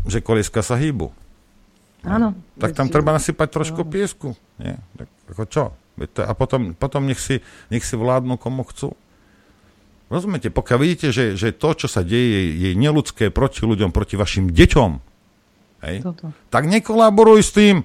že 0.05 0.21
kolieska 0.21 0.61
sa 0.61 0.77
hýbu. 0.77 1.09
Áno. 2.05 2.37
Tak 2.61 2.77
tam 2.77 2.87
treba 2.93 3.17
nasypať 3.17 3.47
trošku 3.49 3.81
piesku. 3.89 4.37
Nie? 4.61 4.77
Tak 4.93 5.09
ako 5.33 5.43
čo? 5.49 5.63
A 6.21 6.33
potom, 6.37 6.77
potom 6.77 7.09
nech, 7.09 7.17
si, 7.17 7.41
nech 7.73 7.81
si 7.81 7.97
vládnu 7.97 8.37
komu 8.37 8.61
chcú. 8.69 8.93
Rozumiete? 10.05 10.53
Pokiaľ 10.53 10.77
vidíte, 10.77 11.07
že, 11.09 11.33
že 11.33 11.49
to, 11.49 11.73
čo 11.73 11.87
sa 11.89 12.05
deje, 12.05 12.53
je, 12.53 12.69
neludské 12.77 13.33
proti 13.33 13.65
ľuďom, 13.65 13.89
proti 13.89 14.13
vašim 14.13 14.53
deťom, 14.53 14.91
hej, 15.89 16.05
tak 16.53 16.69
nekolaboruj 16.69 17.41
s 17.41 17.51
tým, 17.57 17.75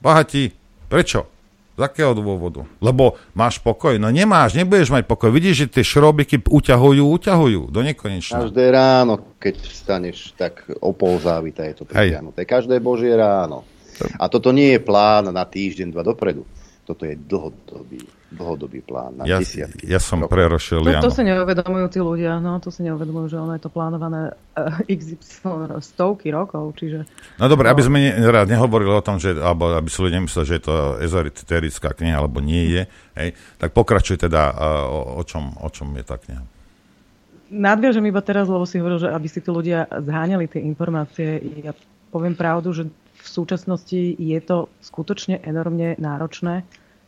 bahati. 0.00 0.56
Prečo? 0.88 1.35
Z 1.76 1.84
akého 1.84 2.16
dôvodu? 2.16 2.64
Lebo 2.80 3.20
máš 3.36 3.60
pokoj? 3.60 4.00
No 4.00 4.08
nemáš, 4.08 4.56
nebudeš 4.56 4.88
mať 4.88 5.04
pokoj. 5.04 5.28
Vidíš, 5.28 5.68
že 5.68 5.76
tie 5.76 5.84
šrobiky 5.84 6.40
uťahujú, 6.40 7.04
uťahujú 7.04 7.68
do 7.68 7.80
nekonečna. 7.84 8.48
Každé 8.48 8.72
ráno, 8.72 9.36
keď 9.36 9.60
vstaneš, 9.60 10.32
tak 10.40 10.64
o 10.80 10.96
pol 10.96 11.20
závita 11.20 11.68
je 11.68 11.74
to 11.76 11.84
pritiahnuté. 11.84 12.48
Každé 12.48 12.80
božie 12.80 13.12
ráno. 13.12 13.68
A 14.16 14.28
toto 14.32 14.56
nie 14.56 14.72
je 14.72 14.80
plán 14.80 15.28
na 15.28 15.44
týždeň, 15.44 15.92
dva 15.92 16.00
dopredu. 16.00 16.48
Toto 16.88 17.04
je 17.04 17.12
dlhodobý, 17.12 18.00
dlhodobý 18.26 18.82
plán 18.82 19.22
na 19.22 19.24
ja, 19.24 19.38
desiatky. 19.38 19.86
Ja 19.86 20.02
som 20.02 20.26
prerošil 20.26 20.82
to, 20.82 20.90
to 20.98 21.14
si 21.14 21.22
neuvedomujú 21.22 21.86
tí 21.94 22.00
ľudia, 22.02 22.42
no 22.42 22.58
to 22.58 22.74
si 22.74 22.82
neuvedomujú, 22.82 23.30
že 23.30 23.38
ono 23.38 23.54
je 23.54 23.62
to 23.62 23.70
plánované 23.70 24.34
uh, 24.58 24.82
eh, 24.82 24.94
XY 24.98 25.78
stovky 25.78 26.34
rokov, 26.34 26.74
čiže... 26.74 27.06
No 27.38 27.46
dobre, 27.46 27.70
no. 27.70 27.78
aby 27.78 27.82
sme 27.86 27.98
ne, 28.02 28.10
rád 28.26 28.50
nehovorili 28.50 28.90
o 28.90 29.02
tom, 29.04 29.22
že, 29.22 29.38
alebo 29.38 29.70
aby 29.78 29.86
si 29.86 30.02
ľudia 30.02 30.18
nemysleli, 30.18 30.46
že 30.50 30.56
je 30.58 30.64
to 30.66 30.76
ezoterická 30.98 31.94
kniha, 31.94 32.18
alebo 32.18 32.42
nie 32.42 32.66
je, 32.66 32.82
hej, 33.14 33.28
tak 33.62 33.70
pokračuj 33.70 34.18
teda, 34.18 34.42
uh, 34.50 34.86
o, 34.90 35.00
o, 35.18 35.22
čom, 35.22 35.54
o 35.62 35.68
čom 35.70 35.94
je 35.94 36.02
tá 36.02 36.18
kniha. 36.18 36.42
Nadviažem 37.46 38.02
iba 38.10 38.18
teraz, 38.26 38.50
lebo 38.50 38.66
si 38.66 38.82
hovoril, 38.82 39.06
že 39.06 39.14
aby 39.14 39.30
si 39.30 39.38
tí 39.38 39.54
ľudia 39.54 39.86
zháňali 39.86 40.50
tie 40.50 40.66
informácie. 40.66 41.38
Ja 41.62 41.78
poviem 42.10 42.34
pravdu, 42.34 42.74
že 42.74 42.90
v 43.22 43.28
súčasnosti 43.28 44.18
je 44.18 44.38
to 44.42 44.66
skutočne 44.82 45.38
enormne 45.46 45.94
náročné 45.94 46.66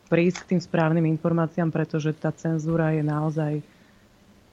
prísť 0.09 0.37
k 0.43 0.49
tým 0.55 0.61
správnym 0.61 1.05
informáciám, 1.05 1.69
pretože 1.69 2.11
tá 2.17 2.33
cenzúra 2.33 2.91
je 2.97 3.05
naozaj 3.05 3.61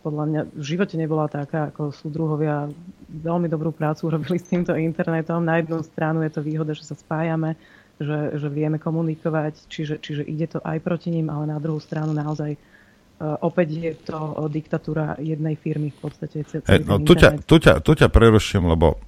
podľa 0.07 0.24
mňa 0.31 0.41
v 0.55 0.62
živote 0.62 0.95
nebola 0.95 1.27
taká, 1.27 1.74
ako 1.74 1.91
sú 1.91 2.07
druhovia 2.07 2.70
veľmi 3.11 3.51
dobrú 3.51 3.74
prácu 3.74 4.07
urobili 4.12 4.39
s 4.39 4.47
týmto 4.47 4.77
internetom. 4.78 5.43
Na 5.43 5.59
jednu 5.59 5.83
stranu 5.83 6.23
je 6.23 6.31
to 6.31 6.47
výhoda, 6.47 6.77
že 6.77 6.87
sa 6.87 6.95
spájame, 6.95 7.59
že, 7.99 8.39
že 8.39 8.47
vieme 8.47 8.78
komunikovať, 8.78 9.66
čiže, 9.66 9.99
čiže 9.99 10.23
ide 10.23 10.47
to 10.47 10.62
aj 10.62 10.78
proti 10.85 11.11
ním, 11.11 11.33
ale 11.33 11.51
na 11.51 11.59
druhú 11.59 11.81
stranu 11.81 12.15
naozaj 12.15 12.55
uh, 12.55 13.41
opäť 13.43 13.69
je 13.73 13.93
to 13.99 14.47
diktatúra 14.47 15.16
jednej 15.19 15.57
firmy 15.59 15.91
v 15.91 15.99
podstate. 15.99 16.45
Hey, 16.69 16.85
no, 16.85 17.03
tu, 17.03 17.16
ťa, 17.16 17.43
tu, 17.43 17.57
ťa, 17.59 17.81
tu 17.83 17.97
ťa 17.97 18.07
preruším, 18.12 18.69
lebo 18.69 19.01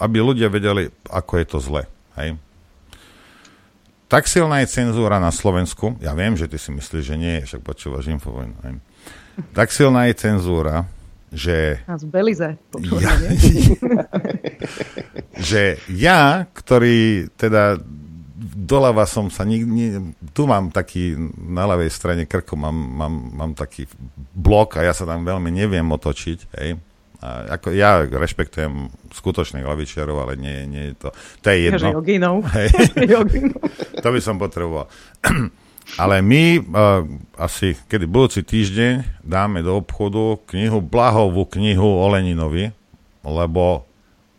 aby 0.00 0.18
ľudia 0.24 0.48
vedeli, 0.48 0.88
ako 1.12 1.32
je 1.36 1.44
to 1.44 1.58
zle. 1.60 1.82
Hej? 2.16 2.40
Tak 4.10 4.26
silná 4.26 4.58
je 4.66 4.74
cenzúra 4.74 5.22
na 5.22 5.30
Slovensku, 5.30 5.94
ja 6.02 6.10
viem, 6.18 6.34
že 6.34 6.50
ty 6.50 6.58
si 6.58 6.74
myslíš, 6.74 7.04
že 7.06 7.14
nie, 7.14 7.46
však 7.46 7.62
počúvaš 7.62 8.10
infovojnu. 8.10 8.82
Tak 9.54 9.70
silná 9.70 10.10
je 10.10 10.18
cenzúra, 10.18 10.90
že... 11.30 11.78
A 11.86 11.94
z 11.94 12.10
Belize. 12.10 12.58
Ja, 12.98 13.14
že 15.54 15.78
ja, 15.86 16.42
ktorý 16.50 17.30
teda 17.38 17.78
doľava 18.50 19.06
som 19.06 19.30
sa, 19.30 19.46
ni, 19.46 19.62
ni, 19.62 19.86
tu 20.34 20.42
mám 20.50 20.74
taký, 20.74 21.14
na 21.38 21.70
ľavej 21.70 21.90
strane 21.94 22.26
krku 22.26 22.58
mám, 22.58 22.74
mám, 22.74 23.14
mám 23.14 23.52
taký 23.54 23.86
blok 24.34 24.82
a 24.82 24.90
ja 24.90 24.92
sa 24.96 25.06
tam 25.06 25.22
veľmi 25.22 25.54
neviem 25.54 25.86
otočiť, 25.86 26.38
hej, 26.58 26.82
a 27.20 27.52
ako 27.60 27.76
ja 27.76 28.00
rešpektujem 28.08 28.88
skutočných 29.12 29.68
lavičiarov, 29.68 30.24
ale 30.24 30.40
nie, 30.40 30.64
nie 30.64 30.84
je 30.92 30.94
to... 30.96 31.08
To 31.44 31.46
je 31.52 31.58
jedno. 31.68 32.00
Hej. 32.56 32.68
to 34.04 34.08
by 34.08 34.20
som 34.24 34.40
potreboval. 34.40 34.88
ale 36.02 36.24
my 36.24 36.44
uh, 36.56 37.04
asi, 37.36 37.76
kedy 37.76 38.08
budúci 38.08 38.40
týždeň 38.40 39.20
dáme 39.20 39.60
do 39.60 39.76
obchodu 39.76 40.40
knihu, 40.48 40.80
Blahovú 40.80 41.44
knihu 41.52 42.00
o 42.00 42.08
Leninovi, 42.08 42.72
lebo 43.20 43.84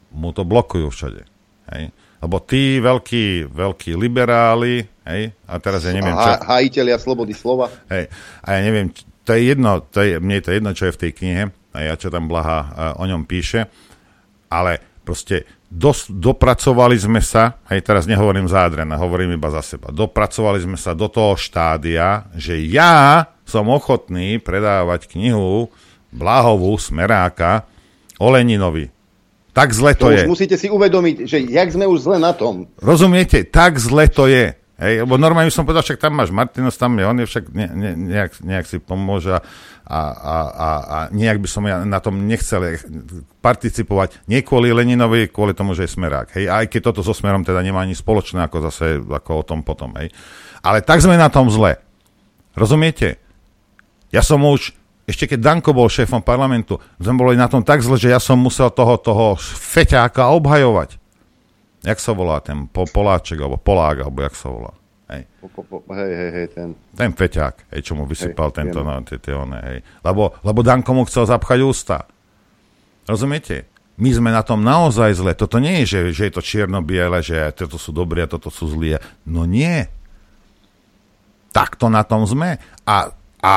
mu 0.10 0.34
to 0.34 0.41
blokujú 0.41 0.90
všade. 0.90 1.22
Hej. 1.70 1.94
Lebo 2.22 2.38
tí 2.41 2.82
veľkí, 2.82 3.49
veľkí 3.49 3.94
liberáli, 3.98 4.86
hej, 5.10 5.34
a 5.49 5.58
teraz 5.58 5.86
ja 5.86 5.94
neviem... 5.94 6.14
Čo... 6.14 6.49
Hajiteľia 6.49 6.98
slobody 7.02 7.34
slova. 7.34 7.70
Hej, 7.90 8.14
a 8.45 8.48
ja 8.58 8.60
neviem, 8.62 8.94
to 9.26 9.34
je 9.34 9.41
jedno, 9.53 9.82
to 9.90 10.06
je, 10.06 10.22
mne 10.22 10.38
je 10.38 10.45
to 10.45 10.52
jedno, 10.53 10.72
čo 10.78 10.84
je 10.90 10.94
v 10.94 11.02
tej 11.02 11.12
knihe, 11.18 11.44
ja 11.80 11.95
čo 11.95 12.11
tam 12.11 12.27
Blaha 12.27 12.95
o 12.99 13.03
ňom 13.07 13.23
píše, 13.23 13.72
ale 14.52 15.02
proste 15.07 15.48
dos, 15.72 16.11
dopracovali 16.11 16.99
sme 16.99 17.23
sa, 17.23 17.56
hej, 17.72 17.80
teraz 17.81 18.03
nehovorím 18.03 18.52
za 18.52 18.68
Adriana, 18.68 18.99
hovorím 18.99 19.39
iba 19.39 19.48
za 19.48 19.64
seba, 19.64 19.89
dopracovali 19.89 20.60
sme 20.60 20.76
sa 20.76 20.91
do 20.91 21.07
toho 21.07 21.39
štádia, 21.39 22.27
že 22.35 22.60
ja 22.60 23.31
som 23.48 23.72
ochotný 23.72 24.39
predávať 24.43 25.07
knihu 25.15 25.72
Blahovú 26.11 26.76
Smeráka 26.76 27.64
o 28.19 28.27
Leninovi. 28.27 28.91
Tak 29.52 29.76
zle 29.76 29.91
to, 29.95 30.07
to 30.07 30.15
je. 30.15 30.23
musíte 30.27 30.56
si 30.56 30.72
uvedomiť, 30.72 31.27
že 31.27 31.43
jak 31.43 31.68
sme 31.76 31.84
už 31.84 32.07
zle 32.07 32.18
na 32.23 32.31
tom. 32.31 32.72
Rozumiete? 32.80 33.43
Tak 33.43 33.76
zle 33.84 34.07
to 34.07 34.31
je. 34.31 34.56
Hej, 34.82 35.06
lebo 35.06 35.14
normálne 35.14 35.53
som 35.53 35.62
povedal, 35.62 35.86
však 35.86 36.02
tam 36.02 36.18
máš 36.18 36.34
Martinos, 36.34 36.74
tam 36.74 36.98
je, 36.98 37.06
on 37.06 37.22
je 37.22 37.30
však 37.30 37.53
ne, 37.53 37.70
ne, 37.70 37.91
nejak, 37.94 38.41
nejak 38.41 38.66
si 38.66 38.82
pomôže 38.82 39.30
a, 39.30 39.41
a, 39.86 40.02
a, 40.41 40.70
a 40.82 40.98
nejak 41.14 41.38
by 41.38 41.45
som 41.45 41.70
ja 41.70 41.86
na 41.86 42.02
tom 42.02 42.26
nechcel 42.26 42.82
participovať. 43.45 44.26
Nie 44.26 44.41
kvôli 44.41 44.74
Leninovi, 44.74 45.30
kvôli 45.30 45.53
tomu, 45.53 45.78
že 45.78 45.86
je 45.86 45.94
smerák. 45.94 46.34
Hej? 46.34 46.49
Aj 46.49 46.66
keď 46.66 46.90
toto 46.90 47.06
so 47.06 47.14
smerom 47.14 47.45
teda 47.45 47.62
nemá 47.62 47.86
ani 47.86 47.94
spoločné, 47.94 48.41
ako 48.41 48.58
zase 48.74 48.98
ako 49.06 49.32
o 49.41 49.44
tom 49.45 49.62
potom. 49.62 49.94
Hej? 50.02 50.10
Ale 50.66 50.82
tak 50.82 51.06
sme 51.06 51.14
na 51.14 51.30
tom 51.30 51.45
zle. 51.53 51.78
Rozumiete? 52.58 53.22
Ja 54.10 54.26
som 54.26 54.41
už, 54.41 54.74
ešte 55.06 55.30
keď 55.30 55.45
Danko 55.45 55.78
bol 55.78 55.94
šéfom 55.94 56.26
parlamentu, 56.26 56.82
sme 56.98 57.22
boli 57.22 57.38
na 57.38 57.45
tom 57.45 57.62
tak 57.62 57.86
zle, 57.86 58.02
že 58.02 58.10
ja 58.10 58.18
som 58.18 58.41
musel 58.41 58.74
toho, 58.74 58.98
toho 58.98 59.38
feťáka 59.38 60.26
obhajovať. 60.34 61.01
Jak 61.82 61.98
sa 61.98 62.14
volá 62.14 62.38
ten 62.45 62.70
po, 62.70 62.86
Poláček, 62.86 63.41
alebo 63.41 63.58
Polák, 63.58 64.06
alebo 64.06 64.22
jak 64.22 64.38
sa 64.38 64.53
volá? 64.53 64.74
Hej. 65.10 65.28
Po, 65.41 65.48
po, 65.49 65.62
po, 65.82 65.91
hej, 65.98 66.14
hej, 66.14 66.32
hej, 66.32 66.48
ten. 66.53 66.68
Ten 66.94 67.12
feťák, 67.12 67.74
hej, 67.74 67.82
čo 67.84 67.98
mu 67.98 68.06
vysypal 68.06 68.53
hej, 68.53 68.56
tento, 68.64 68.80
no, 68.86 68.94
tie, 69.03 69.18
tie 69.18 69.34
one, 69.36 69.60
hej. 69.60 69.80
Lebo, 70.06 70.38
lebo 70.45 70.60
Danko 70.62 70.94
mu 70.94 71.03
chcel 71.10 71.26
zapchať 71.26 71.60
ústa. 71.66 72.06
Rozumiete? 73.10 73.68
My 73.99 74.10
sme 74.14 74.30
na 74.32 74.45
tom 74.45 74.64
naozaj 74.64 75.20
zle. 75.20 75.34
Toto 75.36 75.60
nie 75.60 75.84
je, 75.84 75.86
že, 75.86 75.99
že 76.16 76.24
je 76.30 76.34
to 76.34 76.41
čierno-biele, 76.41 77.20
že 77.20 77.53
toto 77.53 77.76
sú 77.76 77.91
dobrí 77.91 78.24
a 78.24 78.32
toto 78.32 78.48
sú 78.48 78.72
zlí. 78.72 78.95
No 79.28 79.44
nie. 79.44 79.90
Takto 81.52 81.91
na 81.91 82.08
tom 82.08 82.24
sme. 82.24 82.62
A, 82.88 83.12
a 83.44 83.53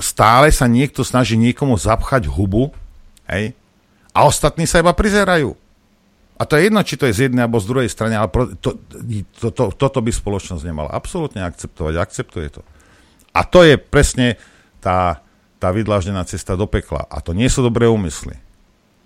stále 0.00 0.48
sa 0.54 0.70
niekto 0.70 1.04
snaží 1.04 1.36
niekomu 1.36 1.76
zapchať 1.76 2.30
hubu, 2.30 2.72
hej, 3.28 3.52
a 4.14 4.30
ostatní 4.30 4.64
sa 4.64 4.78
iba 4.78 4.94
prizerajú. 4.94 5.58
A 6.34 6.42
to 6.42 6.58
je 6.58 6.66
jedno, 6.66 6.82
či 6.82 6.98
to 6.98 7.06
je 7.06 7.14
z 7.14 7.20
jednej 7.30 7.46
alebo 7.46 7.62
z 7.62 7.70
druhej 7.70 7.90
strany, 7.90 8.18
ale 8.18 8.26
to, 8.58 8.74
to, 9.38 9.48
to, 9.54 9.64
toto 9.70 9.98
by 10.02 10.10
spoločnosť 10.10 10.66
nemala 10.66 10.90
absolútne 10.90 11.46
akceptovať. 11.46 11.94
Akceptuje 11.94 12.58
to. 12.58 12.62
A 13.30 13.46
to 13.46 13.62
je 13.62 13.78
presne 13.78 14.34
tá, 14.82 15.22
tá 15.62 15.70
vydláždená 15.70 16.26
cesta 16.26 16.58
do 16.58 16.66
pekla. 16.66 17.06
A 17.06 17.22
to 17.22 17.38
nie 17.38 17.46
sú 17.46 17.62
dobré 17.62 17.86
úmysly, 17.86 18.34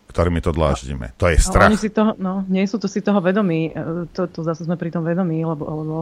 ktorými 0.09 0.41
to 0.41 0.57
dláždime. 0.57 1.13
To 1.21 1.29
je 1.29 1.37
strach. 1.37 1.69
oni 1.69 1.77
si 1.77 1.93
toho, 1.93 2.17
no, 2.17 2.49
nie 2.49 2.65
sú 2.65 2.81
to 2.81 2.89
si 2.89 3.05
toho 3.05 3.21
vedomí. 3.21 3.77
E, 3.77 4.09
to, 4.17 4.25
to 4.25 4.41
zase 4.41 4.65
sme 4.65 4.81
pri 4.81 4.89
tom 4.89 5.05
vedomí, 5.05 5.45
lebo, 5.45 5.69
lebo 5.69 5.97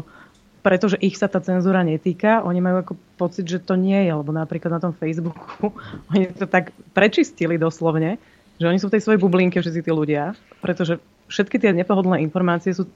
pretože 0.62 0.98
ich 0.98 1.14
sa 1.14 1.30
tá 1.30 1.38
cenzúra 1.38 1.86
netýka, 1.86 2.42
oni 2.42 2.58
majú 2.58 2.76
ako 2.82 2.92
pocit, 3.18 3.46
že 3.46 3.62
to 3.62 3.78
nie 3.78 4.02
je, 4.02 4.10
lebo 4.14 4.34
napríklad 4.34 4.78
na 4.78 4.82
tom 4.82 4.94
Facebooku 4.94 5.70
oni 6.14 6.30
to 6.34 6.46
tak 6.46 6.70
prečistili 6.94 7.58
doslovne, 7.58 8.18
že 8.58 8.66
oni 8.66 8.78
sú 8.78 8.90
v 8.90 8.98
tej 8.98 9.02
svojej 9.02 9.22
bublinke 9.22 9.58
všetci 9.58 9.82
tí 9.82 9.90
ľudia, 9.90 10.34
pretože 10.62 10.98
všetky 11.26 11.58
tie 11.58 11.70
nepohodlné 11.74 12.22
informácie 12.22 12.74
sú 12.74 12.86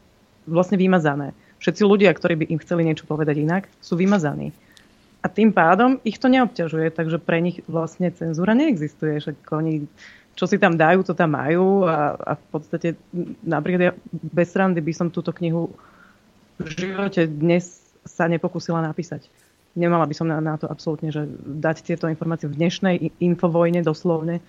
vlastne 0.48 0.81
vymazané. 0.81 1.36
Všetci 1.61 1.82
ľudia, 1.85 2.11
ktorí 2.16 2.35
by 2.40 2.44
im 2.48 2.62
chceli 2.65 2.82
niečo 2.89 3.05
povedať 3.05 3.44
inak, 3.44 3.69
sú 3.85 3.94
vymazaní. 3.94 4.51
A 5.20 5.28
tým 5.28 5.52
pádom 5.52 6.01
ich 6.01 6.16
to 6.16 6.32
neobťažuje, 6.32 6.97
takže 6.97 7.20
pre 7.20 7.44
nich 7.44 7.61
vlastne 7.69 8.09
cenzúra 8.09 8.57
neexistuje. 8.57 9.20
Však 9.20 9.36
oni, 9.52 9.85
čo 10.32 10.48
si 10.48 10.57
tam 10.57 10.81
dajú, 10.81 11.05
to 11.05 11.12
tam 11.12 11.36
majú 11.36 11.85
a, 11.85 12.16
a 12.16 12.32
v 12.40 12.44
podstate 12.48 12.97
napríklad 13.44 13.82
ja 13.85 13.93
bez 14.12 14.57
randy 14.57 14.81
by 14.81 14.93
som 14.97 15.12
túto 15.12 15.36
knihu 15.36 15.69
v 16.57 16.69
živote 16.73 17.28
dnes 17.28 17.81
sa 18.09 18.24
nepokusila 18.28 18.81
napísať. 18.81 19.28
Nemala 19.77 20.09
by 20.09 20.15
som 20.16 20.27
na, 20.28 20.40
na 20.40 20.57
to 20.57 20.69
absolútne, 20.69 21.12
že 21.12 21.28
dať 21.44 21.85
tieto 21.85 22.09
informácie 22.09 22.48
v 22.48 22.57
dnešnej 22.57 22.97
infovojne 23.20 23.85
doslovne 23.85 24.40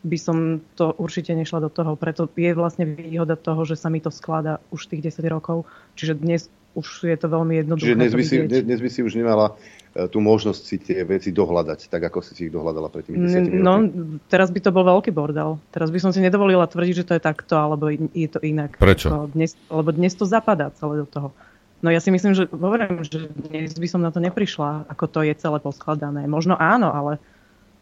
by 0.00 0.18
som 0.18 0.64
to 0.76 0.96
určite 0.96 1.32
nešla 1.36 1.60
do 1.60 1.70
toho. 1.70 1.92
Preto 1.96 2.24
je 2.32 2.52
vlastne 2.56 2.88
výhoda 2.88 3.36
toho, 3.36 3.68
že 3.68 3.76
sa 3.76 3.92
mi 3.92 4.00
to 4.00 4.08
skladá 4.08 4.58
už 4.72 4.88
tých 4.88 5.12
10 5.12 5.28
rokov. 5.28 5.68
Čiže 5.96 6.16
dnes 6.16 6.48
už 6.72 6.86
je 7.04 7.18
to 7.18 7.26
veľmi 7.26 7.60
jednoduché. 7.60 7.92
Čiže 7.92 7.98
dnes 7.98 8.12
by, 8.14 8.24
si, 8.24 8.36
dnes, 8.46 8.62
dnes 8.62 8.80
by 8.80 8.90
si 8.90 9.00
už 9.02 9.18
nemala 9.18 9.58
e, 9.92 10.06
tú 10.06 10.22
možnosť 10.22 10.62
si 10.62 10.76
tie 10.78 11.02
veci 11.02 11.34
dohľadať, 11.34 11.90
tak 11.90 12.00
ako 12.06 12.22
si 12.22 12.32
si 12.38 12.40
ich 12.46 12.52
dohľadala 12.54 12.88
pred 12.88 13.02
tými 13.10 13.26
10 13.26 13.58
No, 13.58 13.82
teraz 14.30 14.54
by 14.54 14.60
to 14.62 14.70
bol 14.70 14.86
veľký 14.86 15.10
bordel. 15.10 15.58
Teraz 15.74 15.90
by 15.90 15.98
som 15.98 16.14
si 16.14 16.22
nedovolila 16.22 16.70
tvrdiť, 16.70 16.94
že 16.94 17.06
to 17.06 17.12
je 17.18 17.22
takto, 17.22 17.58
alebo 17.58 17.90
je 17.90 18.28
to 18.30 18.38
inak. 18.40 18.78
Prečo? 18.78 19.28
Dnes, 19.34 19.58
lebo 19.66 19.90
dnes 19.90 20.14
to 20.14 20.24
zapadá 20.24 20.70
celé 20.78 21.02
do 21.02 21.06
toho. 21.10 21.28
No 21.80 21.88
ja 21.88 21.98
si 21.98 22.12
myslím, 22.12 22.36
že 22.36 22.44
hovorím, 22.52 23.02
že 23.02 23.32
dnes 23.32 23.72
by 23.72 23.88
som 23.88 24.04
na 24.04 24.12
to 24.12 24.20
neprišla, 24.20 24.84
ako 24.86 25.04
to 25.08 25.20
je 25.24 25.32
celé 25.34 25.58
poskladané. 25.64 26.28
Možno 26.28 26.54
áno, 26.54 26.92
ale 26.92 27.16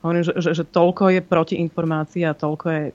Hovorím, 0.03 0.23
že, 0.23 0.35
že, 0.39 0.51
že 0.55 0.65
toľko 0.65 1.11
je 1.19 1.21
protiinformácií 1.23 2.23
a 2.23 2.37
toľko 2.37 2.67
je 2.71 2.83
e, 2.87 2.93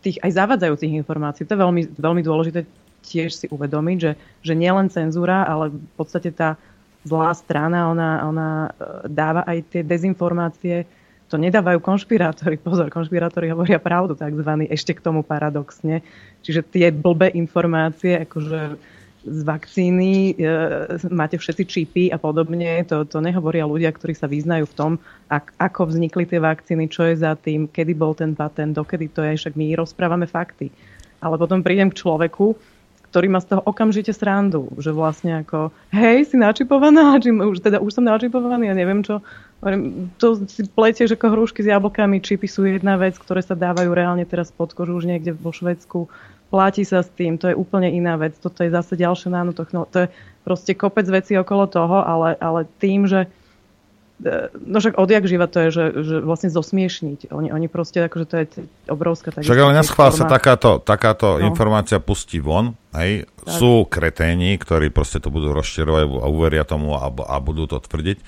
tých, 0.00 0.18
aj 0.24 0.30
zavadzajúcich 0.32 0.96
informácií. 0.96 1.44
To 1.44 1.54
je 1.54 1.62
veľmi, 1.64 1.82
veľmi 2.00 2.22
dôležité 2.24 2.64
tiež 3.04 3.30
si 3.36 3.46
uvedomiť, 3.52 3.98
že, 4.00 4.12
že 4.40 4.52
nielen 4.56 4.88
cenzúra, 4.88 5.44
ale 5.44 5.68
v 5.76 5.92
podstate 6.00 6.32
tá 6.32 6.56
zlá 7.04 7.36
strana, 7.36 7.92
ona, 7.92 8.10
ona 8.24 8.48
e, 8.64 8.70
dáva 9.12 9.44
aj 9.44 9.58
tie 9.68 9.82
dezinformácie, 9.84 10.88
to 11.28 11.36
nedávajú 11.36 11.80
konšpirátori. 11.80 12.56
Pozor, 12.64 12.88
konšpirátori 12.88 13.52
hovoria 13.52 13.76
pravdu, 13.76 14.16
takzvaný, 14.16 14.68
ešte 14.72 14.96
k 14.96 15.04
tomu 15.04 15.20
paradoxne. 15.20 16.00
Čiže 16.40 16.60
tie 16.72 16.86
blbé 16.88 17.32
informácie, 17.36 18.24
akože 18.24 18.80
z 19.24 19.40
vakcíny, 19.42 20.36
e, 20.36 20.52
máte 21.08 21.40
všetci 21.40 21.64
čipy 21.64 22.04
a 22.12 22.20
podobne. 22.20 22.84
To, 22.92 23.08
to 23.08 23.24
nehovoria 23.24 23.64
ľudia, 23.64 23.90
ktorí 23.90 24.12
sa 24.12 24.28
vyznajú 24.28 24.68
v 24.68 24.76
tom, 24.76 24.92
ak, 25.32 25.56
ako 25.56 25.88
vznikli 25.88 26.28
tie 26.28 26.38
vakcíny, 26.38 26.92
čo 26.92 27.08
je 27.08 27.16
za 27.16 27.32
tým, 27.34 27.66
kedy 27.66 27.96
bol 27.96 28.12
ten 28.12 28.36
patent, 28.36 28.76
dokedy 28.76 29.08
to 29.08 29.24
je. 29.24 29.40
Však 29.40 29.56
my 29.56 29.74
rozprávame 29.74 30.28
fakty. 30.28 30.68
Ale 31.24 31.40
potom 31.40 31.64
prídem 31.64 31.88
k 31.88 32.04
človeku, 32.04 32.52
ktorý 33.14 33.30
má 33.30 33.38
z 33.38 33.54
toho 33.54 33.62
okamžite 33.62 34.10
srandu, 34.10 34.66
že 34.82 34.90
vlastne 34.90 35.46
ako, 35.46 35.70
hej, 35.94 36.26
si 36.26 36.36
načipovaná, 36.36 37.14
už, 37.54 37.62
teda 37.62 37.78
už 37.78 37.94
som 37.94 38.02
načipovaný, 38.02 38.68
ja 38.68 38.74
neviem 38.74 39.06
čo, 39.06 39.22
to 40.18 40.44
si 40.50 40.66
pletieš 40.66 41.14
ako 41.14 41.32
hrušky 41.32 41.62
s 41.62 41.70
jablkami, 41.70 42.18
čipy 42.18 42.50
sú 42.50 42.66
jedna 42.66 42.98
vec, 42.98 43.14
ktoré 43.16 43.40
sa 43.40 43.54
dávajú 43.56 43.94
reálne 43.94 44.26
teraz 44.26 44.50
pod 44.50 44.74
kožu 44.74 44.98
už 44.98 45.06
niekde 45.06 45.32
vo 45.32 45.54
Švedsku, 45.54 46.10
platí 46.54 46.86
sa 46.86 47.02
s 47.02 47.10
tým, 47.10 47.34
to 47.34 47.50
je 47.50 47.58
úplne 47.58 47.90
iná 47.90 48.14
vec. 48.14 48.38
Toto 48.38 48.62
je 48.62 48.70
zase 48.70 48.94
ďalšia 48.94 49.34
nanotechnológia. 49.34 49.90
To 49.90 49.98
je 50.06 50.08
proste 50.46 50.72
kopec 50.78 51.02
vecí 51.10 51.34
okolo 51.34 51.66
toho, 51.66 51.98
ale, 52.06 52.38
ale 52.38 52.70
tým, 52.78 53.10
že 53.10 53.26
e, 54.22 54.54
No 54.62 54.78
však 54.78 54.94
odjak 54.94 55.26
živa 55.26 55.50
to 55.50 55.66
je, 55.66 55.68
že, 55.74 55.84
že 56.06 56.16
vlastne 56.22 56.54
zosmiešniť. 56.54 57.34
Oni, 57.34 57.50
oni 57.50 57.66
proste, 57.66 58.06
akože 58.06 58.26
to 58.30 58.34
je 58.38 58.46
obrovská... 58.86 59.34
Však 59.34 59.58
ale 59.58 59.74
neschvál 59.74 60.14
sa 60.14 60.30
takáto, 60.30 60.78
takáto 60.78 61.42
no. 61.42 61.50
informácia 61.50 61.98
pustí 61.98 62.38
von. 62.38 62.78
Hej. 62.94 63.26
Sú 63.50 63.90
kreténi, 63.90 64.54
ktorí 64.54 64.94
proste 64.94 65.18
to 65.18 65.34
budú 65.34 65.50
rozširovať 65.50 66.06
a 66.06 66.26
uveria 66.30 66.62
tomu 66.62 66.94
a, 66.94 67.10
a 67.10 67.36
budú 67.42 67.66
to 67.66 67.82
tvrdiť. 67.82 68.22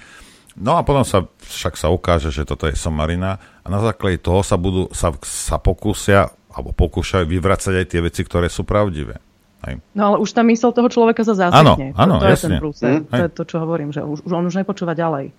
No 0.57 0.81
a 0.81 0.83
potom 0.83 1.05
sa 1.05 1.29
však 1.47 1.77
sa 1.77 1.93
ukáže, 1.93 2.33
že 2.33 2.49
toto 2.49 2.65
je 2.65 2.75
somarina 2.75 3.37
a 3.61 3.67
na 3.69 3.79
základe 3.85 4.25
toho 4.25 4.41
sa, 4.41 4.57
budú, 4.57 4.89
sa, 4.97 5.13
sa 5.21 5.61
pokúsia 5.61 6.33
alebo 6.57 6.73
pokúšajú 6.73 7.29
vyvracať 7.29 7.85
aj 7.85 7.87
tie 7.93 8.01
veci, 8.01 8.25
ktoré 8.25 8.49
sú 8.49 8.65
pravdivé. 8.65 9.21
Aj. 9.61 9.77
No 9.93 10.03
ale 10.13 10.17
už 10.25 10.33
tá 10.33 10.41
mysl 10.41 10.73
toho 10.73 10.89
človeka 10.89 11.21
sa 11.21 11.37
zasekne. 11.37 11.93
Áno, 11.93 12.17
to, 12.17 12.25
to 12.25 12.33
je 12.33 12.37
ten 12.41 12.53
plus. 12.57 12.77
Mm. 12.81 13.05
To 13.13 13.23
je 13.29 13.31
to, 13.33 13.43
čo 13.45 13.57
hovorím, 13.61 13.93
že 13.93 14.01
už, 14.01 14.25
už 14.25 14.33
on 14.33 14.49
už 14.49 14.57
nepočúva 14.57 14.97
ďalej. 14.97 15.37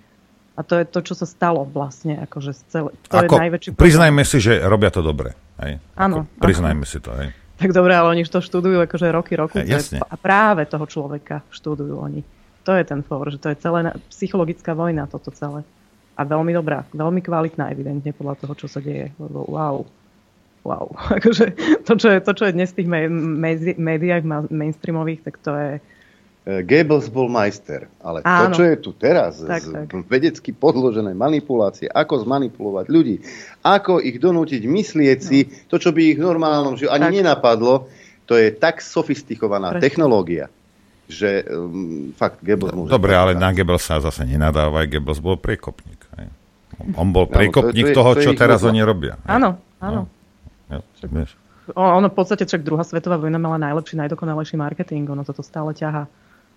A 0.58 0.66
to 0.66 0.74
je 0.82 0.86
to, 0.90 1.00
čo 1.06 1.14
sa 1.14 1.26
stalo 1.30 1.66
vlastne. 1.70 2.18
Akože 2.26 2.54
celé, 2.70 2.90
to 3.10 3.18
Ako, 3.18 3.34
je 3.38 3.42
najväčší 3.50 3.68
problém. 3.74 3.82
Priznajme 3.82 4.22
si, 4.26 4.38
že 4.42 4.54
robia 4.62 4.90
to 4.94 5.02
dobre. 5.06 5.38
Aj. 5.58 5.78
Áno. 5.98 6.26
Ako, 6.26 6.42
priznajme 6.42 6.86
si 6.86 6.98
to. 7.02 7.14
Aj. 7.14 7.30
Tak 7.58 7.74
dobre, 7.74 7.94
ale 7.98 8.14
oni 8.14 8.22
to 8.26 8.42
študujú 8.42 8.78
akože 8.86 9.08
roky, 9.10 9.34
roku. 9.34 9.58
jasne. 9.62 10.02
A 10.02 10.14
práve 10.14 10.70
toho 10.70 10.86
človeka 10.86 11.42
študujú 11.50 11.98
oni. 11.98 12.22
To 12.70 12.74
je 12.78 12.84
ten 12.86 13.02
fór, 13.02 13.34
že 13.34 13.42
to 13.42 13.50
je 13.50 13.58
celé 13.58 13.90
psychologická 14.14 14.78
vojna, 14.78 15.10
toto 15.10 15.34
celé. 15.34 15.66
A 16.18 16.22
veľmi 16.26 16.54
dobrá, 16.54 16.86
veľmi 16.94 17.22
kvalitná 17.22 17.70
evidentne 17.74 18.14
podľa 18.14 18.42
toho, 18.42 18.54
čo 18.58 18.68
sa 18.70 18.82
deje. 18.82 19.14
Lebo 19.18 19.46
wow, 19.50 19.86
wow. 20.68 20.92
Akože 21.18 21.56
to, 21.88 21.96
čo 21.96 22.08
je, 22.12 22.20
to, 22.20 22.32
čo 22.36 22.44
je 22.52 22.54
dnes 22.56 22.70
v 22.76 22.78
tých 22.84 22.90
médiách 23.80 24.24
mainstreamových, 24.52 25.24
tak 25.24 25.40
to 25.40 25.52
je... 25.56 25.72
E, 26.44 26.62
Goebbels 26.68 27.08
bol 27.08 27.32
majster, 27.32 27.88
ale 28.04 28.20
Áno. 28.28 28.52
to, 28.52 28.60
čo 28.60 28.64
je 28.68 28.76
tu 28.84 28.92
teraz, 28.92 29.40
tak, 29.40 29.64
z 29.64 29.72
tak. 29.72 29.88
vedecky 30.12 30.52
podložené 30.52 31.16
manipulácie, 31.16 31.88
ako 31.88 32.28
zmanipulovať 32.28 32.86
ľudí, 32.92 33.24
ako 33.64 34.04
ich 34.04 34.20
donútiť 34.20 34.68
myslieť 34.68 35.20
si 35.24 35.40
no. 35.48 35.52
to, 35.72 35.76
čo 35.80 35.96
by 35.96 36.16
ich 36.16 36.18
v 36.20 36.28
normálnom 36.28 36.76
živote 36.76 36.96
ani 37.00 37.24
nenapadlo, 37.24 37.88
to 38.28 38.36
je 38.36 38.52
tak 38.52 38.84
sofistikovaná 38.84 39.80
Prečo? 39.80 39.84
technológia, 39.88 40.52
že 41.08 41.48
um, 41.48 42.12
fakt 42.12 42.44
Goebbels 42.44 42.76
môže... 42.76 42.92
Dobre, 42.92 43.16
ale 43.16 43.32
na 43.40 43.56
Goebbels 43.56 43.88
sa 43.88 44.04
zase 44.04 44.28
nenadáva, 44.28 44.84
Goebbels 44.84 45.24
bol 45.24 45.40
priekopník. 45.40 45.96
On 46.94 47.10
bol 47.10 47.26
priekopník 47.26 47.92
no, 47.92 47.96
to, 47.96 47.96
to, 47.96 47.96
to 47.96 48.00
toho, 48.00 48.12
čo 48.22 48.32
teraz 48.38 48.62
oni 48.62 48.86
robia. 48.86 49.18
Áno, 49.26 49.58
áno. 49.82 50.06
No. 50.06 50.17
Ja, 50.68 50.80
vieš. 51.08 51.36
Ono 51.76 52.08
v 52.08 52.16
podstate 52.16 52.48
však 52.48 52.64
druhá 52.64 52.84
svetová 52.88 53.20
vojna 53.20 53.40
mala 53.40 53.60
najlepší, 53.60 54.00
najdokonalejší 54.00 54.56
marketing, 54.56 55.04
ono 55.12 55.28
toto 55.28 55.44
stále 55.44 55.76
ťaha. 55.76 56.08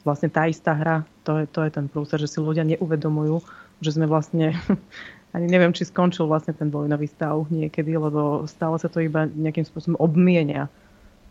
Vlastne 0.07 0.31
tá 0.31 0.47
istá 0.47 0.73
hra, 0.73 1.03
to 1.27 1.43
je, 1.43 1.45
to 1.51 1.67
je 1.67 1.71
ten 1.75 1.91
prúser, 1.91 2.23
že 2.23 2.31
si 2.31 2.39
ľudia 2.39 2.63
neuvedomujú, 2.63 3.43
že 3.83 3.91
sme 3.99 4.07
vlastne, 4.07 4.55
ani 5.37 5.47
neviem, 5.51 5.75
či 5.75 5.83
skončil 5.83 6.31
vlastne 6.31 6.55
ten 6.55 6.71
vojnový 6.71 7.11
stav 7.11 7.43
niekedy, 7.51 7.99
lebo 7.99 8.47
stále 8.47 8.79
sa 8.79 8.87
to 8.87 9.03
iba 9.03 9.27
nejakým 9.27 9.67
spôsobom 9.67 9.99
obmienia. 9.99 10.71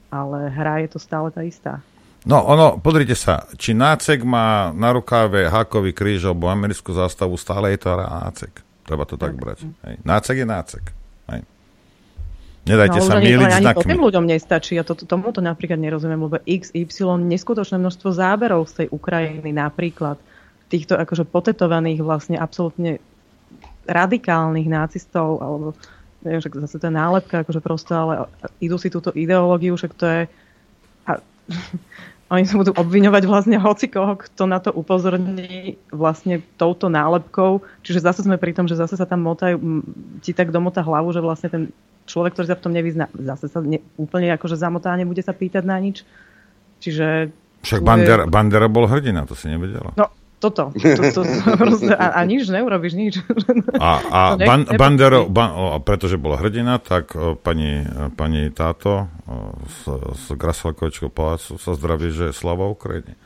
Ale 0.10 0.50
hra 0.50 0.82
je 0.84 0.90
to 0.98 1.00
stále 1.00 1.30
tá 1.30 1.46
istá. 1.46 1.86
No 2.28 2.44
ono, 2.44 2.82
podrite 2.84 3.16
sa, 3.16 3.48
či 3.56 3.72
nácek 3.72 4.28
má 4.28 4.76
na 4.76 4.92
rukáve 4.92 5.48
hákový 5.48 5.96
kríž 5.96 6.28
alebo 6.28 6.52
americkú 6.52 6.92
zástavu, 6.92 7.40
stále 7.40 7.72
je 7.72 7.80
to 7.80 7.96
nácek. 7.96 8.54
Treba 8.84 9.08
to 9.08 9.16
tak, 9.16 9.38
tak 9.38 9.40
brať. 9.40 9.60
Hej. 9.88 9.96
Nácek 10.04 10.36
je 10.44 10.48
nácek. 10.50 10.84
Nedajte 12.70 13.00
no, 13.02 13.06
sa 13.06 13.16
miliť 13.18 13.54
znakmi. 13.66 13.90
Ani 13.90 13.98
ľuďom 13.98 14.26
nestačí. 14.30 14.78
Ja 14.78 14.86
to, 14.86 14.94
tomu 14.94 15.34
to 15.34 15.42
napríklad 15.42 15.82
nerozumiem, 15.82 16.22
lebo 16.30 16.38
XY, 16.46 17.26
neskutočné 17.26 17.82
množstvo 17.82 18.14
záberov 18.14 18.70
z 18.70 18.86
tej 18.86 18.88
Ukrajiny 18.94 19.50
napríklad, 19.50 20.22
týchto 20.70 20.94
akože 20.94 21.26
potetovaných 21.26 22.06
vlastne 22.06 22.38
absolútne 22.38 23.02
radikálnych 23.90 24.70
nacistov, 24.70 25.42
alebo 25.42 25.68
neviem, 26.22 26.40
však 26.46 26.62
zase 26.62 26.78
to 26.78 26.88
je 26.88 26.94
nálepka, 26.94 27.42
akože 27.42 27.62
prosto, 27.64 27.92
ale 27.98 28.14
idú 28.62 28.78
si 28.78 28.94
túto 28.94 29.10
ideológiu, 29.18 29.74
však 29.74 29.94
to 29.98 30.06
je 30.06 30.22
a, 31.10 31.12
oni 32.38 32.46
sa 32.46 32.62
budú 32.62 32.78
obviňovať 32.78 33.24
vlastne 33.26 33.58
hoci 33.58 33.90
koho, 33.90 34.14
kto 34.14 34.46
na 34.46 34.62
to 34.62 34.70
upozorní 34.70 35.82
vlastne 35.90 36.46
touto 36.62 36.86
nálepkou. 36.86 37.66
Čiže 37.82 38.06
zase 38.06 38.22
sme 38.22 38.38
pri 38.38 38.54
tom, 38.54 38.70
že 38.70 38.78
zase 38.78 38.94
sa 38.94 39.10
tam 39.10 39.26
motajú, 39.26 39.58
ti 40.22 40.38
tak 40.38 40.54
domota 40.54 40.86
hlavu, 40.86 41.10
že 41.10 41.26
vlastne 41.26 41.50
ten 41.50 41.64
človek, 42.10 42.34
ktorý 42.34 42.48
sa 42.50 42.58
v 42.58 42.64
tom 42.66 42.74
nevyzná, 42.74 43.06
zase 43.14 43.46
sa 43.46 43.62
ne, 43.62 43.80
úplne 44.02 44.34
akože 44.34 44.58
zamotá, 44.58 44.98
nebude 44.98 45.22
sa 45.22 45.38
pýtať 45.38 45.62
na 45.62 45.78
nič. 45.78 46.02
Čiže... 46.82 47.30
Však 47.62 47.86
Bandera, 47.86 48.26
Bandera 48.26 48.66
bol 48.66 48.90
hrdina, 48.90 49.30
to 49.30 49.38
si 49.38 49.52
nevedela. 49.52 49.94
No, 49.94 50.10
toto. 50.40 50.72
To, 50.72 51.04
to, 51.12 51.22
to, 51.22 51.92
a, 52.04 52.16
a 52.16 52.22
nič, 52.24 52.48
neurobiš 52.48 52.94
nič. 52.96 53.14
A, 53.76 53.92
a 54.00 54.20
ne, 54.40 54.48
ban, 54.48 54.64
Bandero, 54.64 55.28
ban, 55.28 55.52
o, 55.52 55.66
pretože 55.84 56.16
bol 56.16 56.40
hrdina, 56.40 56.80
tak 56.80 57.12
o, 57.14 57.36
pani, 57.36 57.84
pani 58.16 58.48
táto 58.56 59.12
o, 59.28 59.60
z, 59.68 59.80
z 60.16 60.26
Grasalkovičského 60.40 61.12
palácu 61.12 61.60
sa 61.60 61.72
zdraví, 61.76 62.16
že 62.16 62.32
slava 62.32 62.72
Ukrajine. 62.72 63.20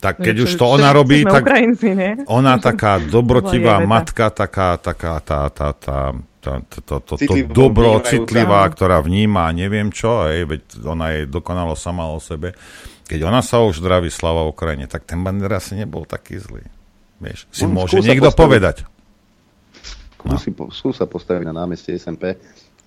Tak 0.00 0.24
keď 0.24 0.36
no, 0.40 0.44
už 0.48 0.50
to 0.56 0.64
ona 0.64 0.96
robí, 0.96 1.20
tak 1.28 1.44
Ukrajinci, 1.44 1.92
nie? 1.92 2.10
ona 2.24 2.56
taká 2.56 2.96
dobrotivá 2.96 3.84
matka, 3.84 4.32
taká, 4.32 4.80
taká 4.80 5.20
tá, 5.20 5.44
tá, 5.52 5.76
tá, 5.76 6.16
to, 6.40 6.64
to, 6.64 6.96
to, 7.04 7.14
to 7.20 7.34
dobro, 7.52 8.00
citlivá, 8.00 8.64
ktorá 8.72 9.04
vníma 9.04 9.52
neviem 9.52 9.92
čo, 9.92 10.24
aj, 10.24 10.48
veď 10.48 10.62
ona 10.88 11.06
je 11.12 11.20
dokonalo 11.28 11.76
sama 11.76 12.08
o 12.08 12.16
sebe. 12.16 12.56
Keď 13.04 13.20
ona 13.26 13.44
sa 13.44 13.60
už 13.60 13.84
zdraví 13.84 14.08
slava 14.08 14.48
Ukrajine, 14.48 14.88
tak 14.88 15.04
ten 15.04 15.20
Bandera 15.20 15.60
si 15.60 15.76
nebol 15.76 16.08
taký 16.08 16.40
zlý. 16.40 16.64
Vieš, 17.20 17.44
si 17.52 17.68
no, 17.68 17.84
môže 17.84 18.00
niekto 18.00 18.32
postaviť. 18.32 18.40
povedať. 18.40 18.76
No. 20.24 20.36
Skúsi, 20.36 20.50
skús 20.72 20.96
sa 20.96 21.04
postaviť 21.04 21.44
na 21.48 21.54
námestie 21.64 21.96
SMP 22.00 22.36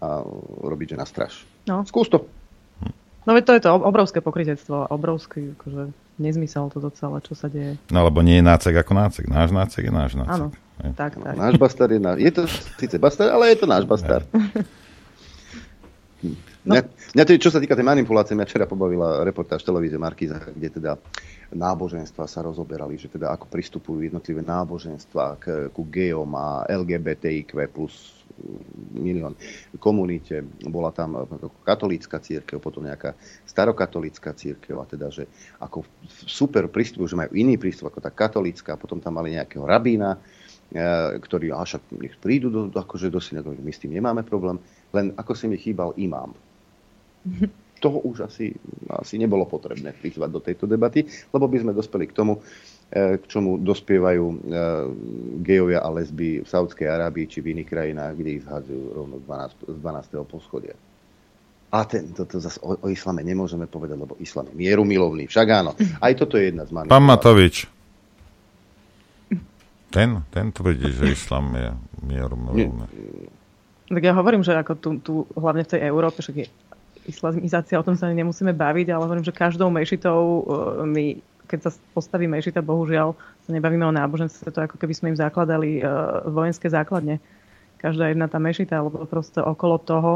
a 0.01 0.21
robiť, 0.65 0.93
že 0.93 0.97
na 0.97 1.05
straž. 1.05 1.45
No. 1.69 1.85
Skús 1.85 2.09
to. 2.09 2.25
No 3.23 3.31
veď 3.31 3.43
to 3.45 3.53
je 3.55 3.61
to 3.63 3.69
obrovské 3.71 4.19
pokrytectvo, 4.19 4.91
obrovský 4.91 5.55
akože, 5.55 5.95
nezmysel 6.19 6.67
toto 6.67 6.91
celé, 6.91 7.23
čo 7.23 7.33
sa 7.33 7.47
deje. 7.47 7.79
No 7.87 8.03
lebo 8.03 8.19
nie 8.19 8.41
je 8.41 8.43
nácek 8.43 8.75
ako 8.83 8.93
nácek. 8.99 9.25
Náš 9.31 9.49
nácek 9.55 9.87
je 9.87 9.93
náš 9.93 10.11
nácek. 10.19 10.43
Áno, 10.43 10.47
tak, 10.91 11.15
tak. 11.15 11.33
Náš 11.39 11.55
bastard 11.55 11.91
je 11.95 12.01
náš. 12.03 12.17
Je 12.19 12.31
to 12.35 12.43
síce 12.75 12.95
bastard, 12.99 13.31
ale 13.31 13.55
je 13.55 13.57
to 13.63 13.67
náš 13.67 13.87
bastard. 13.87 14.27
No. 16.63 16.79
Mňa, 16.79 16.81
mňa 17.19 17.23
to, 17.27 17.35
čo 17.35 17.51
sa 17.51 17.59
týka 17.59 17.75
tej 17.75 17.83
manipulácie, 17.83 18.39
mňa 18.39 18.47
včera 18.47 18.63
pobavila 18.63 19.19
reportáž 19.27 19.67
televízie 19.67 19.99
Markiza, 19.99 20.39
kde 20.47 20.79
teda 20.79 20.95
náboženstva 21.51 22.23
sa 22.23 22.39
rozoberali, 22.39 22.95
že 22.95 23.11
teda 23.11 23.35
ako 23.35 23.51
pristupujú 23.51 23.99
jednotlivé 24.07 24.39
náboženstva 24.39 25.43
k, 25.43 25.45
ku 25.75 25.83
geom 25.91 26.31
a 26.39 26.63
LGBTIQ 26.71 27.67
plus 27.67 28.23
milión 28.95 29.35
komunite, 29.77 30.41
bola 30.65 30.89
tam 30.89 31.27
katolícka 31.67 32.17
církev, 32.17 32.57
potom 32.57 32.87
nejaká 32.87 33.13
starokatolícka 33.45 34.33
církev, 34.33 34.73
a 34.79 34.87
teda, 34.87 35.11
že 35.11 35.29
ako 35.59 35.85
super 36.25 36.65
prístup, 36.71 37.05
že 37.05 37.19
majú 37.19 37.35
iný 37.35 37.59
prístup 37.59 37.91
ako 37.91 37.99
tá 38.01 38.09
katolícka, 38.09 38.79
potom 38.79 38.97
tam 38.97 39.19
mali 39.19 39.35
nejakého 39.35 39.67
rabína, 39.67 40.17
ktorí, 41.21 41.53
a 41.53 41.61
však 41.61 41.93
nech 42.01 42.17
prídu 42.17 42.49
do, 42.49 42.61
akože 42.73 43.13
do 43.13 43.21
synagógy, 43.21 43.61
my 43.61 43.73
s 43.73 43.81
tým 43.81 43.93
nemáme 43.93 44.25
problém, 44.25 44.57
len 44.89 45.13
ako 45.13 45.37
si 45.37 45.45
mi 45.45 45.57
chýbal 45.61 45.93
imám. 45.95 46.33
Toho 47.83 47.99
už 48.07 48.31
asi, 48.31 48.55
asi 48.89 49.19
nebolo 49.19 49.43
potrebné 49.43 49.91
prizvať 49.91 50.29
do 50.31 50.39
tejto 50.39 50.65
debaty, 50.65 51.03
lebo 51.35 51.51
by 51.51 51.57
sme 51.59 51.75
dospeli 51.75 52.07
k 52.07 52.15
tomu, 52.15 52.39
E, 52.93 53.17
k 53.17 53.25
čomu 53.25 53.57
dospievajú 53.57 54.25
e, 54.29 54.35
gejovia 55.41 55.81
a 55.81 55.89
lesby 55.89 56.45
v 56.45 56.47
Saudskej 56.47 56.85
Arábii 56.85 57.25
či 57.25 57.41
v 57.41 57.57
iných 57.57 57.69
krajinách, 57.73 58.13
kde 58.13 58.29
ich 58.37 58.45
zhádzajú 58.45 58.81
rovno 58.93 59.17
z 59.65 59.77
12. 59.81 60.13
poschodia. 60.29 60.77
A 61.73 61.89
ten, 61.89 62.13
to, 62.13 62.29
to 62.29 62.37
zase 62.37 62.61
o, 62.61 62.77
o 62.77 62.87
islame 62.93 63.25
nemôžeme 63.25 63.65
povedať, 63.65 63.97
lebo 63.97 64.13
islam 64.21 64.45
je 64.45 64.53
mieru 64.53 64.85
milovný. 64.85 65.25
Však 65.25 65.47
áno. 65.49 65.73
Aj 65.97 66.13
toto 66.13 66.37
je 66.37 66.53
jedna 66.53 66.69
z 66.69 66.71
manipulách. 66.77 66.93
Pán 66.93 67.09
Matovič. 67.09 67.65
Ten, 69.93 70.25
ten 70.33 70.49
tvrdí, 70.49 70.89
že 70.89 71.13
islam 71.13 71.53
je 71.53 71.69
mieru 72.01 72.33
milovný. 72.33 72.89
Tak 73.93 74.01
ja 74.01 74.13
hovorím, 74.17 74.41
že 74.41 74.57
ako 74.57 74.73
tu, 74.81 74.89
tu 74.97 75.13
hlavne 75.37 75.61
v 75.61 75.71
tej 75.77 75.81
Európe, 75.85 76.25
je 76.25 76.49
islamizácia, 77.05 77.77
o 77.77 77.85
tom 77.85 77.93
sa 77.93 78.09
nemusíme 78.09 78.57
baviť, 78.57 78.89
ale 78.89 79.05
hovorím, 79.05 79.27
že 79.27 79.35
každou 79.35 79.69
mešitou 79.69 80.19
uh, 80.19 80.87
my 80.87 81.21
keď 81.53 81.69
sa 81.69 81.71
postaví 81.93 82.25
mešita, 82.25 82.65
bohužiaľ 82.65 83.13
sa 83.45 83.51
nebavíme 83.53 83.85
o 83.85 83.93
náboženstve, 83.93 84.49
to 84.49 84.59
ako 84.65 84.75
keby 84.81 84.93
sme 84.97 85.07
im 85.13 85.21
zakladali 85.21 85.83
uh, 85.83 86.25
vojenské 86.25 86.71
základne. 86.71 87.21
Každá 87.77 88.09
jedna 88.09 88.31
tá 88.31 88.39
mešita, 88.39 88.79
alebo 88.79 89.03
proste 89.05 89.43
okolo 89.43 89.77
toho. 89.77 90.11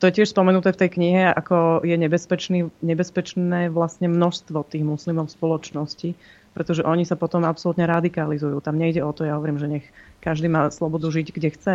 To 0.00 0.10
je 0.10 0.16
tiež 0.20 0.32
spomenuté 0.32 0.72
v 0.74 0.80
tej 0.82 0.90
knihe, 0.96 1.22
ako 1.30 1.86
je 1.86 1.96
nebezpečný, 1.96 2.68
nebezpečné 2.82 3.70
vlastne 3.70 4.10
množstvo 4.10 4.64
tých 4.68 4.82
muslimov 4.82 5.30
v 5.30 5.36
spoločnosti, 5.38 6.08
pretože 6.56 6.80
oni 6.80 7.04
sa 7.04 7.20
potom 7.20 7.44
absolútne 7.44 7.84
radikalizujú. 7.84 8.64
Tam 8.64 8.80
nejde 8.80 9.04
o 9.04 9.12
to, 9.12 9.28
ja 9.28 9.36
hovorím, 9.36 9.60
že 9.60 9.68
nech 9.68 9.84
každý 10.24 10.48
má 10.48 10.72
slobodu 10.72 11.12
žiť, 11.12 11.28
kde 11.28 11.48
chce, 11.52 11.74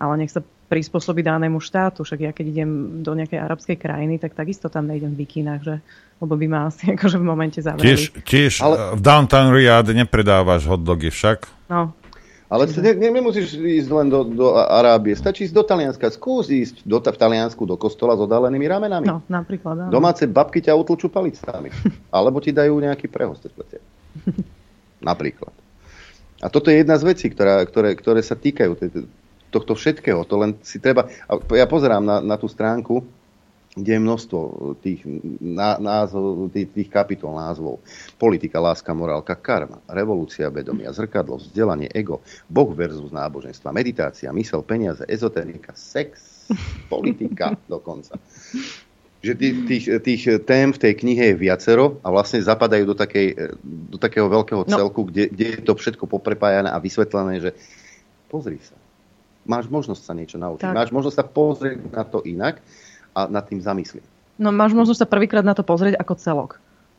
ale 0.00 0.14
nech 0.16 0.32
sa 0.32 0.40
prispôsobí 0.72 1.20
danému 1.20 1.60
štátu. 1.60 2.00
Však 2.00 2.20
ja 2.24 2.32
keď 2.32 2.46
idem 2.48 2.70
do 3.04 3.12
nejakej 3.12 3.44
arabskej 3.44 3.76
krajiny, 3.76 4.16
tak 4.16 4.32
takisto 4.32 4.72
tam 4.72 4.88
nejdem 4.88 5.12
v 5.12 5.20
bikinách, 5.28 5.60
že 5.60 5.74
lebo 6.16 6.32
by 6.40 6.46
ma 6.48 6.72
asi 6.72 6.88
akože 6.96 7.20
v 7.20 7.26
momente 7.28 7.60
zavreli. 7.60 7.84
Tiež, 7.92 8.00
tiež 8.24 8.52
Ale... 8.64 8.96
v 8.96 9.00
downtown 9.04 9.52
Riyadh 9.52 9.92
nepredávaš 9.92 10.64
hotdogy 10.64 11.12
však? 11.12 11.44
No. 11.68 11.92
Ale 12.52 12.68
ne, 12.68 12.92
ne, 13.00 13.08
nemusíš 13.08 13.56
ísť 13.56 13.88
len 13.88 14.12
do, 14.12 14.28
do 14.28 14.52
Arábie, 14.52 15.16
stačí 15.16 15.48
ísť 15.48 15.56
do 15.56 15.64
Talianska. 15.64 16.12
Skús 16.12 16.52
ísť 16.52 16.84
do, 16.84 17.00
v 17.00 17.16
Taliansku 17.16 17.64
do 17.64 17.80
kostola 17.80 18.12
s 18.12 18.20
odálenými 18.20 18.68
ramenami. 18.68 19.08
No, 19.08 19.24
napríklad, 19.24 19.88
áno. 19.88 19.90
Domáce 19.92 20.28
babky 20.28 20.60
ťa 20.60 20.76
utlčú 20.76 21.08
palicami. 21.08 21.72
Alebo 22.16 22.44
ti 22.44 22.52
dajú 22.52 22.76
nejaký 22.76 23.08
prehost. 23.08 23.48
Napríklad. 25.08 25.54
A 26.42 26.50
toto 26.50 26.74
je 26.74 26.82
jedna 26.82 26.98
z 26.98 27.06
vecí, 27.06 27.26
ktorá, 27.30 27.62
ktoré, 27.62 27.94
ktoré 27.94 28.20
sa 28.22 28.34
týkajú 28.34 28.74
tohto 29.54 29.78
všetkého. 29.78 30.26
To 30.26 30.34
len 30.42 30.58
si 30.66 30.82
treba... 30.82 31.06
Ja 31.54 31.70
pozerám 31.70 32.02
na, 32.02 32.18
na 32.18 32.34
tú 32.34 32.50
stránku, 32.50 33.06
kde 33.72 33.96
je 33.96 34.04
množstvo 34.04 34.38
tých, 34.84 35.00
názov, 35.80 36.52
tých, 36.52 36.68
tých 36.76 36.88
kapitol 36.92 37.32
názvov. 37.32 37.80
Politika, 38.20 38.60
láska, 38.60 38.92
morálka, 38.92 39.32
karma, 39.32 39.80
revolúcia 39.88 40.52
vedomia, 40.52 40.92
zrkadlo, 40.92 41.40
vzdelanie, 41.40 41.88
ego, 41.88 42.20
Boh 42.52 42.68
versus 42.76 43.08
náboženstva, 43.08 43.72
meditácia, 43.72 44.28
mysel, 44.36 44.60
peniaze, 44.60 45.08
ezoterika, 45.08 45.72
sex, 45.72 46.20
politika 46.92 47.56
dokonca. 47.64 48.20
Že 49.22 49.32
tých, 49.38 49.56
tých, 49.70 49.84
tých 50.02 50.22
tém 50.42 50.74
v 50.74 50.78
tej 50.82 50.92
knihe 50.98 51.22
je 51.30 51.36
viacero 51.38 52.02
a 52.02 52.10
vlastne 52.10 52.42
zapadajú 52.42 52.90
do, 52.90 52.96
takej, 52.98 53.54
do 53.62 53.94
takého 53.94 54.26
veľkého 54.26 54.66
no. 54.66 54.70
celku, 54.70 55.06
no. 55.06 55.08
kde, 55.14 55.30
kde 55.30 55.46
je 55.54 55.60
to 55.62 55.78
všetko 55.78 56.10
poprepájané 56.10 56.74
a 56.74 56.82
vysvetlené, 56.82 57.38
že 57.38 57.50
pozri 58.26 58.58
sa, 58.58 58.74
máš 59.46 59.70
možnosť 59.70 60.02
sa 60.02 60.12
niečo 60.18 60.42
naučiť, 60.42 60.66
tak. 60.66 60.74
máš 60.74 60.90
možnosť 60.90 61.16
sa 61.22 61.26
pozrieť 61.26 61.78
na 61.94 62.02
to 62.02 62.18
inak 62.26 62.58
a 63.14 63.30
nad 63.30 63.46
tým 63.46 63.62
zamyslieť. 63.62 64.02
No 64.42 64.50
máš 64.50 64.74
možnosť 64.74 65.06
sa 65.06 65.08
prvýkrát 65.08 65.46
na 65.46 65.54
to 65.54 65.62
pozrieť 65.62 66.02
ako 66.02 66.14
celok. 66.18 66.50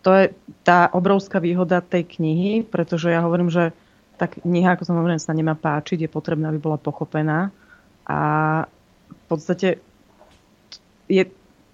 To 0.04 0.12
je 0.16 0.36
tá 0.64 0.88
obrovská 0.92 1.44
výhoda 1.44 1.80
tej 1.80 2.08
knihy, 2.08 2.64
pretože 2.64 3.12
ja 3.12 3.24
hovorím, 3.24 3.52
že 3.52 3.76
tá 4.20 4.28
kniha, 4.28 4.76
ako 4.76 4.84
som 4.88 4.96
hovorila, 5.00 5.20
sa 5.20 5.36
nemá 5.36 5.56
páčiť, 5.56 6.06
je 6.06 6.10
potrebná, 6.12 6.52
aby 6.52 6.60
bola 6.60 6.80
pochopená. 6.80 7.50
A 8.04 8.20
v 9.12 9.24
podstate 9.32 9.80
je, 11.08 11.24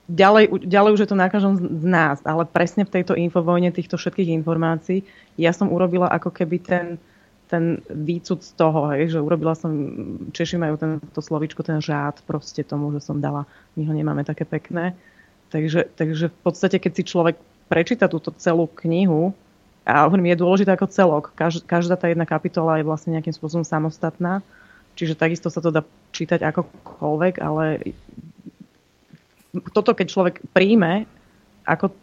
ďalej, 0.10 0.65
ďalej 0.65 0.91
už 0.98 1.02
je 1.06 1.10
to 1.10 1.18
na 1.18 1.30
každom 1.30 1.56
z 1.56 1.86
nás, 1.86 2.18
ale 2.26 2.44
presne 2.49 2.84
v 2.84 2.94
tejto 2.99 3.14
infovojne 3.14 3.69
týchto 3.69 3.95
všetkých 3.95 4.34
informácií 4.41 5.06
ja 5.40 5.56
som 5.56 5.72
urobila 5.72 6.11
ako 6.11 6.34
keby 6.36 6.57
ten, 6.60 6.86
ten 7.48 7.80
výcud 7.88 8.44
z 8.44 8.52
toho, 8.60 8.91
hej, 8.91 9.15
že 9.15 9.23
urobila 9.23 9.56
som, 9.56 9.72
Češi 10.36 10.60
majú 10.60 10.76
tento 10.76 11.22
slovičko, 11.23 11.64
ten 11.64 11.80
žád 11.80 12.26
proste 12.27 12.68
tomu, 12.68 12.91
že 12.91 12.99
som 12.99 13.23
dala, 13.23 13.48
my 13.80 13.88
ho 13.88 13.94
nemáme 13.95 14.27
také 14.27 14.44
pekné. 14.44 14.98
Takže, 15.49 15.90
takže 15.95 16.30
v 16.30 16.40
podstate, 16.45 16.77
keď 16.77 16.91
si 16.94 17.03
človek 17.07 17.40
prečíta 17.72 18.11
túto 18.11 18.36
celú 18.36 18.68
knihu, 18.84 19.31
a 19.90 20.06
hovorím, 20.06 20.30
je 20.30 20.44
dôležité 20.45 20.69
ako 20.77 20.94
celok, 20.94 21.26
Kaž, 21.34 21.65
každá 21.65 21.98
tá 21.98 22.06
jedna 22.06 22.27
kapitola 22.27 22.77
je 22.77 22.86
vlastne 22.86 23.15
nejakým 23.18 23.34
spôsobom 23.34 23.65
samostatná, 23.65 24.45
čiže 24.94 25.18
takisto 25.18 25.49
sa 25.49 25.64
to 25.65 25.73
dá 25.73 25.81
čítať 26.14 26.45
akokoľvek, 26.45 27.41
ale 27.41 27.95
toto, 29.73 29.97
keď 29.97 30.07
človek 30.07 30.35
príjme, 30.53 31.09
ako 31.65 31.93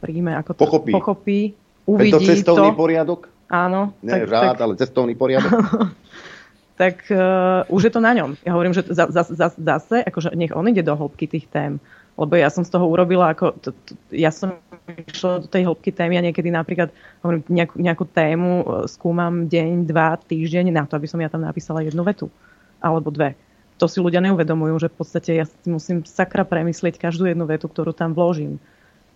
príjme, 0.00 0.36
ako 0.36 0.50
to 0.56 0.60
pochopí, 0.60 0.92
pochopí 0.92 1.40
uvidí 1.88 2.12
Tento 2.12 2.28
cestovný 2.28 2.70
to, 2.72 2.78
poriadok? 2.78 3.20
Áno. 3.46 3.94
Nie 4.02 4.26
tak, 4.26 4.30
rád, 4.30 4.54
tak, 4.58 4.64
ale 4.66 4.72
cestovný 4.76 5.14
poriadok. 5.14 5.52
tak 6.80 7.08
uh, 7.08 7.64
už 7.72 7.88
je 7.88 7.92
to 7.94 8.00
na 8.02 8.12
ňom. 8.12 8.36
Ja 8.42 8.52
hovorím, 8.52 8.74
že 8.76 8.84
za, 8.90 9.08
za, 9.08 9.22
za, 9.24 9.48
zase, 9.54 10.02
akože 10.04 10.34
nech 10.36 10.52
on 10.52 10.68
ide 10.68 10.84
do 10.84 10.92
hĺbky 10.92 11.30
tých 11.30 11.46
tém. 11.48 11.80
Lebo 12.16 12.32
ja 12.32 12.48
som 12.48 12.64
z 12.64 12.72
toho 12.72 12.88
urobila, 12.88 13.36
ako, 13.36 13.60
to, 13.60 13.76
to, 13.76 13.92
ja 14.08 14.32
som 14.32 14.56
išla 14.88 15.44
do 15.44 15.48
tej 15.48 15.68
hĺbky 15.68 15.92
témy 15.92 16.16
a 16.16 16.24
niekedy 16.24 16.48
napríklad 16.48 16.88
hovorím, 17.20 17.44
nejakú, 17.48 17.76
nejakú 17.76 18.04
tému 18.08 18.50
e, 18.60 18.64
skúmam 18.88 19.44
deň, 19.44 19.84
dva, 19.84 20.16
týždeň 20.16 20.72
na 20.72 20.88
to, 20.88 20.96
aby 20.96 21.04
som 21.04 21.20
ja 21.20 21.28
tam 21.28 21.44
napísala 21.44 21.84
jednu 21.84 22.00
vetu. 22.08 22.32
Alebo 22.80 23.12
dve. 23.12 23.36
To 23.76 23.86
si 23.86 24.00
ľudia 24.00 24.24
neuvedomujú, 24.24 24.74
že 24.80 24.88
v 24.88 24.96
podstate 24.96 25.30
ja 25.36 25.44
si 25.44 25.68
musím 25.68 26.00
sakra 26.08 26.48
premyslieť 26.48 26.96
každú 26.96 27.28
jednu 27.28 27.44
vetu, 27.44 27.68
ktorú 27.68 27.92
tam 27.92 28.16
vložím. 28.16 28.56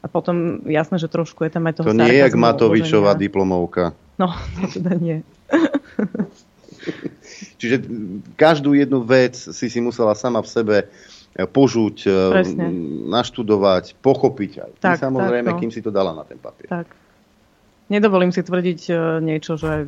A 0.01 0.09
potom 0.09 0.65
jasné, 0.65 0.97
že 0.97 1.13
trošku 1.13 1.45
je 1.45 1.53
tam 1.53 1.69
aj 1.69 1.81
toho 1.81 1.89
To 1.89 1.97
nie 1.97 2.13
je 2.13 2.25
jak 2.25 2.37
Matovičová 2.37 3.17
diplomovka. 3.17 3.93
No, 4.17 4.33
to 4.61 4.81
teda 4.81 4.97
nie. 4.97 5.17
Čiže 7.61 7.85
každú 8.41 8.73
jednu 8.73 9.05
vec 9.05 9.37
si 9.37 9.69
si 9.69 9.81
musela 9.85 10.17
sama 10.17 10.41
v 10.41 10.49
sebe 10.49 10.77
požuť, 11.37 11.97
eh, 12.09 12.13
Presne. 12.43 12.67
naštudovať, 13.09 13.97
pochopiť 14.03 14.53
aj. 14.61 14.71
Tak, 14.83 14.97
samozrejme, 14.99 15.49
tak, 15.53 15.57
no. 15.57 15.61
kým 15.63 15.73
si 15.73 15.81
to 15.81 15.95
dala 15.95 16.17
na 16.17 16.25
ten 16.27 16.41
papier. 16.41 16.69
Tak. 16.69 16.89
Nedovolím 17.91 18.33
si 18.35 18.43
tvrdiť 18.43 18.81
eh, 18.91 18.97
niečo, 19.23 19.55
že 19.61 19.87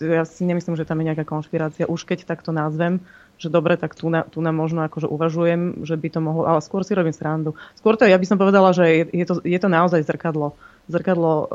ja 0.00 0.24
si 0.28 0.42
nemyslím, 0.44 0.76
že 0.76 0.84
tam 0.84 1.00
je 1.00 1.08
nejaká 1.12 1.24
konšpirácia. 1.24 1.88
Už 1.88 2.04
keď 2.04 2.28
takto 2.28 2.52
nazvem, 2.52 3.00
že 3.40 3.50
dobre, 3.50 3.74
tak 3.74 3.98
tu, 3.98 4.06
na, 4.06 4.22
tu 4.22 4.38
na 4.38 4.54
možno 4.54 4.86
akože 4.86 5.10
uvažujem, 5.10 5.82
že 5.82 5.98
by 5.98 6.08
to 6.12 6.20
mohlo, 6.22 6.46
ale 6.46 6.62
skôr 6.62 6.86
si 6.86 6.94
robím 6.94 7.16
srandu. 7.16 7.58
Skôr 7.74 7.98
to, 7.98 8.06
ja 8.06 8.20
by 8.20 8.26
som 8.28 8.38
povedala, 8.38 8.70
že 8.70 8.84
je, 8.86 9.02
je, 9.10 9.24
to, 9.26 9.34
je 9.42 9.58
to 9.58 9.68
naozaj 9.72 10.04
zrkadlo. 10.06 10.54
Zrkadlo 10.86 11.32
uh, 11.34 11.46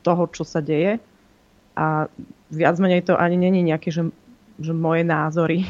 toho, 0.00 0.22
čo 0.32 0.48
sa 0.48 0.64
deje 0.64 1.02
a 1.74 2.06
viac 2.54 2.76
menej 2.78 3.02
to 3.02 3.18
ani 3.18 3.36
není 3.36 3.66
nejaké, 3.66 3.90
že, 3.90 4.08
že 4.62 4.72
moje 4.72 5.02
názory. 5.02 5.66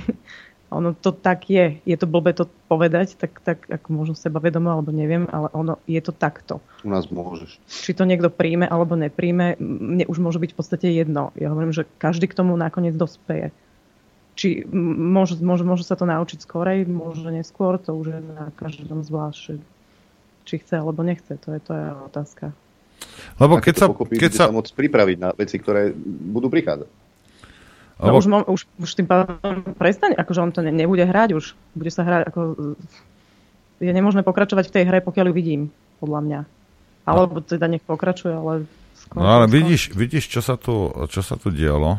Ono 0.75 0.93
to 0.93 1.15
tak 1.15 1.47
je. 1.47 1.79
Je 1.87 1.97
to 1.97 2.11
blbé 2.11 2.35
to 2.35 2.51
povedať, 2.67 3.15
tak, 3.15 3.39
tak 3.47 3.59
ako 3.71 3.89
možno 3.95 4.15
seba 4.19 4.43
vedomo, 4.43 4.75
alebo 4.75 4.91
neviem, 4.91 5.31
ale 5.31 5.49
ono 5.55 5.79
je 5.87 6.03
to 6.03 6.11
takto. 6.11 6.59
U 6.83 6.91
nás 6.91 7.07
môžeš. 7.09 7.63
Či 7.71 7.95
to 7.95 8.03
niekto 8.03 8.29
príjme 8.29 8.67
alebo 8.67 8.99
nepríjme, 8.99 9.57
mne 9.63 10.05
už 10.11 10.19
môže 10.19 10.43
byť 10.43 10.51
v 10.53 10.59
podstate 10.59 10.87
jedno. 10.91 11.31
Ja 11.39 11.55
hovorím, 11.55 11.71
že 11.71 11.87
každý 12.03 12.27
k 12.27 12.37
tomu 12.37 12.59
nakoniec 12.59 12.99
dospeje. 12.99 13.55
Či 14.35 14.67
môže, 14.75 15.39
môže, 15.39 15.63
môže 15.63 15.87
sa 15.87 15.95
to 15.95 16.11
naučiť 16.11 16.43
skorej, 16.43 16.91
môže 16.91 17.23
neskôr, 17.31 17.79
to 17.79 17.95
už 17.95 18.19
je 18.19 18.21
na 18.35 18.51
každom 18.59 19.07
zvlášť, 19.07 19.63
či 20.43 20.55
chce 20.59 20.75
alebo 20.83 21.07
nechce, 21.07 21.39
to 21.39 21.55
je, 21.55 21.61
to 21.63 21.71
je 21.71 21.87
otázka. 22.11 22.51
Lebo 23.39 23.63
keď 23.63 23.75
sa, 23.79 23.87
keď 23.95 24.33
sa... 24.35 24.45
môcť 24.51 24.73
pripraviť 24.75 25.17
na 25.23 25.31
veci, 25.35 25.57
ktoré 25.59 25.95
budú 25.95 26.51
prichádzať. 26.51 27.04
No 28.05 28.13
Lebo... 28.13 28.21
už, 28.21 28.27
už, 28.45 28.61
už 28.85 28.91
tým 28.93 29.09
pádom 29.09 29.65
prestane, 29.81 30.13
akože 30.13 30.41
on 30.45 30.53
to 30.53 30.61
ne, 30.61 30.69
nebude 30.69 31.01
hrať 31.01 31.33
už. 31.33 31.57
Bude 31.73 31.89
sa 31.89 32.05
hrať, 32.05 32.29
ako... 32.29 32.41
Je 33.81 33.91
nemožné 33.91 34.21
pokračovať 34.21 34.69
v 34.69 34.75
tej 34.77 34.85
hre, 34.87 34.99
pokiaľ 35.01 35.33
ju 35.33 35.35
vidím, 35.35 35.63
podľa 35.99 36.21
mňa. 36.21 36.41
Alebo 37.09 37.41
teda 37.41 37.65
nech 37.67 37.83
pokračuje, 37.83 38.33
ale... 38.37 38.53
Skôr, 38.95 39.25
no 39.25 39.29
ale 39.29 39.49
skôr. 39.49 39.57
vidíš, 39.57 39.83
vidíš 39.97 40.25
čo, 40.29 40.41
sa 40.45 40.61
tu, 40.61 40.93
čo 41.09 41.21
sa 41.25 41.41
tu 41.41 41.49
dialo 41.49 41.99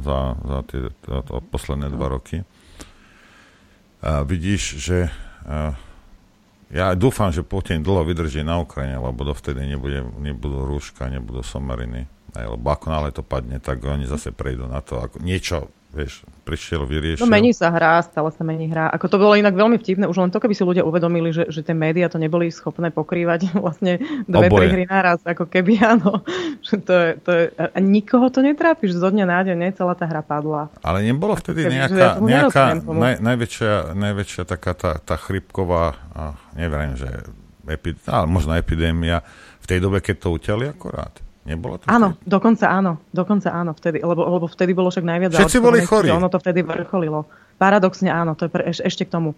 za, 0.00 0.18
za 0.38 0.58
tie 0.68 0.80
za 0.92 1.20
to 1.26 1.42
posledné 1.50 1.90
dva 1.90 2.08
roky. 2.12 2.46
A 4.04 4.22
vidíš, 4.22 4.78
že 4.78 5.08
a, 5.44 5.74
ja 6.72 6.92
dúfam, 6.96 7.30
že 7.30 7.46
Putin 7.46 7.84
dlho 7.84 8.04
vydrží 8.04 8.42
na 8.42 8.60
Ukrajine, 8.60 8.98
lebo 8.98 9.24
dovtedy 9.24 9.64
nebude, 9.64 10.04
nebudú 10.20 10.66
rúška, 10.66 11.08
nebudú 11.08 11.44
somariny. 11.44 12.08
Aj, 12.34 12.44
lebo 12.50 12.66
ako 12.66 12.86
nále 12.90 13.14
to 13.14 13.22
padne, 13.22 13.62
tak 13.62 13.78
oni 13.86 14.10
zase 14.10 14.34
prejdú 14.34 14.66
na 14.66 14.82
to. 14.82 14.98
Ako 14.98 15.22
niečo 15.22 15.70
vieš, 15.94 16.26
prišiel, 16.42 16.82
vyriešil. 16.84 17.22
No 17.22 17.30
mení 17.30 17.54
sa 17.54 17.70
hra, 17.70 18.02
stále 18.02 18.28
sa 18.34 18.42
mení 18.42 18.66
hra. 18.66 18.90
Ako 18.90 19.06
to 19.06 19.16
bolo 19.16 19.38
inak 19.38 19.54
veľmi 19.54 19.78
vtipné, 19.78 20.10
už 20.10 20.18
len 20.18 20.30
to, 20.34 20.42
keby 20.42 20.52
si 20.52 20.66
ľudia 20.66 20.82
uvedomili, 20.82 21.30
že, 21.30 21.46
že 21.48 21.62
tie 21.62 21.72
médiá 21.72 22.10
to 22.10 22.18
neboli 22.18 22.50
schopné 22.50 22.90
pokrývať 22.90 23.54
vlastne 23.62 24.02
dve, 24.26 24.50
tri 24.50 24.66
hry 24.74 24.84
naraz, 24.90 25.22
ako 25.22 25.46
keby 25.46 25.78
áno. 25.94 26.26
Že 26.66 26.74
to 26.82 26.92
je, 26.92 27.08
to 27.22 27.30
je, 27.30 27.44
a 27.54 27.78
nikoho 27.78 28.26
to 28.28 28.42
netrápi, 28.42 28.90
že 28.90 28.98
zo 28.98 29.08
dňa 29.08 29.24
na 29.24 29.40
deň, 29.46 29.78
celá 29.78 29.94
tá 29.94 30.04
hra 30.10 30.20
padla. 30.26 30.68
Ale 30.82 31.06
nebolo 31.06 31.38
vtedy 31.38 31.64
keby, 31.64 31.72
nejaká, 31.78 31.96
ja 32.02 32.10
nejaká 32.18 32.64
naj, 32.82 33.14
najväčšia, 33.22 33.72
najväčšia 33.94 34.42
taká 34.44 34.74
tá, 34.74 34.98
tá 34.98 35.14
chrypková, 35.14 35.94
neviem, 36.58 36.98
že 36.98 37.08
epi, 37.70 37.94
ale 38.10 38.26
možno 38.26 38.58
epidémia 38.58 39.22
v 39.62 39.66
tej 39.70 39.78
dobe, 39.80 40.02
keď 40.02 40.16
to 40.20 40.28
uťali 40.34 40.68
akorát. 40.68 41.14
Nebolo 41.44 41.76
to 41.76 41.84
áno, 41.92 42.16
vtedy? 42.16 42.24
dokonca 42.24 42.66
áno, 42.72 42.92
dokonca 43.12 43.48
áno, 43.52 43.76
vtedy, 43.76 44.00
lebo, 44.00 44.24
lebo 44.24 44.48
vtedy 44.48 44.72
bolo 44.72 44.88
však 44.88 45.04
najviac 45.04 45.30
Všetci 45.36 45.60
boli 45.60 45.84
chorí. 45.84 46.08
Ono 46.08 46.32
to 46.32 46.40
vtedy 46.40 46.64
vrcholilo. 46.64 47.28
Paradoxne 47.60 48.08
áno, 48.08 48.32
to 48.32 48.48
je 48.48 48.50
pre, 48.50 48.64
eš, 48.64 48.80
ešte 48.80 49.04
k 49.04 49.12
tomu, 49.12 49.36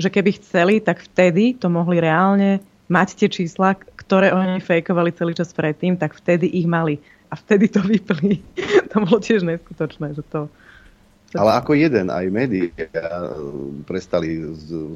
že 0.00 0.08
keby 0.08 0.40
chceli, 0.40 0.80
tak 0.80 1.04
vtedy 1.04 1.52
to 1.52 1.68
mohli 1.68 2.00
reálne 2.00 2.64
mať 2.88 3.08
tie 3.20 3.28
čísla, 3.28 3.76
ktoré 3.76 4.32
oni 4.32 4.64
fejkovali 4.64 5.12
celý 5.12 5.36
čas 5.36 5.52
predtým, 5.52 6.00
tak 6.00 6.16
vtedy 6.16 6.48
ich 6.48 6.64
mali. 6.64 6.96
A 7.28 7.36
vtedy 7.36 7.68
to 7.68 7.84
vypli. 7.84 8.40
to 8.90 8.96
bolo 9.04 9.20
tiež 9.20 9.44
neskutočné, 9.44 10.16
že 10.16 10.24
to... 10.32 10.48
Ale 11.36 11.52
ako 11.58 11.76
jeden, 11.76 12.08
aj 12.08 12.32
médiá 12.32 12.72
prestali 13.84 14.40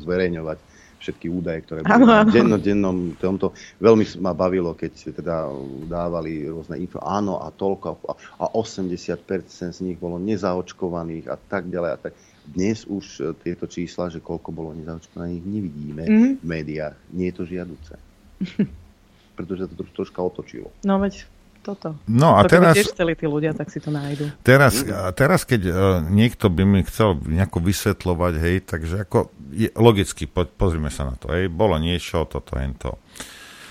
zverejňovať 0.06 0.56
všetky 1.00 1.26
údaje, 1.32 1.64
ktoré 1.64 1.80
boli 1.80 2.04
v 2.28 2.36
dennodennom 2.36 3.16
tomto. 3.16 3.56
Veľmi 3.80 4.04
ma 4.20 4.36
bavilo, 4.36 4.76
keď 4.76 5.16
teda 5.16 5.48
dávali 5.88 6.44
rôzne 6.44 6.76
info, 6.76 7.00
áno 7.00 7.40
a 7.40 7.48
toľko 7.48 8.04
a 8.36 8.44
80% 8.52 9.24
z 9.72 9.80
nich 9.80 9.96
bolo 9.96 10.20
nezaočkovaných 10.20 11.32
a 11.32 11.36
tak 11.40 11.72
ďalej 11.72 11.90
a 11.90 11.98
tak. 11.98 12.12
Dnes 12.50 12.82
už 12.88 13.04
e, 13.20 13.22
tieto 13.36 13.64
čísla, 13.70 14.10
že 14.10 14.18
koľko 14.18 14.50
bolo 14.50 14.70
nezaočkovaných, 14.76 15.42
nevidíme 15.44 16.04
mm-hmm. 16.04 16.32
v 16.40 16.46
médiách. 16.46 16.96
Nie 17.14 17.30
je 17.32 17.36
to 17.36 17.44
žiaduce. 17.48 17.94
Pretože 19.38 19.72
to 19.72 19.84
troška 19.96 20.20
otočilo. 20.20 20.68
No 20.84 21.00
veď 21.00 21.24
toto. 21.60 21.96
No 22.08 22.40
a 22.40 22.44
to 22.48 22.56
teraz... 22.56 22.74
tiež 22.74 22.96
chceli 22.96 23.12
tí 23.14 23.28
ľudia, 23.28 23.52
tak 23.52 23.68
si 23.68 23.78
to 23.78 23.92
nájdu. 23.92 24.32
Teraz, 24.40 24.80
teraz 25.14 25.44
keď 25.44 25.60
uh, 25.68 25.74
niekto 26.02 26.48
by 26.48 26.64
mi 26.64 26.80
chcel 26.88 27.20
nejako 27.20 27.60
vysvetľovať, 27.60 28.32
hej, 28.40 28.56
takže 28.64 28.94
ako 29.04 29.28
je, 29.52 29.68
logicky, 29.76 30.24
po, 30.24 30.48
pozrime 30.48 30.88
sa 30.88 31.06
na 31.06 31.14
to, 31.20 31.30
hej, 31.30 31.52
bolo 31.52 31.76
niečo, 31.76 32.24
toto, 32.24 32.56
to. 32.56 32.90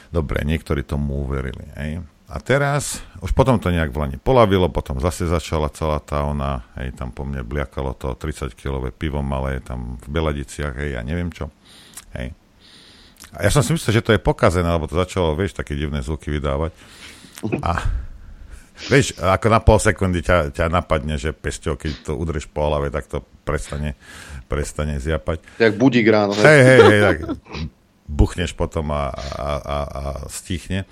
Dobre, 0.09 0.41
niektorí 0.45 0.85
tomu 0.85 1.25
uverili, 1.25 1.65
hej. 1.77 2.01
A 2.29 2.37
teraz, 2.37 3.01
už 3.25 3.33
potom 3.33 3.57
to 3.57 3.73
nejak 3.73 3.89
vlani 3.89 4.21
polavilo, 4.21 4.69
potom 4.69 5.01
zase 5.01 5.25
začala 5.25 5.65
celá 5.73 5.97
tá 5.97 6.21
ona, 6.21 6.61
hej, 6.77 6.93
tam 6.93 7.09
po 7.09 7.25
mne 7.25 7.41
bliakalo 7.41 7.97
to 7.97 8.13
30-kilové 8.13 8.93
pivo 8.93 9.25
malé, 9.25 9.57
tam 9.65 9.97
v 9.97 10.07
Beladiciach, 10.13 10.77
hej, 10.77 10.93
ja 10.93 11.01
neviem 11.01 11.33
čo, 11.33 11.49
hej. 12.13 12.37
A 13.33 13.45
ja 13.45 13.49
som 13.53 13.61
si 13.61 13.73
myslel, 13.73 14.01
že 14.01 14.05
to 14.05 14.13
je 14.13 14.21
pokazené, 14.21 14.65
lebo 14.65 14.89
to 14.89 14.97
začalo, 14.97 15.37
vieš, 15.37 15.53
také 15.53 15.77
divné 15.77 16.01
zvuky 16.01 16.33
vydávať. 16.33 16.73
A 17.63 17.87
vieš, 18.87 19.15
ako 19.19 19.47
na 19.47 19.59
pol 19.63 19.79
sekundy 19.79 20.23
ťa, 20.23 20.51
ťa 20.51 20.65
napadne, 20.67 21.15
že 21.15 21.35
pesťou, 21.35 21.79
keď 21.79 21.91
to 22.09 22.11
udrieš 22.15 22.47
po 22.51 22.67
hlave, 22.67 22.91
tak 22.91 23.07
to 23.07 23.23
prestane, 23.43 23.95
prestane 24.51 24.99
zjapať. 24.99 25.43
Jak 25.59 25.75
budík 25.79 26.07
ráno. 26.07 26.35
Hej, 26.35 26.61
hej, 26.63 26.79
hej, 26.83 27.01
tak 27.01 27.17
buchneš 28.09 28.57
potom 28.57 28.89
a, 28.89 29.13
a, 29.13 29.49
a, 29.61 29.77
a 29.85 30.03
stichne. 30.27 30.89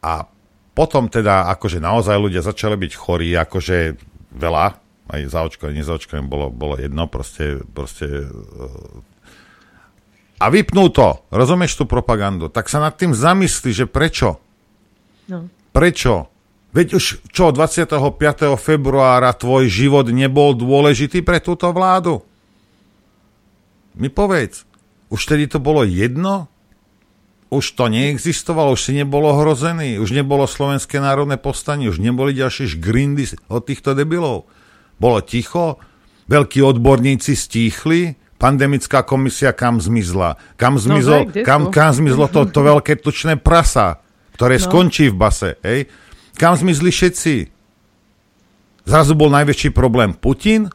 A 0.00 0.28
potom 0.76 1.10
teda, 1.10 1.50
akože 1.56 1.82
naozaj 1.82 2.16
ľudia 2.20 2.44
začali 2.44 2.78
byť 2.78 2.92
chorí, 2.94 3.34
akože 3.34 3.96
veľa, 4.36 4.66
aj 5.10 5.20
zaočkové, 5.32 5.72
nezaočkové 5.74 6.20
bolo, 6.28 6.52
bolo 6.52 6.76
jedno, 6.78 7.08
proste, 7.10 7.64
proste 7.74 8.28
a 10.36 10.52
vypnú 10.52 10.92
to, 10.92 11.24
rozumieš 11.32 11.80
tú 11.80 11.88
propagandu, 11.88 12.52
tak 12.52 12.68
sa 12.68 12.76
nad 12.76 12.92
tým 12.92 13.16
zamyslí, 13.16 13.72
že 13.72 13.86
prečo? 13.88 14.36
No. 15.26 15.50
Prečo? 15.74 16.30
Veď 16.76 17.00
už 17.00 17.04
čo, 17.32 17.56
25. 17.56 17.96
februára 18.60 19.32
tvoj 19.32 19.64
život 19.64 20.06
nebol 20.12 20.52
dôležitý 20.52 21.24
pre 21.24 21.40
túto 21.40 21.72
vládu? 21.72 22.20
Mi 23.96 24.12
povedz, 24.12 24.68
už 25.08 25.20
tedy 25.24 25.48
to 25.48 25.56
bolo 25.56 25.88
jedno? 25.88 26.52
Už 27.48 27.78
to 27.78 27.88
neexistovalo, 27.88 28.74
už 28.74 28.90
si 28.90 28.92
nebolo 28.92 29.32
hrozený, 29.38 30.02
už 30.02 30.12
nebolo 30.12 30.44
Slovenské 30.44 30.98
národné 30.98 31.40
povstanie, 31.40 31.88
už 31.88 32.02
neboli 32.02 32.36
ďalšie 32.36 32.76
grindy 32.76 33.24
od 33.48 33.62
týchto 33.64 33.96
debilov. 33.96 34.50
Bolo 35.00 35.24
ticho, 35.24 35.80
veľkí 36.28 36.60
odborníci 36.60 37.38
stíchli, 37.38 38.18
pandemická 38.36 39.06
komisia 39.06 39.56
kam 39.56 39.80
zmizla? 39.80 40.36
Kam 40.60 40.76
no, 40.76 40.82
zmizlo, 40.82 41.18
no, 41.24 41.44
kam, 41.46 41.72
kam 41.72 41.94
zmizlo 41.96 42.28
to, 42.28 42.44
to 42.50 42.60
veľké 42.76 43.00
tučné 43.00 43.40
prasa? 43.40 44.04
Ktoré 44.36 44.60
no. 44.60 44.64
skončí 44.68 45.08
v 45.08 45.16
base. 45.16 45.56
Hej. 45.64 45.88
Kam 46.36 46.52
zmizli 46.52 46.92
všetci? 46.92 47.34
Zrazu 48.86 49.16
bol 49.16 49.32
najväčší 49.32 49.72
problém 49.72 50.14
Putin 50.14 50.68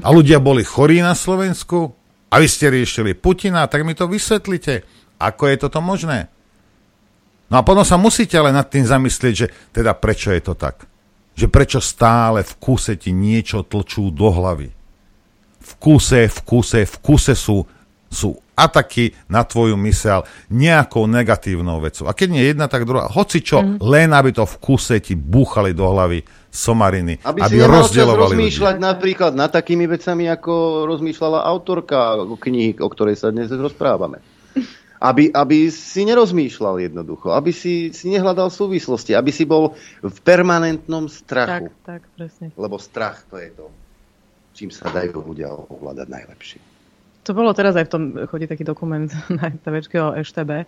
a 0.00 0.08
ľudia 0.08 0.40
boli 0.40 0.64
chorí 0.64 1.04
na 1.04 1.12
Slovensku 1.12 1.92
a 2.32 2.40
vy 2.40 2.46
ste 2.48 2.72
riešili 2.72 3.12
Putina, 3.12 3.68
tak 3.68 3.84
mi 3.84 3.92
to 3.92 4.08
vysvetlite. 4.08 4.86
Ako 5.20 5.50
je 5.50 5.56
toto 5.60 5.84
možné? 5.84 6.32
No 7.52 7.60
a 7.60 7.66
potom 7.66 7.84
sa 7.84 8.00
musíte 8.00 8.40
ale 8.40 8.56
nad 8.56 8.66
tým 8.66 8.88
zamyslieť, 8.88 9.34
že 9.36 9.46
teda 9.70 9.92
prečo 9.92 10.32
je 10.32 10.40
to 10.40 10.56
tak? 10.56 10.88
Že 11.36 11.46
prečo 11.52 11.80
stále 11.82 12.40
v 12.40 12.52
kuse 12.56 12.96
ti 12.96 13.12
niečo 13.12 13.66
tlčú 13.66 14.08
do 14.08 14.32
hlavy? 14.32 14.72
V 15.60 15.72
kuse, 15.76 16.26
v 16.30 16.38
kuse, 16.40 16.80
v 16.88 16.96
kuse 17.04 17.34
sú, 17.36 17.68
sú 18.08 18.34
ataky 18.54 19.14
na 19.26 19.42
tvoju 19.42 19.74
mysel 19.84 20.22
nejakou 20.48 21.10
negatívnou 21.10 21.82
vecou. 21.82 22.06
A 22.06 22.14
keď 22.14 22.28
nie 22.30 22.44
jedna, 22.46 22.70
tak 22.70 22.86
druhá. 22.86 23.10
Hoci 23.10 23.42
čo, 23.42 23.60
mm. 23.60 23.82
len 23.82 24.14
aby 24.14 24.30
to 24.30 24.46
v 24.46 24.56
kuse 24.62 25.02
ti 25.02 25.18
búchali 25.18 25.74
do 25.74 25.90
hlavy 25.90 26.22
somariny, 26.54 27.18
aby, 27.26 27.42
aby 27.42 27.56
si 27.58 27.66
rozdielovali 27.66 28.38
rozmýšľať 28.38 28.76
ľudí. 28.78 28.86
napríklad 28.86 29.32
nad 29.34 29.50
takými 29.50 29.90
vecami, 29.90 30.30
ako 30.30 30.86
rozmýšľala 30.86 31.42
autorka 31.42 32.22
knihy, 32.30 32.78
o 32.78 32.86
ktorej 32.86 33.18
sa 33.18 33.34
dnes 33.34 33.50
rozprávame. 33.50 34.22
Aby, 35.02 35.34
aby 35.34 35.68
si 35.68 36.06
nerozmýšľal 36.06 36.80
jednoducho, 36.88 37.34
aby 37.34 37.52
si, 37.52 37.92
si 37.92 38.08
nehľadal 38.08 38.48
súvislosti, 38.48 39.12
aby 39.12 39.34
si 39.34 39.44
bol 39.44 39.76
v 40.00 40.18
permanentnom 40.24 41.10
strachu. 41.10 41.68
Tak, 41.84 42.00
tak, 42.00 42.02
presne. 42.14 42.46
Lebo 42.56 42.80
strach 42.80 43.26
to 43.28 43.36
je 43.36 43.50
to, 43.52 43.66
čím 44.56 44.70
sa 44.72 44.88
dajú 44.88 45.20
ľudia 45.20 45.50
ovládať 45.50 46.08
najlepšie. 46.08 46.73
To 47.24 47.30
bolo 47.32 47.56
teraz 47.56 47.72
aj 47.76 47.88
v 47.88 47.92
tom, 47.92 48.02
chodí 48.28 48.44
taký 48.44 48.64
dokument 48.64 49.08
na 49.40 49.48
TVčke 49.48 49.96
o 49.96 50.12
EŠTB, 50.12 50.50
uh, 50.60 50.64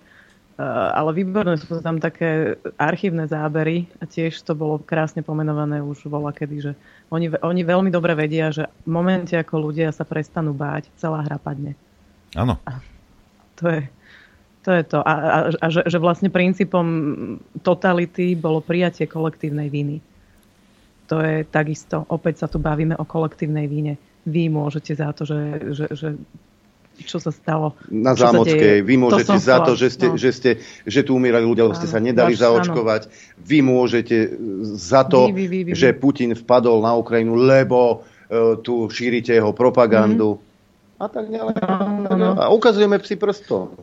ale 0.97 1.11
výborné 1.13 1.61
sú 1.61 1.85
tam 1.85 2.01
také 2.01 2.57
archívne 2.81 3.29
zábery 3.29 3.85
a 4.01 4.09
tiež 4.09 4.41
to 4.41 4.57
bolo 4.57 4.81
krásne 4.81 5.21
pomenované 5.21 5.85
už 5.85 6.09
vola 6.09 6.33
kedy, 6.33 6.57
že 6.65 6.73
oni, 7.13 7.29
oni 7.37 7.63
veľmi 7.63 7.93
dobre 7.93 8.17
vedia, 8.17 8.49
že 8.49 8.73
v 8.85 8.91
momente, 8.91 9.37
ako 9.37 9.69
ľudia 9.69 9.93
sa 9.93 10.09
prestanú 10.09 10.57
báť, 10.57 10.89
celá 10.97 11.21
hra 11.21 11.37
padne. 11.37 11.77
Áno. 12.33 12.57
To 13.57 13.73
je, 13.73 13.89
to 14.67 14.71
je 14.73 14.83
to. 14.85 14.99
A, 15.01 15.13
a, 15.13 15.39
a 15.63 15.67
že, 15.73 15.87
že 15.89 15.97
vlastne 15.97 16.29
princípom 16.29 16.85
totality 17.65 18.37
bolo 18.37 18.61
prijatie 18.61 19.09
kolektívnej 19.09 19.73
viny. 19.73 20.03
To 21.07 21.23
je 21.23 21.47
takisto. 21.47 22.03
Opäť 22.11 22.43
sa 22.45 22.47
tu 22.51 22.59
bavíme 22.59 22.99
o 22.99 23.07
kolektívnej 23.07 23.71
vine. 23.71 23.95
Vy 24.27 24.51
môžete 24.51 24.99
za 24.99 25.15
to, 25.15 25.23
že, 25.23 25.71
že, 25.71 25.87
že 25.95 26.09
čo 27.05 27.21
sa 27.21 27.29
stalo. 27.29 27.77
Na 27.93 28.17
Zámockej. 28.17 28.81
Vy 28.81 28.95
môžete 28.97 29.37
to 29.37 29.43
za 29.43 29.61
to, 29.61 29.77
že, 29.77 29.89
ste, 29.93 30.07
no. 30.09 30.17
že, 30.17 30.31
ste, 30.33 30.51
že 30.89 31.01
tu 31.05 31.13
umírali 31.13 31.45
ľudia, 31.45 31.69
lebo 31.69 31.77
ste 31.77 31.91
sa 31.91 32.01
nedali 32.01 32.33
Váš, 32.33 32.47
zaočkovať. 32.47 33.03
Áno. 33.05 33.13
Vy 33.45 33.59
môžete 33.61 34.17
za 34.81 35.05
to, 35.05 35.29
vy, 35.29 35.35
vy, 35.35 35.47
vy, 35.47 35.61
vy, 35.69 35.71
že 35.77 35.93
Putin 35.93 36.33
vpadol 36.33 36.81
na 36.81 36.97
Ukrajinu, 36.97 37.37
lebo 37.37 38.01
uh, 38.01 38.57
tu 38.63 38.89
šírite 38.89 39.37
jeho 39.37 39.53
propagandu. 39.53 40.41
Mm. 40.41 40.45
A 40.97 41.07
tak 41.13 41.29
ďalej. 41.29 41.55
No, 42.09 42.13
no. 42.17 42.31
A 42.41 42.49
ukazujeme 42.49 42.97
psi 42.97 43.21
prstom. 43.21 43.77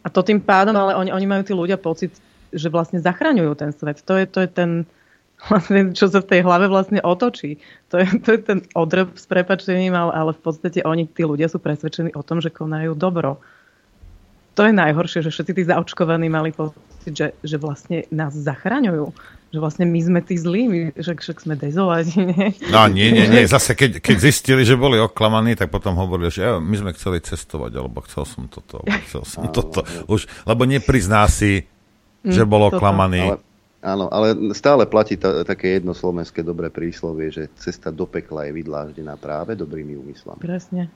A 0.00 0.08
to 0.08 0.22
tým 0.22 0.38
pádom, 0.38 0.78
ale 0.78 0.94
oni, 0.94 1.10
oni 1.10 1.26
majú 1.26 1.42
tí 1.42 1.52
ľudia 1.52 1.76
pocit, 1.76 2.14
že 2.54 2.70
vlastne 2.70 3.02
zachraňujú 3.02 3.52
ten 3.58 3.70
svet. 3.74 4.00
To 4.06 4.14
je, 4.14 4.24
to 4.30 4.38
je 4.46 4.48
ten 4.48 4.70
vlastne, 5.48 5.96
čo 5.96 6.10
sa 6.10 6.20
v 6.20 6.30
tej 6.36 6.40
hlave 6.44 6.68
vlastne 6.68 7.00
otočí. 7.00 7.62
To 7.88 8.02
je, 8.02 8.06
to 8.24 8.36
je 8.36 8.40
ten 8.44 8.58
odrb 8.76 9.16
s 9.16 9.24
prepačením, 9.24 9.96
ale, 9.96 10.12
ale 10.12 10.30
v 10.36 10.42
podstate 10.42 10.84
oni, 10.84 11.08
tí 11.08 11.24
ľudia 11.24 11.48
sú 11.48 11.62
presvedčení 11.62 12.12
o 12.12 12.22
tom, 12.26 12.44
že 12.44 12.52
konajú 12.52 12.92
dobro. 12.98 13.40
to 14.58 14.68
je 14.68 14.72
najhoršie, 14.76 15.24
že 15.24 15.32
všetci 15.32 15.52
tí 15.56 15.62
zaočkovaní 15.64 16.28
mali 16.28 16.52
pocit, 16.52 16.82
že, 17.08 17.32
že 17.40 17.56
vlastne 17.56 18.04
nás 18.12 18.36
zachraňujú 18.36 19.14
že 19.50 19.58
vlastne 19.58 19.82
my 19.82 19.98
sme 19.98 20.20
tí 20.22 20.38
zlí, 20.38 20.62
my, 20.70 20.78
že 20.94 21.18
však 21.18 21.42
sme 21.42 21.58
dezolati, 21.58 22.22
nie? 22.22 22.54
No 22.70 22.86
nie, 22.86 23.10
nie, 23.10 23.26
nie, 23.26 23.50
zase 23.50 23.74
keď, 23.74 23.98
keď 23.98 24.16
zistili, 24.30 24.62
že 24.62 24.78
boli 24.78 25.02
oklamaní, 25.02 25.58
tak 25.58 25.74
potom 25.74 25.98
hovorili, 25.98 26.30
že 26.30 26.62
my 26.62 26.76
sme 26.78 26.90
chceli 26.94 27.18
cestovať, 27.18 27.82
alebo 27.82 27.98
chcel 28.06 28.22
som 28.30 28.46
toto, 28.46 28.78
alebo 28.86 29.02
chcel 29.10 29.22
som 29.26 29.50
toto. 29.50 29.82
Už, 30.06 30.30
lebo 30.46 30.62
neprizná 30.70 31.26
si, 31.26 31.66
že 32.22 32.46
bol 32.46 32.70
oklamaný. 32.70 33.34
Ale, 33.34 33.49
áno, 33.80 34.06
ale 34.12 34.54
stále 34.56 34.84
platí 34.86 35.16
ta, 35.16 35.44
také 35.44 35.80
jedno 35.80 35.96
slovenské 35.96 36.44
dobré 36.44 36.68
príslovie, 36.68 37.32
že 37.32 37.52
cesta 37.56 37.88
do 37.92 38.04
pekla 38.04 38.48
je 38.48 38.56
vydláždená 38.60 39.16
práve 39.16 39.56
dobrými 39.56 39.96
úmyslami. 39.96 40.40
Presne. 40.40 40.88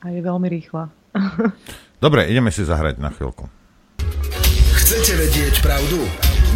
A 0.00 0.08
je 0.08 0.20
veľmi 0.24 0.48
rýchla. 0.48 0.88
Dobre, 2.04 2.30
ideme 2.32 2.48
si 2.48 2.64
zahrať 2.64 2.96
na 2.96 3.12
chvíľku. 3.12 3.44
Chcete 4.72 5.12
vedieť 5.20 5.54
pravdu? 5.60 6.00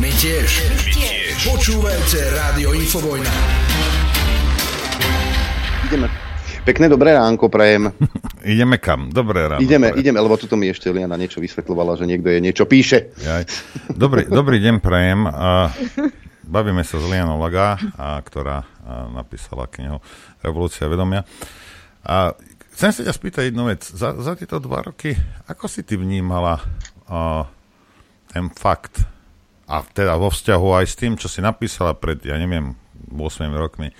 My 0.00 0.10
tiež. 0.16 0.48
My 0.72 0.78
tiež. 0.90 1.36
Počúvajte 1.44 2.18
Rádio 2.34 2.72
Infovojna. 2.72 3.34
Ideme. 5.86 6.23
Pekné 6.64 6.88
dobré 6.88 7.12
ránko, 7.12 7.52
prajem. 7.52 7.92
ideme 8.56 8.80
kam? 8.80 9.12
Dobré 9.12 9.44
ráno. 9.44 9.60
Ideme, 9.60 9.92
dobré. 9.92 10.00
ideme, 10.00 10.18
lebo 10.24 10.40
tuto 10.40 10.56
mi 10.56 10.72
ešte 10.72 10.88
Liana 10.88 11.20
niečo 11.20 11.36
vysvetľovala, 11.44 12.00
že 12.00 12.08
niekto 12.08 12.32
je 12.32 12.40
niečo 12.40 12.64
píše. 12.64 13.12
Jaj. 13.20 13.44
Dobrý, 13.92 14.24
dobrý 14.40 14.64
deň, 14.64 14.80
prajem. 14.80 15.28
A 15.28 15.68
bavíme 16.40 16.80
sa 16.80 16.96
s 16.96 17.04
Lianou 17.04 17.36
Laga, 17.36 17.76
a, 18.00 18.16
ktorá 18.24 18.64
a, 18.64 19.12
napísala 19.12 19.68
knihu 19.76 20.00
Revolúcia 20.40 20.88
vedomia. 20.88 21.28
A 22.00 22.32
chcem 22.72 22.96
sa 22.96 23.04
ťa 23.04 23.12
spýtať 23.12 23.52
jednu 23.52 23.68
vec. 23.68 23.84
Za, 23.84 24.16
za 24.16 24.32
tieto 24.32 24.56
dva 24.56 24.88
roky, 24.88 25.12
ako 25.44 25.68
si 25.68 25.84
ty 25.84 26.00
vnímala 26.00 26.64
a, 27.04 27.44
ten 28.32 28.48
fakt, 28.56 29.04
a 29.68 29.84
teda 29.84 30.16
vo 30.16 30.32
vzťahu 30.32 30.80
aj 30.80 30.86
s 30.88 30.96
tým, 30.96 31.20
čo 31.20 31.28
si 31.28 31.44
napísala 31.44 31.92
pred, 31.92 32.24
ja 32.24 32.40
neviem, 32.40 32.72
8 33.12 33.52
rokmi, 33.52 33.92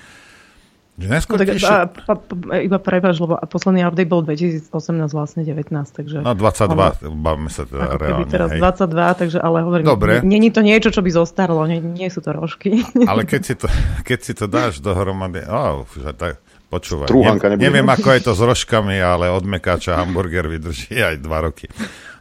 no, 0.94 1.34
tak, 1.34 1.48
a, 1.58 1.90
a, 1.90 2.14
a, 2.14 2.54
iba 2.62 2.78
prebaž, 2.78 3.18
lebo 3.18 3.34
posledný 3.50 3.82
update 3.82 4.06
bol 4.06 4.22
2018, 4.22 4.70
vlastne 5.10 5.42
19, 5.42 5.74
takže... 5.90 6.22
No 6.22 6.38
22, 6.38 6.70
ale, 6.70 6.94
bavíme 7.10 7.50
sa 7.50 7.66
teda 7.66 7.98
reálne. 7.98 8.30
teraz 8.30 8.54
hej. 8.54 8.62
22, 8.62 9.20
takže 9.26 9.38
ale 9.42 9.58
hovorím, 9.66 9.86
Dobre. 9.90 10.12
není 10.22 10.54
to 10.54 10.62
niečo, 10.62 10.94
čo 10.94 11.02
by 11.02 11.10
zostarlo, 11.10 11.66
nie, 11.66 11.82
nie 11.82 12.06
sú 12.14 12.22
to 12.22 12.30
rožky. 12.30 12.86
Ale 13.10 13.26
keď 13.26 13.42
si 13.42 13.54
to, 13.58 13.66
keď 14.06 14.18
si 14.22 14.32
to 14.38 14.46
dáš 14.46 14.78
dohromady, 14.78 15.42
oh, 15.50 15.82
že 15.98 16.14
tak, 16.14 16.38
počúvaj, 16.70 17.10
ne, 17.10 17.58
neviem, 17.58 17.86
ako 17.90 18.14
je 18.14 18.22
to 18.30 18.32
s 18.38 18.40
rožkami, 18.42 18.94
ale 19.02 19.34
od 19.34 19.42
mekáča 19.42 19.98
hamburger 19.98 20.46
vydrží 20.46 20.94
aj 20.94 21.18
2 21.18 21.46
roky 21.46 21.66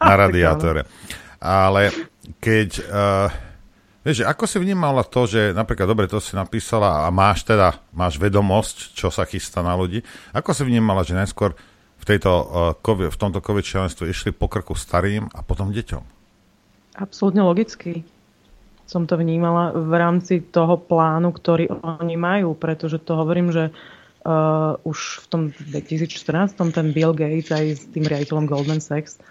na 0.02 0.14
radiátore. 0.26 0.90
Ale 1.38 1.94
keď... 2.42 2.70
Uh, 2.90 3.53
vieš, 4.04 4.28
ako 4.28 4.46
si 4.46 4.60
vnímala 4.60 5.02
to, 5.08 5.26
že 5.26 5.56
napríklad, 5.56 5.88
dobre, 5.88 6.06
to 6.12 6.20
si 6.20 6.36
napísala 6.36 7.08
a 7.08 7.10
máš 7.10 7.48
teda, 7.48 7.80
máš 7.96 8.20
vedomosť, 8.20 8.94
čo 8.94 9.10
sa 9.10 9.24
chystá 9.24 9.64
na 9.64 9.74
ľudí. 9.74 10.04
Ako 10.36 10.52
si 10.52 10.68
vnímala, 10.68 11.08
že 11.08 11.18
najskôr 11.18 11.56
v, 11.98 12.04
tejto, 12.04 12.32
uh, 12.76 13.10
v 13.10 13.18
tomto 13.18 13.40
covid 13.40 13.64
išli 14.06 14.36
po 14.36 14.52
krku 14.52 14.76
starým 14.76 15.32
a 15.32 15.40
potom 15.42 15.72
deťom? 15.72 16.04
Absolútne 17.00 17.42
logicky 17.42 18.04
som 18.84 19.08
to 19.08 19.16
vnímala 19.16 19.72
v 19.74 19.94
rámci 19.96 20.44
toho 20.44 20.76
plánu, 20.76 21.32
ktorý 21.32 21.72
oni 21.82 22.20
majú, 22.20 22.54
pretože 22.54 23.00
to 23.00 23.16
hovorím, 23.16 23.50
že 23.50 23.72
uh, 23.72 24.76
už 24.84 25.24
v 25.24 25.26
tom 25.32 25.42
2014 25.50 26.60
ten 26.60 26.88
Bill 26.92 27.16
Gates 27.16 27.50
aj 27.50 27.66
s 27.80 27.84
tým 27.90 28.04
riaditeľom 28.04 28.46
Goldman 28.46 28.84
Sachs 28.84 29.18
E, 29.18 29.24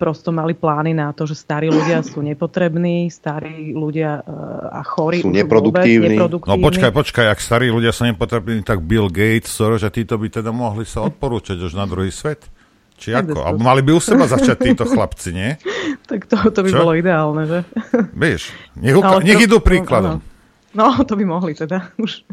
prosto 0.00 0.32
mali 0.32 0.56
plány 0.56 0.96
na 0.96 1.12
to, 1.12 1.28
že 1.28 1.36
starí 1.36 1.68
ľudia 1.68 2.00
sú 2.00 2.24
nepotrební, 2.24 3.12
starí 3.12 3.76
ľudia 3.76 4.24
e, 4.24 4.32
a 4.72 4.80
chorí 4.80 5.20
sú 5.20 5.28
neproduktívni. 5.28 6.16
neproduktívni. 6.16 6.48
No 6.48 6.64
počkaj, 6.64 6.90
počkaj, 6.96 7.26
ak 7.28 7.40
starí 7.44 7.68
ľudia 7.68 7.92
sú 7.92 8.08
nepotrební, 8.08 8.64
tak 8.64 8.80
Bill 8.80 9.12
Gates, 9.12 9.52
Soros 9.52 9.84
a 9.84 9.92
títo 9.92 10.16
by 10.16 10.40
teda 10.40 10.48
mohli 10.48 10.88
sa 10.88 11.04
odporúčať 11.04 11.60
už 11.60 11.76
na 11.76 11.84
druhý 11.84 12.08
svet? 12.08 12.48
Či 12.96 13.12
ako? 13.12 13.44
Alebo 13.44 13.60
mali 13.60 13.84
by 13.84 13.92
u 13.92 14.00
seba 14.00 14.24
začať 14.24 14.56
títo 14.64 14.88
chlapci, 14.88 15.36
nie? 15.36 15.60
tak 16.08 16.24
to, 16.24 16.40
to 16.48 16.60
by 16.64 16.70
Čo? 16.72 16.78
bolo 16.80 16.92
ideálne, 16.96 17.42
že? 17.44 17.58
Vieš, 18.16 18.48
nech, 18.80 18.96
uka- 18.96 19.20
nech 19.20 19.44
idú 19.44 19.60
príkladom. 19.60 20.24
No, 20.74 20.90
to 21.06 21.14
by 21.14 21.24
mohli 21.28 21.52
teda. 21.54 21.92
Už. 22.00 22.26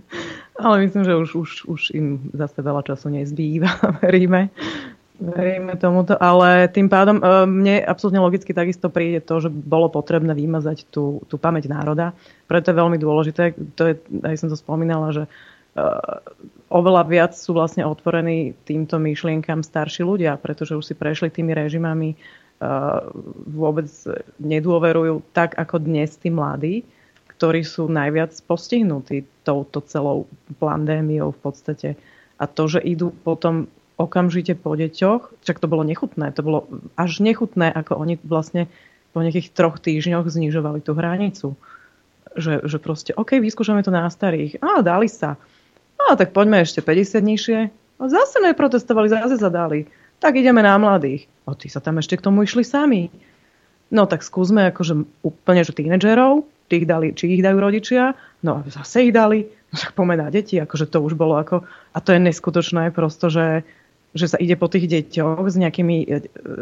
Ale 0.57 0.85
myslím, 0.85 1.03
že 1.05 1.13
už, 1.17 1.29
už, 1.35 1.51
už 1.65 1.81
im 1.93 2.29
zase 2.33 2.61
veľa 2.61 2.81
času 2.85 3.09
nezbýva, 3.13 3.69
veríme. 4.05 4.53
Veríme 5.21 5.77
tomuto, 5.77 6.17
ale 6.17 6.65
tým 6.73 6.89
pádom 6.89 7.21
e, 7.21 7.23
mne 7.45 7.85
absolútne 7.85 8.17
logicky 8.17 8.57
takisto 8.57 8.89
príde 8.89 9.21
to, 9.21 9.37
že 9.37 9.53
bolo 9.53 9.85
potrebné 9.93 10.33
vymazať 10.33 10.89
tú, 10.89 11.21
tú 11.29 11.37
pamäť 11.37 11.69
národa. 11.69 12.17
Preto 12.49 12.73
je 12.73 12.79
veľmi 12.81 12.97
dôležité, 12.97 13.53
to 13.77 13.93
je, 13.93 13.93
aj 14.25 14.35
som 14.41 14.49
to 14.49 14.57
spomínala, 14.57 15.13
že 15.13 15.23
uh, 15.29 16.25
oveľa 16.73 17.05
viac 17.05 17.31
sú 17.37 17.53
vlastne 17.53 17.85
otvorení 17.85 18.57
týmto 18.65 18.97
myšlienkam 18.97 19.61
starší 19.61 20.01
ľudia, 20.01 20.41
pretože 20.41 20.73
už 20.73 20.83
si 20.89 20.97
prešli 20.97 21.29
tými 21.29 21.53
režimami, 21.53 22.17
uh, 22.17 23.05
vôbec 23.45 23.87
nedôverujú 24.41 25.21
tak 25.37 25.53
ako 25.53 25.85
dnes 25.85 26.17
tí 26.17 26.33
mladí, 26.33 26.81
ktorí 27.37 27.61
sú 27.61 27.87
najviac 27.87 28.33
postihnutí 28.49 29.45
touto 29.45 29.85
celou 29.85 30.25
pandémiou 30.57 31.29
v 31.29 31.39
podstate. 31.45 31.89
A 32.41 32.49
to, 32.49 32.65
že 32.65 32.81
idú 32.81 33.13
potom 33.13 33.69
okamžite 33.97 34.55
po 34.59 34.75
deťoch, 34.75 35.43
však 35.43 35.57
to 35.59 35.67
bolo 35.67 35.83
nechutné, 35.83 36.31
to 36.31 36.41
bolo 36.41 36.59
až 36.95 37.19
nechutné, 37.19 37.71
ako 37.71 37.99
oni 37.99 38.19
vlastne 38.23 38.71
po 39.11 39.19
nejakých 39.19 39.51
troch 39.51 39.77
týždňoch 39.79 40.27
znižovali 40.27 40.79
tú 40.79 40.95
hranicu. 40.95 41.59
Že, 42.31 42.63
že 42.63 42.77
proste, 42.79 43.11
OK, 43.11 43.43
vyskúšame 43.43 43.83
to 43.83 43.91
na 43.91 44.07
starých. 44.07 44.63
Á, 44.63 44.79
dali 44.79 45.11
sa. 45.11 45.35
Á, 45.99 46.15
tak 46.15 46.31
poďme 46.31 46.63
ešte 46.63 46.79
50 46.79 47.19
nižšie. 47.19 47.59
A 47.99 48.03
zase 48.07 48.39
neprotestovali, 48.39 49.11
zase 49.11 49.35
zadali. 49.35 49.91
Tak 50.23 50.39
ideme 50.39 50.63
na 50.63 50.79
mladých. 50.79 51.27
A 51.43 51.59
tí 51.59 51.67
sa 51.67 51.83
tam 51.83 51.99
ešte 51.99 52.15
k 52.15 52.23
tomu 52.23 52.47
išli 52.47 52.63
sami. 52.63 53.11
No 53.91 54.07
tak 54.07 54.23
skúsme 54.23 54.71
akože 54.71 55.03
úplne, 55.27 55.61
že 55.67 55.75
tínedžerov, 55.75 56.47
tých 56.71 56.87
dali, 56.87 57.11
či 57.11 57.35
ich 57.35 57.43
dajú 57.43 57.59
rodičia, 57.59 58.15
no 58.47 58.63
a 58.63 58.71
zase 58.71 59.11
ich 59.11 59.11
dali, 59.11 59.43
no 59.43 59.75
však 59.75 59.91
pomená 59.91 60.31
deti, 60.31 60.55
akože 60.55 60.87
to 60.87 61.03
už 61.03 61.19
bolo 61.19 61.35
ako, 61.35 61.67
a 61.67 61.97
to 61.99 62.15
je 62.15 62.23
neskutočné 62.23 62.95
prosto, 62.95 63.27
že, 63.27 63.67
že 64.11 64.27
sa 64.27 64.37
ide 64.37 64.59
po 64.59 64.67
tých 64.67 64.91
deťoch 64.91 65.47
s 65.47 65.55
nejakými 65.55 65.97
e, 66.03 66.07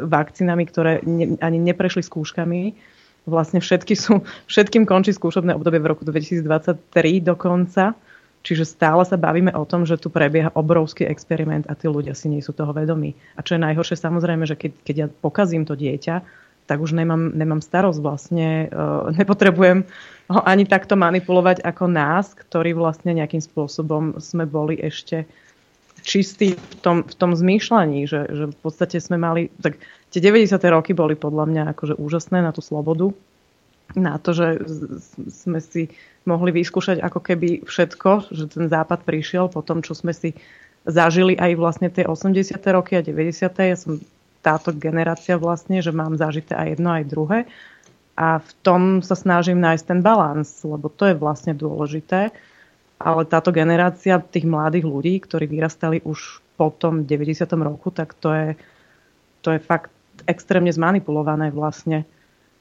vakcínami, 0.05 0.63
ktoré 0.69 1.01
ne, 1.05 1.37
ani 1.41 1.57
neprešli 1.57 2.05
skúškami. 2.05 2.77
Vlastne 3.25 3.59
všetky 3.61 3.93
sú, 3.97 4.21
všetkým 4.45 4.85
končí 4.85 5.13
skúšobné 5.13 5.57
obdobie 5.57 5.81
v 5.81 5.89
roku 5.91 6.05
2023 6.05 6.45
dokonca. 7.25 7.97
Čiže 8.39 8.63
stále 8.63 9.03
sa 9.03 9.19
bavíme 9.19 9.51
o 9.51 9.67
tom, 9.67 9.83
že 9.83 9.99
tu 9.99 10.07
prebieha 10.07 10.55
obrovský 10.55 11.03
experiment 11.03 11.67
a 11.67 11.75
tí 11.75 11.91
ľudia 11.91 12.15
si 12.15 12.31
nie 12.31 12.39
sú 12.39 12.55
toho 12.55 12.71
vedomí. 12.71 13.11
A 13.35 13.43
čo 13.43 13.59
je 13.59 13.65
najhoršie, 13.65 13.99
samozrejme, 13.99 14.47
že 14.47 14.55
keď, 14.55 14.71
keď 14.87 14.95
ja 14.95 15.07
pokazím 15.11 15.67
to 15.67 15.75
dieťa, 15.75 16.23
tak 16.69 16.77
už 16.79 16.93
nemám, 16.93 17.33
nemám 17.33 17.65
starosť 17.65 17.99
vlastne, 17.99 18.69
uh, 18.69 19.09
nepotrebujem 19.17 19.89
ho 20.29 20.39
ani 20.45 20.69
takto 20.69 20.93
manipulovať 20.93 21.65
ako 21.65 21.89
nás, 21.89 22.37
ktorí 22.37 22.77
vlastne 22.77 23.17
nejakým 23.17 23.41
spôsobom 23.41 24.21
sme 24.21 24.45
boli 24.45 24.77
ešte 24.77 25.25
čistý 26.05 26.47
v 26.55 26.75
tom, 26.81 26.97
v 27.05 27.15
tom 27.15 27.31
zmýšľaní, 27.35 28.05
že, 28.05 28.27
že 28.29 28.43
v 28.51 28.57
podstate 28.59 28.97
sme 28.99 29.17
mali, 29.17 29.53
tak 29.59 29.81
tie 30.13 30.21
90. 30.21 30.55
roky 30.69 30.91
boli 30.95 31.13
podľa 31.13 31.45
mňa 31.49 31.63
akože 31.75 31.95
úžasné 31.97 32.43
na 32.43 32.51
tú 32.55 32.61
slobodu, 32.63 33.11
na 33.97 34.21
to, 34.21 34.37
že 34.37 34.61
sme 35.29 35.57
si 35.63 35.89
mohli 36.29 36.53
vyskúšať 36.53 37.01
ako 37.01 37.19
keby 37.25 37.65
všetko, 37.65 38.29
že 38.29 38.53
ten 38.53 38.69
západ 38.69 39.01
prišiel 39.01 39.49
po 39.49 39.65
tom, 39.65 39.81
čo 39.81 39.97
sme 39.97 40.13
si 40.13 40.37
zažili 40.85 41.33
aj 41.33 41.51
vlastne 41.57 41.89
tie 41.89 42.05
80. 42.05 42.53
roky 42.69 42.97
a 42.97 43.01
90. 43.01 43.49
Ja 43.49 43.77
som 43.77 43.97
táto 44.45 44.71
generácia 44.71 45.35
vlastne, 45.35 45.83
že 45.83 45.91
mám 45.91 46.15
zažité 46.15 46.55
aj 46.55 46.77
jedno, 46.77 46.89
aj 46.95 47.09
druhé. 47.09 47.39
A 48.19 48.43
v 48.43 48.51
tom 48.63 48.81
sa 48.99 49.15
snažím 49.15 49.63
nájsť 49.63 49.85
ten 49.95 49.99
balans, 50.03 50.47
lebo 50.63 50.91
to 50.91 51.07
je 51.07 51.15
vlastne 51.15 51.55
dôležité 51.55 52.35
ale 52.99 53.23
táto 53.23 53.55
generácia 53.55 54.19
tých 54.19 54.43
mladých 54.43 54.83
ľudí, 54.83 55.23
ktorí 55.23 55.47
vyrastali 55.47 56.03
už 56.03 56.43
po 56.59 56.75
tom 56.75 57.07
90. 57.07 57.47
roku, 57.63 57.95
tak 57.95 58.11
to 58.19 58.35
je, 58.35 58.47
to 59.39 59.55
je 59.55 59.59
fakt 59.63 59.95
extrémne 60.27 60.67
zmanipulované 60.67 61.55
vlastne 61.55 62.03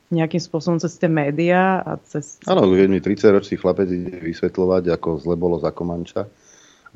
nejakým 0.09 0.41
spôsobom 0.41 0.79
cez 0.81 0.97
tie 0.97 1.11
médiá 1.11 1.83
a 1.85 1.99
cez... 2.07 2.41
Áno, 2.49 2.65
keď 2.71 2.89
mi 2.89 3.03
30 3.03 3.35
ročný 3.35 3.57
chlapec 3.61 3.91
ide 3.91 4.23
vysvetľovať, 4.23 4.95
ako 4.95 5.09
zle 5.21 5.35
bolo 5.37 5.61
za 5.61 5.75
Komanča, 5.75 6.25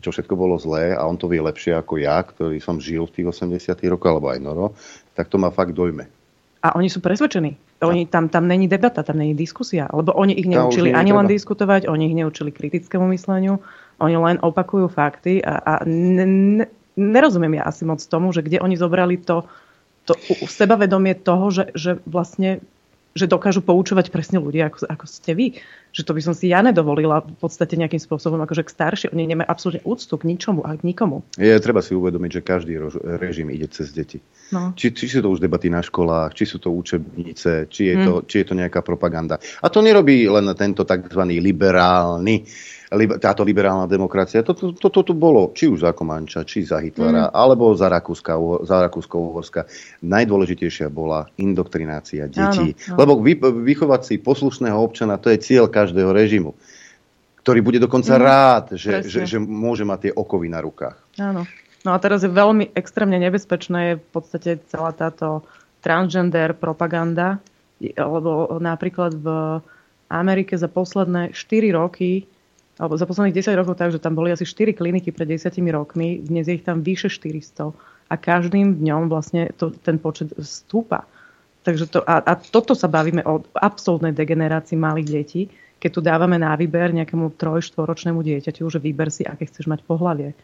čo 0.00 0.08
všetko 0.08 0.32
bolo 0.32 0.56
zlé 0.56 0.96
a 0.96 1.04
on 1.04 1.20
to 1.20 1.28
vie 1.28 1.42
lepšie 1.42 1.76
ako 1.76 2.00
ja, 2.00 2.22
ktorý 2.24 2.56
som 2.62 2.80
žil 2.80 3.04
v 3.10 3.20
tých 3.20 3.26
80 3.28 3.76
rokoch, 3.92 4.16
alebo 4.16 4.32
aj 4.32 4.40
Noro, 4.40 4.66
tak 5.12 5.28
to 5.28 5.36
ma 5.36 5.52
fakt 5.52 5.76
dojme. 5.76 6.08
A 6.62 6.78
oni 6.78 6.88
sú 6.88 7.02
presvedčení. 7.02 7.58
Oni, 7.82 8.06
tam, 8.06 8.28
tam 8.28 8.48
není 8.48 8.68
debata, 8.68 9.02
tam 9.02 9.18
není 9.18 9.34
diskusia. 9.34 9.90
Lebo 9.92 10.12
oni 10.14 10.38
ich 10.38 10.46
neučili 10.46 10.94
ani 10.94 11.12
len 11.12 11.26
diskutovať, 11.26 11.90
oni 11.90 12.06
ich 12.06 12.16
neučili 12.16 12.54
kritickému 12.54 13.10
mysleniu, 13.10 13.58
oni 13.98 14.16
len 14.16 14.36
opakujú 14.38 14.86
fakty 14.86 15.42
a, 15.42 15.58
a 15.58 15.72
ne, 15.86 16.26
ne, 16.26 16.66
nerozumiem 16.96 17.58
ja 17.58 17.66
asi 17.66 17.82
moc 17.82 17.98
tomu, 18.04 18.30
že 18.30 18.42
kde 18.42 18.62
oni 18.62 18.78
zobrali 18.78 19.18
to, 19.18 19.46
to 20.06 20.14
sebavedomie 20.46 21.14
toho, 21.18 21.50
že, 21.50 21.64
že 21.74 21.90
vlastne 22.06 22.62
že 23.12 23.28
dokážu 23.28 23.60
poučovať 23.60 24.08
presne 24.08 24.40
ľudia, 24.40 24.72
ako, 24.72 24.88
ako 24.88 25.04
ste 25.04 25.32
vy. 25.36 25.46
Že 25.92 26.02
to 26.08 26.12
by 26.16 26.22
som 26.24 26.34
si 26.34 26.48
ja 26.48 26.64
nedovolila 26.64 27.20
v 27.20 27.36
podstate 27.36 27.76
nejakým 27.76 28.00
spôsobom, 28.00 28.40
akože 28.40 28.64
k 28.64 28.72
staršie. 28.72 29.06
Oni 29.12 29.28
nemajú 29.28 29.44
absolútne 29.44 29.84
úctu 29.84 30.16
k 30.16 30.24
ničomu 30.24 30.64
a 30.64 30.72
k 30.72 30.88
nikomu. 30.88 31.20
Je 31.36 31.52
treba 31.60 31.84
si 31.84 31.92
uvedomiť, 31.92 32.30
že 32.32 32.40
každý 32.40 32.72
režim 33.20 33.52
ide 33.52 33.68
cez 33.68 33.92
deti. 33.92 34.24
No. 34.56 34.72
Či, 34.72 34.96
či 34.96 35.04
sú 35.12 35.20
to 35.20 35.28
už 35.28 35.44
debaty 35.44 35.68
na 35.68 35.84
školách, 35.84 36.32
či 36.32 36.48
sú 36.48 36.56
to 36.56 36.72
učebnice, 36.72 37.68
či 37.68 37.92
je, 37.92 37.94
mm. 38.00 38.04
to, 38.08 38.12
či 38.24 38.40
je 38.40 38.46
to 38.48 38.54
nejaká 38.56 38.80
propaganda. 38.80 39.36
A 39.60 39.68
to 39.68 39.84
nerobí 39.84 40.24
len 40.32 40.48
tento 40.56 40.88
tzv. 40.88 41.22
liberálny 41.28 42.48
táto 43.18 43.42
liberálna 43.42 43.88
demokracia. 43.88 44.44
Toto 44.44 44.72
to, 44.72 44.76
to, 44.76 44.88
to, 44.92 45.00
to 45.10 45.14
bolo 45.16 45.50
či 45.56 45.68
už 45.68 45.82
za 45.82 45.92
Komanča, 45.96 46.44
či 46.44 46.62
za 46.62 46.78
Hitlera, 46.78 47.28
mm. 47.28 47.34
alebo 47.34 47.72
za, 47.72 47.88
Rakúska, 47.88 48.36
za 48.68 48.76
Rakúsko-Uhorska. 48.84 49.64
Najdôležitejšia 50.04 50.92
bola 50.92 51.28
indoktrinácia 51.40 52.28
detí. 52.28 52.76
Áno, 52.76 52.92
áno. 52.92 52.98
Lebo 53.00 53.12
vy, 53.20 53.40
vychovať 53.40 54.00
si 54.04 54.14
poslušného 54.20 54.76
občana, 54.76 55.16
to 55.16 55.32
je 55.32 55.40
cieľ 55.40 55.66
každého 55.72 56.12
režimu 56.12 56.52
ktorý 57.42 57.58
bude 57.58 57.82
dokonca 57.82 58.14
mm, 58.14 58.22
rád, 58.22 58.64
že, 58.78 59.02
že, 59.02 59.26
že 59.26 59.38
môže 59.42 59.82
mať 59.82 59.98
tie 59.98 60.12
okovy 60.14 60.46
na 60.46 60.62
rukách. 60.62 60.94
Áno. 61.18 61.42
No 61.82 61.90
a 61.90 61.98
teraz 61.98 62.22
je 62.22 62.30
veľmi 62.30 62.70
extrémne 62.78 63.18
nebezpečné 63.18 63.78
je 63.82 63.94
v 63.98 64.08
podstate 64.14 64.50
celá 64.70 64.94
táto 64.94 65.42
transgender 65.82 66.54
propaganda, 66.54 67.42
lebo 67.82 68.62
napríklad 68.62 69.18
v 69.18 69.26
Amerike 70.06 70.54
za 70.54 70.70
posledné 70.70 71.34
4 71.34 71.74
roky 71.74 72.30
alebo 72.82 72.98
za 72.98 73.06
posledných 73.06 73.38
10 73.38 73.54
rokov 73.54 73.78
tak, 73.78 73.94
že 73.94 74.02
tam 74.02 74.18
boli 74.18 74.34
asi 74.34 74.42
4 74.42 74.74
kliniky 74.74 75.14
pred 75.14 75.30
10 75.30 75.54
rokmi, 75.70 76.18
dnes 76.18 76.50
je 76.50 76.58
ich 76.58 76.66
tam 76.66 76.82
vyše 76.82 77.06
400 77.06 77.70
a 78.10 78.14
každým 78.18 78.82
dňom 78.82 79.06
vlastne 79.06 79.54
to, 79.54 79.70
ten 79.70 80.02
počet 80.02 80.34
stúpa. 80.42 81.06
Takže 81.62 81.86
to, 81.86 82.02
a, 82.02 82.18
a 82.18 82.34
toto 82.34 82.74
sa 82.74 82.90
bavíme 82.90 83.22
o 83.22 83.46
absolútnej 83.54 84.10
degenerácii 84.10 84.74
malých 84.74 85.08
detí, 85.14 85.42
keď 85.78 85.90
tu 85.94 86.00
dávame 86.02 86.42
na 86.42 86.58
výber 86.58 86.90
nejakému 86.90 87.38
troj-štvoročnému 87.38 88.18
dieťaťu, 88.18 88.66
že 88.66 88.82
vyber 88.82 89.14
si, 89.14 89.22
aké 89.22 89.46
chceš 89.46 89.70
mať 89.70 89.86
pohlavie. 89.86 90.34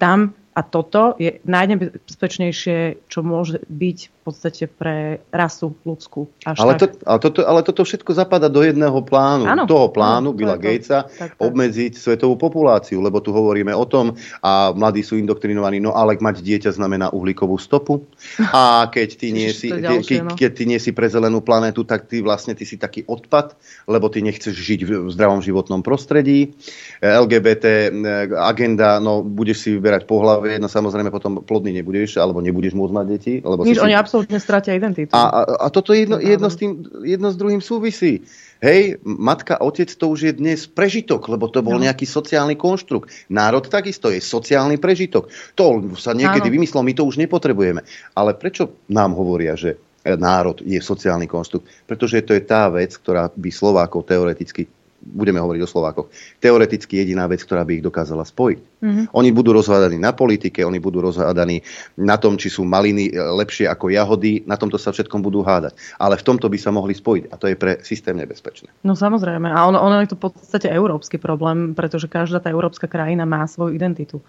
Tam 0.00 0.32
a 0.52 0.60
toto 0.60 1.16
je 1.16 1.40
najnebezpečnejšie, 1.48 3.08
čo 3.08 3.20
môže 3.24 3.64
byť 3.72 3.98
v 4.12 4.20
podstate 4.20 4.64
pre 4.68 5.18
rasu 5.32 5.72
ľudskú. 5.82 6.28
Až 6.44 6.62
ale, 6.62 6.78
to, 6.78 6.86
ale, 7.08 7.18
toto, 7.18 7.40
ale 7.42 7.60
toto 7.64 7.82
všetko 7.82 8.12
zapada 8.12 8.52
do 8.52 8.60
jedného 8.60 9.00
plánu. 9.00 9.48
Ano, 9.48 9.64
Toho 9.64 9.90
plánu 9.90 10.30
ano, 10.30 10.36
Billa 10.36 10.60
Gatesa 10.60 11.08
tak, 11.08 11.34
tak. 11.34 11.42
obmedziť 11.42 11.98
svetovú 11.98 12.36
populáciu, 12.36 13.00
lebo 13.00 13.18
tu 13.24 13.32
hovoríme 13.32 13.72
o 13.72 13.82
tom 13.88 14.14
a 14.44 14.70
mladí 14.76 15.00
sú 15.00 15.16
indoktrinovaní, 15.18 15.80
no 15.80 15.96
ale 15.96 16.20
mať 16.20 16.44
dieťa 16.44 16.70
znamená 16.76 17.10
uhlíkovú 17.10 17.56
stopu. 17.56 18.04
A 18.52 18.86
keď 18.92 19.08
ty 19.16 19.32
nie, 19.32 19.50
si, 19.50 19.72
ďalšie, 19.72 20.22
no. 20.22 20.36
keď 20.36 20.50
ty 20.52 20.64
nie 20.68 20.78
si 20.78 20.92
pre 20.92 21.08
zelenú 21.08 21.40
planétu, 21.40 21.82
tak 21.82 22.06
ty 22.06 22.20
vlastne 22.20 22.52
ty 22.52 22.68
si 22.68 22.76
taký 22.76 23.08
odpad, 23.08 23.56
lebo 23.88 24.12
ty 24.12 24.20
nechceš 24.20 24.52
žiť 24.54 24.80
v 24.84 25.10
zdravom 25.10 25.40
životnom 25.40 25.80
prostredí. 25.80 26.54
LGBT 27.00 27.64
eh, 27.64 27.90
agenda, 28.36 29.00
no 29.00 29.24
budeš 29.24 29.66
si 29.66 29.68
vyberať 29.74 30.06
pohľad 30.06 30.41
pohlavie, 30.42 30.58
no 30.58 30.66
samozrejme 30.66 31.14
potom 31.14 31.46
plodný 31.46 31.70
nebudeš, 31.78 32.18
alebo 32.18 32.42
nebudeš 32.42 32.74
môcť 32.74 32.94
mať 32.98 33.06
deti. 33.06 33.34
Lebo 33.38 33.62
Nič, 33.62 33.78
si 33.78 33.84
oni 33.86 33.94
absolútne 33.94 34.42
stratia 34.42 34.74
identitu. 34.74 35.14
A, 35.14 35.22
a, 35.22 35.40
a 35.62 35.66
toto 35.70 35.94
jedno, 35.94 36.18
jedno, 36.18 36.50
s 36.50 36.58
tým, 36.58 36.82
jedno 37.06 37.30
s 37.30 37.38
druhým 37.38 37.62
súvisí. 37.62 38.26
Hej, 38.58 38.98
matka, 39.06 39.58
otec 39.62 39.86
to 39.90 40.10
už 40.10 40.20
je 40.26 40.32
dnes 40.34 40.58
prežitok, 40.66 41.30
lebo 41.30 41.46
to 41.46 41.62
bol 41.62 41.78
no. 41.78 41.86
nejaký 41.86 42.06
sociálny 42.06 42.58
konštrukt. 42.58 43.10
Národ 43.30 43.66
takisto 43.70 44.10
je 44.10 44.18
sociálny 44.18 44.82
prežitok. 44.82 45.30
To 45.54 45.78
sa 45.94 46.14
niekedy 46.14 46.50
Áno. 46.50 46.54
vymyslelo, 46.58 46.82
my 46.82 46.94
to 46.94 47.06
už 47.06 47.22
nepotrebujeme. 47.22 47.86
Ale 48.18 48.34
prečo 48.34 48.82
nám 48.90 49.14
hovoria, 49.14 49.54
že 49.54 49.78
národ 50.02 50.58
je 50.62 50.78
sociálny 50.78 51.30
konštrukt? 51.30 51.66
Pretože 51.86 52.26
to 52.26 52.34
je 52.34 52.42
tá 52.42 52.66
vec, 52.70 52.94
ktorá 52.94 53.30
by 53.30 53.50
Slovákov 53.50 54.06
teoreticky 54.06 54.66
budeme 55.02 55.42
hovoriť 55.42 55.60
o 55.66 55.68
Slovákoch, 55.68 56.06
teoreticky 56.38 57.02
jediná 57.02 57.26
vec, 57.26 57.42
ktorá 57.42 57.66
by 57.66 57.82
ich 57.82 57.84
dokázala 57.84 58.22
spojiť. 58.22 58.58
Mm-hmm. 58.82 59.04
Oni 59.14 59.30
budú 59.34 59.50
rozhádaní 59.54 59.98
na 59.98 60.14
politike, 60.14 60.62
oni 60.62 60.78
budú 60.78 61.02
rozhádaní 61.02 61.62
na 61.98 62.14
tom, 62.18 62.38
či 62.38 62.50
sú 62.50 62.62
maliny 62.62 63.10
e, 63.10 63.18
lepšie 63.18 63.66
ako 63.66 63.90
jahody, 63.90 64.42
na 64.46 64.54
tomto 64.54 64.78
sa 64.78 64.94
všetkom 64.94 65.22
budú 65.22 65.42
hádať. 65.42 65.74
Ale 65.98 66.18
v 66.18 66.26
tomto 66.26 66.46
by 66.46 66.58
sa 66.58 66.70
mohli 66.70 66.94
spojiť 66.94 67.24
a 67.30 67.34
to 67.34 67.46
je 67.50 67.56
pre 67.58 67.82
systém 67.82 68.14
nebezpečné. 68.14 68.70
No 68.86 68.94
samozrejme. 68.94 69.50
A 69.50 69.66
ono, 69.66 69.82
ono 69.82 70.02
je 70.02 70.14
to 70.14 70.18
v 70.18 70.30
podstate 70.30 70.70
európsky 70.70 71.18
problém, 71.18 71.74
pretože 71.74 72.06
každá 72.06 72.38
tá 72.38 72.50
európska 72.50 72.86
krajina 72.86 73.26
má 73.26 73.46
svoju 73.46 73.74
identitu. 73.74 74.22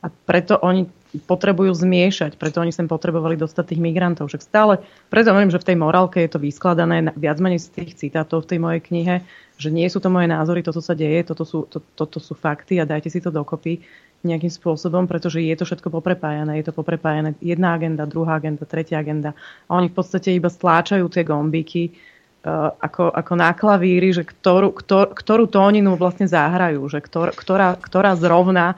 A 0.00 0.08
preto 0.08 0.56
oni 0.60 0.88
potrebujú 1.26 1.74
zmiešať, 1.74 2.38
preto 2.38 2.62
oni 2.62 2.70
sem 2.70 2.86
potrebovali 2.86 3.34
dostať 3.34 3.74
tých 3.74 3.82
migrantov. 3.82 4.30
Však 4.30 4.46
stále, 4.46 4.78
preto 5.10 5.34
hovorím, 5.34 5.50
že 5.50 5.58
v 5.58 5.68
tej 5.74 5.76
morálke 5.76 6.22
je 6.22 6.30
to 6.30 6.38
vyskladané 6.38 7.10
viac 7.18 7.42
menej 7.42 7.66
z 7.66 7.82
tých 7.82 7.98
citátov 7.98 8.46
v 8.46 8.54
tej 8.54 8.58
mojej 8.62 8.80
knihe, 8.80 9.14
že 9.58 9.68
nie 9.74 9.90
sú 9.90 9.98
to 9.98 10.08
moje 10.08 10.30
názory, 10.30 10.62
toto 10.62 10.78
sa 10.78 10.94
deje, 10.94 11.26
toto 11.26 11.42
sú, 11.42 11.66
to, 11.66 11.82
toto 11.98 12.22
sú 12.22 12.38
fakty 12.38 12.78
a 12.78 12.88
dajte 12.88 13.10
si 13.10 13.18
to 13.18 13.34
dokopy 13.34 13.82
nejakým 14.20 14.52
spôsobom, 14.52 15.08
pretože 15.08 15.40
je 15.40 15.56
to 15.56 15.64
všetko 15.64 15.88
poprepájané. 15.88 16.60
Je 16.60 16.68
to 16.68 16.76
poprepájané 16.76 17.32
jedna 17.40 17.72
agenda, 17.72 18.04
druhá 18.04 18.36
agenda, 18.36 18.68
tretia 18.68 19.00
agenda. 19.00 19.32
A 19.66 19.80
oni 19.80 19.88
v 19.88 19.96
podstate 19.96 20.36
iba 20.36 20.52
stláčajú 20.52 21.08
tie 21.08 21.24
gombíky 21.24 21.96
uh, 22.44 22.68
ako, 22.76 23.16
ako 23.16 23.32
na 23.32 23.56
klavíri, 23.56 24.12
že 24.12 24.28
ktorú, 24.28 24.76
ktor, 24.76 25.16
ktorú 25.16 25.48
tóninu 25.48 25.96
vlastne 25.96 26.28
zahrajú, 26.28 26.84
že 26.92 27.00
ktor, 27.00 27.32
ktorá, 27.32 27.80
ktorá 27.80 28.12
zrovna 28.20 28.76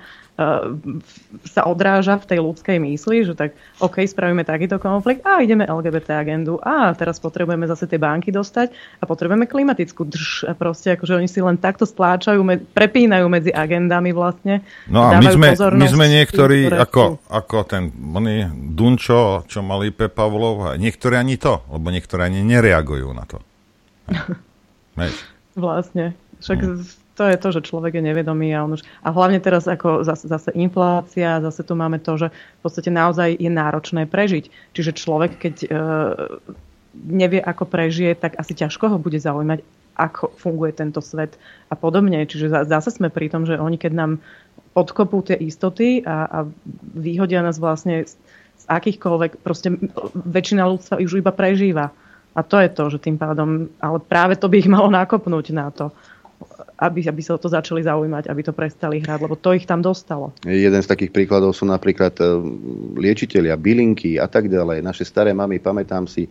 sa 1.44 1.62
odráža 1.68 2.16
v 2.16 2.24
tej 2.24 2.38
ľudskej 2.40 2.80
mysli, 2.80 3.20
že 3.28 3.36
tak 3.36 3.52
OK, 3.84 4.00
spravíme 4.00 4.48
takýto 4.48 4.80
konflikt 4.80 5.20
a 5.28 5.44
ideme 5.44 5.68
LGBT 5.68 6.24
agendu 6.24 6.56
a 6.64 6.96
teraz 6.96 7.20
potrebujeme 7.20 7.68
zase 7.68 7.84
tie 7.84 8.00
banky 8.00 8.32
dostať 8.32 8.72
a 8.72 9.02
potrebujeme 9.04 9.44
klimatickú 9.44 10.09
drž 10.09 10.48
a 10.48 10.56
proste 10.56 10.96
akože 10.96 11.20
oni 11.20 11.28
si 11.28 11.44
len 11.44 11.60
takto 11.60 11.84
stláčajú, 11.84 12.40
prepínajú 12.72 13.28
medzi 13.28 13.52
agendami 13.52 14.16
vlastne. 14.16 14.64
No 14.88 15.04
a 15.04 15.20
my 15.20 15.26
sme, 15.36 15.48
my 15.52 15.86
sme 15.92 16.06
niektorí 16.09 16.72
ako, 16.72 17.20
ako 17.28 17.56
ten 17.68 17.92
oný 17.92 18.48
Dunčo, 18.72 19.44
čo 19.44 19.60
mali 19.60 19.92
Pe 19.92 20.09
Pavlov, 20.09 20.80
niektorí 20.80 21.20
ani 21.20 21.36
to, 21.36 21.60
lebo 21.68 21.92
niektorí 21.92 22.24
ani 22.24 22.40
nereagujú 22.40 23.12
na 23.12 23.24
to. 23.28 23.38
vlastne. 25.60 26.16
Však 26.40 26.59
hmm 26.59 27.02
to 27.23 27.31
je 27.31 27.39
to, 27.39 27.49
že 27.55 27.66
človek 27.70 27.94
je 27.94 28.03
nevedomý 28.03 28.51
a 28.51 28.66
on 28.66 28.74
už... 28.74 28.82
A 29.07 29.15
hlavne 29.15 29.39
teraz 29.39 29.70
ako 29.70 30.03
zase, 30.03 30.27
zase 30.27 30.51
inflácia, 30.59 31.39
zase 31.39 31.62
tu 31.62 31.78
máme 31.78 32.03
to, 32.03 32.19
že 32.19 32.35
v 32.35 32.61
podstate 32.66 32.90
naozaj 32.90 33.39
je 33.39 33.47
náročné 33.47 34.11
prežiť. 34.11 34.51
Čiže 34.74 34.99
človek, 34.99 35.39
keď 35.39 35.55
e, 35.62 35.69
nevie, 36.99 37.39
ako 37.39 37.70
prežije, 37.70 38.19
tak 38.19 38.35
asi 38.43 38.59
ťažko 38.59 38.90
ho 38.90 38.99
bude 38.99 39.23
zaujímať, 39.23 39.62
ako 39.94 40.35
funguje 40.35 40.74
tento 40.74 40.99
svet 40.99 41.39
a 41.70 41.78
podobne. 41.78 42.27
Čiže 42.27 42.66
zase 42.66 42.90
sme 42.90 43.07
pri 43.07 43.31
tom, 43.31 43.47
že 43.47 43.55
oni 43.55 43.78
keď 43.78 43.93
nám 43.94 44.12
odkopú 44.74 45.23
tie 45.23 45.39
istoty 45.39 46.03
a, 46.03 46.27
a 46.27 46.39
vyhodia 46.99 47.39
nás 47.39 47.62
vlastne 47.62 48.03
z, 48.03 48.19
z 48.59 48.65
akýchkoľvek, 48.66 49.47
proste 49.47 49.78
väčšina 50.27 50.66
ľudstva 50.66 50.99
už 50.99 51.23
iba 51.23 51.31
prežíva. 51.31 51.94
A 52.35 52.40
to 52.43 52.59
je 52.59 52.66
to, 52.73 52.99
že 52.99 52.99
tým 53.05 53.15
pádom, 53.15 53.70
ale 53.78 54.03
práve 54.03 54.35
to 54.35 54.51
by 54.51 54.59
ich 54.59 54.66
malo 54.66 54.90
nakopnúť 54.90 55.55
na 55.55 55.70
to 55.70 55.94
aby, 56.78 57.06
aby 57.06 57.23
sa 57.23 57.36
o 57.36 57.40
to 57.40 57.47
začali 57.47 57.82
zaujímať, 57.86 58.27
aby 58.27 58.43
to 58.43 58.52
prestali 58.55 58.98
hrať, 58.98 59.19
lebo 59.23 59.39
to 59.39 59.55
ich 59.55 59.66
tam 59.66 59.78
dostalo. 59.78 60.35
Jeden 60.43 60.82
z 60.82 60.89
takých 60.90 61.14
príkladov 61.14 61.55
sú 61.55 61.64
napríklad 61.69 62.14
e, 62.19 62.24
liečiteľia, 62.98 63.55
bylinky 63.55 64.19
a 64.19 64.27
tak 64.27 64.51
ďalej. 64.51 64.82
Naše 64.82 65.06
staré 65.06 65.31
mamy, 65.31 65.62
pamätám 65.62 66.10
si, 66.10 66.27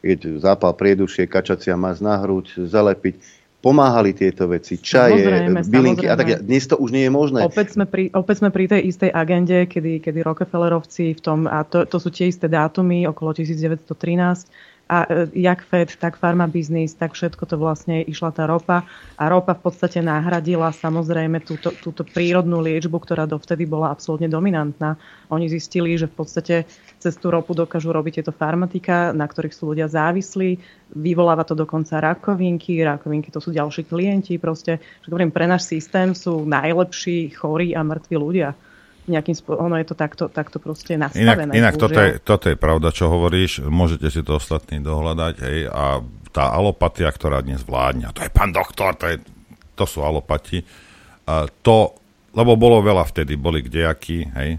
keď 0.00 0.38
zápal 0.38 0.72
priedušie, 0.78 1.26
kačacia 1.26 1.74
mas 1.74 1.98
na 1.98 2.18
hruď, 2.22 2.66
zalepiť, 2.70 3.18
pomáhali 3.66 4.14
tieto 4.14 4.46
veci, 4.46 4.78
čaje, 4.78 5.26
samozrejme, 5.26 5.58
bylinky 5.66 6.06
samozrejme. 6.06 6.38
a 6.38 6.38
tak. 6.38 6.46
Dnes 6.46 6.64
to 6.70 6.78
už 6.78 6.94
nie 6.94 7.04
je 7.08 7.12
možné. 7.12 7.42
Opäť 7.42 7.74
sme 7.74 7.90
pri, 7.90 8.14
opäť 8.14 8.44
sme 8.44 8.54
pri 8.54 8.64
tej 8.70 8.94
istej 8.94 9.10
agende, 9.10 9.66
kedy, 9.66 9.98
kedy 9.98 10.18
Rockefellerovci 10.22 11.18
v 11.18 11.20
tom, 11.20 11.50
a 11.50 11.66
to, 11.66 11.82
to 11.82 11.98
sú 11.98 12.14
tie 12.14 12.30
isté 12.30 12.46
dátumy, 12.46 13.10
okolo 13.10 13.34
1913, 13.34 14.75
a 14.86 15.02
e, 15.10 15.26
jak 15.34 15.66
Fed, 15.66 15.98
tak 15.98 16.14
Pharma 16.16 16.46
Business, 16.46 16.94
tak 16.94 17.18
všetko 17.18 17.42
to 17.46 17.58
vlastne 17.58 18.06
išla 18.06 18.30
tá 18.30 18.46
ropa. 18.46 18.86
A 19.18 19.26
ropa 19.26 19.58
v 19.58 19.66
podstate 19.66 19.98
nahradila 19.98 20.70
samozrejme 20.70 21.42
túto, 21.42 21.74
túto 21.82 22.06
prírodnú 22.06 22.62
liečbu, 22.62 23.02
ktorá 23.02 23.26
dovtedy 23.26 23.66
bola 23.66 23.90
absolútne 23.90 24.30
dominantná. 24.30 24.94
Oni 25.34 25.50
zistili, 25.50 25.98
že 25.98 26.06
v 26.06 26.14
podstate 26.22 26.54
cez 27.02 27.14
tú 27.18 27.34
ropu 27.34 27.50
dokážu 27.50 27.90
robiť 27.90 28.22
tieto 28.22 28.30
farmatika, 28.30 29.10
na 29.10 29.26
ktorých 29.26 29.54
sú 29.54 29.74
ľudia 29.74 29.90
závislí, 29.90 30.62
vyvoláva 30.94 31.42
to 31.42 31.58
dokonca 31.58 31.98
rakovinky, 31.98 32.78
rakovinky 32.86 33.34
to 33.34 33.42
sú 33.42 33.50
ďalší 33.50 33.90
klienti, 33.90 34.38
proste, 34.38 34.78
že 35.02 35.10
hovorím, 35.10 35.34
pre 35.34 35.50
náš 35.50 35.66
systém 35.66 36.14
sú 36.14 36.46
najlepší 36.46 37.34
chorí 37.34 37.74
a 37.74 37.82
mŕtvi 37.82 38.14
ľudia 38.14 38.54
nejakým 39.08 39.34
spôsobom, 39.38 39.70
ono 39.70 39.76
je 39.78 39.86
to 39.86 39.96
takto, 39.96 40.24
takto 40.30 40.58
proste 40.58 40.98
nastavené. 40.98 41.54
Inak, 41.54 41.74
inak 41.74 41.74
toto, 41.78 41.98
je, 41.98 42.18
toto 42.22 42.46
je 42.50 42.56
pravda, 42.58 42.90
čo 42.90 43.10
hovoríš, 43.10 43.66
môžete 43.66 44.10
si 44.10 44.20
to 44.26 44.38
ostatní 44.38 44.82
dohľadať, 44.82 45.34
hej, 45.42 45.58
a 45.70 46.02
tá 46.30 46.52
alopatia, 46.52 47.08
ktorá 47.08 47.40
dnes 47.40 47.64
vládne, 47.64 48.12
to 48.12 48.22
je 48.22 48.30
pán 48.30 48.52
doktor, 48.52 48.94
to, 48.98 49.08
je, 49.08 49.16
to 49.78 49.84
sú 49.88 50.04
alopati, 50.04 50.60
a 51.26 51.48
to, 51.62 51.96
lebo 52.36 52.58
bolo 52.58 52.84
veľa 52.84 53.06
vtedy, 53.08 53.38
boli 53.38 53.64
kdejakí, 53.64 54.18
hej, 54.36 54.50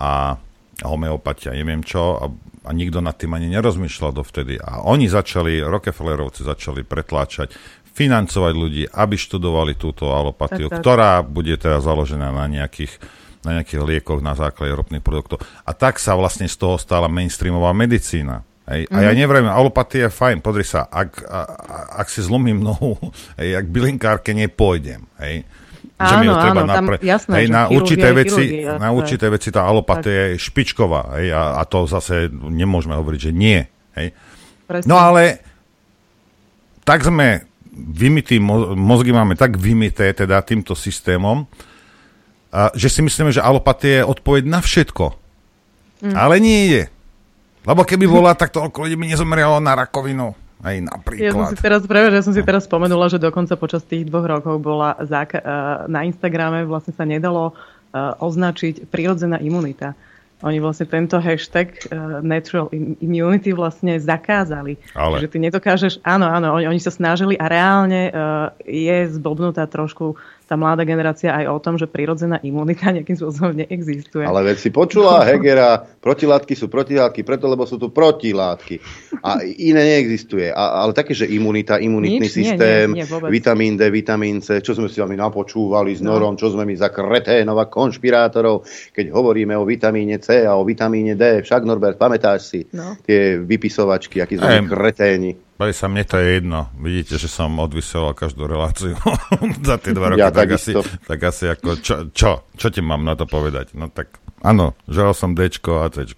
a 0.00 0.36
homeopatia, 0.80 1.52
neviem 1.52 1.84
čo, 1.84 2.16
a 2.16 2.26
a 2.60 2.76
nikto 2.76 3.00
nad 3.00 3.16
tým 3.16 3.32
ani 3.32 3.48
nerozmýšľal 3.56 4.12
dovtedy. 4.20 4.60
A 4.60 4.84
oni 4.84 5.08
začali, 5.08 5.64
Rockefellerovci 5.64 6.44
začali 6.44 6.84
pretláčať, 6.84 7.56
financovať 7.90 8.52
ľudí, 8.54 8.84
aby 8.86 9.16
študovali 9.16 9.74
túto 9.74 10.12
alopatiu, 10.12 10.70
tak, 10.70 10.78
tak. 10.78 10.80
ktorá 10.84 11.12
bude 11.24 11.56
teda 11.56 11.82
založená 11.82 12.30
na 12.30 12.46
nejakých, 12.46 13.00
na 13.40 13.60
nejakých 13.60 13.80
liekoch 13.80 14.20
na 14.20 14.36
základe 14.36 14.76
ropných 14.76 15.04
produktov. 15.04 15.40
A 15.64 15.72
tak 15.72 15.96
sa 15.96 16.12
vlastne 16.12 16.44
z 16.44 16.56
toho 16.60 16.76
stala 16.76 17.08
mainstreamová 17.08 17.72
medicína. 17.72 18.44
Hej. 18.70 18.86
A 18.86 19.02
mm-hmm. 19.02 19.06
ja 19.06 19.10
mhm. 19.10 19.18
neviem, 19.18 19.46
alopatia 19.50 20.06
je 20.06 20.10
fajn, 20.14 20.36
podri 20.44 20.62
sa, 20.62 20.86
ak, 20.86 21.26
a, 21.26 21.40
ak 21.98 22.06
si 22.06 22.22
zlomím 22.22 22.62
nohu, 22.62 22.94
hej, 23.40 23.58
ak 23.58 23.66
bylinkárke 23.66 24.30
nepôjdem, 24.30 25.02
hej, 25.18 25.42
áno, 25.98 26.06
že 26.06 26.14
mi 26.22 26.26
ho 26.30 26.36
treba 26.38 26.62
áno, 26.62 26.70
napre... 26.70 26.96
tam, 27.02 27.10
jasné, 27.10 27.34
hej, 27.34 27.46
na, 27.50 27.66
určité 27.66 28.14
veci, 28.14 28.44
chirurgia, 28.46 28.78
na 28.78 28.88
určité 28.94 29.26
veci 29.26 29.48
tá 29.50 29.66
alopatia 29.66 30.30
je 30.30 30.38
špičková 30.38 31.18
hej, 31.18 31.34
a, 31.34 31.58
a 31.58 31.62
to 31.66 31.90
zase 31.90 32.30
nemôžeme 32.30 32.94
hovoriť, 32.94 33.20
že 33.20 33.32
nie. 33.34 33.58
Hej. 33.98 34.14
No 34.86 35.02
ale 35.02 35.42
tak 36.86 37.02
sme 37.02 37.42
vymytý, 37.74 38.38
mozgy 38.38 39.10
máme 39.10 39.34
tak 39.34 39.58
vymité 39.58 40.14
teda 40.14 40.38
týmto 40.46 40.78
systémom, 40.78 41.42
a, 42.50 42.74
že 42.74 42.90
si 42.90 43.00
myslíme, 43.00 43.30
že 43.30 43.42
alopatia 43.42 44.02
je 44.02 44.08
odpoveď 44.10 44.42
na 44.46 44.58
všetko. 44.58 45.14
Mm. 46.02 46.14
Ale 46.18 46.36
nie 46.42 46.62
je. 46.74 46.82
Lebo 47.62 47.84
keby 47.84 48.08
bola, 48.08 48.32
tak 48.34 48.50
toľko 48.50 48.88
ľudí 48.88 48.96
by 48.96 49.06
nezomrelo 49.14 49.62
na 49.62 49.76
rakovinu. 49.76 50.34
Aj 50.60 50.76
napríklad. 50.76 51.24
Ja 51.24 51.32
som 51.32 51.48
si 51.48 51.56
teraz, 51.56 51.80
práve, 51.88 52.12
že 52.12 52.20
som 52.20 52.32
si 52.36 52.44
teraz 52.44 52.68
spomenula, 52.68 53.08
že 53.08 53.16
dokonca 53.16 53.56
počas 53.56 53.80
tých 53.80 54.04
dvoch 54.04 54.28
rokov 54.28 54.60
bola 54.60 54.92
záka- 55.08 55.40
e, 55.40 55.88
na 55.88 56.04
Instagrame 56.04 56.68
vlastne 56.68 56.92
sa 56.92 57.08
nedalo 57.08 57.56
uh, 57.56 58.12
označiť 58.20 58.92
prírodzená 58.92 59.40
imunita. 59.40 59.96
Oni 60.44 60.56
vlastne 60.56 60.88
tento 60.88 61.16
hashtag 61.20 61.88
uh, 61.88 62.20
natural 62.24 62.68
immunity 63.00 63.52
vlastne 63.56 63.96
zakázali. 63.96 64.76
Ale... 64.96 65.24
Že 65.24 65.28
ty 65.32 65.38
nedokážeš, 65.48 65.92
áno, 66.04 66.28
áno, 66.28 66.56
oni, 66.56 66.68
oni 66.68 66.80
sa 66.80 66.92
snažili 66.92 67.40
a 67.40 67.48
reálne 67.48 68.08
uh, 68.08 68.52
je 68.64 69.16
zblbnutá 69.16 69.64
trošku 69.68 70.16
tá 70.50 70.58
mladá 70.58 70.82
generácia 70.82 71.30
aj 71.30 71.46
o 71.46 71.62
tom, 71.62 71.78
že 71.78 71.86
prirodzená 71.86 72.42
imunita 72.42 72.90
nejakým 72.98 73.14
spôsobom 73.14 73.54
neexistuje. 73.54 74.26
Ale 74.26 74.42
veď 74.42 74.58
si 74.58 74.74
počula 74.74 75.22
Hegera, 75.30 75.78
protilátky 75.78 76.58
sú 76.58 76.66
protilátky, 76.66 77.22
preto 77.22 77.46
lebo 77.46 77.62
sú 77.70 77.78
tu 77.78 77.94
protilátky. 77.94 78.82
A 79.22 79.46
iné 79.46 79.94
neexistuje. 79.94 80.50
A, 80.50 80.82
ale 80.82 80.90
také, 80.90 81.14
že 81.14 81.30
imunita, 81.30 81.78
imunitný 81.78 82.26
Nič, 82.26 82.34
systém, 82.34 82.90
nie, 82.90 83.06
nie, 83.06 83.06
nie, 83.06 83.30
vitamín 83.30 83.78
D, 83.78 83.86
vitamín 83.94 84.42
C, 84.42 84.58
čo 84.58 84.74
sme 84.74 84.90
si 84.90 84.98
vám 84.98 85.14
napočúvali 85.14 85.94
s 85.94 86.02
no. 86.02 86.18
Norom, 86.18 86.34
no. 86.34 86.40
čo 86.42 86.50
sme 86.50 86.66
my 86.66 86.74
za 86.74 86.90
kreténov 86.90 87.54
a 87.54 87.70
konšpirátorov, 87.70 88.66
keď 88.90 89.14
hovoríme 89.14 89.54
o 89.54 89.62
vitamíne 89.62 90.18
C 90.18 90.42
a 90.42 90.58
o 90.58 90.66
vitamíne 90.66 91.14
D. 91.14 91.46
Však 91.46 91.62
Norbert, 91.62 91.94
pamätáš 91.94 92.40
si 92.42 92.60
no. 92.74 92.98
tie 93.06 93.38
vypisovačky, 93.38 94.18
akí 94.18 94.34
sme 94.34 94.66
kreténi. 94.66 95.49
Bali 95.60 95.76
sa, 95.76 95.92
mne 95.92 96.08
to 96.08 96.16
je 96.16 96.40
jedno. 96.40 96.72
Vidíte, 96.80 97.20
že 97.20 97.28
som 97.28 97.52
odvysielal 97.60 98.16
každú 98.16 98.48
reláciu 98.48 98.96
za 99.68 99.76
tie 99.76 99.92
dva 99.92 100.16
roky. 100.16 100.24
Ja, 100.24 100.32
tak, 100.32 100.56
asi, 100.56 100.72
tak 101.04 101.20
asi 101.20 101.52
ako, 101.52 101.76
čo, 101.84 101.94
čo? 102.16 102.48
Čo 102.56 102.72
ti 102.72 102.80
mám 102.80 103.04
na 103.04 103.12
to 103.12 103.28
povedať? 103.28 103.76
No 103.76 103.92
tak 103.92 104.16
Áno, 104.40 104.72
žal 104.88 105.12
som 105.12 105.36
D 105.36 105.52
a 105.52 105.88
C. 105.92 106.08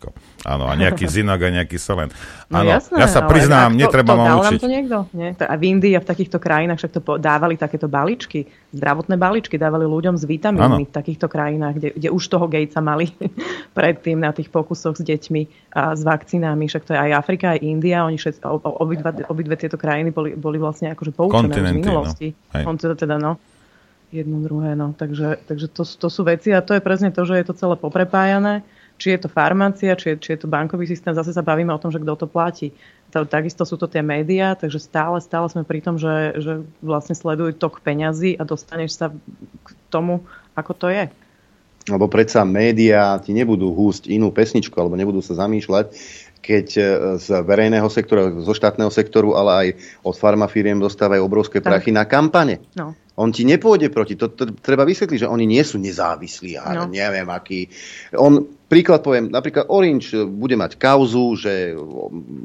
Áno, 0.43 0.67
a 0.67 0.75
nejaký 0.75 1.07
zinok 1.07 1.39
a 1.39 1.49
nejaký 1.63 1.79
selen. 1.79 2.11
Áno, 2.51 2.67
no 2.67 2.75
jasné, 2.75 2.99
ja 2.99 3.07
sa 3.07 3.23
priznám, 3.23 3.79
netreba 3.79 4.19
ma 4.19 4.43
učiť. 4.43 4.59
to 4.59 4.67
niekto? 4.67 4.97
Nie? 5.15 5.39
A 5.39 5.55
v 5.55 5.63
Indii 5.71 5.95
a 5.95 6.03
v 6.03 6.09
takýchto 6.11 6.43
krajinách 6.43 6.83
však 6.83 6.93
to 6.99 7.01
dávali 7.23 7.55
takéto 7.55 7.87
baličky, 7.87 8.51
zdravotné 8.75 9.15
baličky 9.15 9.55
dávali 9.55 9.87
ľuďom 9.87 10.19
s 10.19 10.27
vitamínmi 10.27 10.91
v 10.91 10.93
takýchto 10.93 11.31
krajinách, 11.31 11.75
kde, 11.79 11.89
kde 11.95 12.09
už 12.11 12.23
toho 12.27 12.51
Gatesa 12.51 12.83
mali 12.83 13.15
predtým 13.79 14.19
na 14.19 14.35
tých 14.35 14.51
pokusoch 14.51 14.99
s 14.99 15.03
deťmi 15.07 15.75
a 15.79 15.95
s 15.95 16.03
vakcínami. 16.03 16.67
Však 16.67 16.91
to 16.91 16.93
je 16.95 16.99
aj 16.99 17.11
Afrika, 17.15 17.55
aj 17.55 17.63
India, 17.63 18.03
oni 18.03 18.19
všetci, 18.19 18.43
obidva, 18.83 19.15
obidve 19.31 19.55
tieto 19.55 19.79
krajiny 19.79 20.11
boli, 20.11 20.35
boli 20.35 20.59
vlastne 20.59 20.91
akože 20.91 21.15
poučené 21.15 21.55
z 21.55 21.71
no. 21.71 21.79
minulosti. 21.79 22.29
No. 22.51 22.67
On 22.67 22.75
teda, 22.75 22.99
teda, 22.99 23.17
no 23.17 23.39
jedno 24.13 24.45
druhé. 24.45 24.77
No. 24.77 24.93
Takže, 24.93 25.41
takže 25.49 25.73
to, 25.73 25.89
to 25.89 26.09
sú 26.13 26.23
veci 26.29 26.53
a 26.53 26.61
to 26.61 26.77
je 26.77 26.85
presne 26.85 27.09
to, 27.09 27.25
že 27.25 27.41
je 27.41 27.45
to 27.49 27.55
celé 27.57 27.75
poprepájané. 27.81 28.61
Či 29.03 29.19
je 29.19 29.27
to 29.27 29.35
farmácia, 29.35 29.99
či 29.99 30.15
je, 30.15 30.17
či 30.23 30.29
je 30.39 30.47
to 30.47 30.47
bankový 30.47 30.87
systém, 30.87 31.11
zase 31.11 31.35
sa 31.35 31.43
bavíme 31.43 31.75
o 31.75 31.83
tom, 31.83 31.91
že 31.91 31.99
kto 31.99 32.23
to 32.23 32.27
platí. 32.31 32.71
To, 33.11 33.27
takisto 33.27 33.67
sú 33.67 33.75
to 33.75 33.91
tie 33.91 33.99
médiá, 33.99 34.55
takže 34.55 34.79
stále, 34.79 35.19
stále 35.19 35.51
sme 35.51 35.67
pri 35.67 35.83
tom, 35.83 35.99
že, 35.99 36.39
že 36.39 36.63
vlastne 36.79 37.19
sledujú 37.19 37.59
tok 37.59 37.83
peňazí 37.83 38.39
a 38.39 38.47
dostaneš 38.47 38.95
sa 38.95 39.11
k 39.67 39.69
tomu, 39.91 40.23
ako 40.55 40.73
to 40.79 40.87
je. 40.87 41.11
Lebo 41.91 42.07
predsa 42.07 42.47
médiá 42.47 43.19
ti 43.19 43.35
nebudú 43.35 43.75
húsť 43.75 44.07
inú 44.07 44.31
pesničku, 44.31 44.79
alebo 44.79 44.95
nebudú 44.95 45.19
sa 45.19 45.35
zamýšľať, 45.35 45.91
keď 46.39 46.67
e, 46.79 46.83
z 47.19 47.27
verejného 47.43 47.91
sektora, 47.91 48.31
zo 48.39 48.55
štátneho 48.55 48.91
sektoru, 48.95 49.35
ale 49.35 49.51
aj 49.51 49.67
od 50.07 50.15
farmafíriem 50.15 50.79
dostávajú 50.79 51.27
obrovské 51.27 51.59
prachy 51.59 51.91
tak. 51.91 51.99
na 51.99 52.05
kampane. 52.07 52.63
No. 52.79 52.95
On 53.19 53.29
ti 53.29 53.45
nepôjde 53.45 53.93
proti. 53.93 54.17
To, 54.17 54.33
to 54.33 54.57
treba 54.57 54.89
vysvetliť, 54.89 55.27
že 55.27 55.31
oni 55.31 55.45
nie 55.45 55.61
sú 55.61 55.77
nezávislí. 55.77 56.57
Ja 56.57 56.73
no. 56.73 56.89
neviem, 56.89 57.29
aký. 57.29 57.69
On, 58.17 58.41
príklad 58.73 59.05
poviem, 59.05 59.29
napríklad 59.29 59.69
Orange 59.69 60.25
bude 60.25 60.57
mať 60.57 60.81
kauzu, 60.81 61.37
že, 61.37 61.77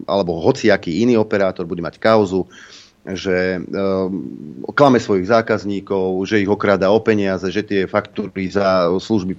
alebo 0.03 0.43
hociaký 0.43 1.07
iný 1.07 1.15
operátor 1.15 1.63
bude 1.63 1.79
mať 1.79 2.03
kauzu, 2.03 2.43
že 3.07 3.63
um, 3.63 4.67
klame 4.75 4.99
svojich 4.99 5.31
zákazníkov, 5.31 6.27
že 6.27 6.43
ich 6.43 6.51
okrada 6.51 6.91
o 6.91 6.99
peniaze, 6.99 7.47
že 7.47 7.63
tie 7.63 7.87
faktúry 7.87 8.51
za 8.51 8.91
služby 8.99 9.31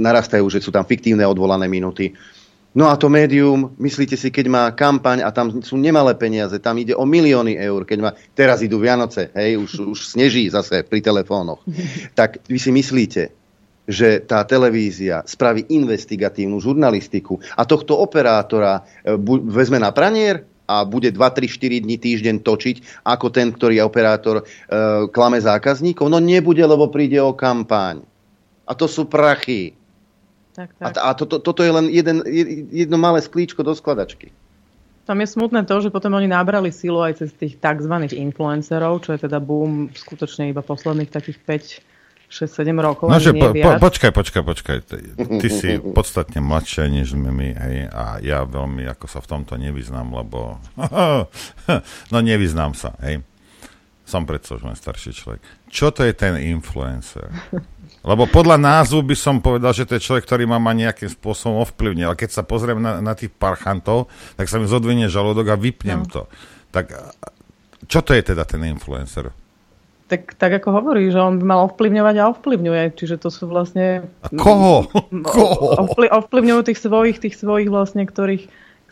narastajú, 0.00 0.48
že 0.48 0.64
sú 0.64 0.72
tam 0.72 0.88
fiktívne 0.88 1.28
odvolané 1.28 1.68
minuty. 1.68 2.16
No 2.72 2.88
a 2.88 2.96
to 2.96 3.12
médium, 3.12 3.76
myslíte 3.76 4.16
si, 4.16 4.32
keď 4.32 4.46
má 4.48 4.64
kampaň 4.72 5.24
a 5.24 5.32
tam 5.32 5.60
sú 5.60 5.76
nemalé 5.76 6.16
peniaze, 6.16 6.56
tam 6.60 6.80
ide 6.80 6.96
o 6.96 7.04
milióny 7.04 7.60
eur, 7.60 7.84
keď 7.84 7.98
má, 8.00 8.10
teraz 8.32 8.60
idú 8.64 8.80
Vianoce, 8.80 9.32
hej, 9.36 9.60
už, 9.60 9.88
už 9.92 9.98
sneží 10.16 10.48
zase 10.48 10.84
pri 10.84 11.00
telefónoch, 11.04 11.64
tak 12.18 12.40
vy 12.48 12.56
si 12.60 12.72
myslíte, 12.72 13.37
že 13.88 14.20
tá 14.20 14.44
televízia 14.44 15.24
spraví 15.24 15.64
investigatívnu 15.72 16.60
žurnalistiku 16.60 17.40
a 17.56 17.64
tohto 17.64 17.96
operátora 17.96 18.84
e, 19.00 19.16
vezme 19.48 19.80
na 19.80 19.88
pranier 19.96 20.44
a 20.68 20.84
bude 20.84 21.08
2, 21.08 21.16
3, 21.16 21.48
4 21.48 21.84
dní 21.88 21.96
týždeň 21.96 22.44
točiť, 22.44 22.76
ako 23.08 23.32
ten, 23.32 23.48
ktorý 23.48 23.80
je 23.80 23.88
operátor, 23.88 24.36
e, 24.40 25.08
klame 25.08 25.40
zákazníkov? 25.40 26.12
No 26.12 26.20
nebude, 26.20 26.60
lebo 26.60 26.92
príde 26.92 27.16
o 27.16 27.32
kampaň. 27.32 28.04
A 28.68 28.76
to 28.76 28.84
sú 28.84 29.08
prachy. 29.08 29.72
Tak, 30.52 30.76
tak. 30.76 31.00
A, 31.00 31.08
a 31.08 31.16
to, 31.16 31.24
to, 31.24 31.40
toto 31.40 31.64
je 31.64 31.72
len 31.72 31.88
jeden, 31.88 32.20
jedno 32.68 33.00
malé 33.00 33.24
sklíčko 33.24 33.64
do 33.64 33.72
skladačky. 33.72 34.28
Tam 35.08 35.16
je 35.24 35.32
smutné 35.32 35.64
to, 35.64 35.80
že 35.80 35.88
potom 35.88 36.12
oni 36.20 36.28
nabrali 36.28 36.68
silu 36.68 37.00
aj 37.00 37.24
cez 37.24 37.32
tých 37.32 37.56
tzv. 37.56 37.94
influencerov, 38.12 39.00
čo 39.00 39.16
je 39.16 39.24
teda 39.24 39.40
boom 39.40 39.88
skutočne 39.96 40.52
iba 40.52 40.60
posledných 40.60 41.08
takých 41.08 41.40
5 41.80 41.97
6-7 42.28 42.76
rokov. 42.76 43.08
No, 43.08 43.16
že 43.16 43.32
po, 43.32 43.56
po, 43.56 43.70
počkaj, 43.80 44.12
počkaj, 44.12 44.42
počkaj. 44.44 44.78
Ty, 45.16 45.48
si 45.48 45.80
podstatne 45.96 46.44
mladšia 46.44 46.92
než 46.92 47.16
sme 47.16 47.32
my, 47.32 47.48
hej, 47.56 47.76
a 47.88 48.20
ja 48.20 48.44
veľmi 48.44 48.84
ako 48.84 49.08
sa 49.08 49.24
v 49.24 49.28
tomto 49.32 49.56
nevyznám, 49.56 50.12
lebo 50.12 50.60
no 52.12 52.18
nevyznám 52.20 52.76
sa, 52.76 52.92
hej. 53.00 53.24
Som 54.08 54.24
predsa 54.24 54.56
už 54.56 54.64
starší 54.72 55.12
človek. 55.12 55.40
Čo 55.68 55.92
to 55.92 56.00
je 56.00 56.16
ten 56.16 56.40
influencer? 56.40 57.28
Lebo 58.00 58.24
podľa 58.24 58.56
názvu 58.56 59.04
by 59.04 59.12
som 59.12 59.36
povedal, 59.44 59.76
že 59.76 59.84
to 59.84 60.00
je 60.00 60.04
človek, 60.08 60.24
ktorý 60.24 60.48
ma, 60.48 60.56
ma 60.56 60.72
nejakým 60.72 61.12
spôsobom 61.12 61.60
ovplyvne. 61.60 62.08
Ale 62.08 62.16
keď 62.16 62.40
sa 62.40 62.40
pozriem 62.40 62.80
na, 62.80 63.04
na 63.04 63.12
tých 63.12 63.28
parchantov, 63.36 64.08
tak 64.40 64.48
sa 64.48 64.56
mi 64.56 64.64
zodvinie 64.64 65.12
žalúdok 65.12 65.52
a 65.52 65.60
vypnem 65.60 66.08
no. 66.08 66.08
to. 66.08 66.22
Tak 66.72 66.88
čo 67.84 68.00
to 68.00 68.16
je 68.16 68.22
teda 68.32 68.48
ten 68.48 68.64
influencer? 68.64 69.28
Tak, 70.08 70.40
tak 70.40 70.64
ako 70.64 70.72
hovorí, 70.72 71.12
že 71.12 71.20
on 71.20 71.36
by 71.36 71.44
mal 71.44 71.60
ovplyvňovať 71.68 72.14
a 72.16 72.32
ovplyvňuje. 72.32 72.96
Čiže 72.96 73.20
to 73.20 73.28
sú 73.28 73.44
vlastne... 73.44 74.08
A 74.24 74.28
koho? 74.32 74.88
koho? 75.36 75.76
ovplyvňujú 76.08 76.60
tých 76.64 76.80
svojich, 76.80 77.20
tých 77.20 77.36
svojich 77.36 77.68
vlastne, 77.68 78.08
ktorých 78.08 78.48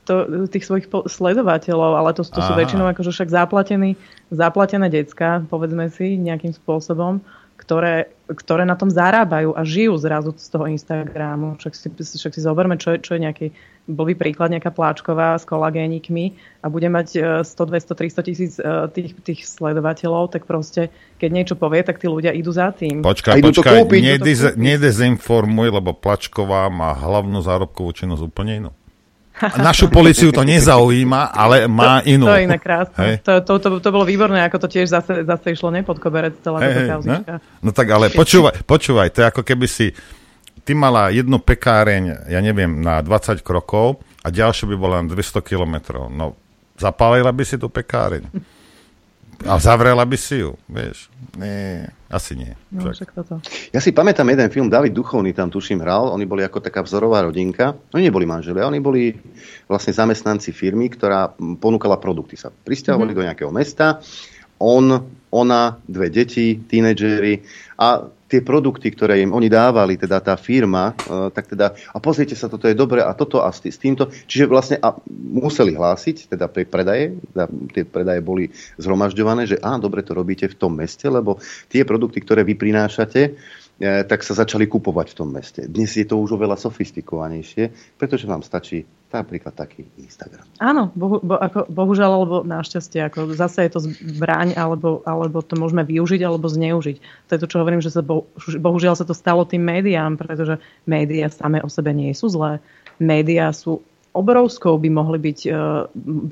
to, 0.07 0.47
tých 0.47 0.63
svojich 0.63 0.87
sledovateľov, 0.87 1.99
ale 1.99 2.15
to, 2.15 2.23
to 2.23 2.39
sú 2.39 2.53
väčšinou 2.55 2.87
akože 2.95 3.11
však 3.11 3.27
zaplatení, 3.27 3.99
zaplatené 4.31 4.87
decka, 4.87 5.43
povedzme 5.51 5.91
si, 5.91 6.15
nejakým 6.15 6.55
spôsobom 6.55 7.19
ktoré, 7.67 8.15
ktoré 8.31 8.63
na 8.63 8.79
tom 8.79 8.87
zarábajú 8.87 9.59
a 9.59 9.67
žijú 9.67 9.99
zrazu 9.99 10.31
z 10.39 10.47
toho 10.55 10.71
Instagramu. 10.71 11.59
Však 11.59 11.75
si, 11.75 11.87
však 11.91 12.33
si 12.39 12.41
zoberme, 12.41 12.79
čo 12.79 12.95
je, 12.95 13.03
čo 13.03 13.19
je 13.19 13.27
nejaký 13.27 13.47
blbý 13.91 14.15
príklad, 14.15 14.55
nejaká 14.55 14.71
pláčková 14.71 15.35
s 15.35 15.43
kolagénikmi 15.43 16.39
a 16.63 16.71
bude 16.71 16.87
mať 16.87 17.43
100, 17.43 17.43
200, 17.43 18.23
300 18.23 18.27
tisíc 18.27 18.53
e, 18.59 18.63
tých, 18.95 19.19
tých 19.23 19.41
sledovateľov, 19.47 20.31
tak 20.31 20.47
proste, 20.47 20.95
keď 21.19 21.31
niečo 21.35 21.55
povie, 21.59 21.83
tak 21.83 21.99
tí 21.99 22.07
ľudia 22.07 22.31
idú 22.31 22.55
za 22.55 22.71
tým. 22.71 23.03
Počkaj, 23.03 23.43
počkaj, 23.43 23.83
nedezinformuj, 24.55 25.75
lebo 25.75 25.91
Plačková 25.91 26.71
má 26.71 26.95
hlavnú 26.95 27.43
zárobkovú 27.43 27.91
činnosť 27.95 28.23
úplne 28.27 28.53
inú. 28.63 28.71
Našu 29.61 29.93
policiu 29.93 30.33
to 30.33 30.41
nezaujíma, 30.41 31.29
ale 31.29 31.69
má 31.69 32.01
to, 32.01 32.09
inú. 32.09 32.25
To 32.25 32.37
je 32.37 32.45
inak 32.49 32.63
krásne. 32.63 33.21
To, 33.21 33.45
to, 33.45 33.53
to, 33.61 33.69
to 33.85 33.89
bolo 33.93 34.09
výborné, 34.09 34.41
ako 34.49 34.65
to 34.65 34.69
tiež 34.73 34.89
zase, 34.89 35.29
zase 35.29 35.47
išlo 35.53 35.69
nepod 35.69 36.01
koberec 36.01 36.41
celá 36.41 36.65
hey, 36.65 36.89
hey, 36.89 36.97
no? 37.05 37.21
no 37.61 37.71
tak 37.71 37.87
ale 37.93 38.09
počúvaj, 38.09 38.65
počúvaj, 38.65 39.13
to 39.13 39.21
je 39.21 39.27
ako 39.29 39.43
keby 39.45 39.67
si 39.69 39.93
ty 40.65 40.73
mala 40.73 41.13
jednu 41.13 41.37
pekáreň, 41.37 42.33
ja 42.33 42.41
neviem, 42.41 42.81
na 42.81 43.05
20 43.05 43.45
krokov 43.45 44.01
a 44.25 44.33
ďalšia 44.33 44.67
by 44.73 44.77
bola 44.81 44.95
len 45.05 45.13
200 45.13 45.45
kilometrov. 45.45 46.09
No, 46.09 46.35
zapálila 46.75 47.31
by 47.31 47.45
si 47.45 47.61
tú 47.61 47.69
pekáreň. 47.69 48.25
A 49.45 49.61
zavrela 49.61 50.01
by 50.09 50.17
si 50.17 50.41
ju, 50.41 50.57
vieš. 50.65 51.13
Nie, 51.37 51.93
asi 52.09 52.33
nie. 52.33 52.57
No, 52.73 52.89
však 52.89 53.13
toto. 53.13 53.45
Ja 53.69 53.85
si 53.85 53.93
pamätám 53.93 54.25
jeden 54.33 54.49
film, 54.49 54.73
David 54.73 54.97
Duchovný 54.97 55.37
tam 55.37 55.53
tuším 55.53 55.85
hral, 55.85 56.09
oni 56.09 56.25
boli 56.25 56.41
ako 56.41 56.65
taká 56.65 56.81
vzorová 56.81 57.21
rodinka, 57.21 57.77
oni 57.93 58.09
neboli 58.09 58.25
manželia, 58.25 58.65
oni 58.65 58.81
boli 58.81 59.13
vlastne 59.69 59.93
zamestnanci 59.93 60.57
firmy, 60.57 60.89
ktorá 60.89 61.37
ponúkala 61.37 62.01
produkty. 62.01 62.41
Sa 62.41 62.49
pristahovali 62.49 63.13
mm-hmm. 63.13 63.21
do 63.21 63.27
nejakého 63.29 63.53
mesta, 63.53 64.01
on, 64.57 65.05
ona, 65.29 65.77
dve 65.85 66.09
deti, 66.09 66.57
tínedžeri 66.57 67.45
a 67.77 68.09
tie 68.27 68.43
produkty, 68.43 68.91
ktoré 68.91 69.23
im 69.23 69.31
oni 69.31 69.47
dávali, 69.47 69.95
teda 69.95 70.19
tá 70.19 70.35
firma, 70.35 70.93
uh, 71.07 71.31
tak 71.31 71.55
teda, 71.55 71.79
a 71.95 71.99
pozrite 72.03 72.35
sa, 72.35 72.51
toto 72.51 72.67
je 72.67 72.75
dobre 72.75 73.03
a 73.03 73.15
toto 73.15 73.43
a 73.43 73.51
s, 73.55 73.63
týmto. 73.63 74.11
Čiže 74.11 74.45
vlastne 74.51 74.77
a 74.83 74.95
museli 75.09 75.79
hlásiť, 75.79 76.35
teda 76.35 76.51
pri 76.51 76.67
predaje, 76.67 77.15
teda 77.33 77.45
tie 77.73 77.85
predaje 77.87 78.21
boli 78.23 78.51
zhromažďované, 78.79 79.47
že 79.47 79.57
á, 79.63 79.79
dobre 79.79 80.03
to 80.03 80.15
robíte 80.15 80.51
v 80.51 80.59
tom 80.59 80.75
meste, 80.75 81.07
lebo 81.07 81.39
tie 81.71 81.87
produkty, 81.87 82.19
ktoré 82.23 82.43
vy 82.43 82.59
prinášate, 82.59 83.21
E, 83.27 83.66
tak 83.81 84.25
sa 84.25 84.33
začali 84.33 84.65
kupovať 84.65 85.13
v 85.13 85.17
tom 85.21 85.29
meste. 85.37 85.69
Dnes 85.69 85.93
je 85.93 86.09
to 86.09 86.17
už 86.17 86.41
oveľa 86.41 86.57
sofistikovanejšie, 86.57 87.69
pretože 88.01 88.25
vám 88.25 88.41
stačí 88.41 88.89
napríklad 89.13 89.53
taký 89.53 89.85
Instagram. 90.01 90.49
Áno, 90.57 90.89
bohu, 90.97 91.21
bo, 91.21 91.37
ako, 91.37 91.69
bohužiaľ, 91.69 92.11
alebo 92.21 92.37
našťastie, 92.41 93.05
ako 93.05 93.37
zase 93.37 93.69
je 93.69 93.71
to 93.77 93.81
zbraň, 93.85 94.57
alebo, 94.57 95.05
alebo 95.05 95.45
to 95.45 95.61
môžeme 95.61 95.85
využiť, 95.85 96.21
alebo 96.25 96.49
zneužiť. 96.49 96.97
To 97.29 97.31
je 97.37 97.41
to, 97.45 97.49
čo 97.53 97.61
hovorím, 97.61 97.85
že 97.85 97.93
sa 97.93 98.01
bo, 98.01 98.25
bohužiaľ 98.41 98.97
sa 98.97 99.05
to 99.05 99.13
stalo 99.13 99.45
tým 99.45 99.61
médiám, 99.61 100.17
pretože 100.17 100.57
médiá 100.89 101.29
same 101.29 101.61
o 101.61 101.69
sebe 101.69 101.93
nie 101.93 102.17
sú 102.17 102.33
zlé. 102.33 102.65
Médiá 102.97 103.53
sú 103.53 103.85
obrovskou, 104.17 104.81
by 104.81 104.89
mohli 104.89 105.21
byť, 105.21 105.39
e, 105.53 105.61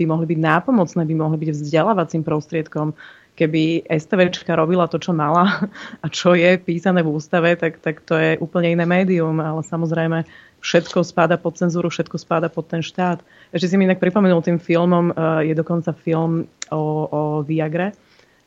by 0.00 0.04
mohli 0.08 0.26
byť 0.32 0.38
nápomocné, 0.40 1.04
by 1.04 1.14
mohli 1.14 1.36
byť 1.44 1.48
vzdelávacím 1.52 2.24
prostriedkom 2.24 2.96
keby 3.34 3.90
STVčka 3.90 4.54
robila 4.54 4.86
to, 4.86 5.02
čo 5.02 5.10
mala 5.10 5.66
a 6.04 6.06
čo 6.10 6.34
je 6.38 6.58
písané 6.58 7.02
v 7.02 7.12
ústave, 7.14 7.58
tak, 7.58 7.82
tak 7.82 8.02
to 8.06 8.14
je 8.14 8.30
úplne 8.38 8.78
iné 8.78 8.86
médium, 8.86 9.38
ale 9.42 9.62
samozrejme 9.66 10.26
všetko 10.64 11.04
spáda 11.04 11.36
pod 11.36 11.60
cenzúru, 11.60 11.92
všetko 11.92 12.16
spáda 12.16 12.48
pod 12.48 12.72
ten 12.72 12.80
štát. 12.80 13.20
Ešte 13.52 13.68
si 13.68 13.76
mi 13.76 13.84
inak 13.84 14.00
pripomenul 14.00 14.40
tým 14.40 14.56
filmom, 14.56 15.12
eh, 15.12 15.52
je 15.52 15.54
dokonca 15.54 15.92
film 15.92 16.48
o, 16.72 16.82
o 17.10 17.22
Viagre 17.44 17.92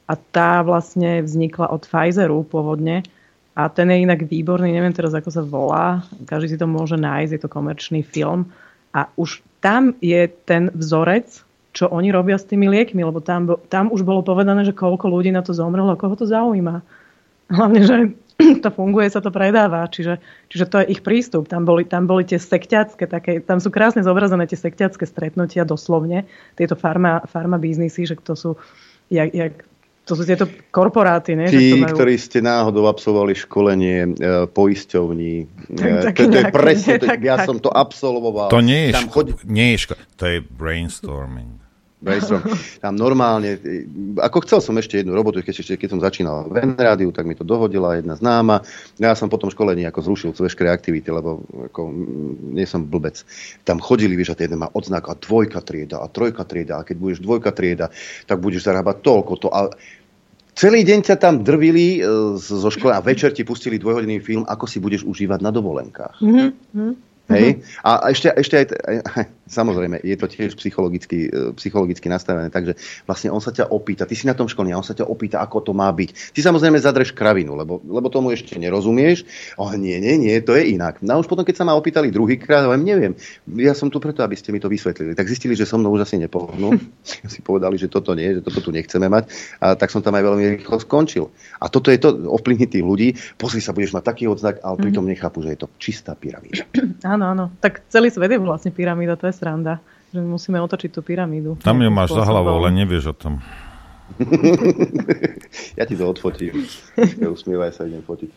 a 0.07 0.13
tá 0.15 0.63
vlastne 0.63 1.21
vznikla 1.21 1.69
od 1.69 1.85
Pfizeru 1.85 2.41
pôvodne 2.47 3.03
a 3.53 3.67
ten 3.67 3.91
je 3.91 4.05
inak 4.07 4.23
výborný, 4.23 4.71
neviem 4.71 4.95
teraz 4.95 5.13
ako 5.13 5.29
sa 5.29 5.43
volá, 5.43 6.01
každý 6.25 6.55
si 6.55 6.57
to 6.57 6.69
môže 6.69 6.95
nájsť, 6.95 7.31
je 7.35 7.41
to 7.41 7.51
komerčný 7.51 8.01
film 8.01 8.49
a 8.95 9.11
už 9.19 9.43
tam 9.59 9.97
je 9.99 10.29
ten 10.47 10.71
vzorec, 10.71 11.46
čo 11.77 11.85
oni 11.93 12.09
robia 12.09 12.41
s 12.41 12.49
tými 12.49 12.65
liekmi, 12.65 13.05
lebo 13.05 13.21
tam, 13.21 13.61
tam 13.69 13.93
už 13.93 14.01
bolo 14.01 14.25
povedané, 14.25 14.65
že 14.65 14.73
koľko 14.73 15.13
ľudí 15.13 15.29
na 15.29 15.45
to 15.45 15.53
zomrelo 15.53 15.93
koho 15.93 16.17
to 16.17 16.25
zaujíma. 16.25 16.81
Hlavne, 17.53 17.81
že 17.85 17.95
to 18.65 18.69
funguje, 18.73 19.13
sa 19.13 19.21
to 19.21 19.29
predáva, 19.29 19.85
čiže, 19.85 20.17
čiže 20.49 20.65
to 20.65 20.75
je 20.81 20.97
ich 20.97 21.05
prístup. 21.05 21.45
Tam 21.45 21.69
boli, 21.69 21.85
tam 21.85 22.09
boli 22.09 22.25
tie 22.25 22.41
sekťacké, 22.41 23.05
také, 23.05 23.45
tam 23.45 23.61
sú 23.61 23.69
krásne 23.69 24.01
zobrazené 24.01 24.49
tie 24.49 24.57
sekťacké 24.57 25.05
stretnutia 25.05 25.69
doslovne, 25.69 26.25
tieto 26.57 26.73
farma, 26.73 27.21
farma 27.29 27.61
biznisy, 27.61 28.09
že 28.09 28.17
to 28.17 28.33
sú, 28.33 28.57
jak, 29.13 29.29
jak, 29.37 29.53
to 30.07 30.15
sú 30.15 30.23
tieto 30.23 30.49
korporáty. 30.73 31.37
Ne? 31.37 31.45
Tí, 31.45 31.77
majú... 31.77 31.93
ktorí 31.93 32.17
ste 32.17 32.39
náhodou 32.41 32.89
absolvovali 32.89 33.37
školenie 33.37 33.97
e, 34.01 34.09
poisťovní. 34.49 35.35
E, 35.77 36.09
to, 36.15 36.31
to 36.31 36.37
je 36.41 36.45
presne, 36.47 36.95
to, 37.03 37.05
ja 37.21 37.37
tak. 37.37 37.45
som 37.45 37.59
to 37.59 37.69
absolvoval. 37.69 38.49
To 38.49 38.63
nie 38.63 38.89
je, 38.89 38.97
ško- 38.97 39.13
chodí... 39.13 39.31
nie 39.45 39.75
je 39.75 39.77
ško- 39.83 39.99
to 40.15 40.25
je 40.25 40.37
brainstorming. 40.41 41.66
Brainstorm. 41.97 42.45
Tam 42.83 42.93
normálne, 42.93 43.57
ako 44.21 44.45
chcel 44.45 44.61
som 44.61 44.77
ešte 44.77 45.01
jednu 45.01 45.17
robotu, 45.17 45.41
keď, 45.41 45.81
keď 45.81 45.89
som 45.89 45.97
začínal 45.97 46.45
v 46.45 46.77
rádiu, 46.77 47.09
tak 47.09 47.25
mi 47.25 47.33
to 47.33 47.41
dohodila 47.41 47.97
jedna 47.97 48.13
známa. 48.13 48.61
Ja 49.01 49.17
som 49.17 49.33
potom 49.33 49.49
školení 49.49 49.81
ako 49.89 50.05
zrušil 50.05 50.29
veškeré 50.37 50.69
aktivity, 50.69 51.09
lebo 51.09 51.41
ako, 51.73 51.89
nie 52.53 52.69
som 52.69 52.85
blbec. 52.85 53.25
Tam 53.65 53.81
chodili, 53.81 54.13
vieš, 54.13 54.37
a 54.37 54.37
jeden 54.37 54.61
má 54.61 54.69
odznak 54.69 55.09
a 55.09 55.17
dvojka 55.17 55.65
trieda 55.65 56.05
a 56.05 56.05
trojka 56.05 56.45
trieda 56.45 56.81
a 56.81 56.85
keď 56.85 56.95
budeš 57.01 57.19
dvojka 57.25 57.49
trieda, 57.49 57.89
tak 58.29 58.37
budeš 58.45 58.69
zarábať 58.69 59.01
toľko 59.01 59.33
to. 59.41 59.49
A 59.49 59.73
Celý 60.57 60.81
deň 60.81 61.05
ťa 61.05 61.21
tam 61.21 61.45
drvili 61.45 62.01
e, 62.01 62.33
zo 62.33 62.69
školy 62.73 62.89
a 62.89 63.05
večer 63.05 63.29
ti 63.29 63.45
pustili 63.45 63.77
dvojhodinový 63.77 64.25
film, 64.25 64.41
ako 64.41 64.65
si 64.65 64.81
budeš 64.81 65.05
užívať 65.05 65.37
na 65.45 65.53
dovolenkách. 65.53 66.17
Mm-hmm. 66.17 66.89
Hej? 67.27 67.59
Uh-huh. 67.59 67.87
A 68.03 68.11
ešte, 68.11 68.31
ešte 68.31 68.55
aj, 68.55 68.65
aj, 68.87 69.25
samozrejme, 69.59 69.99
je 69.99 70.15
to 70.15 70.27
tiež 70.31 70.55
psychologicky, 70.55 71.27
e, 71.27 71.51
psychologicky 71.59 72.07
nastavené, 72.07 72.47
takže 72.47 72.79
vlastne 73.03 73.35
on 73.35 73.43
sa 73.43 73.51
ťa 73.51 73.67
opýta, 73.67 74.07
ty 74.07 74.15
si 74.15 74.27
na 74.27 74.35
tom 74.35 74.47
školení 74.47 74.71
a 74.71 74.79
on 74.79 74.87
sa 74.87 74.95
ťa 74.95 75.07
opýta, 75.07 75.43
ako 75.43 75.71
to 75.71 75.71
má 75.75 75.91
byť. 75.91 76.35
Ty 76.35 76.39
samozrejme 76.51 76.79
zadreš 76.79 77.11
kravinu, 77.11 77.59
lebo, 77.59 77.83
lebo 77.83 78.07
tomu 78.07 78.31
ešte 78.31 78.55
nerozumieš. 78.55 79.27
O, 79.59 79.67
nie, 79.75 79.99
nie, 79.99 80.15
nie, 80.15 80.35
to 80.39 80.55
je 80.55 80.71
inak. 80.71 81.03
No 81.03 81.19
a 81.19 81.19
už 81.19 81.27
potom, 81.27 81.43
keď 81.43 81.63
sa 81.63 81.67
ma 81.67 81.75
opýtali 81.75 82.11
druhýkrát, 82.11 82.63
hovorím, 82.63 82.87
neviem, 82.87 83.13
ja 83.59 83.75
som 83.75 83.91
tu 83.91 83.99
preto, 83.99 84.23
aby 84.23 84.39
ste 84.39 84.55
mi 84.55 84.63
to 84.63 84.71
vysvetlili. 84.71 85.11
Tak 85.11 85.27
zistili, 85.27 85.55
že 85.55 85.67
so 85.67 85.75
mnou 85.75 85.95
už 85.95 86.07
asi 86.07 86.15
nepohnú. 86.15 86.79
si 87.33 87.43
povedali, 87.43 87.75
že 87.75 87.91
toto 87.91 88.15
nie, 88.15 88.39
že 88.39 88.41
toto 88.43 88.63
tu 88.63 88.71
nechceme 88.71 89.11
mať. 89.11 89.27
A 89.59 89.75
tak 89.75 89.91
som 89.91 89.99
tam 89.99 90.15
aj 90.15 90.23
veľmi 90.23 90.43
rýchlo 90.63 90.79
skončil. 90.79 91.27
A 91.59 91.67
toto 91.67 91.91
je 91.91 91.99
to 91.99 92.15
ovplyvniť 92.15 92.69
tých 92.71 92.85
ľudí. 92.85 93.07
Pozri 93.35 93.59
sa, 93.59 93.75
budeš 93.75 93.91
mať 93.91 94.03
taký 94.07 94.23
odznak, 94.31 94.63
ale 94.63 94.79
pritom 94.79 95.03
mhm. 95.03 95.11
nechápu, 95.11 95.43
že 95.43 95.55
je 95.55 95.59
to 95.59 95.67
čistá 95.75 96.15
pyramída. 96.15 96.63
Áno, 97.17 97.33
áno. 97.33 97.45
Tak 97.57 97.89
celý 97.89 98.13
svet 98.13 98.29
je 98.29 98.37
vlastne 98.37 98.69
pyramída, 98.69 99.17
to 99.17 99.25
je 99.25 99.33
sranda. 99.33 99.81
Že 100.13 100.21
musíme 100.21 100.61
otočiť 100.61 100.93
tú 100.93 101.01
pyramídu. 101.01 101.57
Tam 101.65 101.81
ju 101.81 101.89
máš 101.89 102.13
za 102.13 102.21
hlavou, 102.21 102.61
ale 102.61 102.77
nevieš 102.77 103.11
o 103.11 103.15
tom. 103.17 103.41
ja 105.79 105.83
ti 105.83 105.97
to 105.97 106.05
odfotím. 106.05 106.63
Ja 106.95 107.27
usmievaj 107.35 107.73
sa, 107.73 107.89
idem 107.89 108.05
fotiť. 108.05 108.31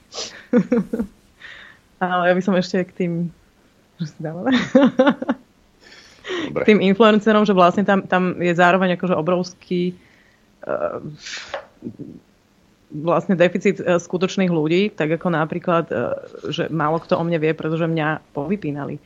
Ale 2.00 2.32
ja 2.32 2.34
by 2.34 2.42
som 2.42 2.56
ešte 2.56 2.88
k 2.88 2.92
tým... 2.96 3.12
Dobre. 4.16 4.56
K 6.56 6.64
tým 6.64 6.80
influencerom, 6.80 7.44
že 7.44 7.52
vlastne 7.52 7.84
tam, 7.84 8.08
tam 8.08 8.40
je 8.40 8.56
zároveň 8.56 8.96
akože 8.96 9.12
obrovský 9.12 9.92
uh, 10.64 11.04
vlastne 12.90 13.38
deficit 13.38 13.78
e, 13.78 13.96
skutočných 13.96 14.50
ľudí, 14.50 14.90
tak 14.90 15.14
ako 15.14 15.30
napríklad, 15.30 15.86
e, 15.88 15.94
že 16.50 16.66
málo 16.68 16.98
kto 16.98 17.16
o 17.16 17.22
mne 17.22 17.38
vie, 17.38 17.52
pretože 17.54 17.86
mňa 17.86 18.34
povypínali. 18.34 18.98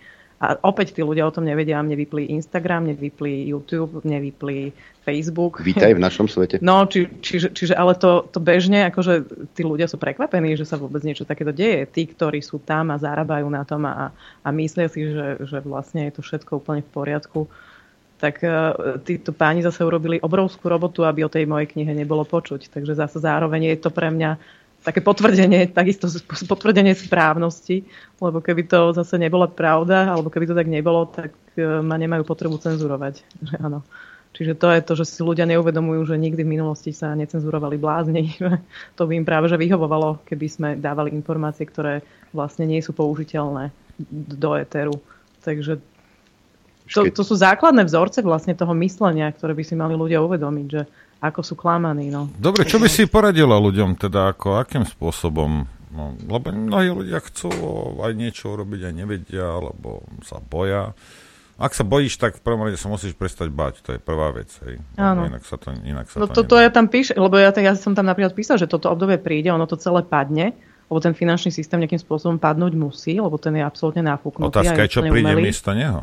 A 0.45 0.61
opäť 0.61 0.93
tí 0.93 1.01
ľudia 1.01 1.25
o 1.25 1.33
tom 1.33 1.47
nevedia, 1.47 1.81
mne 1.81 1.97
vyplí 1.97 2.29
Instagram, 2.37 2.85
mne 2.85 3.01
vyplí 3.01 3.49
YouTube, 3.49 4.05
mne 4.05 4.29
vyplí 4.29 4.77
Facebook. 5.07 5.65
Vítaj 5.65 5.97
v 5.97 6.03
našom 6.03 6.29
svete. 6.29 6.61
No, 6.61 6.85
či, 6.85 7.09
čiže, 7.23 7.55
čiže 7.55 7.73
ale 7.73 7.97
to, 7.97 8.29
to 8.29 8.45
bežne, 8.45 8.89
akože 8.93 9.25
tí 9.57 9.63
ľudia 9.65 9.89
sú 9.89 9.97
prekvapení, 9.97 10.53
že 10.59 10.69
sa 10.69 10.77
vôbec 10.77 11.01
niečo 11.01 11.25
takéto 11.25 11.55
deje. 11.55 11.89
Tí, 11.89 12.09
ktorí 12.11 12.45
sú 12.45 12.61
tam 12.61 12.93
a 12.93 13.01
zarábajú 13.01 13.47
na 13.49 13.63
tom 13.65 13.89
a, 13.89 14.11
a 14.45 14.49
myslia 14.53 14.91
si, 14.91 15.09
že, 15.09 15.49
že 15.49 15.59
vlastne 15.65 16.11
je 16.11 16.19
to 16.19 16.21
všetko 16.21 16.61
úplne 16.61 16.85
v 16.85 16.93
poriadku, 16.93 17.49
tak 18.19 18.41
uh, 18.47 19.01
títo 19.03 19.35
páni 19.35 19.61
zase 19.61 19.83
urobili 19.83 20.23
obrovskú 20.23 20.71
robotu, 20.71 21.03
aby 21.03 21.27
o 21.27 21.33
tej 21.33 21.45
mojej 21.45 21.71
knihe 21.71 21.93
nebolo 21.93 22.23
počuť. 22.23 22.71
Takže 22.71 22.95
zase 22.95 23.19
zároveň 23.19 23.75
je 23.75 23.79
to 23.83 23.91
pre 23.91 24.09
mňa 24.11 24.39
také 24.85 25.01
potvrdenie, 25.01 25.71
takisto 25.79 26.07
potvrdenie 26.47 26.95
správnosti, 26.95 27.85
lebo 28.21 28.39
keby 28.39 28.69
to 28.69 28.95
zase 28.95 29.19
nebola 29.19 29.51
pravda, 29.51 30.13
alebo 30.13 30.31
keby 30.31 30.47
to 30.47 30.55
tak 30.55 30.69
nebolo, 30.71 31.11
tak 31.11 31.35
uh, 31.59 31.83
ma 31.83 31.99
nemajú 31.99 32.23
potrebu 32.23 32.61
cenzurovať. 32.61 33.25
Že 33.43 33.57
áno. 33.67 33.81
Čiže 34.35 34.59
to 34.59 34.67
je 34.75 34.81
to, 34.83 34.93
že 34.99 35.07
si 35.07 35.21
ľudia 35.23 35.47
neuvedomujú, 35.47 36.11
že 36.11 36.19
nikdy 36.19 36.43
v 36.43 36.59
minulosti 36.59 36.91
sa 36.91 37.15
necenzurovali 37.15 37.79
blázni. 37.79 38.35
to 38.99 39.07
by 39.07 39.15
im 39.15 39.23
práve 39.23 39.47
že 39.47 39.55
vyhovovalo, 39.55 40.27
keby 40.27 40.47
sme 40.51 40.69
dávali 40.75 41.15
informácie, 41.15 41.63
ktoré 41.63 42.03
vlastne 42.35 42.67
nie 42.67 42.83
sú 42.83 42.91
použiteľné 42.91 43.71
do 44.35 44.59
éteru. 44.59 44.99
Takže 45.47 45.79
to, 46.85 47.09
to 47.09 47.23
sú 47.25 47.35
základné 47.37 47.89
vzorce 47.89 48.21
vlastne 48.21 48.53
toho 48.53 48.77
myslenia, 48.77 49.33
ktoré 49.33 49.57
by 49.57 49.65
si 49.65 49.75
mali 49.75 49.97
ľudia 49.97 50.21
uvedomiť, 50.21 50.67
že 50.69 50.83
ako 51.25 51.41
sú 51.41 51.55
klamaní. 51.57 52.13
No. 52.13 52.29
Dobre, 52.37 52.69
čo 52.69 52.77
by 52.77 52.89
si 52.93 53.09
poradila 53.09 53.57
ľuďom, 53.57 53.97
teda 53.97 54.37
ako, 54.37 54.61
akým 54.61 54.85
spôsobom? 54.85 55.65
No, 55.95 56.13
lebo 56.27 56.51
mnohí 56.51 56.91
ľudia 56.91 57.23
chcú 57.23 57.49
aj 58.03 58.13
niečo 58.19 58.53
urobiť, 58.53 58.91
aj 58.91 58.95
nevedia, 58.95 59.47
alebo 59.47 60.05
sa 60.27 60.43
boja. 60.43 60.93
Ak 61.55 61.71
sa 61.71 61.87
bojíš, 61.87 62.19
tak 62.19 62.35
v 62.35 62.43
prvom 62.43 62.67
rade 62.67 62.75
sa 62.75 62.91
musíš 62.91 63.15
prestať 63.15 63.47
bať, 63.55 63.79
to 63.79 63.95
je 63.95 64.01
prvá 64.03 64.35
vec. 64.35 64.51
Hej. 64.67 64.83
Áno. 64.99 65.31
Inak 65.31 65.47
sa 65.47 65.55
to, 65.55 65.71
inak 65.87 66.11
sa 66.11 66.19
no 66.19 66.27
to 66.27 66.43
toto 66.43 66.59
ja 66.59 66.67
tam 66.67 66.91
píšem, 66.91 67.15
lebo 67.15 67.39
ja, 67.39 67.55
ja 67.55 67.79
som 67.79 67.95
tam 67.95 68.11
napríklad 68.11 68.35
písal, 68.35 68.59
že 68.59 68.67
toto 68.67 68.91
obdobie 68.91 69.23
príde, 69.23 69.55
ono 69.55 69.63
to 69.71 69.79
celé 69.79 70.03
padne, 70.03 70.51
lebo 70.91 70.99
ten 70.99 71.15
finančný 71.15 71.55
systém 71.55 71.79
nejakým 71.79 72.03
spôsobom 72.03 72.43
padnúť 72.43 72.75
musí, 72.75 73.15
lebo 73.23 73.39
ten 73.39 73.55
je 73.55 73.63
absolútne 73.63 74.03
nafúknutý. 74.03 74.51
Otázka 74.51 74.83
je, 74.83 74.99
čo 74.99 75.01
príde 75.07 75.31
miesto 75.39 75.71
neho. 75.71 76.03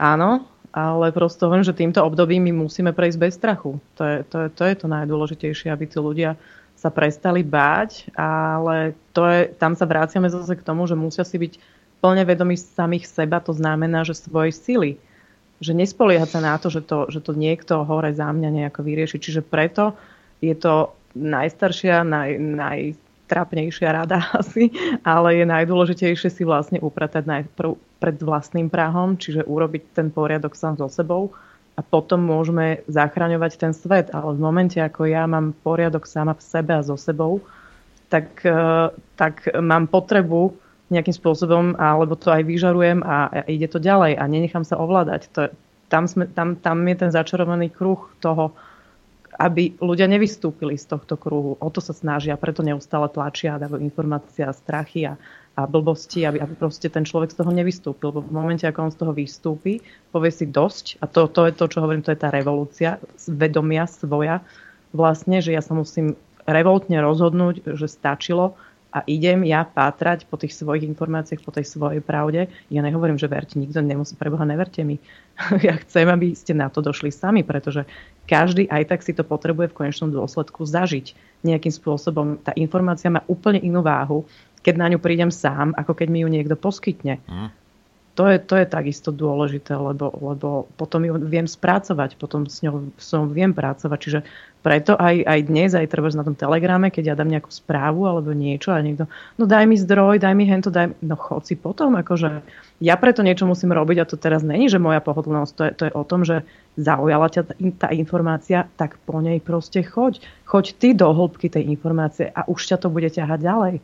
Áno, 0.00 0.48
ale 0.72 1.12
prosto 1.12 1.52
viem, 1.52 1.60
že 1.60 1.76
týmto 1.76 2.00
obdobím 2.00 2.48
my 2.48 2.64
musíme 2.64 2.96
prejsť 2.96 3.18
bez 3.20 3.36
strachu. 3.36 3.76
To 4.00 4.02
je 4.08 4.16
to, 4.24 4.36
je, 4.40 4.48
to, 4.48 4.62
je 4.64 4.74
to 4.80 4.86
najdôležitejšie, 4.88 5.68
aby 5.68 5.84
tí 5.84 6.00
ľudia 6.00 6.40
sa 6.72 6.88
prestali 6.88 7.44
báť, 7.44 8.08
ale 8.16 8.96
to 9.12 9.28
je, 9.28 9.52
tam 9.60 9.76
sa 9.76 9.84
vráciame 9.84 10.32
zase 10.32 10.56
k 10.56 10.64
tomu, 10.64 10.88
že 10.88 10.96
musia 10.96 11.28
si 11.28 11.36
byť 11.36 11.60
plne 12.00 12.24
vedomí 12.24 12.56
samých 12.56 13.04
seba, 13.04 13.44
to 13.44 13.52
znamená, 13.52 14.08
že 14.08 14.16
svojej 14.16 14.56
sily. 14.56 14.92
že 15.60 15.76
nespoliehať 15.76 16.28
sa 16.32 16.40
na 16.40 16.56
to, 16.56 16.72
že 16.72 16.80
to, 16.88 17.12
že 17.12 17.20
to 17.20 17.36
niekto 17.36 17.84
hore 17.84 18.08
za 18.16 18.32
mňa 18.32 18.48
nejako 18.48 18.80
vyrieši. 18.80 19.20
Čiže 19.20 19.44
preto 19.44 19.92
je 20.40 20.56
to 20.56 20.96
najstaršia, 21.12 22.00
naj, 22.00 22.40
najtrapnejšia 22.40 23.88
rada 23.92 24.24
asi, 24.40 24.72
ale 25.04 25.36
je 25.36 25.44
najdôležitejšie 25.44 26.32
si 26.32 26.42
vlastne 26.48 26.80
upratať 26.80 27.28
najprv 27.28 27.89
pred 28.00 28.16
vlastným 28.16 28.72
prahom, 28.72 29.20
čiže 29.20 29.44
urobiť 29.44 29.92
ten 29.92 30.08
poriadok 30.08 30.56
sám 30.56 30.80
so 30.80 30.88
sebou 30.88 31.36
a 31.76 31.84
potom 31.84 32.24
môžeme 32.24 32.82
zachraňovať 32.88 33.52
ten 33.60 33.72
svet. 33.76 34.10
Ale 34.10 34.34
v 34.34 34.40
momente, 34.40 34.80
ako 34.80 35.06
ja 35.06 35.28
mám 35.28 35.52
poriadok 35.60 36.08
sama 36.08 36.32
v 36.32 36.42
sebe 36.42 36.72
a 36.74 36.82
so 36.82 36.96
sebou, 36.96 37.44
tak, 38.10 38.42
e, 38.42 38.90
tak 39.14 39.46
mám 39.60 39.86
potrebu 39.86 40.56
nejakým 40.90 41.14
spôsobom, 41.14 41.78
alebo 41.78 42.18
to 42.18 42.34
aj 42.34 42.42
vyžarujem 42.42 43.06
a, 43.06 43.46
ide 43.46 43.70
to 43.70 43.78
ďalej 43.78 44.18
a 44.18 44.24
nenechám 44.26 44.66
sa 44.66 44.74
ovládať. 44.76 45.30
To, 45.38 45.40
tam, 45.86 46.10
sme, 46.10 46.26
tam, 46.26 46.58
tam 46.58 46.82
je 46.82 46.96
ten 46.98 47.10
začarovaný 47.14 47.70
kruh 47.70 48.10
toho, 48.18 48.50
aby 49.38 49.78
ľudia 49.78 50.10
nevystúpili 50.10 50.74
z 50.76 50.90
tohto 50.90 51.14
kruhu. 51.14 51.56
O 51.62 51.68
to 51.70 51.78
sa 51.78 51.94
snažia, 51.94 52.36
preto 52.36 52.66
neustále 52.66 53.06
tlačia 53.08 53.56
a 53.56 53.62
dávajú 53.62 53.80
informácie 53.80 54.42
a 54.42 54.52
strachy 54.52 55.06
a, 55.06 55.14
a 55.60 55.70
blbosti, 55.70 56.24
aby, 56.24 56.40
aby 56.40 56.54
proste 56.56 56.88
ten 56.88 57.04
človek 57.04 57.30
z 57.32 57.44
toho 57.44 57.52
nevystúpil. 57.52 58.10
Lebo 58.10 58.24
v 58.24 58.32
momente, 58.32 58.64
ako 58.64 58.88
on 58.88 58.92
z 58.92 58.98
toho 58.98 59.12
vystúpi, 59.12 59.84
povie 60.10 60.32
si 60.32 60.48
dosť, 60.48 61.00
a 61.00 61.04
to, 61.06 61.28
to 61.28 61.48
je 61.48 61.52
to, 61.52 61.64
čo 61.68 61.84
hovorím, 61.84 62.00
to 62.00 62.12
je 62.16 62.20
tá 62.20 62.32
revolúcia, 62.32 62.96
vedomia 63.28 63.84
svoja, 63.84 64.40
vlastne, 64.96 65.38
že 65.44 65.52
ja 65.52 65.62
sa 65.62 65.76
musím 65.76 66.16
revoltne 66.48 66.98
rozhodnúť, 66.98 67.76
že 67.76 67.86
stačilo, 67.86 68.56
a 68.90 69.06
idem 69.06 69.46
ja 69.46 69.62
pátrať 69.62 70.26
po 70.26 70.34
tých 70.34 70.50
svojich 70.50 70.82
informáciách, 70.82 71.46
po 71.46 71.54
tej 71.54 71.62
svojej 71.62 72.02
pravde. 72.02 72.50
Ja 72.74 72.82
nehovorím, 72.82 73.22
že 73.22 73.30
verte, 73.30 73.54
nikto 73.54 73.78
nemusí, 73.78 74.18
preboha, 74.18 74.42
neverte 74.42 74.82
mi. 74.82 74.98
ja 75.66 75.78
chcem, 75.78 76.10
aby 76.10 76.34
ste 76.34 76.58
na 76.58 76.66
to 76.66 76.82
došli 76.82 77.14
sami, 77.14 77.46
pretože 77.46 77.86
každý 78.26 78.66
aj 78.66 78.90
tak 78.90 79.00
si 79.06 79.14
to 79.14 79.22
potrebuje 79.22 79.70
v 79.70 79.78
konečnom 79.78 80.10
dôsledku 80.10 80.66
zažiť 80.66 81.14
nejakým 81.46 81.70
spôsobom. 81.70 82.42
Tá 82.42 82.50
informácia 82.58 83.08
má 83.14 83.22
úplne 83.30 83.62
inú 83.62 83.80
váhu, 83.80 84.26
keď 84.60 84.74
na 84.76 84.86
ňu 84.92 84.98
prídem 85.00 85.32
sám, 85.32 85.72
ako 85.76 85.96
keď 85.96 86.08
mi 86.12 86.22
ju 86.24 86.28
niekto 86.28 86.56
poskytne. 86.56 87.20
Mm 87.28 87.60
to 88.20 88.28
je, 88.28 88.36
to 88.42 88.54
je 88.60 88.66
takisto 88.68 89.14
dôležité, 89.14 89.72
lebo, 89.78 90.12
lebo 90.12 90.68
potom 90.76 91.06
ju 91.08 91.16
viem 91.24 91.48
spracovať, 91.48 92.20
potom 92.20 92.44
s 92.44 92.60
ňou 92.60 92.92
som 93.00 93.32
viem 93.32 93.54
pracovať. 93.54 93.96
Čiže 93.96 94.20
preto 94.60 94.92
aj, 94.98 95.24
aj 95.24 95.40
dnes, 95.48 95.72
aj 95.72 95.88
treba 95.88 96.12
na 96.12 96.26
tom 96.26 96.36
telegrame, 96.36 96.92
keď 96.92 97.14
ja 97.14 97.14
dám 97.16 97.32
nejakú 97.32 97.48
správu 97.48 98.04
alebo 98.04 98.36
niečo 98.36 98.76
a 98.76 98.82
niekto, 98.84 99.08
no 99.40 99.48
daj 99.48 99.64
mi 99.64 99.80
zdroj, 99.80 100.20
daj 100.20 100.34
mi 100.36 100.44
hento, 100.44 100.68
daj 100.68 100.92
no 101.00 101.16
chod 101.16 101.48
si 101.48 101.56
potom, 101.56 101.96
akože 101.96 102.44
ja 102.84 102.94
preto 103.00 103.24
niečo 103.24 103.48
musím 103.48 103.72
robiť 103.72 104.04
a 104.04 104.08
to 104.10 104.20
teraz 104.20 104.44
není, 104.44 104.68
že 104.68 104.76
moja 104.76 105.00
pohodlnosť, 105.00 105.52
to 105.56 105.62
je, 105.64 105.70
to 105.72 105.82
je 105.88 105.92
o 105.96 106.04
tom, 106.04 106.20
že 106.26 106.44
zaujala 106.76 107.32
ťa 107.32 107.56
tá 107.80 107.88
informácia, 107.94 108.68
tak 108.76 109.00
po 109.08 109.24
nej 109.24 109.40
proste 109.40 109.80
choď. 109.80 110.20
Choď 110.44 110.76
ty 110.76 110.92
do 110.92 111.08
hĺbky 111.08 111.48
tej 111.48 111.64
informácie 111.72 112.28
a 112.28 112.44
už 112.44 112.68
ťa 112.68 112.84
to 112.84 112.92
bude 112.92 113.08
ťahať 113.08 113.40
ďalej 113.40 113.74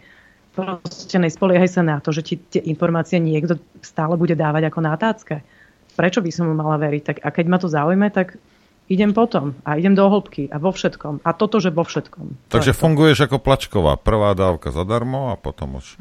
proste 0.56 1.20
nespoliehaj 1.20 1.68
sa 1.68 1.84
na 1.84 2.00
to, 2.00 2.16
že 2.16 2.24
ti 2.24 2.40
tie 2.40 2.64
informácie 2.64 3.20
niekto 3.20 3.60
stále 3.84 4.16
bude 4.16 4.32
dávať 4.32 4.72
ako 4.72 4.80
na 4.80 4.96
tácke. 4.96 5.44
Prečo 5.92 6.24
by 6.24 6.30
som 6.32 6.48
mu 6.48 6.56
mala 6.56 6.80
veriť? 6.80 7.02
Tak, 7.04 7.16
a 7.20 7.28
keď 7.28 7.46
ma 7.48 7.58
to 7.60 7.68
zaujme, 7.68 8.08
tak 8.08 8.40
idem 8.88 9.12
potom 9.12 9.54
a 9.68 9.76
idem 9.76 9.92
do 9.94 10.08
hĺbky 10.08 10.48
a 10.48 10.56
vo 10.56 10.72
všetkom. 10.72 11.20
A 11.26 11.36
toto, 11.36 11.60
že 11.60 11.68
vo 11.68 11.84
všetkom. 11.84 12.48
Takže 12.48 12.72
to 12.72 12.80
funguješ 12.80 13.28
ako 13.28 13.36
plačková. 13.40 14.00
Prvá 14.00 14.32
dávka 14.32 14.72
zadarmo 14.72 15.32
a 15.32 15.36
potom 15.36 15.80
už. 15.80 16.00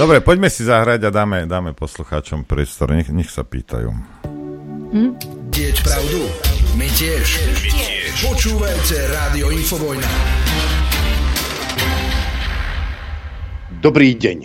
Dobre, 0.00 0.18
poďme 0.24 0.50
si 0.50 0.64
zahrať 0.66 1.06
a 1.06 1.10
dáme, 1.10 1.46
dáme 1.46 1.72
poslucháčom 1.76 2.44
priestor. 2.44 2.90
Nech, 2.94 3.10
nech 3.10 3.30
sa 3.30 3.44
pýtajú. 3.44 3.90
Hm? 4.92 5.12
Tiež 5.52 5.82
pravdu. 5.84 6.47
My 6.76 6.88
tiež. 6.92 7.26
My 7.40 7.70
tiež. 7.72 8.12
Počúvajte 8.28 8.96
Rádio 9.08 9.48
Infovojna. 9.54 10.10
Dobrý 13.78 14.18
deň. 14.18 14.38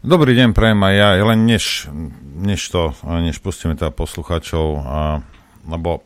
Dobrý 0.00 0.32
deň, 0.32 0.56
prajem 0.56 0.80
aj 0.80 0.94
ja. 0.96 1.08
Len 1.20 1.40
než, 1.44 1.92
než 2.40 2.62
to, 2.72 2.96
než 3.04 3.38
pustíme 3.38 3.76
teda 3.76 3.92
poslucháčov, 3.92 4.66
a, 4.80 5.20
lebo 5.68 6.02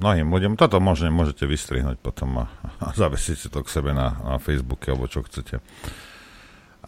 mnohým 0.00 0.32
ľuďom, 0.32 0.56
toto 0.56 0.80
možno 0.80 1.12
môžete 1.12 1.44
vystrihnúť 1.44 2.00
potom 2.00 2.44
a, 2.44 2.52
a 2.80 2.96
zavesiť 2.96 3.36
si 3.36 3.48
to 3.52 3.60
k 3.60 3.72
sebe 3.72 3.92
na, 3.92 4.16
na 4.24 4.36
Facebooke 4.40 4.88
alebo 4.92 5.10
čo 5.10 5.26
chcete. 5.26 5.60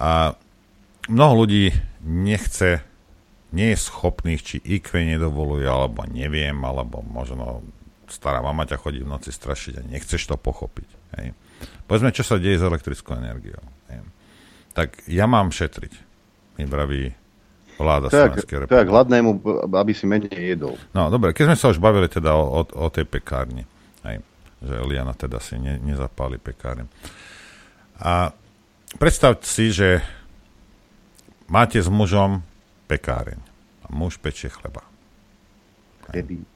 A 0.00 0.36
mnoho 1.10 1.44
ľudí 1.44 1.74
nechce, 2.04 2.80
nie 3.52 3.72
je 3.72 3.78
schopných, 3.78 4.40
či 4.40 4.56
IQ 4.64 4.96
nedovoluje, 4.96 5.68
alebo 5.68 6.08
neviem, 6.08 6.56
alebo 6.64 7.04
možno 7.04 7.60
stará 8.08 8.44
mama 8.44 8.68
ťa 8.68 8.80
chodí 8.80 9.00
v 9.00 9.08
noci 9.08 9.32
strašiť 9.32 9.74
a 9.80 9.86
nechceš 9.88 10.28
to 10.28 10.36
pochopiť. 10.36 10.88
Hej. 11.16 11.36
Povedzme, 11.88 12.12
čo 12.12 12.24
sa 12.24 12.36
deje 12.36 12.60
s 12.60 12.64
elektrickou 12.64 13.16
energiou. 13.16 13.60
Hej. 13.88 14.04
Tak 14.72 14.88
ja 15.08 15.24
mám 15.28 15.52
šetriť, 15.52 15.92
mi 16.60 16.64
vraví 16.68 17.12
vláda 17.80 18.08
tak, 18.12 18.36
Slovenskej 18.36 18.56
republiky. 18.64 18.76
Tak, 18.76 18.86
hladnému, 18.88 19.30
aby 19.72 19.92
si 19.96 20.04
menej 20.04 20.56
jedol. 20.56 20.76
No, 20.92 21.08
dobre, 21.08 21.32
keď 21.32 21.52
sme 21.52 21.56
sa 21.56 21.72
už 21.72 21.80
bavili 21.80 22.08
teda 22.08 22.36
o, 22.36 22.60
o, 22.60 22.60
o 22.64 22.86
tej 22.92 23.08
pekárni, 23.08 23.64
hej, 24.04 24.20
že 24.60 24.74
Eliana 24.76 25.16
teda 25.16 25.40
si 25.40 25.56
ne, 25.56 25.80
nezapáli 25.80 26.36
pekárne. 26.36 26.88
A 27.96 28.32
predstavte 29.00 29.48
si, 29.48 29.72
že 29.72 30.04
máte 31.48 31.80
s 31.80 31.88
mužom 31.88 32.44
pekáreň 32.92 33.40
a 33.82 33.86
muž 33.88 34.20
pečie 34.20 34.52
chleba. 34.52 34.84
Chlebík 36.04 36.52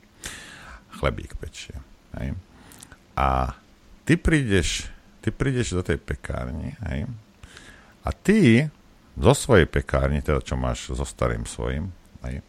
chlebík 0.96 1.36
pečie. 1.36 1.76
Hej. 2.16 2.32
A 3.16 3.52
ty 4.08 4.16
prídeš, 4.16 4.88
ty 5.20 5.28
prídeš 5.28 5.76
do 5.76 5.84
tej 5.84 6.00
pekárne, 6.00 6.80
hej, 6.88 7.04
a 8.06 8.08
ty 8.12 8.68
zo 9.16 9.32
svojej 9.36 9.68
pekárne, 9.68 10.20
teda 10.24 10.40
čo 10.40 10.56
máš 10.56 10.92
so 10.92 11.04
starým 11.04 11.44
svojim, 11.44 11.92
hej, 12.24 12.40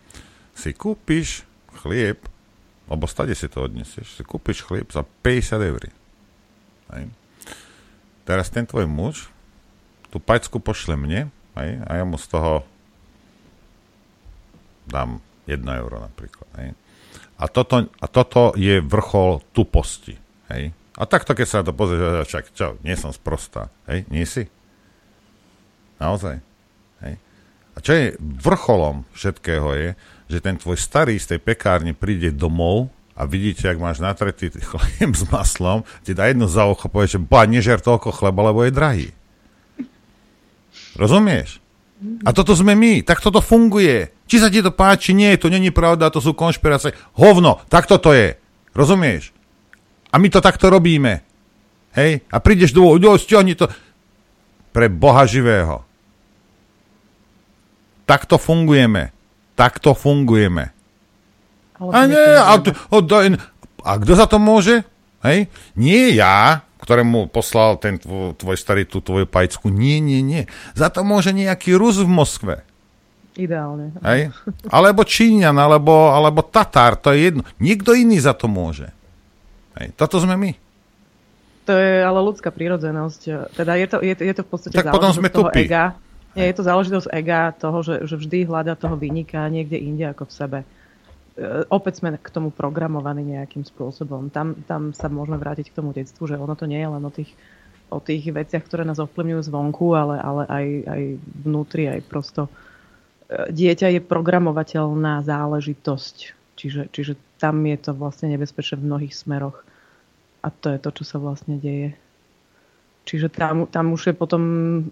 si 0.56 0.72
kúpiš 0.72 1.44
chlieb, 1.84 2.24
lebo 2.88 3.04
stade 3.08 3.36
si 3.36 3.52
to 3.52 3.68
odnesieš, 3.68 4.20
si 4.20 4.24
kúpiš 4.24 4.64
chlieb 4.64 4.88
za 4.92 5.04
50 5.04 5.70
eur. 5.72 5.82
Hej. 6.96 7.04
Teraz 8.24 8.48
ten 8.52 8.68
tvoj 8.68 8.88
muž 8.88 9.32
tú 10.08 10.24
pajcku 10.24 10.60
pošle 10.64 10.96
mne 10.96 11.32
hej, 11.60 11.72
a 11.84 11.92
ja 12.00 12.04
mu 12.08 12.16
z 12.16 12.28
toho 12.32 12.64
dám 14.88 15.20
1 15.46 15.64
euro 15.80 16.00
napríklad. 16.02 16.50
Hej. 16.60 16.70
A 17.38 17.46
toto, 17.46 17.86
a 17.86 18.06
toto 18.10 18.58
je 18.58 18.82
vrchol 18.82 19.46
tuposti. 19.54 20.18
Hej? 20.50 20.74
A 20.98 21.06
takto, 21.06 21.38
keď 21.38 21.48
sa 21.48 21.60
to 21.62 21.78
pozrie, 21.78 22.02
čak, 22.26 22.50
čo, 22.58 22.82
nie 22.82 22.98
som 22.98 23.14
sprostá. 23.14 23.70
Hej? 23.86 24.10
Nie 24.10 24.26
si? 24.26 24.50
Naozaj. 26.02 26.42
Hej? 27.06 27.14
A 27.74 27.78
čo 27.78 27.92
je 27.94 28.18
vrcholom 28.18 29.06
všetkého 29.14 29.70
je, 29.78 29.90
že 30.28 30.42
ten 30.42 30.58
tvoj 30.58 30.76
starý 30.76 31.22
z 31.22 31.38
tej 31.38 31.40
pekárne 31.40 31.94
príde 31.94 32.34
domov 32.34 32.90
a 33.14 33.30
vidíte, 33.30 33.70
ak 33.70 33.78
máš 33.78 34.02
natretý 34.02 34.50
chlieb 34.74 35.14
s 35.14 35.30
maslom, 35.30 35.86
ti 36.02 36.18
dá 36.18 36.26
jednu 36.30 36.50
za 36.50 36.66
ucho, 36.66 36.90
povie, 36.90 37.14
že 37.14 37.22
ba, 37.22 37.46
nežer 37.46 37.78
toľko 37.78 38.10
chleba, 38.18 38.50
lebo 38.50 38.66
je 38.66 38.74
drahý. 38.74 39.10
Rozumieš? 40.98 41.62
A 42.26 42.34
toto 42.34 42.54
sme 42.54 42.74
my, 42.74 43.06
tak 43.06 43.22
toto 43.22 43.42
funguje. 43.42 44.17
Či 44.28 44.44
sa 44.44 44.52
ti 44.52 44.60
to 44.60 44.76
páči, 44.76 45.16
nie, 45.16 45.32
to 45.40 45.48
není 45.48 45.72
pravda, 45.72 46.12
to 46.12 46.20
sú 46.20 46.36
konšpirácie. 46.36 46.92
Hovno, 47.16 47.64
tak 47.72 47.88
toto 47.88 48.12
je. 48.12 48.36
Rozumieš? 48.76 49.32
A 50.12 50.20
my 50.20 50.28
to 50.28 50.44
takto 50.44 50.68
robíme. 50.68 51.24
Hej? 51.96 52.28
A 52.30 52.38
prídeš 52.44 52.76
do 52.76 53.00
do 53.00 53.16
stiahni 53.16 53.56
to. 53.56 53.72
Pre 54.76 54.86
Boha 54.92 55.26
živého. 55.26 55.88
Takto 58.06 58.38
fungujeme. 58.38 59.16
Takto 59.58 59.98
fungujeme. 59.98 60.76
A, 61.82 62.06
nie, 62.06 62.18
a, 62.18 62.58
a, 62.58 63.18
a 63.86 63.92
kto 64.02 64.14
za 64.14 64.26
to 64.30 64.38
môže? 64.38 64.86
Hej? 65.26 65.50
Nie 65.78 66.14
ja, 66.14 66.66
ktorému 66.82 67.30
poslal 67.30 67.78
ten 67.82 67.98
tvoj, 67.98 68.38
tvoj 68.38 68.58
starý 68.58 68.86
tú 68.86 69.02
tvoju 69.02 69.26
pajcku. 69.26 69.70
Nie, 69.70 70.00
nie, 70.00 70.22
nie. 70.22 70.46
Za 70.74 70.94
to 70.94 71.02
môže 71.02 71.34
nejaký 71.34 71.74
Rus 71.74 72.00
v 72.02 72.10
Moskve. 72.10 72.56
Ideálne. 73.38 73.94
Hej? 74.02 74.34
Alebo 74.74 75.06
Číňan, 75.06 75.54
alebo, 75.54 76.10
alebo 76.10 76.42
Tatár, 76.42 76.98
to 76.98 77.14
je 77.14 77.30
jedno. 77.30 77.46
Niekto 77.62 77.94
iný 77.94 78.18
za 78.18 78.34
to 78.34 78.50
môže. 78.50 78.90
Hej? 79.78 79.94
Toto 79.94 80.18
sme 80.18 80.34
my. 80.34 80.52
To 81.70 81.74
je 81.78 82.02
ale 82.02 82.20
ľudská 82.26 82.50
prírodzenosť. 82.50 83.54
Teda 83.54 83.78
je 83.78 83.88
to, 83.88 83.98
je, 84.02 84.14
je 84.18 84.34
to 84.34 84.42
v 84.42 84.50
podstate 84.50 84.74
tak 84.74 84.90
potom 84.90 85.14
sme 85.14 85.30
toho 85.30 85.54
tupi. 85.54 85.70
ega. 85.70 85.94
Nie, 86.34 86.50
je 86.54 86.58
to 86.58 86.66
záležitosť 86.66 87.08
ega 87.14 87.54
toho, 87.54 87.82
že, 87.82 88.06
že 88.06 88.16
vždy 88.18 88.46
hľada 88.46 88.78
toho 88.78 88.94
vyniká 88.94 89.46
niekde 89.50 89.78
inde 89.78 90.06
ako 90.06 90.30
v 90.30 90.34
sebe. 90.34 90.60
E, 90.62 90.66
opäť 91.70 92.02
sme 92.02 92.14
k 92.18 92.30
tomu 92.30 92.54
programovaní 92.54 93.38
nejakým 93.38 93.66
spôsobom. 93.66 94.30
Tam, 94.30 94.54
tam 94.70 94.94
sa 94.94 95.10
môžeme 95.10 95.38
vrátiť 95.42 95.74
k 95.74 95.78
tomu 95.78 95.98
detstvu, 95.98 96.30
že 96.30 96.38
ono 96.38 96.54
to 96.54 96.70
nie 96.70 96.78
je 96.78 96.90
len 96.90 97.04
o 97.04 97.12
tých 97.14 97.34
o 97.88 98.04
tých 98.04 98.28
veciach, 98.28 98.68
ktoré 98.68 98.84
nás 98.84 99.00
ovplyvňujú 99.00 99.48
zvonku, 99.48 99.96
ale, 99.96 100.20
ale 100.20 100.44
aj, 100.52 100.66
aj 100.92 101.02
vnútri, 101.48 101.88
aj 101.88 102.04
prosto 102.04 102.52
dieťa 103.30 103.88
je 103.98 104.02
programovateľná 104.04 105.24
záležitosť. 105.24 106.16
Čiže, 106.58 106.90
čiže 106.90 107.14
tam 107.38 107.62
je 107.68 107.78
to 107.78 107.92
vlastne 107.94 108.34
nebezpečné 108.34 108.82
v 108.82 108.88
mnohých 108.88 109.14
smeroch. 109.14 109.62
A 110.42 110.50
to 110.50 110.74
je 110.74 110.80
to, 110.82 110.90
čo 111.02 111.04
sa 111.04 111.18
vlastne 111.20 111.60
deje. 111.60 111.94
Čiže 113.08 113.32
tam, 113.32 113.68
tam 113.72 113.96
už 113.96 114.12
je 114.12 114.16
potom 114.16 114.42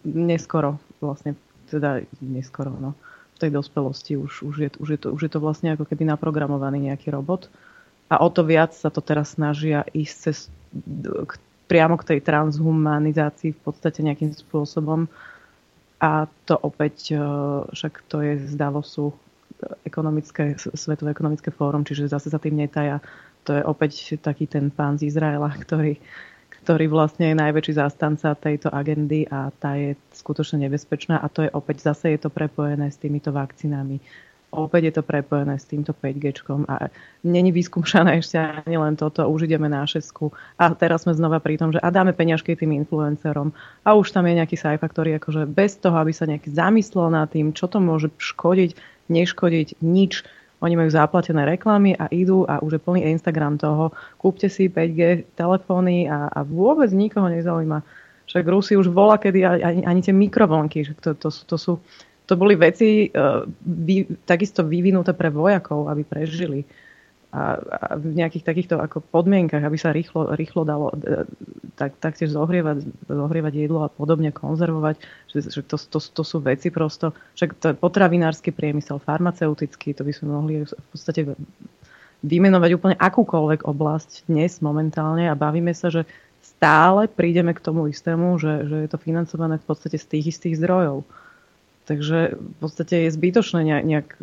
neskoro, 0.07 0.79
vlastne, 1.03 1.35
teda 1.67 2.07
neskoro, 2.23 2.71
no, 2.71 2.95
v 3.35 3.37
tej 3.43 3.51
dospelosti 3.51 4.15
už, 4.15 4.47
už, 4.47 4.55
je, 4.55 4.69
už, 4.79 4.89
je 4.95 4.99
to, 4.99 5.07
už 5.11 5.21
je 5.27 5.31
to 5.35 5.39
vlastne 5.43 5.75
ako 5.75 5.83
keby 5.83 6.07
naprogramovaný 6.07 6.87
nejaký 6.87 7.11
robot. 7.11 7.51
A 8.07 8.23
o 8.23 8.31
to 8.31 8.47
viac 8.47 8.71
sa 8.71 8.87
to 8.87 9.03
teraz 9.03 9.35
snažia 9.35 9.83
ísť 9.91 10.15
cez, 10.15 10.37
k, 11.03 11.31
priamo 11.67 11.99
k 11.99 12.15
tej 12.15 12.19
transhumanizácii 12.23 13.51
v 13.51 13.59
podstate 13.59 13.99
nejakým 14.05 14.31
spôsobom. 14.31 15.11
A 16.01 16.27
to 16.45 16.55
opäť, 16.59 17.15
e, 17.15 17.19
však 17.71 17.93
to 18.11 18.19
je 18.21 18.33
z 18.41 18.53
Davosu 18.55 19.15
ekonomické, 19.87 20.59
Svetové 20.59 21.15
ekonomické 21.15 21.49
fórum, 21.49 21.87
čiže 21.87 22.11
zase 22.11 22.27
sa 22.27 22.39
tým 22.39 22.59
netaja. 22.59 22.99
To 23.47 23.55
je 23.55 23.63
opäť 23.63 24.19
taký 24.19 24.49
ten 24.49 24.73
pán 24.73 24.99
z 24.99 25.07
Izraela, 25.07 25.47
ktorý 25.53 26.01
ktorý 26.65 26.89
vlastne 26.89 27.29
je 27.29 27.37
najväčší 27.37 27.77
zástanca 27.77 28.33
tejto 28.33 28.73
agendy 28.73 29.29
a 29.29 29.53
tá 29.53 29.77
je 29.77 29.93
skutočne 30.17 30.65
nebezpečná 30.65 31.21
a 31.21 31.29
to 31.29 31.45
je 31.45 31.53
opäť 31.53 31.93
zase 31.93 32.17
je 32.17 32.25
to 32.25 32.33
prepojené 32.33 32.89
s 32.89 32.97
týmito 32.97 33.29
vakcínami. 33.29 34.01
Opäť 34.55 34.81
je 34.87 34.93
to 34.95 35.03
prepojené 35.03 35.59
s 35.59 35.67
týmto 35.67 35.91
5G 35.91 36.47
a 36.71 36.87
není 37.27 37.51
vyskúšané 37.51 38.23
ešte 38.23 38.39
ani 38.39 38.79
len 38.79 38.95
toto, 38.95 39.27
už 39.27 39.51
ideme 39.51 39.67
na 39.67 39.83
šesku 39.83 40.31
a 40.55 40.71
teraz 40.71 41.03
sme 41.03 41.11
znova 41.11 41.43
pri 41.43 41.59
tom, 41.59 41.75
že 41.75 41.83
a 41.83 41.91
dáme 41.91 42.15
peňažky 42.15 42.55
tým 42.55 42.71
influencerom 42.71 43.51
a 43.83 43.89
už 43.93 44.15
tam 44.15 44.23
je 44.25 44.39
nejaký 44.39 44.55
sajfa, 44.55 44.87
ktorý 44.87 45.19
akože 45.19 45.43
bez 45.51 45.75
toho, 45.83 45.99
aby 45.99 46.15
sa 46.15 46.23
nejaký 46.23 46.55
zamyslel 46.55 47.11
nad 47.11 47.27
tým, 47.27 47.51
čo 47.51 47.67
to 47.67 47.83
môže 47.83 48.09
škodiť, 48.15 48.79
neškodiť, 49.11 49.83
nič 49.83 50.23
oni 50.63 50.79
majú 50.79 50.89
zaplatené 50.89 51.43
reklamy 51.45 51.93
a 51.99 52.07
idú 52.09 52.47
a 52.47 52.63
už 52.63 52.79
je 52.79 52.81
plný 52.81 53.01
Instagram 53.11 53.59
toho. 53.59 53.91
Kúpte 54.15 54.47
si 54.47 54.71
5G 54.71 55.35
telefóny 55.35 56.07
a, 56.07 56.31
a 56.31 56.39
vôbec 56.47 56.89
nikoho 56.95 57.27
nezaujíma. 57.27 57.83
Však 58.25 58.45
Rusi 58.49 58.73
už 58.73 58.89
volá, 58.89 59.21
kedy 59.21 59.45
ani, 59.45 59.85
ani 59.85 60.01
tie 60.01 60.15
mikrovlnky, 60.15 60.81
že 60.81 60.97
to, 60.97 61.13
to, 61.13 61.29
to 61.29 61.57
sú 61.59 61.77
to 61.77 62.14
boli 62.33 62.57
veci 62.57 63.05
uh, 63.13 63.45
vy, 63.61 64.25
takisto 64.25 64.65
vyvinuté 64.65 65.13
pre 65.13 65.29
vojakov, 65.29 65.85
aby 65.85 66.01
prežili 66.01 66.65
a, 67.35 67.59
a 67.59 67.79
v 67.99 68.15
nejakých 68.15 68.47
takýchto 68.47 68.75
ako 68.79 69.03
podmienkach, 69.11 69.59
aby 69.59 69.75
sa 69.75 69.91
rýchlo, 69.91 70.31
rýchlo 70.39 70.63
dalo 70.63 70.95
e, 70.95 71.27
tak, 71.75 71.99
taktiež 71.99 72.31
zohrievať, 72.31 72.87
zohrievať 73.11 73.53
jedlo 73.59 73.83
a 73.83 73.91
podobne, 73.91 74.31
konzervovať, 74.31 75.03
že, 75.35 75.51
že 75.51 75.61
to, 75.67 75.75
to, 75.75 75.99
to 75.99 76.23
sú 76.23 76.39
veci 76.39 76.71
prosto, 76.71 77.11
však 77.35 77.49
to 77.59 77.67
potravinársky 77.75 78.55
priemysel, 78.55 79.03
farmaceutický, 79.03 79.91
to 79.91 80.07
by 80.07 80.15
sme 80.15 80.31
mohli 80.31 80.63
v 80.63 80.87
podstate 80.95 81.35
vymenovať 82.23 82.71
úplne 82.71 82.95
akúkoľvek 82.95 83.67
oblasť 83.67 84.31
dnes 84.31 84.63
momentálne 84.63 85.27
a 85.27 85.35
bavíme 85.35 85.75
sa, 85.75 85.91
že 85.91 86.07
stále 86.39 87.11
prídeme 87.11 87.51
k 87.51 87.59
tomu 87.59 87.91
istému, 87.91 88.39
že, 88.39 88.63
že 88.63 88.77
je 88.87 88.89
to 88.89 89.01
financované 89.01 89.59
v 89.59 89.67
podstate 89.67 89.99
z 89.99 90.07
tých 90.07 90.39
istých 90.39 90.63
zdrojov. 90.63 91.03
Takže 91.85 92.37
v 92.37 92.55
podstate 92.57 93.05
je 93.05 93.13
zbytočné 93.13 93.61
nejak, 93.85 94.17
e, 94.17 94.21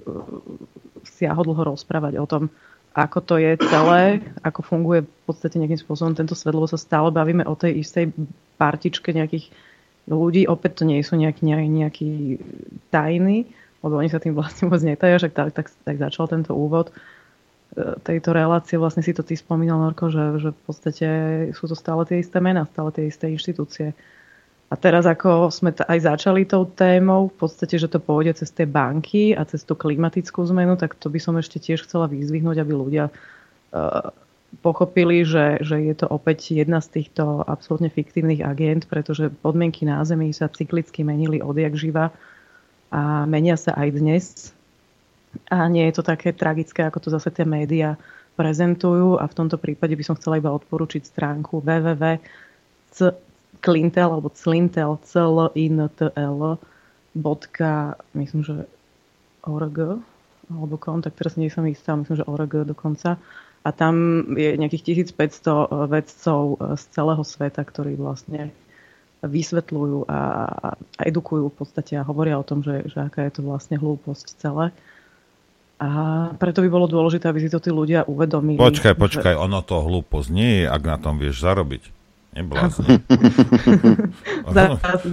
siahodlho 1.06 1.62
rozprávať 1.74 2.18
o 2.18 2.26
tom, 2.26 2.50
ako 2.92 3.18
to 3.24 3.34
je 3.40 3.56
celé, 3.56 4.20
ako 4.44 4.60
funguje 4.60 5.06
v 5.06 5.22
podstate 5.24 5.56
nejakým 5.56 5.80
spôsobom 5.80 6.12
tento 6.12 6.36
svet, 6.36 6.52
lebo 6.52 6.68
sa 6.68 6.76
stále 6.76 7.08
bavíme 7.08 7.46
o 7.48 7.56
tej 7.56 7.80
istej 7.80 8.12
partičke 8.60 9.16
nejakých 9.16 9.48
ľudí. 10.10 10.44
Opäť 10.44 10.82
to 10.82 10.84
nie 10.84 11.00
sú 11.00 11.16
nejaký, 11.16 11.46
nejaký 11.48 12.10
tajný, 12.92 13.48
lebo 13.80 13.94
oni 13.96 14.12
sa 14.12 14.20
tým 14.20 14.36
vlastne 14.36 14.68
vôbec 14.68 14.84
netajia, 14.84 15.24
že 15.24 15.28
tak, 15.32 15.56
tak, 15.56 15.72
tak 15.72 15.96
začal 15.96 16.28
tento 16.28 16.52
úvod 16.52 16.92
e, 16.92 17.96
tejto 18.04 18.36
relácie. 18.36 18.76
Vlastne 18.76 19.00
si 19.00 19.16
to 19.16 19.24
ty 19.24 19.40
spomínal, 19.40 19.80
Norko, 19.80 20.12
že, 20.12 20.24
že 20.42 20.48
v 20.52 20.60
podstate 20.68 21.08
sú 21.56 21.64
to 21.70 21.78
stále 21.78 22.04
tie 22.04 22.20
isté 22.20 22.44
mená, 22.44 22.68
stále 22.68 22.92
tie 22.92 23.08
isté 23.08 23.32
inštitúcie. 23.32 23.96
A 24.72 24.74
teraz 24.80 25.04
ako 25.04 25.52
sme 25.52 25.76
aj 25.76 25.98
začali 26.00 26.48
tou 26.48 26.64
témou, 26.64 27.28
v 27.28 27.44
podstate, 27.44 27.76
že 27.76 27.92
to 27.92 28.00
pôjde 28.00 28.40
cez 28.40 28.48
tie 28.56 28.64
banky 28.64 29.36
a 29.36 29.44
cez 29.44 29.68
tú 29.68 29.76
klimatickú 29.76 30.40
zmenu, 30.48 30.80
tak 30.80 30.96
to 30.96 31.12
by 31.12 31.20
som 31.20 31.36
ešte 31.36 31.60
tiež 31.60 31.84
chcela 31.84 32.08
vyzvihnúť, 32.08 32.56
aby 32.56 32.72
ľudia 32.72 33.12
uh, 33.12 34.08
pochopili, 34.64 35.28
že, 35.28 35.60
že 35.60 35.76
je 35.76 35.92
to 35.92 36.08
opäť 36.08 36.56
jedna 36.56 36.80
z 36.80 36.88
týchto 36.88 37.44
absolútne 37.44 37.92
fiktívnych 37.92 38.40
agent, 38.40 38.88
pretože 38.88 39.28
podmienky 39.44 39.84
na 39.84 40.00
Zemi 40.08 40.32
sa 40.32 40.48
cyklicky 40.48 41.04
menili 41.04 41.44
odjak 41.44 41.76
živa 41.76 42.08
a 42.88 43.28
menia 43.28 43.60
sa 43.60 43.76
aj 43.76 43.88
dnes. 43.92 44.24
A 45.52 45.68
nie 45.68 45.84
je 45.92 46.00
to 46.00 46.04
také 46.04 46.32
tragické, 46.32 46.88
ako 46.88 46.96
to 46.96 47.08
zase 47.12 47.28
tie 47.28 47.44
médiá 47.44 48.00
prezentujú 48.40 49.20
a 49.20 49.28
v 49.28 49.36
tomto 49.36 49.60
prípade 49.60 49.92
by 49.92 50.04
som 50.04 50.16
chcela 50.16 50.40
iba 50.40 50.48
odporučiť 50.48 51.04
stránku 51.04 51.60
www 51.60 52.16
Clintel 53.62 54.10
alebo 54.10 54.28
Clintel, 54.28 54.98
c 55.06 55.22
l 55.22 55.48
i 55.54 55.70
n 55.70 55.86
t 55.86 56.10
l 56.10 56.38
bodka, 57.14 57.94
myslím, 58.18 58.42
že 58.42 58.66
org 59.46 60.02
alebo 60.52 60.74
kom, 60.76 61.00
tak 61.00 61.16
teraz 61.16 61.38
nie 61.38 61.48
som 61.48 61.64
istá, 61.64 61.96
myslím, 61.96 62.18
že 62.18 62.28
org 62.28 62.66
dokonca. 62.66 63.16
A 63.62 63.70
tam 63.70 64.26
je 64.34 64.58
nejakých 64.58 65.06
1500 65.14 65.86
vedcov 65.86 66.58
z 66.74 66.82
celého 66.90 67.22
sveta, 67.22 67.62
ktorí 67.62 67.94
vlastne 67.94 68.50
vysvetľujú 69.22 70.10
a, 70.10 70.20
a 70.90 71.00
edukujú 71.06 71.46
v 71.46 71.54
podstate 71.54 71.94
a 71.94 72.02
hovoria 72.02 72.34
o 72.34 72.46
tom, 72.46 72.66
že, 72.66 72.90
že 72.90 73.06
aká 73.06 73.22
je 73.30 73.38
to 73.38 73.46
vlastne 73.46 73.78
hlúposť 73.78 74.34
celé. 74.34 74.74
A 75.78 75.88
preto 76.38 76.62
by 76.62 76.68
bolo 76.70 76.90
dôležité, 76.90 77.30
aby 77.30 77.42
si 77.42 77.50
to 77.50 77.62
tí 77.62 77.70
ľudia 77.70 78.02
uvedomili. 78.06 78.58
Počkaj, 78.58 78.98
počkaj, 78.98 79.34
že... 79.34 79.38
ono 79.38 79.62
to 79.62 79.82
hlúposť 79.82 80.28
nie 80.34 80.62
je, 80.62 80.64
ak 80.66 80.82
na 80.82 80.98
tom 80.98 81.22
vieš 81.22 81.42
zarobiť. 81.42 82.01
Neblázni. 82.32 83.04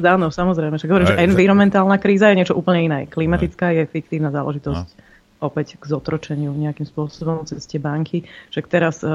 Áno, 0.08 0.28
samozrejme. 0.40 0.80
Však 0.80 0.90
hovorím, 0.90 1.10
že 1.12 1.20
environmentálna 1.20 2.00
kríza 2.00 2.32
je 2.32 2.40
niečo 2.40 2.56
úplne 2.56 2.88
iné. 2.88 3.00
Klimatická 3.12 3.76
je 3.76 3.84
fiktívna 3.92 4.32
záležitosť. 4.32 4.88
No. 4.88 5.08
Opäť 5.40 5.80
k 5.80 5.84
zotročeniu 5.88 6.52
nejakým 6.52 6.88
spôsobom 6.88 7.44
cez 7.48 7.64
tie 7.68 7.80
banky. 7.80 8.28
Však 8.52 8.66
teraz, 8.68 9.04
e, 9.04 9.12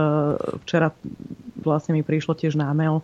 včera 0.65 0.93
vlastne 1.61 1.97
mi 1.97 2.05
prišlo 2.05 2.33
tiež 2.37 2.57
námel, 2.57 3.01
e, 3.01 3.03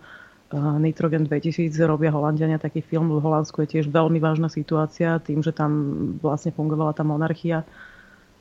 Nitrogen 0.57 1.29
2000 1.29 1.73
robia 1.85 2.13
Holandiania 2.13 2.61
taký 2.61 2.81
film. 2.81 3.13
V 3.13 3.21
Holandsku 3.21 3.61
je 3.65 3.77
tiež 3.77 3.93
veľmi 3.93 4.21
vážna 4.21 4.49
situácia 4.49 5.21
tým, 5.21 5.45
že 5.45 5.53
tam 5.53 5.73
vlastne 6.21 6.53
fungovala 6.53 6.97
tá 6.97 7.05
monarchia. 7.05 7.65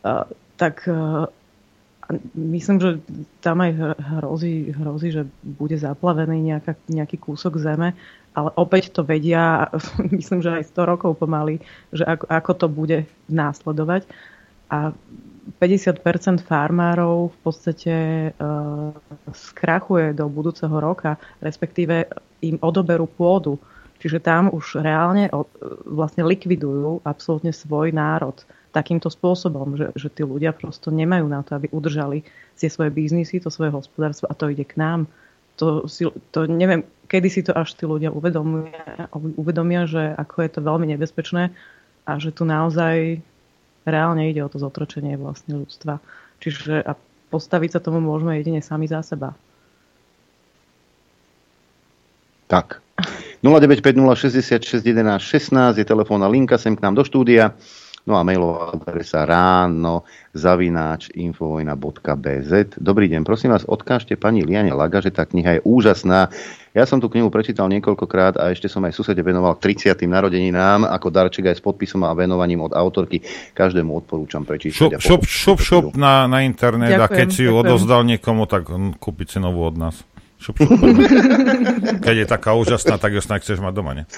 E, 0.04 0.28
tak 0.60 0.84
myslím, 2.34 2.78
že 2.82 2.90
tam 3.42 3.62
aj 3.62 3.72
hrozí, 4.18 4.74
hrozí 4.74 5.14
že 5.14 5.24
bude 5.46 5.78
zaplavený 5.78 6.42
nejaká, 6.54 6.74
nejaký 6.90 7.22
kúsok 7.22 7.62
zeme, 7.62 7.94
ale 8.34 8.50
opäť 8.58 8.94
to 8.94 9.06
vedia, 9.06 9.70
myslím, 10.18 10.42
že 10.42 10.62
aj 10.62 10.74
100 10.74 10.92
rokov 10.96 11.12
pomaly, 11.22 11.62
že 11.94 12.06
ako, 12.06 12.26
ako 12.30 12.52
to 12.58 12.68
bude 12.68 13.00
následovať. 13.30 14.10
A 14.70 14.94
50% 15.58 16.46
farmárov 16.46 17.34
v 17.34 17.38
podstate 17.42 17.96
uh, 18.38 18.94
skrachuje 19.34 20.14
do 20.14 20.30
budúceho 20.30 20.78
roka, 20.78 21.18
respektíve 21.42 22.06
im 22.46 22.62
odoberú 22.62 23.10
pôdu. 23.10 23.58
Čiže 24.00 24.22
tam 24.22 24.54
už 24.54 24.80
reálne 24.80 25.28
od, 25.34 25.50
vlastne 25.90 26.22
likvidujú 26.22 27.02
absolútne 27.02 27.50
svoj 27.50 27.92
národ 27.92 28.38
takýmto 28.70 29.10
spôsobom, 29.10 29.76
že, 29.76 29.90
že 29.98 30.14
tí 30.14 30.22
ľudia 30.22 30.54
prosto 30.54 30.94
nemajú 30.94 31.26
na 31.26 31.42
to, 31.42 31.58
aby 31.58 31.68
udržali 31.74 32.22
tie 32.56 32.70
svoje 32.70 32.94
biznisy, 32.94 33.42
to 33.42 33.50
svoje 33.50 33.74
hospodárstvo 33.74 34.30
a 34.30 34.38
to 34.38 34.50
ide 34.50 34.66
k 34.66 34.78
nám. 34.78 35.10
To, 35.58 35.90
si, 35.92 36.08
to 36.32 36.48
neviem, 36.48 36.88
kedy 37.12 37.28
si 37.28 37.42
to 37.44 37.52
až 37.52 37.76
tí 37.76 37.84
ľudia 37.84 38.14
uvedomia, 38.14 39.12
uvedomia, 39.14 39.90
že 39.90 40.16
ako 40.16 40.36
je 40.46 40.50
to 40.54 40.60
veľmi 40.64 40.88
nebezpečné 40.96 41.52
a 42.08 42.12
že 42.22 42.32
tu 42.32 42.48
naozaj 42.48 43.20
reálne 43.84 44.30
ide 44.30 44.46
o 44.46 44.52
to 44.52 44.62
zotročenie 44.62 45.20
vlastne 45.20 45.60
ľudstva. 45.60 46.00
Čiže 46.40 46.86
a 46.86 46.96
postaviť 47.34 47.76
sa 47.76 47.84
tomu 47.84 48.00
môžeme 48.00 48.40
jedine 48.40 48.64
sami 48.64 48.88
za 48.88 49.04
seba. 49.04 49.36
Tak. 52.50 52.82
0950 53.46 55.80
je 55.80 55.86
telefónna 55.86 56.28
linka 56.28 56.58
sem 56.60 56.76
k 56.76 56.84
nám 56.84 56.96
do 56.96 57.04
štúdia. 57.08 57.54
No 58.10 58.18
a 58.18 58.26
mailová 58.26 58.74
adresa 58.74 59.22
ráno 59.22 60.02
zavináč 60.34 61.14
infovojna.bz. 61.14 62.82
Dobrý 62.82 63.06
deň, 63.06 63.22
prosím 63.22 63.54
vás, 63.54 63.70
odkážte 63.70 64.18
pani 64.18 64.42
Liane 64.42 64.74
Laga, 64.74 64.98
že 64.98 65.14
tá 65.14 65.30
kniha 65.30 65.62
je 65.62 65.62
úžasná. 65.62 66.34
Ja 66.74 66.90
som 66.90 66.98
tú 66.98 67.06
knihu 67.14 67.30
prečítal 67.30 67.70
niekoľkokrát 67.70 68.42
a 68.42 68.50
ešte 68.50 68.66
som 68.66 68.82
aj 68.82 68.98
susede 68.98 69.22
venoval 69.22 69.62
30. 69.62 69.94
narodeninám 70.10 70.90
ako 70.90 71.14
darček 71.14 71.54
aj 71.54 71.56
s 71.58 71.66
podpisom 71.66 72.02
a 72.02 72.18
venovaním 72.18 72.66
od 72.66 72.74
autorky. 72.74 73.22
Každému 73.54 73.94
odporúčam 74.02 74.42
prečítať. 74.42 74.98
Šup, 74.98 74.98
šup, 74.98 75.22
šup, 75.30 75.60
šup 75.62 75.86
na, 75.94 76.26
na 76.26 76.42
internet 76.42 76.98
ďakujem, 76.98 77.06
a 77.06 77.14
keď 77.14 77.28
si 77.30 77.46
ju 77.46 77.54
odozdal 77.54 78.02
niekomu, 78.10 78.50
tak 78.50 78.74
kúpiť 78.98 79.38
si 79.38 79.38
novú 79.38 79.70
od 79.70 79.78
nás. 79.78 80.02
Šup, 80.42 80.58
šup. 80.58 80.82
Keď 82.10 82.16
je 82.16 82.26
taká 82.26 82.58
úžasná, 82.58 82.98
tak 82.98 83.14
ju 83.14 83.22
snad 83.22 83.44
chceš 83.44 83.60
mať 83.62 83.74
doma, 83.76 83.92
ne? 83.94 84.10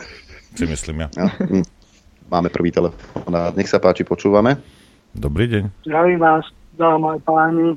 Si 0.56 0.64
myslím 0.70 1.04
ja. 1.04 1.08
No, 1.18 1.28
hm. 1.28 1.81
Máme 2.32 2.48
prvý 2.48 2.72
telefón. 2.72 3.36
Nech 3.60 3.68
sa 3.68 3.84
páči, 3.84 4.08
počúvame. 4.08 4.56
Dobrý 5.12 5.52
deň. 5.52 5.84
Zdravím 5.84 6.24
vás, 6.24 6.48
dámy 6.80 7.20
a 7.20 7.20
páni. 7.20 7.76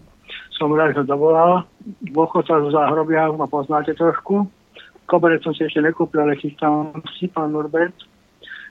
Som 0.54 0.70
rád, 0.70 0.94
že 0.94 1.10
dovolal. 1.10 1.66
Dôchodca 2.06 2.62
zo 2.62 2.70
záhrobia 2.70 3.34
ma 3.34 3.50
poznáte 3.50 3.98
trošku. 3.98 4.46
Koberec 5.10 5.42
som 5.42 5.50
si 5.58 5.66
ešte 5.66 5.82
nekúpil, 5.82 6.22
ale 6.22 6.38
chystám 6.38 6.94
si, 7.18 7.26
pán 7.26 7.50
Norbert. 7.50 7.98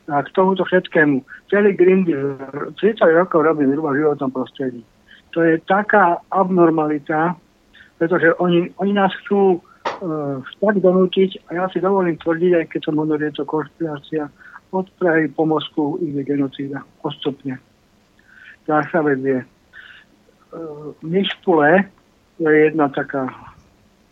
A 0.07 0.23
k 0.23 0.31
tomuto 0.31 0.63
všetkému. 0.63 1.19
Celý 1.51 1.75
Green 1.75 2.07
Deal, 2.07 2.39
30 2.79 3.03
rokov 3.19 3.43
robím 3.43 3.75
zhruba 3.75 3.91
v 3.91 4.07
životnom 4.07 4.31
prostredí. 4.31 4.87
To 5.35 5.43
je 5.43 5.59
taká 5.67 6.23
abnormalita, 6.31 7.35
pretože 7.99 8.31
oni, 8.39 8.71
oni 8.79 8.95
nás 8.95 9.11
chcú 9.23 9.59
uh, 9.59 10.39
tak 10.63 10.79
donútiť 10.79 11.51
a 11.51 11.59
ja 11.59 11.65
si 11.75 11.83
dovolím 11.83 12.15
tvrdiť, 12.23 12.51
aj 12.55 12.65
keď 12.71 12.81
som 12.87 12.95
hovoril, 12.95 13.27
je 13.27 13.35
to 13.35 13.43
konšpirácia, 13.43 14.31
od 14.73 14.89
Prahy 14.97 15.29
po 15.29 15.45
Moskvu 15.45 16.01
ide 16.01 16.25
genocída 16.25 16.81
postupne. 17.05 17.61
Ďalšia 18.65 18.99
vec 19.05 19.19
je, 19.21 19.39
uh, 19.45 20.89
Myšpule, 21.05 21.85
to 22.41 22.49
je 22.49 22.57
jedna 22.73 22.89
taká 22.89 23.29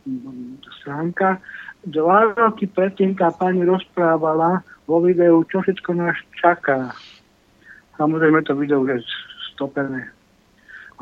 um, 0.06 0.62
stránka, 0.82 1.42
dva 1.82 2.30
roky 2.38 2.70
predtým 2.70 3.18
tá 3.18 3.34
pani 3.34 3.66
rozprávala 3.66 4.62
vo 4.86 5.02
videu, 5.02 5.42
čo 5.50 5.66
všetko 5.66 5.98
nás 5.98 6.18
čaká. 6.38 6.94
Samozrejme 7.98 8.46
to 8.46 8.54
video 8.54 8.86
je 8.86 9.02
stopené. 9.54 10.06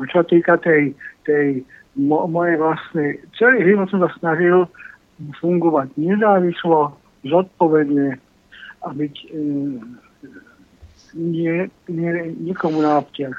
čo 0.08 0.24
týka 0.24 0.56
tej, 0.56 0.96
tej 1.28 1.60
mo, 2.00 2.24
mojej 2.24 2.56
vlastnej, 2.56 3.20
celý 3.36 3.68
život 3.68 3.92
som 3.92 4.00
sa 4.00 4.10
snažil 4.16 4.64
fungovať 5.44 5.92
nezávislo, 6.00 6.96
zodpovedne 7.28 8.16
a 8.80 8.88
byť 8.92 9.14
e, 9.28 9.28
nie, 11.14 11.54
nie, 11.88 12.10
nikomu 12.40 12.80
na 12.80 13.02
obťah. 13.02 13.34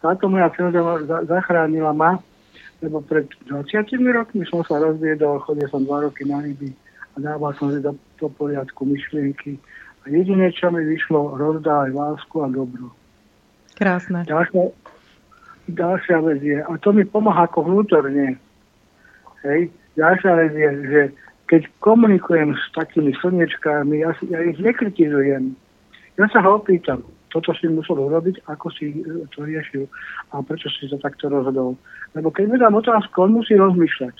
Táto 0.00 0.28
moja 0.28 0.52
príroda 0.52 1.00
zachránila 1.24 1.96
ma, 1.96 2.20
lebo 2.84 3.00
pred 3.00 3.24
20 3.48 3.88
rokmi 4.12 4.44
som 4.44 4.60
sa 4.68 4.76
rozviedol, 4.76 5.40
chodil 5.40 5.64
som 5.72 5.84
2 5.84 6.04
roky 6.08 6.28
na 6.28 6.44
ryby 6.44 6.76
a 7.16 7.16
dával 7.20 7.56
som 7.56 7.72
si 7.72 7.80
do, 7.80 7.96
do 8.20 8.28
poriadku 8.28 8.84
myšlienky. 8.84 9.56
A 10.04 10.12
jediné, 10.12 10.52
čo 10.52 10.68
mi 10.68 10.84
vyšlo, 10.84 11.40
rozdávať 11.40 11.96
lásku 11.96 12.36
a 12.44 12.48
dobro. 12.52 12.92
Krásne. 13.74 14.28
Ďalšia, 14.28 14.64
ďalšia 15.72 16.18
vec 16.20 16.40
je, 16.44 16.58
a 16.60 16.72
to 16.78 16.92
mi 16.92 17.08
pomáha 17.08 17.48
ako 17.48 17.64
vnútorne, 17.64 18.36
hej, 19.42 19.60
ďalšia 19.96 20.32
vec 20.36 20.52
je, 20.52 20.70
že 20.84 21.00
keď 21.46 21.68
komunikujem 21.84 22.56
s 22.56 22.64
takými 22.72 23.12
slnečkami, 23.20 24.00
ja, 24.00 24.16
ja 24.32 24.40
ich 24.40 24.58
nekritizujem. 24.60 25.52
Ja 26.16 26.26
sa 26.30 26.40
ho 26.40 26.62
opýtam, 26.62 27.02
toto 27.34 27.50
si 27.58 27.66
musel 27.66 27.98
urobiť, 27.98 28.46
ako 28.46 28.70
si 28.70 29.02
e, 29.02 29.26
to 29.34 29.42
riešil 29.42 29.90
a 30.30 30.40
prečo 30.40 30.70
si 30.70 30.86
to 30.86 30.96
takto 31.02 31.26
rozhodol. 31.26 31.74
Lebo 32.14 32.30
keď 32.30 32.44
mi 32.46 32.56
dám 32.62 32.78
otázku, 32.78 33.26
on 33.26 33.42
musí 33.42 33.58
rozmýšľať. 33.58 34.14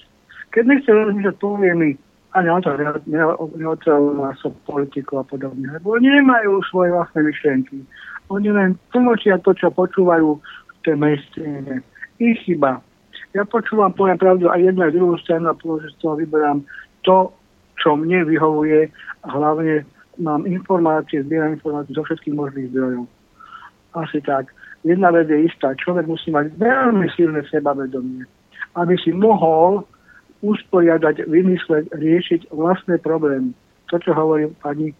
Keď 0.50 0.62
nechce 0.66 0.90
rozmýšľať, 0.90 1.36
povie 1.38 1.72
mi, 1.78 1.90
a 2.34 2.42
neotravová 2.42 4.34
sa 4.42 4.50
politiku 4.66 5.22
a 5.22 5.24
podobne, 5.24 5.70
lebo 5.70 5.94
oni 5.94 6.18
nemajú 6.18 6.66
svoje 6.66 6.90
vlastné 6.90 7.30
myšlienky. 7.30 7.78
Oni 8.26 8.50
len 8.50 8.74
tlmočia 8.90 9.38
to, 9.38 9.54
čo 9.54 9.70
počúvajú 9.70 10.42
v 10.42 10.78
tej 10.82 10.98
mainstreame. 10.98 11.86
Ich 12.18 12.42
chyba. 12.42 12.82
Ja 13.38 13.46
počúvam, 13.46 13.94
poviem 13.94 14.18
pravdu, 14.18 14.50
aj 14.50 14.66
jednu, 14.66 14.82
aj 14.82 14.94
druhú 14.98 15.14
stranu 15.22 15.54
a 15.54 15.58
z 15.58 15.94
toho 16.02 16.18
vyberám 16.18 16.66
to, 17.04 17.30
čo 17.78 17.96
mne 18.00 18.24
vyhovuje 18.24 18.88
a 19.24 19.26
hlavne 19.28 19.84
mám 20.18 20.48
informácie, 20.48 21.22
zbieram 21.22 21.58
informácie 21.58 21.94
zo 21.94 22.02
všetkých 22.02 22.34
možných 22.34 22.70
zdrojov. 22.72 23.04
Asi 23.94 24.18
tak. 24.24 24.50
Jedna 24.84 25.10
vec 25.14 25.30
je 25.30 25.48
istá. 25.48 25.72
Človek 25.78 26.04
musí 26.06 26.28
mať 26.28 26.52
veľmi 26.60 27.08
silné 27.16 27.40
sebavedomie, 27.48 28.28
aby 28.76 28.94
si 29.00 29.14
mohol 29.16 29.86
usporiadať, 30.44 31.24
vymysleť, 31.24 31.88
riešiť 31.96 32.52
vlastné 32.52 33.00
problémy. 33.00 33.56
To, 33.88 33.96
čo 33.96 34.12
hovorí 34.12 34.52
pani, 34.60 34.92
e, 34.92 34.96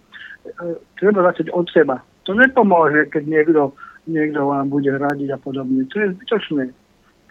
treba 0.97 1.21
začať 1.29 1.53
od 1.53 1.69
seba. 1.69 2.01
To 2.25 2.33
nepomôže, 2.33 3.13
keď 3.13 3.25
niekto, 3.29 3.63
niekto 4.09 4.41
vám 4.49 4.73
bude 4.73 4.89
radiť 4.89 5.37
a 5.37 5.39
podobne. 5.39 5.85
To 5.93 5.97
je 6.01 6.17
zbytočné. 6.17 6.65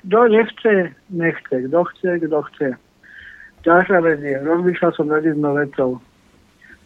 Kto 0.05 0.19
nechce, 0.29 0.73
nechce. 1.09 1.55
Kto 1.69 1.79
chce, 1.89 2.09
kto 2.21 2.39
chce. 2.53 2.69
Ďalšia 3.63 3.99
vec 4.03 4.19
je, 4.19 4.35
rozmýšľal 4.43 4.91
som 4.91 5.07
nad 5.07 5.23
jednou 5.23 5.55
vecou 5.55 6.03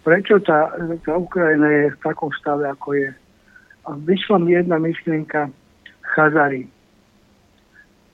prečo 0.07 0.39
tá, 0.39 0.71
tá 1.03 1.19
Ukrajina 1.19 1.67
je 1.67 1.85
v 1.91 1.99
takom 1.99 2.31
stave, 2.39 2.63
ako 2.63 2.95
je. 2.95 3.11
A 3.83 3.99
vyšla 4.07 4.39
mi 4.39 4.55
jedna 4.55 4.79
myšlienka 4.79 5.51
Chazari. 6.15 6.63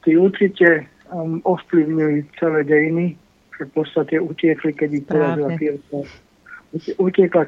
Tí 0.01 0.17
určite 0.17 0.89
um, 1.13 1.37
ovplyvňujú 1.45 2.33
celé 2.41 2.65
dejiny, 2.65 3.05
že 3.53 3.69
v 3.69 3.71
podstate 3.77 4.17
utiekli, 4.17 4.73
keď 4.73 4.89
ich 4.89 5.05
porazila 5.05 5.49
Kievská. 5.53 5.99
Utiekla, 6.97 7.43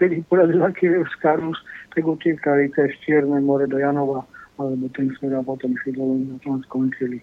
keď 0.00 0.10
ich 0.16 0.26
porazila 0.32 0.72
Kievská 0.72 1.36
Rus, 1.36 1.60
tak 1.92 2.08
utiekali 2.08 2.72
cez 2.72 2.96
Čierne 3.04 3.44
more 3.44 3.68
do 3.68 3.76
Janova, 3.76 4.24
alebo 4.56 4.88
ten 4.96 5.12
smer 5.20 5.36
a 5.36 5.44
potom 5.44 5.76
šli 5.84 5.92
dole 5.92 6.40
tam 6.40 6.64
skončili. 6.64 7.20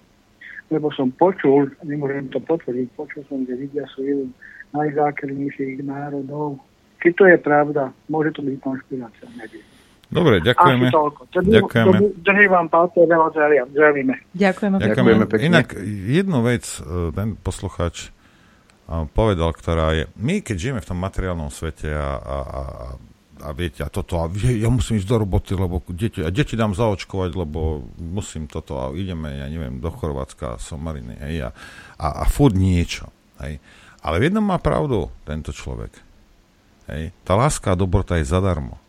Lebo 0.68 0.92
som 0.92 1.08
počul, 1.16 1.72
nemôžem 1.84 2.28
to 2.28 2.44
potvrdiť, 2.44 2.88
počul 3.00 3.24
som, 3.32 3.48
že 3.48 3.56
vidia 3.56 3.88
sú 3.96 4.04
jeden 4.04 4.36
najzákernejších 4.76 5.80
národov. 5.84 6.60
Či 7.00 7.16
to 7.16 7.24
je 7.30 7.38
pravda, 7.40 7.94
môže 8.12 8.36
to 8.36 8.42
byť 8.44 8.58
konšpirácia, 8.60 9.28
neviem. 9.38 9.64
Dobre, 10.08 10.40
ďakujeme. 10.40 10.88
ďakujeme. 11.36 11.98
Držím 12.24 12.50
vám 12.52 12.68
palce, 12.72 13.04
veľa 13.04 13.28
zdravíme. 13.76 14.16
Ďakujeme. 14.32 14.76
Ďakujeme 14.80 15.26
pekne. 15.28 15.44
Inak 15.52 15.68
jednu 16.08 16.40
vec 16.48 16.64
e, 16.80 17.12
ten 17.12 17.36
posluchač 17.36 18.08
e, 18.08 18.10
povedal, 19.12 19.52
ktorá 19.52 19.92
je, 20.00 20.08
my 20.16 20.40
keď 20.40 20.56
žijeme 20.56 20.80
v 20.80 20.88
tom 20.88 21.00
materiálnom 21.04 21.52
svete 21.52 21.92
a, 21.92 22.16
a, 22.16 22.38
a, 22.40 22.64
a 23.42 23.50
viete, 23.54 23.82
a 23.84 23.90
toto, 23.90 24.22
a 24.22 24.26
ja 24.36 24.70
musím 24.70 24.98
ísť 25.02 25.10
do 25.10 25.18
roboty, 25.22 25.52
lebo 25.54 25.82
deti, 25.92 26.22
a 26.22 26.30
deti 26.30 26.58
dám 26.58 26.74
zaočkovať, 26.74 27.32
lebo 27.36 27.86
musím 27.98 28.46
toto, 28.50 28.78
a 28.78 28.90
ideme, 28.94 29.42
ja 29.42 29.48
neviem, 29.50 29.78
do 29.82 29.90
Chorvátska, 29.90 30.62
Somariny, 30.62 31.16
hej, 31.20 31.36
a, 31.48 31.50
a, 32.02 32.08
a 32.22 32.24
furt 32.26 32.58
niečo, 32.58 33.10
hej. 33.44 33.60
Ale 34.02 34.22
v 34.22 34.32
jednom 34.32 34.46
má 34.46 34.56
pravdu 34.62 35.12
tento 35.28 35.52
človek. 35.52 35.92
Hej. 36.88 37.12
Tá 37.28 37.36
láska 37.36 37.76
a 37.76 37.80
dobrota 37.80 38.16
je 38.16 38.24
zadarmo. 38.24 38.80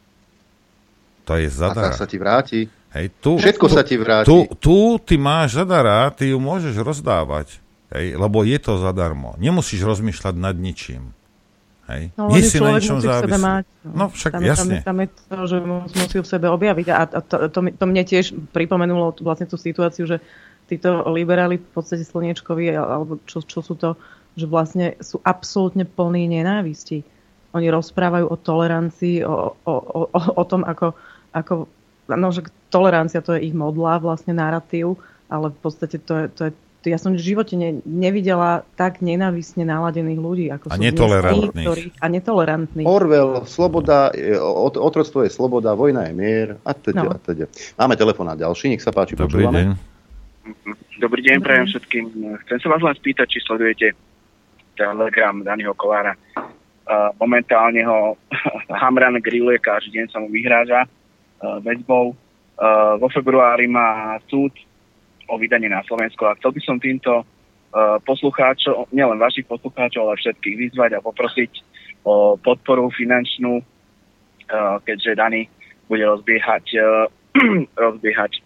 To 1.27 1.35
je 1.35 1.51
zadarmo. 1.51 1.91
A 1.91 1.99
sa 1.99 2.07
ti 2.07 2.17
vráti. 2.17 2.71
Hej, 2.95 3.13
tu, 3.21 3.37
Všetko 3.37 3.67
tu, 3.67 3.75
sa 3.75 3.83
ti 3.83 3.99
vráti. 3.99 4.31
Tu, 4.31 4.37
tu 4.63 4.77
ty 5.03 5.19
máš 5.21 5.59
zadara, 5.59 6.09
ty 6.15 6.31
ju 6.33 6.39
môžeš 6.41 6.79
rozdávať. 6.81 7.61
Hej, 7.93 8.17
lebo 8.17 8.47
je 8.47 8.59
to 8.63 8.79
zadarmo. 8.81 9.37
Nemusíš 9.37 9.85
rozmýšľať 9.85 10.35
nad 10.39 10.57
ničím. 10.57 11.18
Hej. 11.89 12.13
No, 12.21 12.29
Nie 12.29 12.45
si 12.45 12.61
na 12.61 12.77
ničom 12.77 13.01
závislý. 13.01 13.41
Mať, 13.41 13.65
no. 13.89 13.93
no 13.97 14.05
však 14.13 14.33
tam, 14.37 14.43
jasne. 14.45 14.77
Tam, 14.85 14.93
tam 14.93 14.97
je 15.01 15.09
to, 15.09 15.39
že 15.49 15.57
musí 15.97 16.17
v 16.21 16.29
sebe 16.29 16.47
objaviť. 16.53 16.87
A 16.93 17.01
to, 17.09 17.37
to, 17.49 17.59
to 17.65 17.85
mne 17.89 18.03
tiež 18.05 18.37
pripomenulo 18.53 19.17
vlastne 19.25 19.49
tú 19.49 19.57
situáciu, 19.57 20.05
že 20.05 20.21
títo 20.69 21.09
liberáli 21.09 21.57
v 21.57 21.69
podstate 21.73 22.05
slniečkovi, 22.05 22.77
alebo 22.77 23.17
čo, 23.25 23.41
čo 23.41 23.65
sú 23.65 23.73
to 23.73 23.97
že 24.39 24.47
vlastne 24.47 24.95
sú 25.03 25.19
absolútne 25.27 25.83
plní 25.83 26.31
nenávisti. 26.31 27.03
Oni 27.51 27.67
rozprávajú 27.75 28.31
o 28.31 28.37
tolerancii, 28.39 29.27
o, 29.27 29.59
o, 29.67 29.75
o, 29.75 30.01
o 30.15 30.45
tom, 30.47 30.63
ako, 30.63 30.95
ako 31.35 31.67
no, 32.15 32.29
že 32.31 32.47
tolerancia 32.71 33.19
to 33.19 33.35
je 33.35 33.51
ich 33.51 33.57
modlá, 33.57 33.99
vlastne 33.99 34.39
narratív, 34.39 34.95
ale 35.27 35.51
v 35.51 35.59
podstate 35.59 35.99
to 35.99 36.15
je, 36.15 36.25
to 36.31 36.43
je 36.49 36.53
ja 36.89 36.99
som 36.99 37.15
v 37.15 37.21
živote 37.21 37.55
ne, 37.55 37.85
nevidela 37.85 38.65
tak 38.75 39.05
nenávistne 39.05 39.63
naladených 39.69 40.21
ľudí, 40.21 40.47
ako 40.49 40.73
a 40.73 40.77
sú 40.77 40.83
netolerantných. 40.83 41.67
Ktorí, 41.69 41.85
a 42.01 42.07
netolerantných. 42.09 42.87
Orwell, 42.89 43.45
sloboda, 43.45 44.11
otroctvo 44.75 45.29
je 45.29 45.31
sloboda, 45.31 45.77
vojna 45.77 46.09
je 46.09 46.13
mier 46.17 46.49
a 46.65 46.73
teda, 46.73 47.05
no. 47.05 47.13
a 47.13 47.19
teda. 47.21 47.47
Máme 47.77 47.95
telefón 47.95 48.33
ďalší, 48.33 48.73
nech 48.73 48.83
sa 48.83 48.91
páči, 48.91 49.15
Dobrý 49.15 49.45
počúvame. 49.45 49.77
deň. 49.77 49.99
Dobrý 50.99 51.21
deň, 51.23 51.37
prajem 51.45 51.67
všetkým. 51.71 52.05
Chcem 52.43 52.59
sa 52.59 52.69
vás 52.73 52.83
len 52.83 52.97
spýtať, 52.97 53.27
či 53.31 53.39
sledujete 53.45 53.95
telegram 54.75 55.43
Daniho 55.43 55.75
Kolára. 55.75 56.15
Uh, 56.89 57.13
momentálne 57.21 57.85
ho 57.85 58.17
Hamran 58.83 59.21
grilluje, 59.21 59.61
každý 59.61 60.01
deň 60.01 60.07
sa 60.09 60.19
mu 60.25 60.33
vyhráža 60.33 60.89
uh, 60.89 61.61
väzbou. 61.61 62.17
Uh, 62.59 62.99
vo 62.99 63.07
februári 63.13 63.71
má 63.71 64.17
súd 64.27 64.51
o 65.29 65.35
vydanie 65.37 65.69
na 65.69 65.85
Slovensko 65.85 66.27
a 66.29 66.37
chcel 66.41 66.57
by 66.57 66.61
som 66.65 66.77
týmto 66.81 67.23
uh, 67.23 68.01
poslucháčov, 68.03 68.89
nielen 68.91 69.21
vašich 69.21 69.45
poslucháčov, 69.45 70.09
ale 70.09 70.21
všetkých 70.21 70.57
vyzvať 70.57 70.91
a 70.97 71.05
poprosiť 71.05 71.53
o 72.09 72.41
podporu 72.41 72.89
finančnú, 72.91 73.61
uh, 73.61 74.77
keďže 74.83 75.19
Dani 75.21 75.47
bude 75.87 76.05
rozbiehať, 76.05 76.65
uh, 76.81 77.07
rozbiehať 77.87 78.41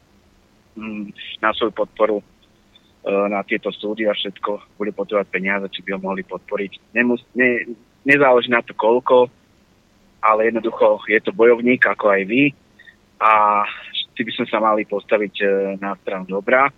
um, 0.74 1.08
na 1.38 1.54
svoju 1.54 1.72
podporu 1.72 2.18
na 3.02 3.42
tieto 3.42 3.74
súdy 3.74 4.06
a 4.06 4.14
všetko. 4.14 4.78
Bude 4.78 4.94
potrebovať 4.94 5.26
peniaze, 5.26 5.66
či 5.74 5.82
by 5.82 5.98
ho 5.98 6.06
mohli 6.06 6.22
podporiť. 6.22 6.94
Nemus, 6.94 7.18
ne, 7.34 7.66
nezáleží 8.06 8.46
na 8.46 8.62
to 8.62 8.78
koľko, 8.78 9.26
ale 10.22 10.46
jednoducho 10.46 11.02
je 11.10 11.18
to 11.18 11.34
bojovník 11.34 11.82
ako 11.82 12.14
aj 12.14 12.22
vy. 12.30 12.54
A 13.18 13.66
si 14.12 14.22
by 14.22 14.32
sme 14.32 14.46
sa 14.48 14.58
mali 14.60 14.84
postaviť 14.84 15.34
e, 15.40 15.44
na 15.80 15.96
stranu 16.00 16.28
dobrá 16.28 16.68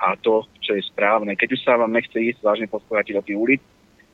a 0.00 0.06
to, 0.16 0.48
čo 0.64 0.72
je 0.76 0.82
správne. 0.88 1.36
Keď 1.36 1.48
už 1.52 1.60
sa 1.60 1.76
vám 1.76 1.92
nechce 1.92 2.16
ísť 2.16 2.40
vážne 2.40 2.66
podporovať 2.72 3.20
do 3.20 3.22
tých 3.24 3.38
ulic, 3.38 3.62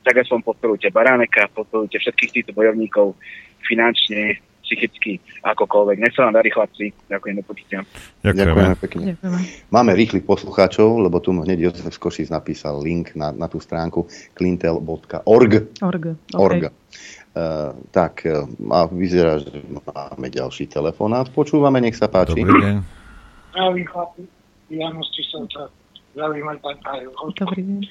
tak 0.03 0.23
aspoň 0.23 0.39
podporujte 0.43 0.87
Baráneka, 0.91 1.51
podporujte 1.51 1.99
všetkých 1.99 2.33
týchto 2.39 2.51
bojovníkov 2.55 3.15
finančne, 3.63 4.39
psychicky, 4.67 5.23
akokoľvek. 5.47 5.97
Nech 6.03 6.11
sa 6.11 6.27
vám 6.27 6.35
darí, 6.35 6.51
chlapci. 6.51 6.91
Ďakujem 7.07 7.35
do 7.39 7.43
počutia. 7.47 7.79
Ďakujeme 8.19 8.75
pekne. 8.83 9.03
Ďakujeme. 9.15 9.39
Máme 9.71 9.91
rýchlych 9.95 10.27
poslucháčov, 10.27 10.99
lebo 10.99 11.23
tu 11.23 11.31
hneď 11.31 11.71
Jozef 11.71 11.95
Skošic 11.95 12.27
napísal 12.27 12.83
link 12.83 13.15
na, 13.15 13.31
na 13.31 13.47
tú 13.47 13.63
stránku 13.63 14.11
clintel.org. 14.35 15.23
Org. 15.23 15.53
Okay. 15.63 16.35
Org. 16.35 16.63
Uh, 17.37 17.77
tak, 17.93 18.25
uh, 18.25 18.49
a 18.73 18.89
vyzerá, 18.89 19.37
že 19.37 19.61
máme 19.69 20.33
ďalší 20.33 20.73
telefonát. 20.73 21.29
Počúvame, 21.29 21.77
nech 21.77 21.93
sa 21.93 22.09
páči. 22.09 22.41
Dobrý 22.41 22.65
deň. 22.65 22.75
Zdravím 23.53 23.85
chlapi, 23.85 24.23
Janos 24.73 25.05
Tisovca. 25.13 25.69
Zdravím 26.17 26.49
aj 26.49 26.57
pán. 26.65 26.81
Dobrý 27.37 27.61
deň. 27.61 27.81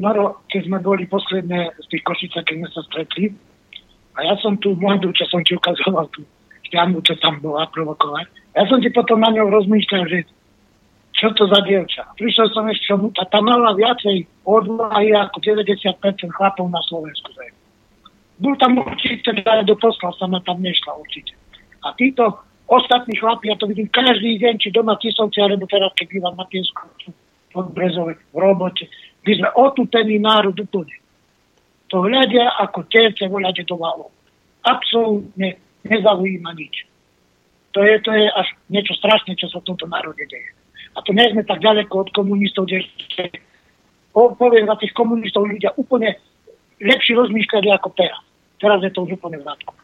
Maro, 0.00 0.40
keď 0.48 0.72
sme 0.72 0.78
boli 0.80 1.04
posledné 1.04 1.76
z 1.84 1.86
tých 1.92 2.02
Košice, 2.08 2.40
keď 2.48 2.54
sme 2.64 2.68
sa 2.72 2.80
stretli, 2.88 3.36
a 4.16 4.24
ja 4.24 4.34
som 4.40 4.56
tu 4.56 4.72
mladú, 4.72 5.12
čo 5.12 5.28
som 5.28 5.44
ti 5.44 5.52
ukazoval, 5.52 6.08
tú 6.16 6.24
šťamu, 6.72 7.04
čo 7.04 7.12
tam 7.20 7.44
bola 7.44 7.68
provokovať. 7.68 8.56
Ja 8.56 8.64
som 8.72 8.80
ti 8.80 8.88
potom 8.88 9.20
na 9.20 9.28
ňou 9.36 9.52
rozmýšľal, 9.52 10.04
že 10.08 10.24
čo 11.12 11.28
to 11.36 11.44
za 11.44 11.60
dievča. 11.68 12.08
Prišiel 12.16 12.48
som 12.56 12.64
ešte, 12.72 12.88
a 12.96 13.22
tam 13.28 13.52
mala 13.52 13.76
viacej 13.76 14.24
odvahy 14.48 15.12
ako 15.12 15.38
90% 15.44 15.92
chlapov 16.32 16.66
na 16.72 16.80
Slovensku. 16.88 17.28
Bol 18.42 18.58
tam 18.58 18.82
určite, 18.82 19.30
do 19.38 19.74
poslal 19.78 20.12
sa 20.18 20.26
ma 20.26 20.42
tam 20.42 20.58
nešla 20.58 20.98
určite. 20.98 21.32
A 21.86 21.94
títo 21.94 22.42
ostatní 22.66 23.14
chlapi, 23.14 23.54
ja 23.54 23.56
to 23.56 23.70
vidím 23.70 23.86
každý 23.86 24.42
deň, 24.42 24.54
či 24.58 24.74
doma 24.74 24.98
Tisovci, 24.98 25.38
alebo 25.38 25.70
teraz, 25.70 25.94
keď 25.94 26.06
bývam 26.10 26.34
na 26.34 26.46
Piesku, 26.50 26.90
pod 27.54 27.70
Brezove, 27.70 28.18
v 28.34 28.36
robote. 28.36 28.90
My 29.22 29.32
sme 29.38 29.48
otúpený 29.54 30.18
národ 30.18 30.58
úplne 30.58 30.98
to 31.92 32.00
hľadia 32.00 32.48
ako 32.56 32.88
terce 32.88 33.28
voľade 33.28 33.68
do 33.68 33.76
valov. 33.76 34.08
Absolútne 34.64 35.60
nezaujíma 35.84 36.56
nič. 36.56 36.88
To 37.76 37.84
je, 37.84 38.00
to 38.00 38.16
je 38.16 38.32
až 38.32 38.48
niečo 38.72 38.96
strašné, 38.96 39.36
čo 39.36 39.52
sa 39.52 39.60
v 39.60 39.68
tomto 39.68 39.84
národe 39.92 40.24
deje. 40.24 40.50
A 40.96 41.04
to 41.04 41.12
nie 41.12 41.28
sme 41.28 41.44
tak 41.44 41.60
ďaleko 41.60 42.08
od 42.08 42.10
komunistov, 42.16 42.64
kde 42.64 42.88
poviem 44.12 44.64
za 44.64 44.76
tých 44.80 44.96
komunistov 44.96 45.44
ľudia 45.44 45.76
úplne 45.76 46.16
lepšie 46.80 47.12
rozmýšľali 47.12 47.68
ako 47.76 47.92
teraz. 47.92 48.24
Teraz 48.62 48.78
je 48.78 48.90
to 48.94 49.02
už 49.02 49.18
úplne 49.18 49.42
v 49.42 49.44
rádku. 49.50 49.74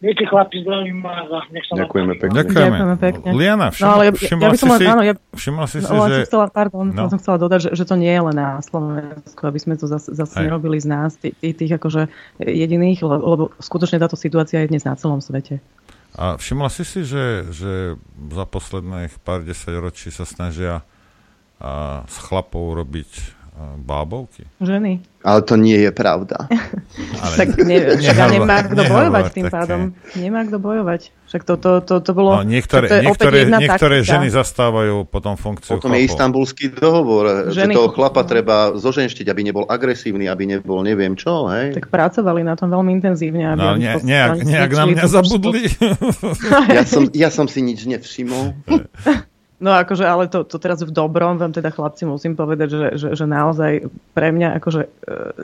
Viete, 0.00 0.24
chlapi, 0.24 0.64
zdravím 0.64 1.04
vás 1.04 1.28
a 1.28 1.44
nech 1.52 1.60
sa 1.68 1.76
Ďakujeme 1.76 2.16
pekne. 2.16 2.36
Ďakujeme. 2.40 2.72
Ďakujeme 2.72 2.96
pekne. 3.04 3.28
Liana, 3.36 3.68
všimla, 3.68 3.84
no, 3.84 3.92
ale 3.92 4.02
ja, 4.08 4.12
všimla, 4.16 4.40
ja 4.40 4.48
by 4.48 4.56
som 4.56 4.68
si, 4.72 4.84
áno, 4.88 5.02
ja, 5.04 5.14
všimla 5.36 5.66
si 5.68 5.78
si, 5.84 5.92
no, 5.92 6.04
že... 6.08 6.16
Som 6.16 6.28
chcela, 6.32 6.46
pardon, 6.48 6.84
no. 6.88 7.12
som 7.12 7.20
chcela 7.20 7.36
dodať, 7.36 7.60
že, 7.68 7.70
že 7.76 7.84
to 7.84 8.00
nie 8.00 8.08
je 8.08 8.22
len 8.24 8.36
na 8.36 8.64
Slovensku, 8.64 9.40
aby 9.44 9.58
sme 9.60 9.76
to 9.76 9.84
zase, 9.84 10.08
zase 10.16 10.40
nerobili 10.40 10.80
z 10.80 10.88
nás, 10.88 11.20
tých, 11.20 11.36
tých 11.36 11.72
akože 11.76 12.08
jediných, 12.40 12.96
lebo, 13.04 13.24
lebo 13.28 13.44
skutočne 13.60 14.00
táto 14.00 14.16
situácia 14.16 14.64
je 14.64 14.72
dnes 14.72 14.88
na 14.88 14.96
celom 14.96 15.20
svete. 15.20 15.60
A 16.16 16.40
všimla 16.40 16.72
si 16.72 16.88
si, 16.88 17.04
že, 17.04 17.52
že 17.52 18.00
za 18.32 18.44
posledných 18.48 19.20
pár 19.20 19.44
desať 19.44 19.84
ročí 19.84 20.08
sa 20.08 20.24
snažia 20.24 20.80
a, 21.60 22.08
s 22.08 22.16
chlapou 22.24 22.72
robiť 22.72 23.39
bábovky. 23.76 24.48
Ženy. 24.58 25.04
Ale 25.20 25.40
to 25.42 25.54
nie 25.54 25.76
je 25.76 25.92
pravda. 25.92 26.48
Ale 27.22 27.34
tak 27.36 27.48
ne, 27.60 27.76
však 27.92 28.16
nehovor, 28.16 28.32
nemá 28.32 28.58
kto 28.62 28.82
bojovať 28.82 29.24
tým 29.30 29.46
také. 29.46 29.52
pádom. 29.52 29.80
Nemá 30.14 30.40
kto 30.42 30.56
bojovať. 30.56 31.00
Však 31.28 31.42
to, 31.44 31.54
to, 31.56 31.70
to, 31.80 31.94
to 32.00 32.10
bolo... 32.10 32.40
No, 32.40 32.42
niektoré, 32.42 32.88
to 32.88 32.96
je 32.96 33.04
niektoré, 33.04 33.38
niektoré 33.46 33.96
taktika. 34.00 34.12
ženy 34.16 34.26
zastávajú 34.32 35.06
potom 35.06 35.36
funkciu 35.36 35.76
Potom 35.76 35.92
je 35.92 36.02
chlapov. 36.02 36.10
istambulský 36.10 36.66
dohovor, 36.72 37.24
Ženy- 37.54 37.70
že 37.70 37.78
toho 37.78 37.88
chlapa 37.90 38.24
treba 38.24 38.74
zoženštiť, 38.74 39.26
aby 39.28 39.40
nebol 39.44 39.62
agresívny, 39.62 40.26
aby 40.26 40.56
nebol 40.56 40.82
neviem 40.82 41.14
čo, 41.14 41.46
hej? 41.46 41.76
Tak 41.76 41.86
pracovali 41.86 42.42
na 42.42 42.58
tom 42.58 42.66
veľmi 42.68 42.90
intenzívne. 42.92 43.46
Aby 43.46 43.60
No, 43.60 43.76
ne, 43.76 43.94
nejak, 44.02 44.42
nejak 44.42 44.70
na 44.72 44.84
mňa 44.88 45.04
zabudli. 45.06 45.68
Ja 46.70 46.82
som, 46.82 47.06
ja 47.12 47.28
som 47.28 47.46
si 47.46 47.60
nič 47.60 47.84
nevšimol. 47.84 48.56
No 49.60 49.76
akože, 49.76 50.08
ale 50.08 50.24
to, 50.32 50.40
to 50.48 50.56
teraz 50.56 50.80
v 50.80 50.88
dobrom 50.88 51.36
vám 51.36 51.52
teda 51.52 51.68
chlapci 51.68 52.08
musím 52.08 52.32
povedať, 52.32 52.68
že, 52.72 52.88
že, 52.96 53.08
že 53.12 53.24
naozaj 53.28 53.92
pre 54.16 54.32
mňa 54.32 54.56
akože 54.56 54.82
e, 54.82 54.90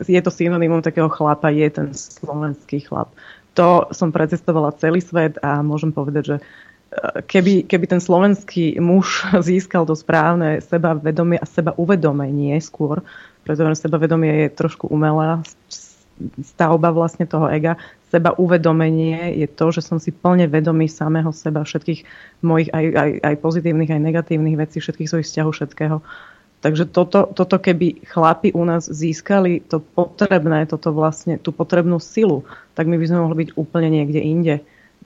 je 0.09 0.21
to 0.25 0.33
synonymum 0.33 0.81
takého 0.81 1.13
chlapa, 1.13 1.53
je 1.53 1.69
ten 1.69 1.93
slovenský 1.93 2.81
chlap. 2.89 3.13
To 3.61 3.93
som 3.93 4.17
precestovala 4.17 4.73
celý 4.81 5.05
svet 5.05 5.37
a 5.45 5.61
môžem 5.61 5.93
povedať, 5.93 6.25
že 6.25 6.37
e, 6.41 6.43
keby, 7.29 7.69
keby 7.69 7.85
ten 7.93 8.01
slovenský 8.01 8.81
muž 8.81 9.29
získal 9.53 9.85
to 9.85 9.93
správne 9.93 10.65
sebavedomie 10.65 11.37
a 11.37 11.45
seba 11.45 11.77
uvedomenie 11.77 12.57
skôr, 12.65 13.05
pretože 13.45 13.85
sebavedomie 13.85 14.49
je 14.49 14.57
trošku 14.57 14.89
umelá 14.89 15.45
stavba 16.41 16.89
vlastne 16.89 17.29
toho 17.29 17.53
ega, 17.53 17.77
seba 18.11 18.35
uvedomenie 18.39 19.35
je 19.35 19.49
to, 19.51 19.75
že 19.75 19.83
som 19.83 19.99
si 19.99 20.15
plne 20.15 20.47
vedomý 20.47 20.87
samého 20.87 21.35
seba, 21.35 21.67
všetkých 21.67 22.07
mojich 22.47 22.71
aj, 22.71 22.85
aj, 22.95 23.11
aj 23.23 23.35
pozitívnych, 23.43 23.91
aj 23.91 24.01
negatívnych 24.03 24.57
vecí, 24.57 24.79
všetkých 24.79 25.11
svojich 25.11 25.27
vzťahov, 25.27 25.53
všetkého. 25.55 25.97
Takže 26.65 26.89
toto, 26.89 27.31
toto 27.31 27.57
keby 27.61 28.09
chlapi 28.09 28.51
u 28.57 28.65
nás 28.65 28.89
získali 28.89 29.63
to 29.63 29.79
potrebné, 29.79 30.67
toto 30.67 30.91
vlastne, 30.91 31.37
tú 31.37 31.53
potrebnú 31.53 32.01
silu, 32.01 32.49
tak 32.75 32.89
my 32.89 32.97
by 32.97 33.07
sme 33.07 33.23
mohli 33.23 33.37
byť 33.47 33.51
úplne 33.55 33.89
niekde 33.93 34.21
inde. 34.23 34.57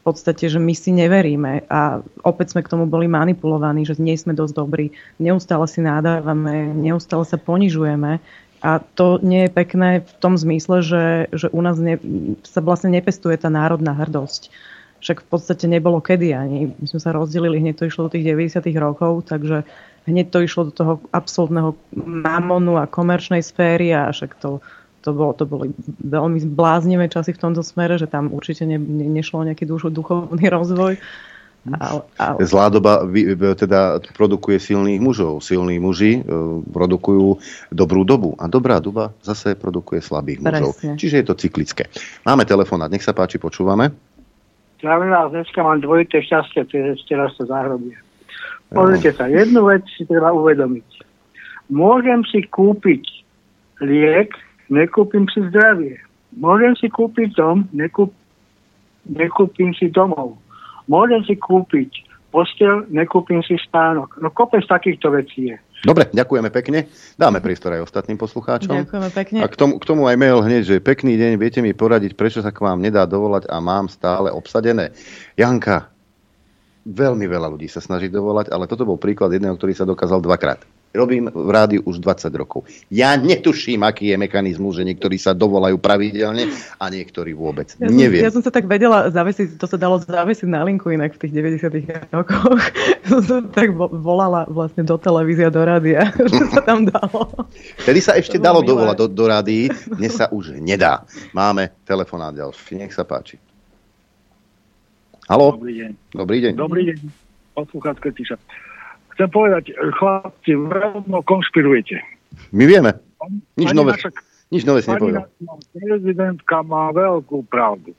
V 0.00 0.02
podstate, 0.08 0.48
že 0.48 0.56
my 0.56 0.72
si 0.72 0.96
neveríme 0.96 1.68
a 1.68 2.00
opäť 2.24 2.56
sme 2.56 2.64
k 2.64 2.72
tomu 2.72 2.88
boli 2.88 3.04
manipulovaní, 3.04 3.84
že 3.84 4.00
nie 4.00 4.16
sme 4.16 4.32
dosť 4.32 4.54
dobrí, 4.56 4.96
neustále 5.20 5.68
si 5.68 5.84
nádávame, 5.84 6.72
neustále 6.72 7.28
sa 7.28 7.36
ponižujeme 7.36 8.16
a 8.60 8.80
to 8.80 9.16
nie 9.24 9.48
je 9.48 9.50
pekné 9.50 9.90
v 10.04 10.12
tom 10.20 10.36
zmysle, 10.36 10.84
že, 10.84 11.04
že 11.32 11.48
u 11.48 11.60
nás 11.64 11.80
ne, 11.80 11.96
sa 12.44 12.60
vlastne 12.60 12.92
nepestuje 12.92 13.40
tá 13.40 13.48
národná 13.48 13.96
hrdosť. 13.96 14.52
Však 15.00 15.24
v 15.24 15.28
podstate 15.32 15.64
nebolo 15.64 16.04
kedy 16.04 16.36
ani. 16.36 16.76
My 16.76 16.84
sme 16.84 17.00
sa 17.00 17.16
rozdelili, 17.16 17.56
hneď 17.56 17.80
to 17.80 17.88
išlo 17.88 18.06
do 18.06 18.12
tých 18.12 18.36
90 18.36 18.60
rokov, 18.76 19.24
takže 19.32 19.64
hneď 20.04 20.28
to 20.28 20.44
išlo 20.44 20.68
do 20.68 20.72
toho 20.76 20.92
absolútneho 21.08 21.72
mamonu 21.96 22.76
a 22.76 22.84
komerčnej 22.84 23.40
sféry 23.40 23.96
a 23.96 24.12
však 24.12 24.36
to, 24.36 24.60
to, 25.00 25.10
bolo, 25.16 25.32
to 25.32 25.48
boli 25.48 25.72
veľmi 26.04 26.44
bláznivé 26.52 27.08
časy 27.08 27.32
v 27.32 27.40
tomto 27.40 27.64
smere, 27.64 27.96
že 27.96 28.12
tam 28.12 28.28
určite 28.28 28.68
ne, 28.68 28.76
ne, 28.76 29.08
nešlo 29.08 29.40
o 29.40 29.46
nejaký 29.48 29.64
duchovný 29.64 30.44
rozvoj. 30.52 31.00
Ale, 31.68 32.00
ale, 32.16 32.40
Zlá 32.40 32.72
doba 32.72 33.04
teda 33.52 34.00
produkuje 34.16 34.56
silných 34.56 34.96
mužov. 34.96 35.44
Silní 35.44 35.76
muži 35.76 36.24
e, 36.24 36.32
produkujú 36.72 37.36
dobrú 37.68 38.00
dobu. 38.08 38.32
A 38.40 38.48
dobrá 38.48 38.80
doba 38.80 39.12
zase 39.20 39.52
produkuje 39.52 40.00
slabých 40.00 40.40
mužov. 40.40 40.72
Presne. 40.72 40.96
Čiže 40.96 41.16
je 41.20 41.26
to 41.28 41.34
cyklické. 41.36 41.84
Máme 42.24 42.48
telefonát, 42.48 42.88
nech 42.88 43.04
sa 43.04 43.12
páči, 43.12 43.36
počúvame. 43.36 43.92
Zdravím 44.80 45.12
vás, 45.12 45.28
dneska 45.28 45.60
mám 45.60 45.84
dvojité 45.84 46.24
šťastie, 46.24 46.64
čiže 46.64 46.88
ešte 46.96 47.12
raz 47.12 47.36
to 47.36 47.44
zahrobie. 47.44 47.92
Pozrite 48.72 49.12
sa, 49.12 49.28
jednu 49.28 49.68
vec 49.68 49.84
si 49.92 50.08
treba 50.08 50.32
uvedomiť. 50.32 50.88
Môžem 51.68 52.24
si 52.24 52.48
kúpiť 52.48 53.04
liek, 53.84 54.32
nekúpim 54.72 55.28
si 55.28 55.44
zdravie. 55.52 56.00
Môžem 56.32 56.72
si 56.80 56.88
kúpiť 56.88 57.36
dom, 57.36 57.68
nekúp, 57.76 58.16
nekúpim 59.04 59.76
si 59.76 59.92
domov. 59.92 60.39
Môžem 60.90 61.22
si 61.22 61.38
kúpiť 61.38 62.10
postel, 62.34 62.86
nekúpim 62.90 63.42
si 63.46 63.54
spánok. 63.58 64.18
No 64.18 64.34
kopec 64.34 64.66
takýchto 64.66 65.14
vecí 65.14 65.54
je. 65.54 65.56
Dobre, 65.86 66.10
ďakujeme 66.12 66.50
pekne. 66.52 66.90
Dáme 67.16 67.40
priestor 67.40 67.72
aj 67.72 67.88
ostatným 67.88 68.18
poslucháčom. 68.20 68.84
Ďakujeme 68.84 69.10
pekne. 69.14 69.38
A 69.40 69.46
k 69.48 69.56
tomu, 69.56 69.78
k 69.80 69.84
tomu 69.86 70.04
aj 70.10 70.16
mail 70.18 70.42
hneď, 70.44 70.62
že 70.66 70.76
pekný 70.82 71.16
deň, 71.16 71.32
viete 71.40 71.62
mi 71.62 71.72
poradiť, 71.72 72.18
prečo 72.18 72.44
sa 72.44 72.52
k 72.52 72.60
vám 72.60 72.82
nedá 72.82 73.06
dovolať 73.08 73.48
a 73.48 73.62
mám 73.62 73.88
stále 73.88 74.28
obsadené. 74.28 74.92
Janka, 75.38 75.88
veľmi 76.84 77.24
veľa 77.24 77.48
ľudí 77.48 77.70
sa 77.70 77.80
snaží 77.80 78.12
dovolať, 78.12 78.52
ale 78.52 78.68
toto 78.68 78.84
bol 78.84 79.00
príklad 79.00 79.32
jedného, 79.32 79.56
ktorý 79.56 79.72
sa 79.72 79.88
dokázal 79.88 80.20
dvakrát. 80.20 80.60
Robím 80.90 81.30
v 81.30 81.50
rádiu 81.54 81.86
už 81.86 82.02
20 82.02 82.34
rokov. 82.34 82.66
Ja 82.90 83.14
netuším, 83.14 83.86
aký 83.86 84.10
je 84.10 84.18
mechanizmus, 84.18 84.74
že 84.74 84.82
niektorí 84.82 85.22
sa 85.22 85.30
dovolajú 85.30 85.78
pravidelne 85.78 86.50
a 86.82 86.90
niektorí 86.90 87.30
vôbec. 87.30 87.78
Ja 87.78 87.86
som, 87.86 87.94
Neviem. 87.94 88.26
ja 88.26 88.34
som 88.34 88.42
sa 88.42 88.50
tak 88.50 88.66
vedela 88.66 89.06
zavesiť, 89.06 89.54
to 89.54 89.70
sa 89.70 89.78
dalo 89.78 90.02
zavesiť 90.02 90.50
na 90.50 90.66
linku 90.66 90.90
inak 90.90 91.14
v 91.14 91.22
tých 91.22 91.62
90 91.62 92.10
rokoch. 92.10 92.58
som 93.10 93.22
sa 93.22 93.38
tak 93.54 93.70
vo- 93.70 93.86
volala 93.86 94.50
vlastne 94.50 94.82
do 94.82 94.98
televízie, 94.98 95.46
do 95.46 95.62
rádia, 95.62 96.10
že 96.34 96.50
sa 96.50 96.58
tam 96.66 96.82
dalo. 96.82 97.46
Vtedy 97.86 98.02
sa 98.02 98.18
ešte 98.18 98.42
dalo 98.42 98.58
milé. 98.58 98.74
dovolať 98.74 98.96
do, 98.98 99.06
do 99.06 99.24
rádií, 99.30 99.70
dnes 99.94 100.18
sa 100.18 100.26
už 100.26 100.58
nedá. 100.58 101.06
Máme 101.30 101.70
telefonát 101.86 102.34
ďalší, 102.34 102.82
nech 102.82 102.90
sa 102.90 103.06
páči. 103.06 103.38
Haló? 105.30 105.54
Dobrý 105.54 105.86
deň. 105.86 105.90
Dobrý 106.18 106.38
deň. 106.42 106.52
Dobrý 106.58 106.82
deň, 106.90 106.98
poslucháč 107.54 108.02
Krtiša. 108.02 108.34
Chcem 109.20 109.28
povedať, 109.28 109.76
chlapci, 110.00 110.56
veľmi 110.56 111.20
konšpirujete. 111.28 112.00
My 112.56 112.64
vieme. 112.64 112.96
Nič 113.60 113.76
nové, 113.76 113.92
naša- 113.92 114.16
nič 114.48 114.64
nové 114.64 114.80
si 114.80 114.88
nepovedal. 114.88 115.28
naša 115.28 115.54
prezidentka 115.76 116.64
má 116.64 116.88
veľkú 116.88 117.44
pravdu. 117.52 117.92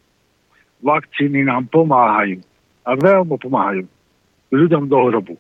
Vakcíny 0.81 1.45
nám 1.45 1.69
pomáhajú. 1.69 2.41
A 2.89 2.97
veľmi 2.97 3.37
pomáhajú. 3.37 3.85
Ľuďom 4.49 4.89
do 4.89 4.97
hrobu. 4.97 5.37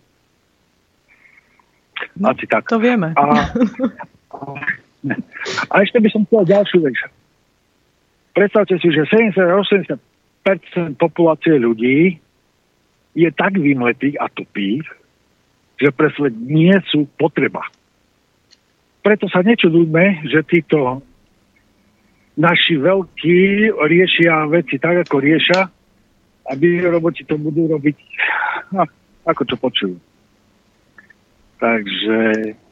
Asi 2.21 2.45
tak. 2.45 2.69
To 2.69 2.77
vieme. 2.77 3.17
A, 3.17 3.49
a 5.73 5.73
ešte 5.81 5.97
by 5.97 6.09
som 6.13 6.29
chcel 6.29 6.45
ďalšiu 6.45 6.85
vec. 6.85 6.93
Predstavte 8.37 8.77
si, 8.77 8.93
že 8.93 9.09
70-80% 10.45 11.01
populácie 11.01 11.57
ľudí 11.57 12.21
je 13.17 13.29
tak 13.33 13.57
vymletých 13.57 14.21
a 14.21 14.29
tupých, 14.29 15.00
že 15.81 15.89
pre 15.89 16.13
svet 16.13 16.37
nie 16.37 16.77
sú 16.93 17.09
potreba. 17.17 17.65
Preto 19.01 19.25
sa 19.25 19.41
nečudujme, 19.41 20.29
že 20.29 20.45
títo 20.45 21.01
naši 22.37 22.77
veľkí 22.77 23.73
riešia 23.73 24.45
veci 24.45 24.77
tak, 24.77 25.09
ako 25.09 25.15
riešia, 25.17 25.65
aby 26.53 26.85
roboti 26.85 27.25
to 27.25 27.33
budú 27.41 27.65
robiť, 27.73 27.97
no, 28.77 28.85
ako 29.25 29.41
to 29.49 29.55
počujú. 29.57 29.97
Takže 31.61 32.17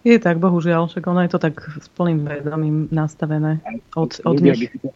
Je 0.01 0.17
tak, 0.17 0.41
bohužiaľ, 0.41 0.89
však 0.89 1.05
ono 1.05 1.21
je 1.21 1.31
to 1.33 1.37
tak 1.37 1.61
s 1.61 1.89
plným 1.93 2.25
vedomím 2.25 2.89
nastavené 2.89 3.61
od, 3.93 4.17
od 4.25 4.41
ľudia, 4.41 4.57
by 4.57 4.65
nich. 4.65 4.73
si 4.73 4.77
to, 4.81 4.89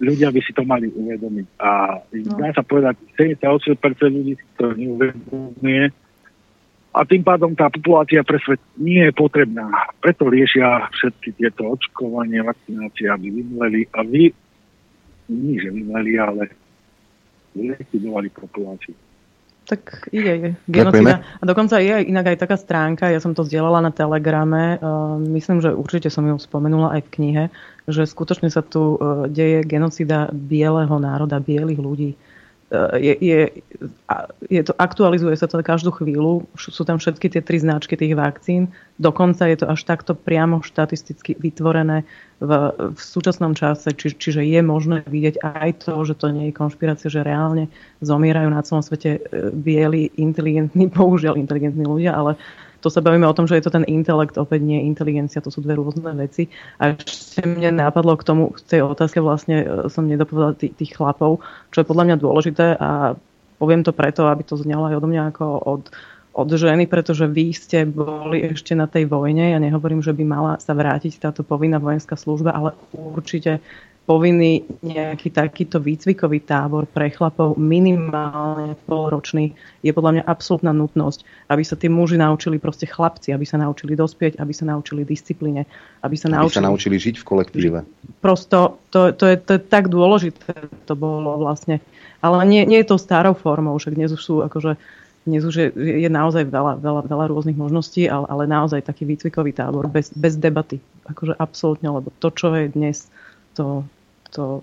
ľudia 0.00 0.28
by 0.28 0.40
si 0.44 0.52
to 0.52 0.62
mali 0.68 0.92
uvedomiť. 0.92 1.46
A 1.60 1.68
no. 2.04 2.36
dá 2.36 2.52
sa 2.52 2.60
povedať, 2.60 3.00
78% 3.16 3.72
ľudí 4.12 4.36
si 4.36 4.46
to 4.60 4.76
neuvedomuje. 4.76 5.88
A 6.90 7.06
tým 7.06 7.22
pádom 7.22 7.54
tá 7.54 7.70
populácia 7.70 8.26
pre 8.26 8.42
svet 8.42 8.58
nie 8.74 9.06
je 9.06 9.14
potrebná. 9.14 9.70
Preto 10.02 10.26
riešia 10.26 10.90
všetky 10.90 11.38
tieto 11.38 11.70
očkovanie, 11.70 12.42
vakcinácie, 12.42 13.06
aby 13.06 13.30
vymleli. 13.30 13.86
A 13.94 14.02
vy, 14.02 14.34
nie 15.30 15.54
že 15.62 15.70
vymleli, 15.70 16.18
ale 16.18 16.50
likvidovali 17.54 18.28
populáciu. 18.34 18.94
Tak 19.70 20.10
ide, 20.10 20.32
je. 20.34 20.50
Genocida. 20.66 21.22
A 21.38 21.42
dokonca 21.46 21.78
je 21.78 22.02
inak 22.10 22.34
aj 22.34 22.42
taká 22.42 22.58
stránka, 22.58 23.06
ja 23.06 23.22
som 23.22 23.38
to 23.38 23.46
zdieľala 23.46 23.86
na 23.86 23.92
Telegrame, 23.94 24.82
uh, 24.82 25.14
myslím, 25.30 25.62
že 25.62 25.70
určite 25.70 26.10
som 26.10 26.26
ju 26.26 26.34
spomenula 26.42 26.98
aj 26.98 27.06
v 27.06 27.12
knihe, 27.14 27.44
že 27.86 28.02
skutočne 28.02 28.50
sa 28.50 28.66
tu 28.66 28.98
uh, 28.98 29.30
deje 29.30 29.62
genocida 29.62 30.26
bieleho 30.34 30.98
národa, 30.98 31.38
bielých 31.38 31.78
ľudí. 31.78 32.10
Uh, 32.70 32.94
je, 33.02 33.18
je, 33.18 33.40
je 34.46 34.62
to, 34.62 34.72
aktualizuje 34.78 35.34
sa 35.34 35.50
to 35.50 35.58
každú 35.58 35.90
chvíľu, 35.90 36.46
sú 36.54 36.86
tam 36.86 37.02
všetky 37.02 37.26
tie 37.26 37.42
tri 37.42 37.58
značky 37.58 37.98
tých 37.98 38.14
vakcín, 38.14 38.70
dokonca 39.02 39.50
je 39.50 39.58
to 39.58 39.66
až 39.66 39.82
takto 39.82 40.14
priamo 40.14 40.62
štatisticky 40.62 41.34
vytvorené 41.34 42.06
v, 42.38 42.50
v 42.94 43.00
súčasnom 43.00 43.58
čase, 43.58 43.90
či, 43.90 44.14
čiže 44.14 44.46
je 44.46 44.60
možné 44.62 45.02
vidieť 45.02 45.42
aj 45.42 45.82
to, 45.82 45.98
že 46.06 46.14
to 46.22 46.30
nie 46.30 46.54
je 46.54 46.58
konšpirácia, 46.62 47.10
že 47.10 47.26
reálne 47.26 47.66
zomierajú 48.06 48.48
na 48.54 48.62
celom 48.62 48.86
svete 48.86 49.18
e, 49.18 49.50
bieli, 49.50 50.14
inteligentní, 50.14 50.86
bohužiaľ 50.94 51.42
inteligentní 51.42 51.82
ľudia, 51.82 52.14
ale 52.14 52.38
to 52.80 52.88
sa 52.88 53.04
bavíme 53.04 53.28
o 53.28 53.36
tom, 53.36 53.44
že 53.44 53.60
je 53.60 53.64
to 53.68 53.72
ten 53.72 53.84
intelekt, 53.84 54.40
opäť 54.40 54.64
nie 54.64 54.88
inteligencia, 54.88 55.44
to 55.44 55.52
sú 55.52 55.60
dve 55.60 55.76
rôzne 55.76 56.02
veci. 56.16 56.48
A 56.80 56.96
ešte 56.96 57.44
mne 57.44 57.76
napadlo 57.76 58.16
k 58.16 58.26
tomu, 58.26 58.56
k 58.56 58.64
tej 58.64 58.80
otázke 58.88 59.20
vlastne 59.20 59.56
e, 59.62 59.66
som 59.92 60.08
nedopovedala 60.08 60.56
tých, 60.56 60.72
tých 60.74 60.96
chlapov, 60.96 61.44
čo 61.70 61.84
je 61.84 61.88
podľa 61.88 62.04
mňa 62.10 62.16
dôležité 62.16 62.66
a 62.80 63.14
poviem 63.60 63.84
to 63.84 63.92
preto, 63.92 64.24
aby 64.26 64.40
to 64.40 64.56
znelo 64.56 64.88
aj 64.88 64.96
odo 64.96 65.08
mňa 65.12 65.22
ako 65.36 65.44
od, 65.60 65.82
od 66.32 66.48
ženy, 66.48 66.88
pretože 66.88 67.28
vy 67.28 67.52
ste 67.52 67.84
boli 67.84 68.40
ešte 68.40 68.72
na 68.72 68.88
tej 68.88 69.04
vojne. 69.04 69.52
Ja 69.52 69.60
nehovorím, 69.60 70.00
že 70.00 70.16
by 70.16 70.24
mala 70.24 70.52
sa 70.56 70.72
vrátiť 70.72 71.20
táto 71.20 71.44
povinná 71.44 71.76
vojenská 71.76 72.16
služba, 72.16 72.56
ale 72.56 72.70
určite 72.96 73.60
povinný 74.10 74.66
nejaký 74.82 75.30
takýto 75.30 75.78
výcvikový 75.78 76.42
tábor 76.42 76.90
pre 76.90 77.14
chlapov 77.14 77.54
minimálne 77.54 78.74
polročný 78.90 79.54
je 79.86 79.94
podľa 79.94 80.18
mňa 80.18 80.22
absolútna 80.26 80.74
nutnosť, 80.74 81.22
aby 81.46 81.62
sa 81.62 81.78
tí 81.78 81.86
muži 81.86 82.18
naučili 82.18 82.58
proste 82.58 82.90
chlapci, 82.90 83.30
aby 83.30 83.46
sa 83.46 83.62
naučili 83.62 83.94
dospieť, 83.94 84.42
aby 84.42 84.50
sa 84.50 84.66
naučili 84.66 85.06
disciplíne, 85.06 85.62
aby 86.02 86.18
sa 86.18 86.26
Aby 86.26 86.42
naučili 86.42 86.58
sa 86.58 86.66
naučili 86.66 86.96
žiť 86.98 87.22
v 87.22 87.24
kolektíve. 87.24 87.78
prosto, 88.18 88.82
to, 88.90 89.14
to, 89.14 89.30
je, 89.30 89.36
to 89.38 89.50
je 89.54 89.60
tak 89.62 89.86
dôležité, 89.86 90.58
to 90.90 90.98
bolo 90.98 91.38
vlastne. 91.38 91.78
Ale 92.18 92.42
nie, 92.50 92.66
nie 92.66 92.82
je 92.82 92.90
to 92.90 92.98
starou 92.98 93.38
formou, 93.38 93.78
však 93.78 93.94
dnes 93.94 94.10
už 94.10 94.22
sú 94.26 94.34
akože 94.42 94.74
dnes 95.22 95.44
už 95.44 95.54
je, 95.54 95.68
je 95.76 96.10
naozaj 96.10 96.48
veľa, 96.48 96.80
veľa, 96.80 97.02
veľa 97.06 97.24
rôznych 97.30 97.54
možností, 97.54 98.08
ale, 98.10 98.26
ale 98.26 98.50
naozaj 98.50 98.88
taký 98.88 99.04
výcvikový 99.04 99.52
tábor 99.52 99.86
bez, 99.86 100.10
bez 100.16 100.34
debaty. 100.34 100.80
Akože 101.06 101.36
absolútne, 101.36 101.92
lebo 101.92 102.08
to, 102.18 102.32
čo 102.32 102.56
je 102.56 102.72
dnes, 102.72 103.04
to, 103.52 103.84
to, 104.30 104.62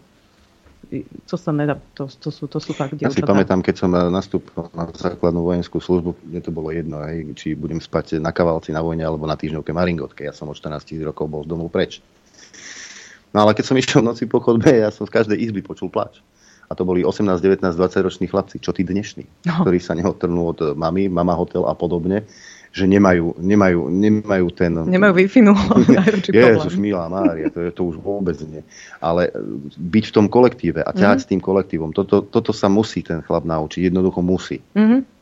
to 1.27 1.35
sa 1.35 1.51
nedá, 1.51 1.75
to, 1.93 2.07
to, 2.07 2.31
sú, 2.31 2.47
to 2.47 2.57
sú 2.57 2.71
fakt 2.71 2.95
Ja 2.95 3.11
si 3.11 3.19
dievčatá. 3.19 3.35
pamätám, 3.35 3.59
keď 3.59 3.75
som 3.75 3.91
eh, 3.91 4.07
nastúpil 4.07 4.71
na 4.71 4.87
základnú 4.87 5.43
vojenskú 5.43 5.77
službu, 5.77 6.15
mne 6.23 6.39
to 6.39 6.51
bolo 6.51 6.71
jedno, 6.71 7.03
hej, 7.03 7.27
či 7.35 7.53
budem 7.53 7.77
spať 7.77 8.17
na 8.17 8.31
kavalci 8.31 8.71
na 8.71 8.79
vojne 8.79 9.03
alebo 9.03 9.27
na 9.27 9.35
týždňovke 9.35 9.75
Maringotke. 9.75 10.23
Ja 10.23 10.31
som 10.31 10.47
od 10.47 10.55
14 10.55 10.87
rokov 11.03 11.27
bol 11.27 11.43
z 11.43 11.51
domu 11.51 11.67
preč. 11.67 11.99
No 13.35 13.43
ale 13.43 13.51
keď 13.51 13.65
som 13.67 13.75
išiel 13.81 13.99
v 13.99 14.09
noci 14.09 14.23
po 14.25 14.39
chodbe, 14.39 14.71
ja 14.71 14.87
som 14.87 15.03
z 15.03 15.11
každej 15.11 15.37
izby 15.37 15.59
počul 15.59 15.91
plač. 15.91 16.23
A 16.67 16.75
to 16.75 16.83
boli 16.83 16.99
18, 16.99 17.39
19, 17.39 17.63
20 17.63 18.03
roční 18.03 18.27
chlapci, 18.27 18.59
čo 18.59 18.75
tí 18.75 18.83
dnešní, 18.83 19.23
No. 19.47 19.63
ktorí 19.63 19.79
sa 19.79 19.95
neotrnú 19.95 20.51
od 20.51 20.75
mamy, 20.75 21.07
mama 21.07 21.31
hotel 21.31 21.63
a 21.63 21.71
podobne, 21.71 22.27
že 22.77 22.85
nemajú, 22.85 23.41
nemajú, 23.41 23.89
nemajú 23.89 24.47
ten... 24.53 24.69
Nemajú 24.77 25.13
Wi-Fi, 25.17 25.41
no, 25.41 25.57
problém. 26.69 26.77
milá 26.77 27.09
Mária, 27.09 27.49
to, 27.49 27.65
je, 27.65 27.73
to 27.73 27.81
už 27.89 27.97
vôbec 27.97 28.37
nie. 28.45 28.61
Ale 29.01 29.27
e, 29.27 29.31
byť 29.73 30.03
v 30.09 30.13
tom 30.13 30.25
kolektíve 30.29 30.85
a 30.85 30.93
ťahať 30.93 31.17
Mhm. 31.17 31.23
s 31.25 31.29
tým 31.33 31.41
kolektívom, 31.41 31.89
toto, 31.97 32.21
toto 32.21 32.53
sa 32.53 32.69
musí 32.69 33.01
ten 33.01 33.25
chlap 33.25 33.49
naučiť, 33.49 33.89
jednoducho 33.89 34.21
musí. 34.21 34.61
Mhm. 34.77 35.17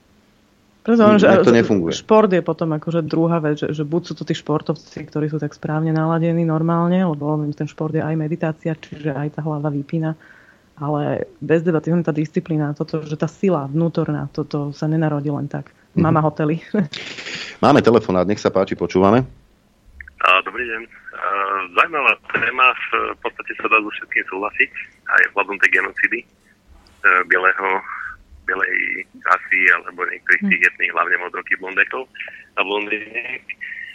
Preto 0.86 1.02
hovorím, 1.02 1.18
že 1.18 1.28
Inak 1.34 1.42
to 1.42 1.50
že 1.50 1.58
nefunguje. 1.58 1.92
Šport 1.98 2.30
je 2.30 2.42
potom 2.46 2.70
akože 2.78 3.02
druhá 3.02 3.42
vec, 3.42 3.58
že, 3.58 3.74
že 3.74 3.82
buď 3.82 4.02
sú 4.06 4.14
to 4.14 4.22
tí 4.22 4.38
športovci, 4.38 5.02
ktorí 5.10 5.34
sú 5.34 5.42
tak 5.42 5.58
správne 5.58 5.90
naladení 5.90 6.46
normálne, 6.46 7.02
lebo 7.02 7.42
ten 7.58 7.66
šport 7.66 7.90
je 7.90 8.06
aj 8.06 8.14
meditácia, 8.14 8.78
čiže 8.78 9.10
aj 9.10 9.34
tá 9.34 9.42
hlava 9.42 9.74
vypína, 9.74 10.14
ale 10.78 11.26
bez 11.42 11.66
debaty 11.66 11.90
tá 12.06 12.14
disciplína, 12.14 12.78
toto, 12.78 13.02
že 13.02 13.18
tá 13.18 13.26
sila 13.26 13.66
vnútorná, 13.66 14.30
toto 14.30 14.70
sa 14.78 14.86
nenarodí 14.86 15.34
len 15.34 15.50
tak. 15.50 15.74
Mama 15.96 16.20
hotely. 16.20 16.60
Máme 17.64 17.80
telefonát, 17.80 18.28
nech 18.28 18.44
sa 18.44 18.52
páči, 18.52 18.76
počúvame. 18.76 19.24
A, 20.22 20.28
dobrý 20.44 20.68
deň. 20.68 20.82
A, 21.16 21.28
zaujímavá 21.80 22.14
téma, 22.36 22.68
v 23.16 23.20
podstate 23.24 23.56
sa 23.56 23.72
dá 23.72 23.80
so 23.80 23.90
všetkým 23.96 24.26
súhlasiť, 24.28 24.72
aj 25.08 25.22
vzhľadom 25.32 25.58
tej 25.64 25.72
genocidy 25.80 26.20
e, 26.20 26.28
bieleho, 27.32 27.70
bielej 28.44 28.76
rasy 29.24 29.62
alebo 29.72 30.04
niektorých 30.04 30.44
tých 30.52 30.64
etných, 30.68 30.94
hlavne 30.94 31.16
modrokých 31.24 31.60
blondekov 31.64 32.04
a 32.56 32.62
blondiniek. 32.62 33.44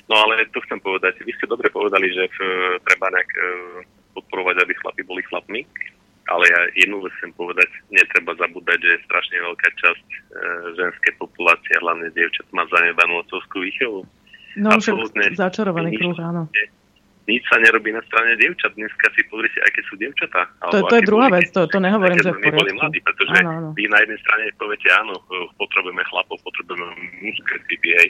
No 0.09 0.27
ale 0.27 0.49
tu 0.51 0.59
chcem 0.67 0.81
povedať, 0.83 1.23
vy 1.23 1.31
ste 1.37 1.47
dobre 1.47 1.71
povedali, 1.71 2.11
že 2.11 2.27
v, 2.33 2.39
treba 2.89 3.13
nejak 3.13 3.31
e, 3.31 3.41
podporovať, 4.17 4.57
aby 4.65 4.73
chlapi 4.81 5.03
boli 5.05 5.23
chlapmi, 5.29 5.63
ale 6.31 6.45
ja 6.47 6.61
jednu 6.79 7.03
vec 7.03 7.13
chcem 7.19 7.35
povedať, 7.35 7.69
netreba 7.91 8.33
zabúdať, 8.39 8.79
že 8.79 8.91
je 8.95 9.07
strašne 9.11 9.37
veľká 9.43 9.69
časť 9.75 10.07
e, 10.07 10.19
ženskej 10.79 11.13
populácie, 11.19 11.75
hlavne 11.83 12.07
dievčat, 12.15 12.47
má 12.55 12.63
zanedbanú 12.71 13.27
otcovskú 13.27 13.67
výchovu. 13.67 14.07
No 14.59 14.79
však 14.79 14.95
Absolútne. 14.95 15.25
začarovaný 15.35 15.99
kruh, 15.99 16.19
áno. 16.23 16.47
Nič 17.31 17.47
sa 17.47 17.63
nerobí 17.63 17.95
na 17.95 18.03
strane 18.11 18.35
dievčat. 18.35 18.75
Dneska 18.75 19.07
si 19.15 19.23
pozrite, 19.31 19.63
aké 19.63 19.87
sú 19.87 19.95
dievčatá. 19.95 20.51
To, 20.67 20.83
to 20.83 20.99
je 20.99 21.07
druhá 21.07 21.31
boli, 21.31 21.47
vec, 21.47 21.55
to, 21.55 21.63
to 21.71 21.79
nehovorím, 21.79 22.19
že 22.19 22.35
v 22.35 22.51
boli 22.51 22.75
mladí, 22.75 22.99
pretože 23.07 23.31
Áno, 23.39 23.51
áno. 23.51 23.69
vy 23.79 23.87
na 23.87 24.03
jednej 24.03 24.19
strane 24.19 24.51
poviete, 24.59 24.91
áno, 24.91 25.15
potrebujeme 25.55 26.03
chlapov, 26.11 26.43
potrebujeme 26.43 26.91
mužské 27.23 27.55
typy, 27.71 27.91
hej. 28.03 28.09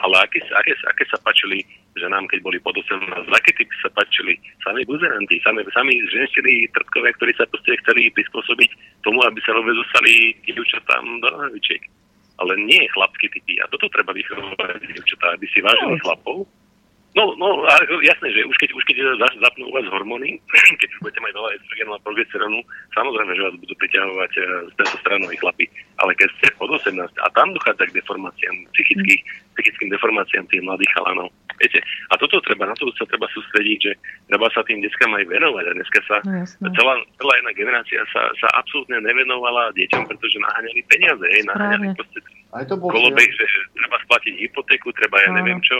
Ale 0.00 0.14
aké, 0.24 0.40
aké, 0.40 0.72
aké 0.88 1.04
sa 1.12 1.18
páčili 1.20 1.60
ženám, 2.00 2.24
keď 2.32 2.40
boli 2.40 2.58
pod 2.64 2.72
18, 2.80 3.28
aké 3.28 3.50
typy 3.52 3.74
sa 3.84 3.92
páčili? 3.92 4.40
Sami 4.64 4.86
buzeranti, 4.88 5.36
sami, 5.44 5.60
sami 5.76 6.00
ženštiny 6.08 6.72
trtkovia, 6.72 7.12
ktorí 7.20 7.32
sa 7.36 7.44
proste 7.52 7.76
chceli 7.84 8.08
prispôsobiť 8.16 8.70
tomu, 9.04 9.20
aby 9.24 9.38
sa 9.44 9.52
nové 9.52 9.76
zostali 9.76 10.32
dievčatám 10.48 11.04
do 11.20 11.28
nohavičiek. 11.28 11.82
Ale 12.40 12.56
nie 12.64 12.80
chlapské 12.96 13.28
typy. 13.28 13.60
A 13.60 13.68
toto 13.68 13.92
treba 13.92 14.16
vychovávať 14.16 14.80
dievčatá, 14.88 15.36
aby 15.36 15.46
si 15.52 15.60
vážili 15.60 16.00
chlapov, 16.00 16.48
No, 17.12 17.36
no, 17.36 17.68
a 17.68 17.76
jasné, 18.00 18.32
že 18.32 18.40
už 18.42 18.56
keď, 18.56 18.72
už 18.72 18.84
keď 18.88 18.96
za- 19.20 19.36
zapnú 19.38 19.68
u 19.68 19.74
vás 19.76 19.84
hormóny, 19.84 20.40
keď 20.80 20.88
už 20.88 21.00
budete 21.00 21.20
mať 21.20 21.32
veľa 21.36 21.50
estrogenu 21.54 21.90
a 21.92 22.00
progesterónu, 22.00 22.58
samozrejme, 22.90 23.32
že 23.36 23.42
vás 23.42 23.56
budú 23.60 23.74
priťahovať 23.76 24.32
eh, 24.32 24.44
z 24.64 24.72
tejto 24.80 24.96
strany 24.98 25.36
chlapi. 25.36 25.64
Ale 26.00 26.16
keď 26.16 26.28
ste 26.40 26.46
pod 26.56 26.72
18 26.72 26.96
a 26.96 27.26
tam 27.30 27.52
dochádza 27.52 27.84
k 27.84 27.96
deformáciám, 28.00 28.56
psychických, 28.72 29.20
psychickým 29.52 29.92
deformáciám 29.92 30.48
tých 30.48 30.64
mladých 30.64 30.88
chalanov, 30.90 31.28
viete. 31.60 31.84
A 32.08 32.16
toto 32.16 32.40
treba, 32.40 32.64
na 32.64 32.74
to 32.74 32.88
sa 32.96 33.04
treba 33.04 33.28
sústrediť, 33.28 33.78
že 33.78 33.92
treba 34.26 34.48
sa 34.48 34.64
tým 34.64 34.80
deckám 34.80 35.12
aj 35.12 35.24
venovať. 35.28 35.64
A 35.68 35.76
dneska 35.76 36.00
sa 36.08 36.16
No, 36.24 36.32
jasné. 36.32 36.64
celá, 36.72 36.96
celá 37.20 37.32
jedna 37.36 37.52
generácia 37.52 38.00
sa, 38.08 38.24
sa 38.34 38.48
absolútne 38.56 38.98
nevenovala 38.98 39.68
deťom, 39.76 40.08
pretože 40.08 40.40
naháňali 40.40 40.80
peniaze, 40.88 41.24
hej, 41.28 41.44
naháňali 41.44 41.92
proste 41.92 42.18
Aj 42.50 42.64
to 42.64 42.74
bol 42.74 42.88
kolobeh, 42.88 43.28
že 43.28 43.44
treba 43.76 44.00
splatiť 44.00 44.32
hypotéku, 44.40 44.88
treba 44.96 45.20
ja 45.20 45.30
neviem 45.34 45.60
čo, 45.60 45.76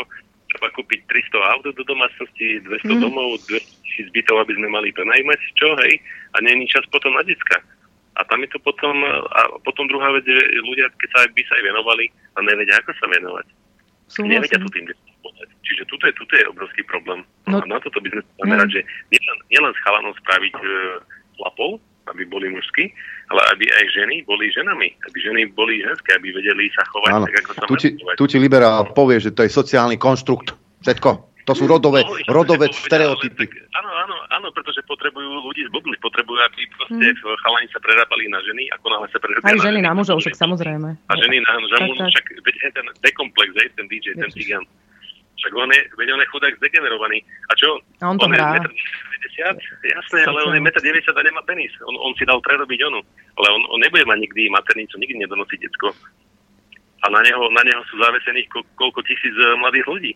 treba 0.52 0.68
kúpiť 0.76 1.08
300 1.08 1.52
aut 1.56 1.64
do 1.64 1.84
domácnosti, 1.84 2.60
200 2.68 2.84
mm. 2.84 3.00
domov, 3.00 3.40
200 3.48 3.64
tisíc 3.88 4.06
bytov, 4.12 4.44
aby 4.44 4.52
sme 4.60 4.68
mali 4.68 4.92
prenajmať, 4.92 5.40
čo, 5.56 5.72
hej, 5.80 5.96
a 6.36 6.44
není 6.44 6.68
čas 6.68 6.84
potom 6.92 7.16
na 7.16 7.24
decka. 7.24 7.64
A 8.12 8.20
tam 8.28 8.44
je 8.44 8.52
to 8.52 8.60
potom, 8.60 9.00
a 9.08 9.40
potom 9.64 9.88
druhá 9.88 10.12
vec, 10.12 10.28
že 10.28 10.36
ľudia, 10.60 10.92
keď 11.00 11.08
sa 11.16 11.20
by 11.32 11.42
sa 11.48 11.56
aj 11.56 11.64
venovali, 11.64 12.04
a 12.36 12.38
nevedia, 12.44 12.76
ako 12.84 12.92
sa 13.00 13.08
venovať. 13.08 13.46
Súhlasím. 14.12 14.32
Nevedia 14.36 14.60
to 14.60 14.68
tým 14.68 14.86
Čiže 15.62 15.88
tuto 15.88 16.04
je, 16.10 16.14
tuto 16.18 16.34
je 16.36 16.44
obrovský 16.50 16.82
problém. 16.84 17.24
No. 17.48 17.62
A 17.62 17.64
na 17.64 17.78
toto 17.80 18.02
by 18.02 18.12
sme 18.12 18.20
sa 18.20 18.32
zamerať, 18.44 18.68
mm. 18.68 18.74
že 18.76 18.80
nielen, 19.14 19.38
nielen 19.48 19.72
s 19.72 19.82
chalanom 19.86 20.12
spraviť 20.20 20.54
e, 20.58 20.66
chlapov, 21.38 21.80
aby 22.10 22.22
boli 22.26 22.50
mužskí, 22.50 22.90
ale 23.30 23.40
aby 23.54 23.64
aj 23.70 23.84
ženy 23.94 24.26
boli 24.26 24.50
ženami, 24.50 24.88
aby 25.06 25.16
ženy 25.22 25.40
boli 25.54 25.82
ženské, 25.82 26.18
aby 26.18 26.34
vedeli 26.34 26.66
sa 26.74 26.82
chovať 26.90 27.12
Áno. 27.14 27.24
tak, 27.28 27.34
ako 27.42 27.50
sa 27.54 27.60
tu 27.70 27.76
ti, 27.78 27.88
tu 27.98 28.24
ti 28.26 28.36
liberál 28.42 28.90
povie, 28.90 29.22
že 29.22 29.30
to 29.30 29.46
je 29.46 29.50
sociálny 29.50 29.96
konštrukt. 29.96 30.54
Všetko. 30.82 31.32
To 31.42 31.58
sú 31.58 31.66
rodové, 31.66 32.06
no, 32.06 32.14
rodové 32.30 32.70
stereotypy. 32.70 33.50
áno, 33.74 33.90
áno, 34.06 34.16
áno, 34.30 34.48
pretože 34.54 34.78
potrebujú 34.86 35.42
ľudí 35.42 35.66
zbudli, 35.66 35.98
potrebujú, 35.98 36.38
aby 36.38 36.70
proste 36.78 37.18
hmm. 37.18 37.34
chalani 37.42 37.66
sa 37.74 37.82
prerábali 37.82 38.30
na 38.30 38.38
ženy, 38.46 38.70
ako 38.78 38.86
náhle 38.94 39.10
sa 39.10 39.18
prerábali 39.18 39.50
Aj 39.50 39.58
ženy 39.58 39.80
na 39.82 39.90
mužov, 39.90 40.22
však 40.22 40.38
samozrejme. 40.38 40.94
A 40.94 41.12
ženy 41.18 41.42
na 41.42 41.52
mužov, 41.58 41.82
však 41.98 42.26
veď 42.46 42.54
ten 42.78 42.86
dekomplex, 43.02 43.50
ten 43.74 43.90
DJ, 43.90 44.14
ten 44.14 44.30
cigán, 44.30 44.62
však 45.38 45.52
on 45.56 45.70
je, 45.72 45.80
veď 45.98 46.08
on 46.14 46.22
je 46.22 46.28
chudák 46.30 46.54
zdegenerovaný. 46.60 47.18
A 47.50 47.52
čo? 47.58 47.80
A 47.98 48.04
on 48.12 48.18
to 48.20 48.28
on 48.28 48.34
hrá. 48.36 48.60
Je 48.60 49.18
90, 49.22 49.58
jasné, 49.82 50.20
ale 50.26 50.38
on 50.44 50.54
je 50.54 50.60
1,90 50.60 51.08
m 51.08 51.18
a 51.18 51.22
nemá 51.22 51.42
penis. 51.42 51.72
On, 51.86 51.94
on 51.98 52.12
si 52.18 52.26
dal 52.28 52.38
prerobiť 52.42 52.78
onu. 52.86 53.00
Ale 53.40 53.48
on, 53.50 53.62
on 53.72 53.80
nebude 53.80 54.04
mať 54.04 54.18
nikdy 54.28 54.52
maternicu, 54.52 54.98
nikdy 54.98 55.24
nedonosí 55.24 55.56
decko. 55.58 55.94
A 57.02 57.06
na 57.10 57.20
neho, 57.26 57.50
na 57.50 57.62
neho 57.66 57.82
sú 57.90 57.98
zavesených 57.98 58.46
ko, 58.52 58.60
koľko 58.78 59.02
tisíc 59.02 59.34
eh, 59.34 59.58
mladých 59.58 59.86
ľudí. 59.88 60.12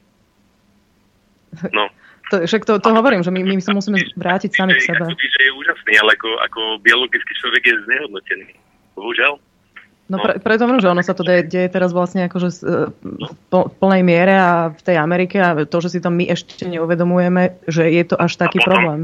No. 1.73 1.89
To, 2.35 2.43
však 2.43 2.67
to, 2.67 2.83
to 2.83 2.91
hovorím, 2.91 3.23
že 3.23 3.31
my, 3.31 3.41
my 3.47 3.63
sa 3.63 3.71
musíme 3.71 4.03
vrátiť 4.19 4.51
sami 4.51 4.75
k 4.75 4.83
sebe. 4.83 5.07
Že 5.15 5.43
je 5.47 5.53
úžasný, 5.55 5.95
ale 6.03 6.19
ako, 6.19 6.31
ako 6.43 6.61
biologický 6.83 7.33
človek 7.39 7.63
je 7.63 7.75
znehodnotený. 7.87 8.51
Bohužiaľ. 8.99 9.39
No, 10.07 10.23
pre, 10.23 10.39
preto 10.39 10.71
že 10.79 10.87
ono 10.87 11.03
sa 11.03 11.19
to 11.19 11.27
deje, 11.27 11.51
deje 11.51 11.67
teraz 11.67 11.91
vlastne 11.91 12.31
akože 12.31 12.49
v 12.63 13.75
plnej 13.83 14.03
miere 14.07 14.35
a 14.39 14.71
v 14.71 14.83
tej 14.83 14.97
Amerike 15.03 15.43
a 15.43 15.59
to, 15.67 15.83
že 15.83 15.99
si 15.99 15.99
to 15.99 16.15
my 16.15 16.31
ešte 16.31 16.63
neuvedomujeme, 16.63 17.59
že 17.67 17.91
je 17.91 18.05
to 18.07 18.15
až 18.15 18.39
taký 18.39 18.63
potom, 18.63 18.71
problém. 18.71 19.01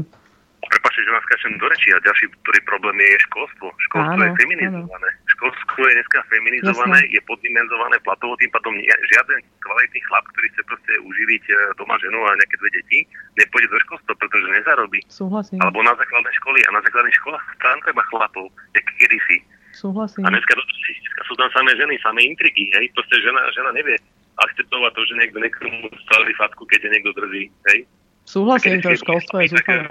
Prepačte, 0.63 1.03
že 1.03 1.11
vás 1.11 1.23
skáčem 1.27 1.59
do 1.59 1.67
reči 1.67 1.91
a 1.91 1.99
ďalší, 1.99 2.31
ktorý 2.47 2.59
problém 2.63 2.95
je, 3.03 3.09
je 3.11 3.19
školstvo. 3.27 3.67
Školstvo 3.91 4.15
áno, 4.15 4.31
je 4.31 4.39
feminizované. 4.39 5.09
Áno. 5.11 5.27
Školstvo 5.27 5.81
je 5.83 5.93
dneska 5.99 6.19
feminizované, 6.31 6.99
Jasne. 7.03 7.15
je 7.19 7.21
poddimenzované 7.27 7.97
platovo, 7.99 8.39
tým 8.39 8.51
pádom 8.55 8.71
žiaden 9.11 9.39
kvalitný 9.59 9.99
chlap, 10.07 10.23
ktorý 10.31 10.47
chce 10.55 10.61
proste 10.63 10.93
uživiť 11.03 11.43
e, 11.51 11.53
doma 11.75 11.99
ženu 11.99 12.19
a 12.23 12.31
nejaké 12.39 12.55
dve 12.63 12.69
deti, 12.79 12.99
nepôjde 13.35 13.67
do 13.75 13.79
školstva, 13.83 14.13
pretože 14.15 14.47
nezarobí. 14.55 14.99
Súhlasím. 15.11 15.59
Alebo 15.59 15.83
na 15.83 15.91
základnej 15.99 16.33
školy 16.39 16.59
a 16.63 16.69
na 16.71 16.81
základných 16.87 17.17
školách 17.19 17.45
tam 17.59 17.77
treba 17.83 18.01
chlapov, 18.07 18.47
jak 18.71 18.87
kedysi. 19.03 19.43
Súhlasím. 19.73 20.23
A 20.23 20.29
dneska, 20.29 20.53
dneska 20.53 21.21
sú 21.25 21.33
tam 21.35 21.49
samé 21.51 21.73
ženy, 21.73 21.97
samé 22.05 22.29
intrigy, 22.29 22.69
hej. 22.77 22.93
Proste 22.93 23.17
žena, 23.19 23.41
žena 23.57 23.73
nevie 23.73 23.97
akceptovať 24.37 24.91
to, 24.93 25.01
že 25.09 25.13
niekto 25.17 25.37
niekomu 25.41 25.89
stavili 26.09 26.33
fatku, 26.37 26.63
keď 26.69 26.79
je 26.85 26.89
niekto 26.93 27.11
drzí, 27.17 27.43
hej. 27.73 27.79
Súhlasím, 28.23 28.79
to 28.79 28.95
školstvo 28.95 29.43
je 29.43 29.51
zúfalé. 29.51 29.83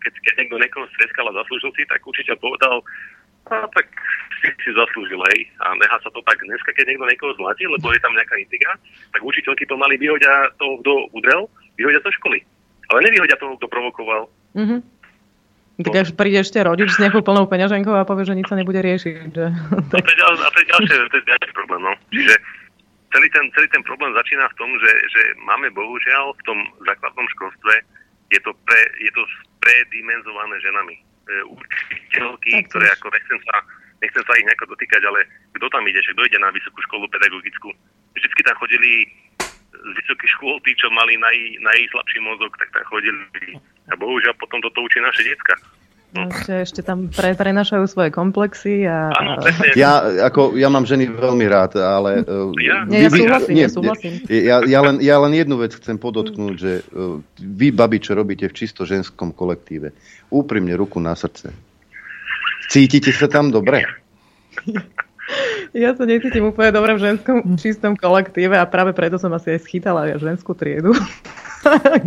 Keď, 0.00 0.14
keď 0.22 0.34
niekto 0.40 0.56
niekoho 0.56 0.86
streskal 0.96 1.28
a 1.28 1.36
zaslúžil 1.42 1.74
si, 1.76 1.82
tak 1.84 2.00
učiteľ 2.00 2.36
povedal, 2.40 2.76
a 3.52 3.68
tak 3.76 3.86
si, 4.40 4.48
si 4.64 4.70
zaslúžil, 4.72 5.20
hej. 5.34 5.50
A 5.60 5.76
nechá 5.76 6.00
sa 6.00 6.08
to 6.14 6.22
tak 6.24 6.40
dneska, 6.40 6.72
keď 6.72 6.94
niekto 6.94 7.04
niekoho 7.10 7.32
zlatí, 7.36 7.68
lebo 7.68 7.92
je 7.92 8.00
tam 8.00 8.16
nejaká 8.16 8.40
intriga, 8.40 8.72
tak 9.12 9.20
učiteľky 9.20 9.68
pomaly 9.68 10.00
vyhodia 10.00 10.48
toho, 10.56 10.80
kto 10.80 10.92
udrel, 11.12 11.50
vyhodia 11.76 12.00
zo 12.00 12.08
školy. 12.22 12.40
Ale 12.88 13.04
nevyhodia 13.04 13.36
toho, 13.36 13.58
kto 13.60 13.66
provokoval. 13.68 14.30
Mm-hmm. 14.54 14.80
Tak 15.74 15.94
až 16.06 16.14
príde 16.14 16.38
ešte 16.38 16.62
rodič 16.62 16.94
s 16.94 17.02
nejakou 17.02 17.26
plnou 17.26 17.50
peňaženkou 17.50 17.90
a 17.90 18.06
povie, 18.06 18.30
že 18.30 18.38
nič 18.38 18.46
sa 18.46 18.54
nebude 18.54 18.78
riešiť. 18.78 19.34
Že... 19.34 19.44
A 19.74 19.80
to 19.90 19.96
je, 19.98 20.22
a 20.22 20.50
to 20.54 20.58
je 20.62 20.66
ďalšie, 20.70 20.96
to 21.10 21.16
je 21.18 21.24
ďalší 21.26 21.50
problém. 21.50 21.80
No. 21.82 21.92
Čiže 22.14 22.34
celý 23.10 23.28
ten, 23.34 23.44
celý 23.58 23.66
ten 23.74 23.82
problém 23.82 24.14
začína 24.14 24.46
v 24.54 24.58
tom, 24.58 24.70
že, 24.78 24.92
že 25.10 25.22
máme 25.42 25.74
bohužiaľ 25.74 26.34
v 26.38 26.42
tom 26.46 26.58
základnom 26.86 27.26
školstve 27.38 27.74
je 28.30 28.40
to, 28.42 28.50
pre, 28.66 28.80
je 29.02 29.10
to 29.14 29.22
predimenzované 29.62 30.54
ženami. 30.62 30.94
E, 30.98 31.02
učiteľky, 31.46 32.52
ktoré 32.70 32.86
ako 32.94 33.10
nechcem 33.14 33.38
sa, 33.46 33.56
nechcem 34.02 34.22
sa 34.26 34.32
ich 34.38 34.46
nejako 34.46 34.74
dotýkať, 34.74 35.02
ale 35.06 35.26
kto 35.54 35.66
tam 35.70 35.86
ide, 35.86 36.00
že 36.02 36.12
kto 36.14 36.26
ide 36.26 36.38
na 36.42 36.50
vysokú 36.50 36.78
školu 36.90 37.06
pedagogickú. 37.10 37.70
Vždycky 38.14 38.40
tam 38.46 38.58
chodili 38.58 39.10
z 39.84 39.92
vysokých 40.00 40.30
škôl, 40.40 40.56
tí, 40.64 40.72
čo 40.80 40.88
mali 40.88 41.20
naj, 41.20 41.36
najslabší 41.60 42.18
mozog, 42.24 42.56
tak 42.56 42.72
tam 42.72 42.84
chodili. 42.88 43.60
A 43.88 43.94
bohužiaľ 44.00 44.32
potom 44.40 44.58
toto 44.64 44.80
učí 44.80 44.98
naše 45.04 45.28
detská. 45.28 45.60
No, 46.14 46.30
ešte, 46.30 46.54
ešte 46.62 46.80
tam 46.86 47.10
pre, 47.10 47.34
prenašajú 47.34 47.90
svoje 47.90 48.14
komplexy. 48.14 48.86
A... 48.86 49.10
Ano, 49.10 49.34
ja, 49.74 49.98
ako, 50.30 50.54
ja 50.54 50.70
mám 50.70 50.86
ženy 50.86 51.10
veľmi 51.10 51.42
rád, 51.50 51.74
ale... 51.82 52.22
Uh, 52.22 52.54
ja? 52.62 52.86
Nie, 52.86 53.06
ja 53.06 53.10
súhlasím, 53.10 53.54
nie, 53.58 53.66
ja 53.66 53.70
súhlasím. 53.74 54.12
Ja, 54.30 54.56
ja, 54.62 54.80
len, 54.86 55.02
ja 55.02 55.18
len 55.18 55.34
jednu 55.34 55.58
vec 55.58 55.74
chcem 55.74 55.98
podotknúť, 55.98 56.54
že 56.54 56.72
uh, 56.94 57.18
vy, 57.42 57.74
babi, 57.74 57.98
čo 57.98 58.14
robíte 58.14 58.46
v 58.46 58.54
čisto 58.54 58.86
ženskom 58.86 59.34
kolektíve, 59.34 59.90
úprimne 60.30 60.78
ruku 60.78 61.02
na 61.02 61.18
srdce. 61.18 61.50
Cítite 62.70 63.10
sa 63.10 63.26
tam 63.26 63.50
dobre? 63.50 63.82
Ja 65.72 65.96
sa 65.96 66.04
necítim 66.04 66.44
úplne 66.44 66.70
dobre 66.70 66.94
v 66.94 67.02
ženskom 67.02 67.56
čistom 67.56 67.96
kolektíve 67.96 68.54
a 68.54 68.68
práve 68.68 68.92
preto 68.92 69.16
som 69.16 69.32
asi 69.32 69.56
aj 69.56 69.60
schytala 69.64 70.06
aj 70.06 70.20
ženskú 70.20 70.52
triedu. 70.52 70.92
ale, 71.64 71.98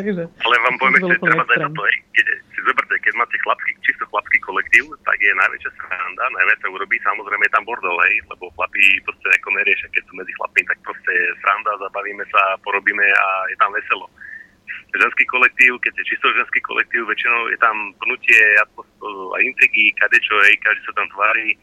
viete, 0.00 0.24
ale 0.24 0.54
vám 0.64 0.74
poviem 0.80 0.94
ešte 1.04 1.20
treba 1.20 1.44
dať 1.44 1.58
na 1.60 1.70
to, 1.70 1.82
keď, 2.16 2.26
si 2.32 2.60
zoberte, 2.64 2.94
keď 3.04 3.12
máte 3.20 3.36
chlapský, 3.44 3.72
čisto 3.84 4.04
chlapský 4.08 4.38
kolektív, 4.40 4.84
tak 5.04 5.20
je 5.20 5.32
najväčšia 5.36 5.70
sranda, 5.76 6.24
najviac 6.32 6.58
sa 6.64 6.68
urobí, 6.72 6.96
samozrejme 7.04 7.44
je 7.44 7.54
tam 7.54 7.64
bordel, 7.68 7.96
hej, 8.08 8.14
lebo 8.32 8.48
chlapí 8.56 8.84
proste 9.04 9.28
ako 9.36 9.48
neriešia, 9.52 9.92
keď 9.92 10.02
sú 10.08 10.12
medzi 10.16 10.32
chlapmi, 10.40 10.62
tak 10.64 10.78
proste 10.80 11.10
je 11.12 11.26
sranda, 11.44 11.72
zabavíme 11.76 12.24
sa, 12.32 12.42
porobíme 12.64 13.04
a 13.04 13.26
je 13.52 13.56
tam 13.60 13.70
veselo. 13.76 14.08
Ženský 14.92 15.24
kolektív, 15.28 15.80
keď 15.84 15.92
je 16.00 16.04
čisto 16.16 16.28
ženský 16.32 16.60
kolektív, 16.64 17.08
väčšinou 17.08 17.52
je 17.52 17.58
tam 17.60 17.76
pnutie 18.00 18.42
a 18.60 18.64
intrigy, 19.44 19.92
kadečo, 20.00 20.36
hej, 20.48 20.56
každý 20.64 20.80
sa 20.88 20.96
tam 20.96 21.08
tvári, 21.12 21.56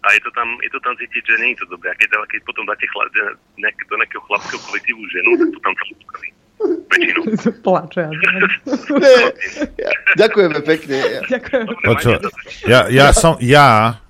a 0.00 0.06
je 0.16 0.20
to 0.24 0.30
tam, 0.32 0.48
je 0.64 0.70
to 0.72 0.80
tam 0.80 0.94
cítiť, 0.96 1.22
že 1.28 1.36
nie 1.44 1.52
je 1.52 1.60
to 1.60 1.76
dobré. 1.76 1.92
A 1.92 1.96
keď, 2.00 2.08
keď 2.32 2.40
potom 2.48 2.64
dáte 2.64 2.88
chla, 2.88 3.04
nejak, 3.60 3.76
do 3.84 3.94
nejakého 4.00 4.22
chlapského 4.24 4.60
kolektívu 4.64 5.02
ženu, 5.12 5.30
tak 5.36 5.48
to 5.52 5.60
tam 5.60 5.74
sa 5.76 5.84
ukaví. 5.92 6.30
Väčšinou. 6.60 7.24
Plače. 7.64 8.04
Ďakujeme 10.20 10.58
pekne. 10.64 10.96
Ďakujem. 11.28 11.64
Počo, 11.84 12.10
ja, 12.68 12.88
ja 12.88 13.12
som, 13.16 13.40
ja, 13.40 14.00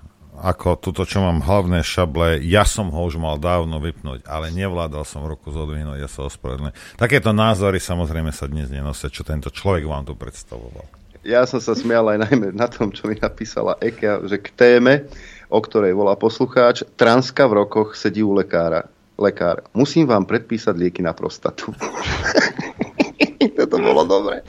ako 0.41 0.79
tuto, 0.81 1.05
čo 1.05 1.21
mám 1.21 1.45
hlavné 1.45 1.85
šable, 1.85 2.41
ja 2.41 2.65
som 2.65 2.89
ho 2.89 3.01
už 3.05 3.21
mal 3.21 3.37
dávno 3.37 3.77
vypnúť, 3.77 4.25
ale 4.25 4.49
nevládal 4.49 5.05
som 5.05 5.21
roku 5.23 5.53
zodvihnúť, 5.53 6.01
ja 6.01 6.09
sa 6.09 6.25
ospravedlňujem. 6.25 6.97
Takéto 6.97 7.29
názory 7.31 7.77
samozrejme 7.77 8.33
sa 8.33 8.49
dnes 8.49 8.73
nenosia, 8.73 9.13
čo 9.13 9.21
tento 9.21 9.53
človek 9.53 9.85
vám 9.85 10.09
tu 10.09 10.17
predstavoval. 10.17 10.83
Ja 11.21 11.45
som 11.45 11.61
sa 11.61 11.77
smial 11.77 12.09
aj 12.09 12.25
najmä 12.25 12.57
na 12.57 12.65
tom, 12.65 12.89
čo 12.89 13.05
mi 13.05 13.13
napísala 13.13 13.77
Eka, 13.77 14.25
že 14.25 14.41
k 14.41 14.49
téme, 14.57 15.05
o 15.51 15.59
ktorej 15.59 15.91
volá 15.91 16.15
poslucháč. 16.15 16.87
Transka 16.95 17.45
v 17.51 17.67
rokoch 17.67 17.99
sedí 17.99 18.23
u 18.23 18.31
lekára. 18.31 18.87
Lekár, 19.19 19.67
musím 19.75 20.07
vám 20.07 20.25
predpísať 20.25 20.73
lieky 20.73 21.03
na 21.03 21.11
prostatu. 21.13 21.75
Toto 23.57 23.77
bolo 23.77 24.07
dobre. 24.09 24.41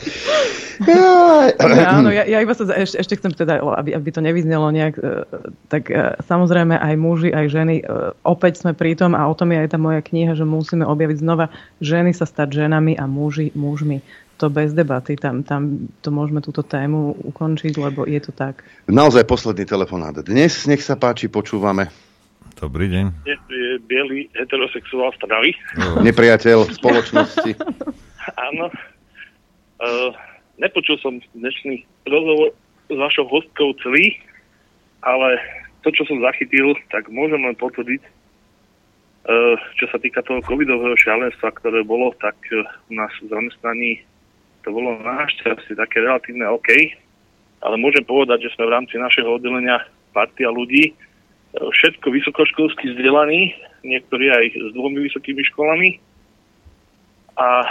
Ja, 0.89 1.52
áno, 1.92 2.08
ja, 2.08 2.24
ja 2.24 2.40
iba 2.40 2.56
sa 2.56 2.64
ešte, 2.64 2.97
ešte 2.97 3.14
chcem 3.20 3.32
teda, 3.36 3.60
aby, 3.60 3.92
aby 3.92 4.08
to 4.08 4.24
nevyznelo 4.24 4.72
nejak, 4.72 4.94
e, 4.97 5.28
tak 5.68 5.92
e, 5.92 6.16
samozrejme 6.24 6.74
aj 6.74 6.94
muži, 6.97 7.31
aj 7.31 7.47
ženy, 7.52 7.76
e, 7.81 7.84
opäť 8.24 8.64
sme 8.64 8.72
pri 8.72 8.97
tom 8.97 9.12
a 9.12 9.28
o 9.28 9.34
tom 9.36 9.52
je 9.52 9.62
aj 9.62 9.68
tá 9.76 9.78
moja 9.78 10.00
kniha, 10.00 10.32
že 10.32 10.48
musíme 10.48 10.89
objaviť 10.89 11.18
znova 11.20 11.52
ženy 11.78 12.16
sa 12.16 12.24
stať 12.24 12.64
ženami 12.64 12.97
a 12.97 13.05
muži 13.05 13.52
mužmi 13.52 14.00
to 14.43 14.51
bez 14.51 14.75
debaty. 14.75 15.15
Tam, 15.15 15.47
tam 15.47 15.87
to 16.03 16.11
môžeme 16.11 16.43
túto 16.43 16.67
tému 16.67 17.15
ukončiť, 17.31 17.79
lebo 17.79 18.03
je 18.11 18.19
to 18.19 18.35
tak. 18.35 18.67
Naozaj 18.91 19.23
posledný 19.23 19.62
telefonát. 19.62 20.19
Dnes, 20.27 20.67
nech 20.67 20.83
sa 20.83 20.99
páči, 20.99 21.31
počúvame. 21.31 21.87
Dobrý 22.59 22.91
deň. 22.91 23.23
Dnes 23.23 23.43
je 23.47 23.79
biely 23.87 24.27
heterosexuál 24.35 25.15
stravy. 25.15 25.55
Nepriateľ 26.03 26.75
spoločnosti. 26.75 27.55
Áno. 28.51 28.67
Uh, 29.83 30.11
nepočul 30.59 30.99
som 30.99 31.23
dnešný 31.39 31.87
rozhovor 32.11 32.51
s 32.91 32.99
vašou 32.99 33.27
hostkou 33.31 33.79
celý, 33.83 34.19
ale 35.07 35.39
to, 35.87 35.95
čo 35.95 36.03
som 36.07 36.23
zachytil, 36.23 36.75
tak 36.91 37.11
môžem 37.11 37.43
len 37.43 37.55
potvrdiť, 37.59 38.03
uh, 38.03 39.59
čo 39.79 39.87
sa 39.91 39.99
týka 39.99 40.23
toho 40.23 40.43
covidového 40.47 40.95
šialenstva, 40.99 41.51
ktoré 41.59 41.83
bolo, 41.83 42.15
tak 42.23 42.39
uh, 42.55 42.62
u 42.91 42.95
nás 42.95 43.11
v 43.23 43.31
zamestnaní 43.31 44.03
to 44.62 44.68
bolo 44.70 44.99
našťastie 45.02 45.74
také 45.74 46.02
relatívne 46.02 46.47
OK, 46.50 46.70
ale 47.62 47.74
môžem 47.78 48.02
povedať, 48.07 48.47
že 48.47 48.52
sme 48.58 48.70
v 48.70 48.74
rámci 48.74 48.94
našeho 48.99 49.39
oddelenia 49.39 49.82
partia 50.10 50.50
ľudí, 50.50 50.94
všetko 51.52 52.07
vysokoškolsky 52.08 52.97
vzdelaní, 52.97 53.52
niektorí 53.84 54.32
aj 54.32 54.44
s 54.57 54.70
dvomi 54.73 55.05
vysokými 55.05 55.42
školami. 55.52 56.00
A 57.36 57.65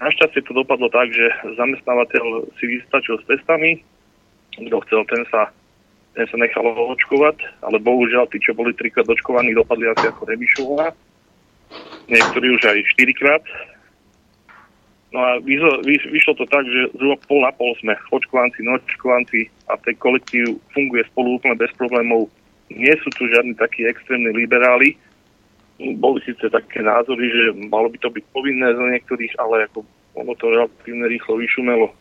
našťastie 0.00 0.44
to 0.44 0.52
dopadlo 0.52 0.90
tak, 0.92 1.08
že 1.12 1.24
zamestnávateľ 1.56 2.52
si 2.60 2.64
vystačil 2.78 3.16
s 3.20 3.24
testami, 3.28 3.80
kto 4.54 4.76
chcel, 4.86 5.02
ten 5.08 5.22
sa, 5.32 5.50
ten 6.14 6.26
sa 6.30 6.36
nechal 6.38 6.62
očkovať, 6.68 7.42
ale 7.64 7.82
bohužiaľ 7.82 8.28
tí, 8.30 8.38
čo 8.38 8.54
boli 8.54 8.76
trikrát 8.76 9.08
očkovaní, 9.08 9.54
dopadli 9.56 9.90
asi 9.90 10.08
ako 10.10 10.30
Rebišová. 10.30 10.94
Niektorí 12.06 12.46
už 12.54 12.62
aj 12.70 12.78
štyrikrát. 12.94 13.42
No 15.14 15.22
a 15.22 15.38
vyšlo, 15.38 15.78
vyšlo 15.86 16.34
to 16.34 16.44
tak, 16.50 16.66
že 16.66 16.90
zhruba 16.98 17.14
pol 17.30 17.46
na 17.46 17.54
pol 17.54 17.70
sme 17.78 17.94
očkovanci, 18.10 18.66
neočkovanci 18.66 19.46
a 19.70 19.78
ten 19.78 19.94
kolektív 20.02 20.58
funguje 20.74 21.06
spolu 21.06 21.38
úplne 21.38 21.54
bez 21.54 21.70
problémov. 21.78 22.26
Nie 22.66 22.98
sú 22.98 23.14
tu 23.14 23.30
žiadni 23.30 23.54
takí 23.54 23.86
extrémni 23.86 24.34
liberáli. 24.34 24.98
Boli 25.78 26.18
síce 26.26 26.50
také 26.50 26.82
názory, 26.82 27.30
že 27.30 27.44
malo 27.70 27.94
by 27.94 27.98
to 28.02 28.10
byť 28.10 28.24
povinné 28.34 28.74
za 28.74 28.82
niektorých, 28.90 29.38
ale 29.38 29.70
ako 29.70 29.86
ono 30.18 30.34
to 30.34 30.50
relatívne 30.50 31.06
rýchlo 31.06 31.38
vyšumelo. 31.38 31.94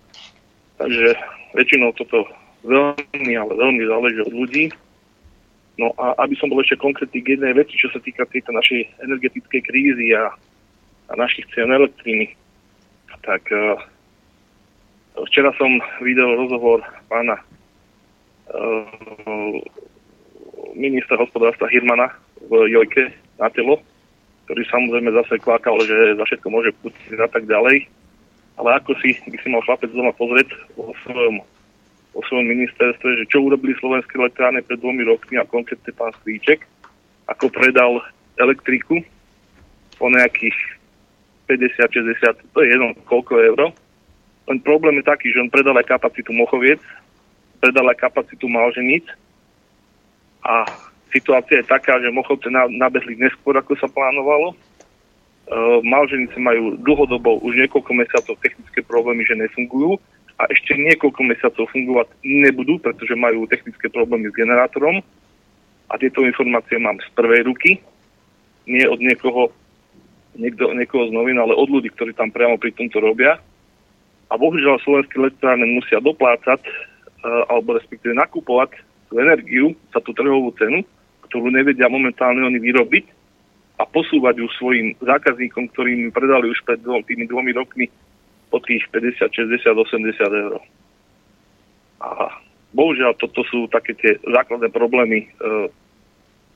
Takže 0.82 1.14
väčšinou 1.53 1.93
toto 1.93 2.25
veľmi, 2.66 3.33
ale 3.38 3.53
veľmi 3.53 3.83
záleží 3.93 4.19
od 4.25 4.33
ľudí. 4.33 4.66
No 5.77 5.93
a 6.01 6.17
aby 6.25 6.33
som 6.42 6.50
bol 6.50 6.66
ešte 6.66 6.82
konkrétny 6.82 7.22
k 7.22 7.38
jednej 7.38 7.53
veci, 7.53 7.77
čo 7.77 7.93
sa 7.93 8.01
týka 8.01 8.25
tejto 8.25 8.50
našej 8.58 9.06
energetickej 9.06 9.61
krízy 9.61 10.17
a, 10.17 10.33
a 11.09 11.14
našich 11.14 11.45
cien 11.53 11.69
elektriny 11.69 12.33
tak 13.23 13.43
uh, 13.49 13.79
včera 15.27 15.49
som 15.55 15.71
videl 16.03 16.27
rozhovor 16.35 16.83
pána 17.07 17.39
uh, 18.51 19.57
ministra 20.75 21.15
hospodárstva 21.17 21.71
Hirmana 21.71 22.11
v 22.51 22.67
Jojke 22.69 23.15
na 23.39 23.47
telo, 23.49 23.79
ktorý 24.45 24.61
samozrejme 24.67 25.09
zase 25.23 25.39
kvákal, 25.39 25.79
že 25.87 26.19
za 26.19 26.23
všetko 26.27 26.47
môže 26.51 26.75
pustiť 26.83 27.17
a 27.19 27.29
tak 27.31 27.47
ďalej. 27.47 27.87
Ale 28.53 28.69
ako 28.77 28.93
si 29.01 29.17
by 29.17 29.37
si 29.41 29.47
mal 29.49 29.65
chlapec 29.65 29.89
doma 29.89 30.13
pozrieť 30.13 30.53
vo 30.77 30.93
svojom, 31.01 31.41
vo 32.13 32.21
svojom 32.29 32.45
ministerstve, 32.45 33.09
že 33.23 33.29
čo 33.33 33.41
urobili 33.49 33.73
slovenské 33.81 34.13
elektrárne 34.13 34.61
pred 34.61 34.77
dvomi 34.77 35.01
rokmi 35.09 35.41
a 35.41 35.49
konkrétne 35.49 35.89
pán 35.97 36.13
Stríček, 36.21 36.61
ako 37.25 37.49
predal 37.49 37.97
elektriku 38.37 39.01
po 39.97 40.05
nejakých 40.11 40.53
50, 41.47 41.80
60, 41.80 42.55
to 42.55 42.57
je 42.63 42.67
jedno 42.72 42.95
koľko 43.07 43.33
euro. 43.39 43.67
Len 44.47 44.59
problém 44.59 44.99
je 44.99 45.07
taký, 45.07 45.31
že 45.31 45.39
on 45.39 45.51
predal 45.51 45.75
aj 45.80 45.88
kapacitu 45.88 46.35
Mochoviec, 46.35 46.80
predal 47.63 47.88
aj 47.88 47.99
kapacitu 47.99 48.51
Malženic 48.51 49.07
a 50.43 50.67
situácia 51.15 51.63
je 51.63 51.72
taká, 51.72 52.01
že 52.03 52.11
Mochovce 52.11 52.51
nabehli 52.51 53.15
neskôr, 53.15 53.55
ako 53.55 53.80
sa 53.80 53.88
plánovalo. 53.88 54.51
E, 54.51 54.55
Malženice 55.85 56.35
majú 56.43 56.75
dlhodobo 56.83 57.39
už 57.39 57.55
niekoľko 57.63 57.91
mesiacov 57.95 58.35
technické 58.43 58.83
problémy, 58.83 59.23
že 59.23 59.39
nefungujú 59.39 59.95
a 60.35 60.49
ešte 60.51 60.75
niekoľko 60.75 61.22
mesiacov 61.23 61.72
fungovať 61.72 62.07
nebudú, 62.25 62.81
pretože 62.83 63.15
majú 63.15 63.47
technické 63.47 63.88
problémy 63.88 64.27
s 64.27 64.35
generátorom. 64.35 64.99
A 65.88 65.93
tieto 65.95 66.25
informácie 66.25 66.81
mám 66.81 66.97
z 66.99 67.07
prvej 67.13 67.47
ruky, 67.47 67.77
nie 68.65 68.83
od 68.89 68.99
niekoho, 68.99 69.53
niekto, 70.37 70.73
niekoho 70.73 71.09
z 71.09 71.11
novín, 71.13 71.37
ale 71.37 71.53
od 71.53 71.69
ľudí, 71.69 71.89
ktorí 71.93 72.13
tam 72.13 72.33
priamo 72.33 72.57
pri 72.57 72.73
tomto 72.73 72.99
robia. 72.99 73.37
A 74.29 74.33
bohužiaľ 74.33 74.81
slovenské 74.81 75.19
elektrárne 75.19 75.65
musia 75.69 76.01
doplácať 76.01 76.61
uh, 76.65 77.45
alebo 77.53 77.77
respektíve 77.77 78.17
nakupovať 78.17 78.81
tú 79.09 79.21
energiu 79.21 79.77
za 79.93 80.01
tú 80.01 80.09
trhovú 80.17 80.49
cenu, 80.57 80.81
ktorú 81.29 81.53
nevedia 81.53 81.85
momentálne 81.85 82.41
oni 82.41 82.57
vyrobiť 82.57 83.05
a 83.77 83.85
posúvať 83.85 84.41
ju 84.41 84.47
svojim 84.57 84.97
zákazníkom, 85.01 85.69
ktorým 85.73 86.09
predali 86.09 86.49
už 86.49 86.61
pred 86.65 86.81
dvom, 86.81 87.05
tými 87.05 87.29
dvomi 87.29 87.51
rokmi 87.53 87.85
po 88.49 88.61
tých 88.61 88.85
50, 88.89 89.33
60, 89.33 89.65
80 89.65 90.17
eur. 90.17 90.61
A 92.01 92.09
bohužiaľ 92.73 93.17
toto 93.21 93.45
sú 93.49 93.69
také 93.69 93.93
tie 93.97 94.17
základné 94.25 94.69
problémy 94.73 95.29
uh, 95.41 95.69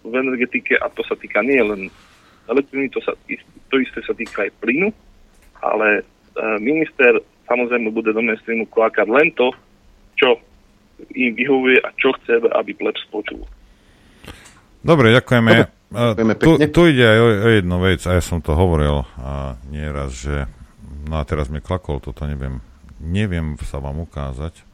v 0.01 0.13
energetike 0.13 0.77
a 0.77 0.89
to 0.93 1.05
sa 1.05 1.13
týka 1.13 1.45
nie 1.45 1.61
len 1.61 1.89
elektriny, 2.47 2.89
to, 2.89 2.99
sa, 3.03 3.13
to 3.69 3.75
isté 3.79 3.99
sa 4.03 4.13
týka 4.15 4.47
aj 4.47 4.51
plynu, 4.63 4.89
ale 5.61 6.01
e, 6.01 6.01
minister 6.59 7.19
samozrejme 7.47 7.91
bude 7.91 8.11
do 8.11 8.21
mainstreamu 8.23 8.67
klákať 8.67 9.07
len 9.07 9.31
to, 9.35 9.51
čo 10.19 10.39
im 11.13 11.31
vyhovuje 11.37 11.77
a 11.83 11.89
čo 11.95 12.11
chce, 12.19 12.41
aby 12.41 12.71
plebs 12.73 13.03
počul. 13.13 13.45
Dobre, 14.81 15.13
ďakujeme. 15.13 15.49
Dobre, 15.87 16.35
tu, 16.35 16.59
tu 16.59 16.81
ide 16.91 17.05
aj 17.07 17.19
o, 17.19 17.27
o 17.31 17.49
jednu 17.63 17.77
vec, 17.79 18.01
a 18.03 18.19
ja 18.19 18.23
som 18.23 18.43
to 18.43 18.51
hovoril 18.51 19.07
a 19.15 19.55
nieraz, 19.71 20.19
že 20.19 20.49
no 21.07 21.19
a 21.19 21.23
teraz 21.23 21.47
mi 21.47 21.63
klakol, 21.63 22.03
toto 22.03 22.27
neviem, 22.27 22.59
neviem 22.99 23.55
sa 23.63 23.79
vám 23.79 24.03
ukázať. 24.03 24.67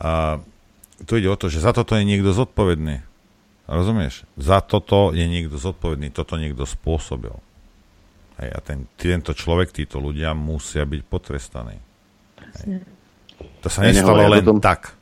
A 0.00 0.40
tu 1.04 1.20
ide 1.20 1.28
o 1.28 1.36
to, 1.36 1.52
že 1.52 1.60
za 1.60 1.76
toto 1.76 1.92
je 1.98 2.08
niekto 2.08 2.32
zodpovedný. 2.32 3.04
Rozumieš? 3.70 4.26
Za 4.34 4.58
toto 4.60 5.14
je 5.14 5.22
niekto 5.24 5.56
zodpovedný, 5.56 6.10
toto 6.10 6.34
niekto 6.34 6.66
spôsobil. 6.66 7.34
Hej, 8.42 8.50
a 8.52 8.58
ten, 8.58 8.90
tento 8.98 9.36
človek, 9.36 9.70
títo 9.70 10.02
ľudia 10.02 10.34
musia 10.34 10.82
byť 10.82 11.00
potrestaní. 11.06 11.78
Hej. 12.62 12.82
To 13.62 13.68
sa 13.70 13.86
nestalo 13.86 14.26
len 14.26 14.42
tom, 14.42 14.58
tak. 14.58 14.98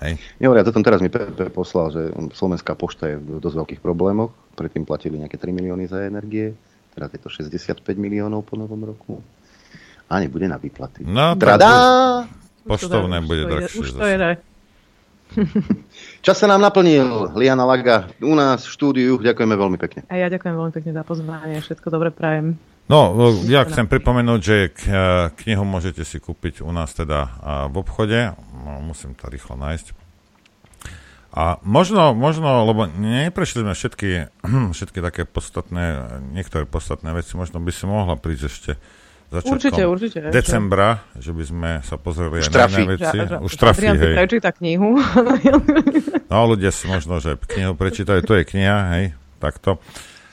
Hej. 0.00 0.16
Nehovoria, 0.40 0.64
to 0.64 0.72
tom 0.72 0.84
teraz 0.84 1.04
mi 1.04 1.12
Pepe 1.12 1.52
poslal, 1.52 1.92
že 1.92 2.02
Slovenská 2.32 2.72
pošta 2.72 3.12
je 3.12 3.16
v 3.20 3.36
dosť 3.36 3.56
veľkých 3.60 3.80
problémoch. 3.84 4.32
Predtým 4.56 4.88
platili 4.88 5.20
nejaké 5.20 5.36
3 5.36 5.52
milióny 5.52 5.84
za 5.84 6.00
energie, 6.00 6.56
teraz 6.96 7.12
je 7.12 7.20
to 7.20 7.28
65 7.28 7.84
miliónov 8.00 8.48
po 8.48 8.56
novom 8.56 8.80
roku. 8.80 9.20
A 10.08 10.18
nebude 10.18 10.48
na 10.48 10.56
výplaty. 10.56 11.04
No, 11.04 11.36
Tradá! 11.36 12.24
Poštovné 12.64 13.20
bude 13.24 13.44
drahšie. 13.44 13.76
Už 13.80 13.96
to 13.96 14.04
je, 14.04 14.16
Čas 16.26 16.36
sa 16.38 16.46
nám 16.50 16.60
naplnil. 16.62 17.32
Liana 17.34 17.64
Laga 17.66 18.10
u 18.20 18.34
nás 18.34 18.66
v 18.66 18.72
štúdiu. 18.74 19.12
Ďakujeme 19.20 19.54
veľmi 19.54 19.78
pekne. 19.78 20.00
A 20.10 20.18
ja 20.18 20.26
ďakujem 20.26 20.54
veľmi 20.54 20.72
pekne 20.74 20.92
za 20.94 21.02
pozvanie. 21.06 21.62
Všetko 21.62 21.86
dobre 21.90 22.10
prajem. 22.10 22.58
No, 22.90 23.14
ja 23.46 23.62
chcem 23.70 23.86
pripomenúť, 23.86 24.40
že 24.42 24.56
knihu 25.46 25.62
môžete 25.62 26.02
si 26.02 26.18
kúpiť 26.18 26.58
u 26.66 26.74
nás 26.74 26.90
teda 26.90 27.30
v 27.70 27.74
obchode. 27.78 28.34
No, 28.66 28.82
musím 28.82 29.14
to 29.14 29.30
rýchlo 29.30 29.54
nájsť. 29.54 29.94
A 31.30 31.62
možno, 31.62 32.10
možno, 32.10 32.66
lebo 32.66 32.90
neprešli 32.90 33.62
sme 33.62 33.78
všetky, 33.78 34.34
všetky 34.74 34.98
také 34.98 35.22
podstatné, 35.22 36.18
niektoré 36.34 36.66
podstatné 36.66 37.14
veci, 37.14 37.38
možno 37.38 37.62
by 37.62 37.70
si 37.70 37.86
mohla 37.86 38.18
prísť 38.18 38.44
ešte 38.50 38.72
začiatkom 39.30 39.54
určite, 39.54 39.82
určite, 39.86 40.18
decembra, 40.34 41.06
že 41.14 41.30
by 41.30 41.44
sme 41.46 41.70
sa 41.86 41.96
pozreli 41.96 42.42
Už 42.42 42.50
aj 42.50 42.70
na 42.74 42.80
veci. 42.90 43.16
Ja, 43.16 43.38
Už 43.38 43.52
trafí, 43.54 43.86
hej. 43.86 44.14
prečíta 44.18 44.50
knihu. 44.50 44.98
no, 46.30 46.36
ľudia 46.50 46.74
si 46.74 46.90
možno, 46.90 47.22
že 47.22 47.38
knihu 47.38 47.78
prečítajú, 47.78 48.26
to 48.26 48.34
je 48.34 48.44
kniha, 48.44 48.78
hej, 48.98 49.04
takto. 49.38 49.78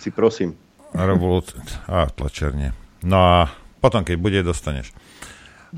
Si 0.01 0.09
prosím. 0.09 0.57
Revolúcia, 0.97 1.61
a 1.85 2.09
tlačerne. 2.09 2.73
No 3.05 3.21
a 3.21 3.37
potom, 3.77 4.01
keď 4.01 4.17
bude, 4.17 4.39
dostaneš. 4.41 4.89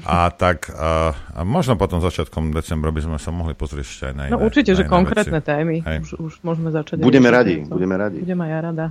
A 0.05 0.29
tak 0.29 0.69
a, 0.69 1.17
a 1.33 1.41
možno 1.41 1.73
potom 1.73 1.97
začiatkom 1.97 2.53
decembra 2.53 2.93
by 2.93 3.01
sme 3.01 3.17
sa 3.17 3.33
mohli 3.33 3.57
pozrieť 3.57 3.85
ešte 3.85 4.03
aj 4.09 4.13
na 4.13 4.21
no, 4.21 4.27
iné 4.27 4.33
No 4.37 4.37
určite, 4.45 4.71
že 4.77 4.85
konkrétne 4.85 5.41
veci. 5.41 5.49
témy. 5.49 5.75
Už, 5.81 6.09
už 6.21 6.33
môžeme 6.45 6.69
začať. 6.69 7.01
Budeme 7.01 7.33
radi, 7.33 7.65
to. 7.65 7.73
budeme 7.73 7.95
radi. 7.97 8.21
Budem 8.21 8.39
aj 8.45 8.49
ja 8.49 8.59
rada. 8.61 8.85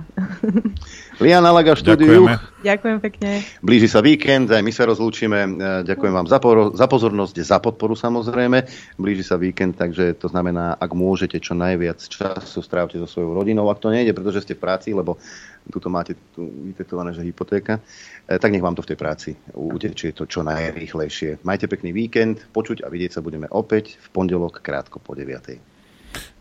Liana 1.23 1.51
Laga 1.55 1.73
štúdiu. 1.79 2.27
Ďakujem 2.59 2.97
pekne. 2.99 3.29
Blíži 3.63 3.87
sa 3.87 4.03
víkend, 4.03 4.51
aj 4.51 4.59
my 4.59 4.71
sa 4.75 4.83
rozlúčime. 4.87 5.39
E, 5.39 5.49
ďakujem 5.87 6.13
vám 6.13 6.27
za, 6.27 6.39
poro- 6.43 6.75
za 6.75 6.87
pozornosť, 6.91 7.35
za 7.39 7.57
podporu 7.63 7.95
samozrejme. 7.95 8.67
Blíži 8.99 9.23
sa 9.23 9.39
víkend, 9.39 9.79
takže 9.79 10.19
to 10.19 10.27
znamená, 10.27 10.75
ak 10.75 10.91
môžete 10.91 11.39
čo 11.39 11.55
najviac 11.55 12.03
času 12.03 12.59
strávte 12.59 12.99
so 12.99 13.07
svojou 13.07 13.31
rodinou. 13.39 13.71
Ak 13.71 13.79
to 13.79 13.87
nejde, 13.87 14.11
pretože 14.11 14.43
ste 14.43 14.53
v 14.59 14.63
práci, 14.67 14.91
lebo 14.91 15.15
tuto 15.67 15.91
máte 15.91 16.15
tu 16.31 16.47
vytetované, 16.47 17.11
že 17.11 17.27
hypotéka, 17.27 17.83
e, 18.25 18.39
tak 18.39 18.55
nech 18.55 18.63
vám 18.63 18.79
to 18.79 18.85
v 18.85 18.95
tej 18.95 18.99
práci 18.99 19.29
utečie 19.51 20.15
to 20.15 20.23
čo 20.23 20.41
najrýchlejšie. 20.47 21.43
Majte 21.43 21.67
pekný 21.67 21.91
víkend, 21.91 22.47
počuť 22.55 22.85
a 22.85 22.87
vidieť 22.87 23.19
sa 23.19 23.21
budeme 23.21 23.51
opäť 23.51 23.99
v 23.99 24.07
pondelok 24.15 24.63
krátko 24.63 25.03
po 25.03 25.13
9. 25.13 25.59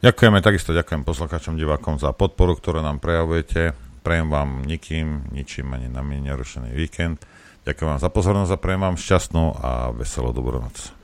Ďakujeme, 0.00 0.38
takisto 0.40 0.72
ďakujem 0.72 1.02
poslucháčom, 1.05 1.58
divákom 1.58 2.00
za 2.00 2.14
podporu, 2.14 2.56
ktorú 2.56 2.80
nám 2.80 3.02
prejavujete. 3.02 3.76
Prejem 4.00 4.30
vám 4.30 4.64
nikým, 4.64 5.28
ničím 5.34 5.74
ani 5.74 5.90
na 5.92 6.00
mne 6.00 6.32
nerušený 6.32 6.72
víkend. 6.72 7.20
Ďakujem 7.68 7.88
vám 7.92 8.00
za 8.00 8.08
pozornosť 8.08 8.52
a 8.56 8.62
prejem 8.62 8.80
vám 8.80 8.97
šťastnú 8.97 9.44
a 9.60 9.70
veselú 9.92 10.32
dobrú 10.32 10.62
noc. 10.62 10.97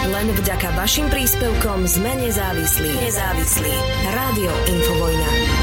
Len 0.00 0.26
vďaka 0.32 0.72
vašim 0.78 1.12
príspevkom 1.12 1.84
sme 1.84 2.24
nezávislí. 2.24 2.88
Nezávislí. 2.88 3.74
Rádio 4.14 4.52
Infovojna. 4.70 5.59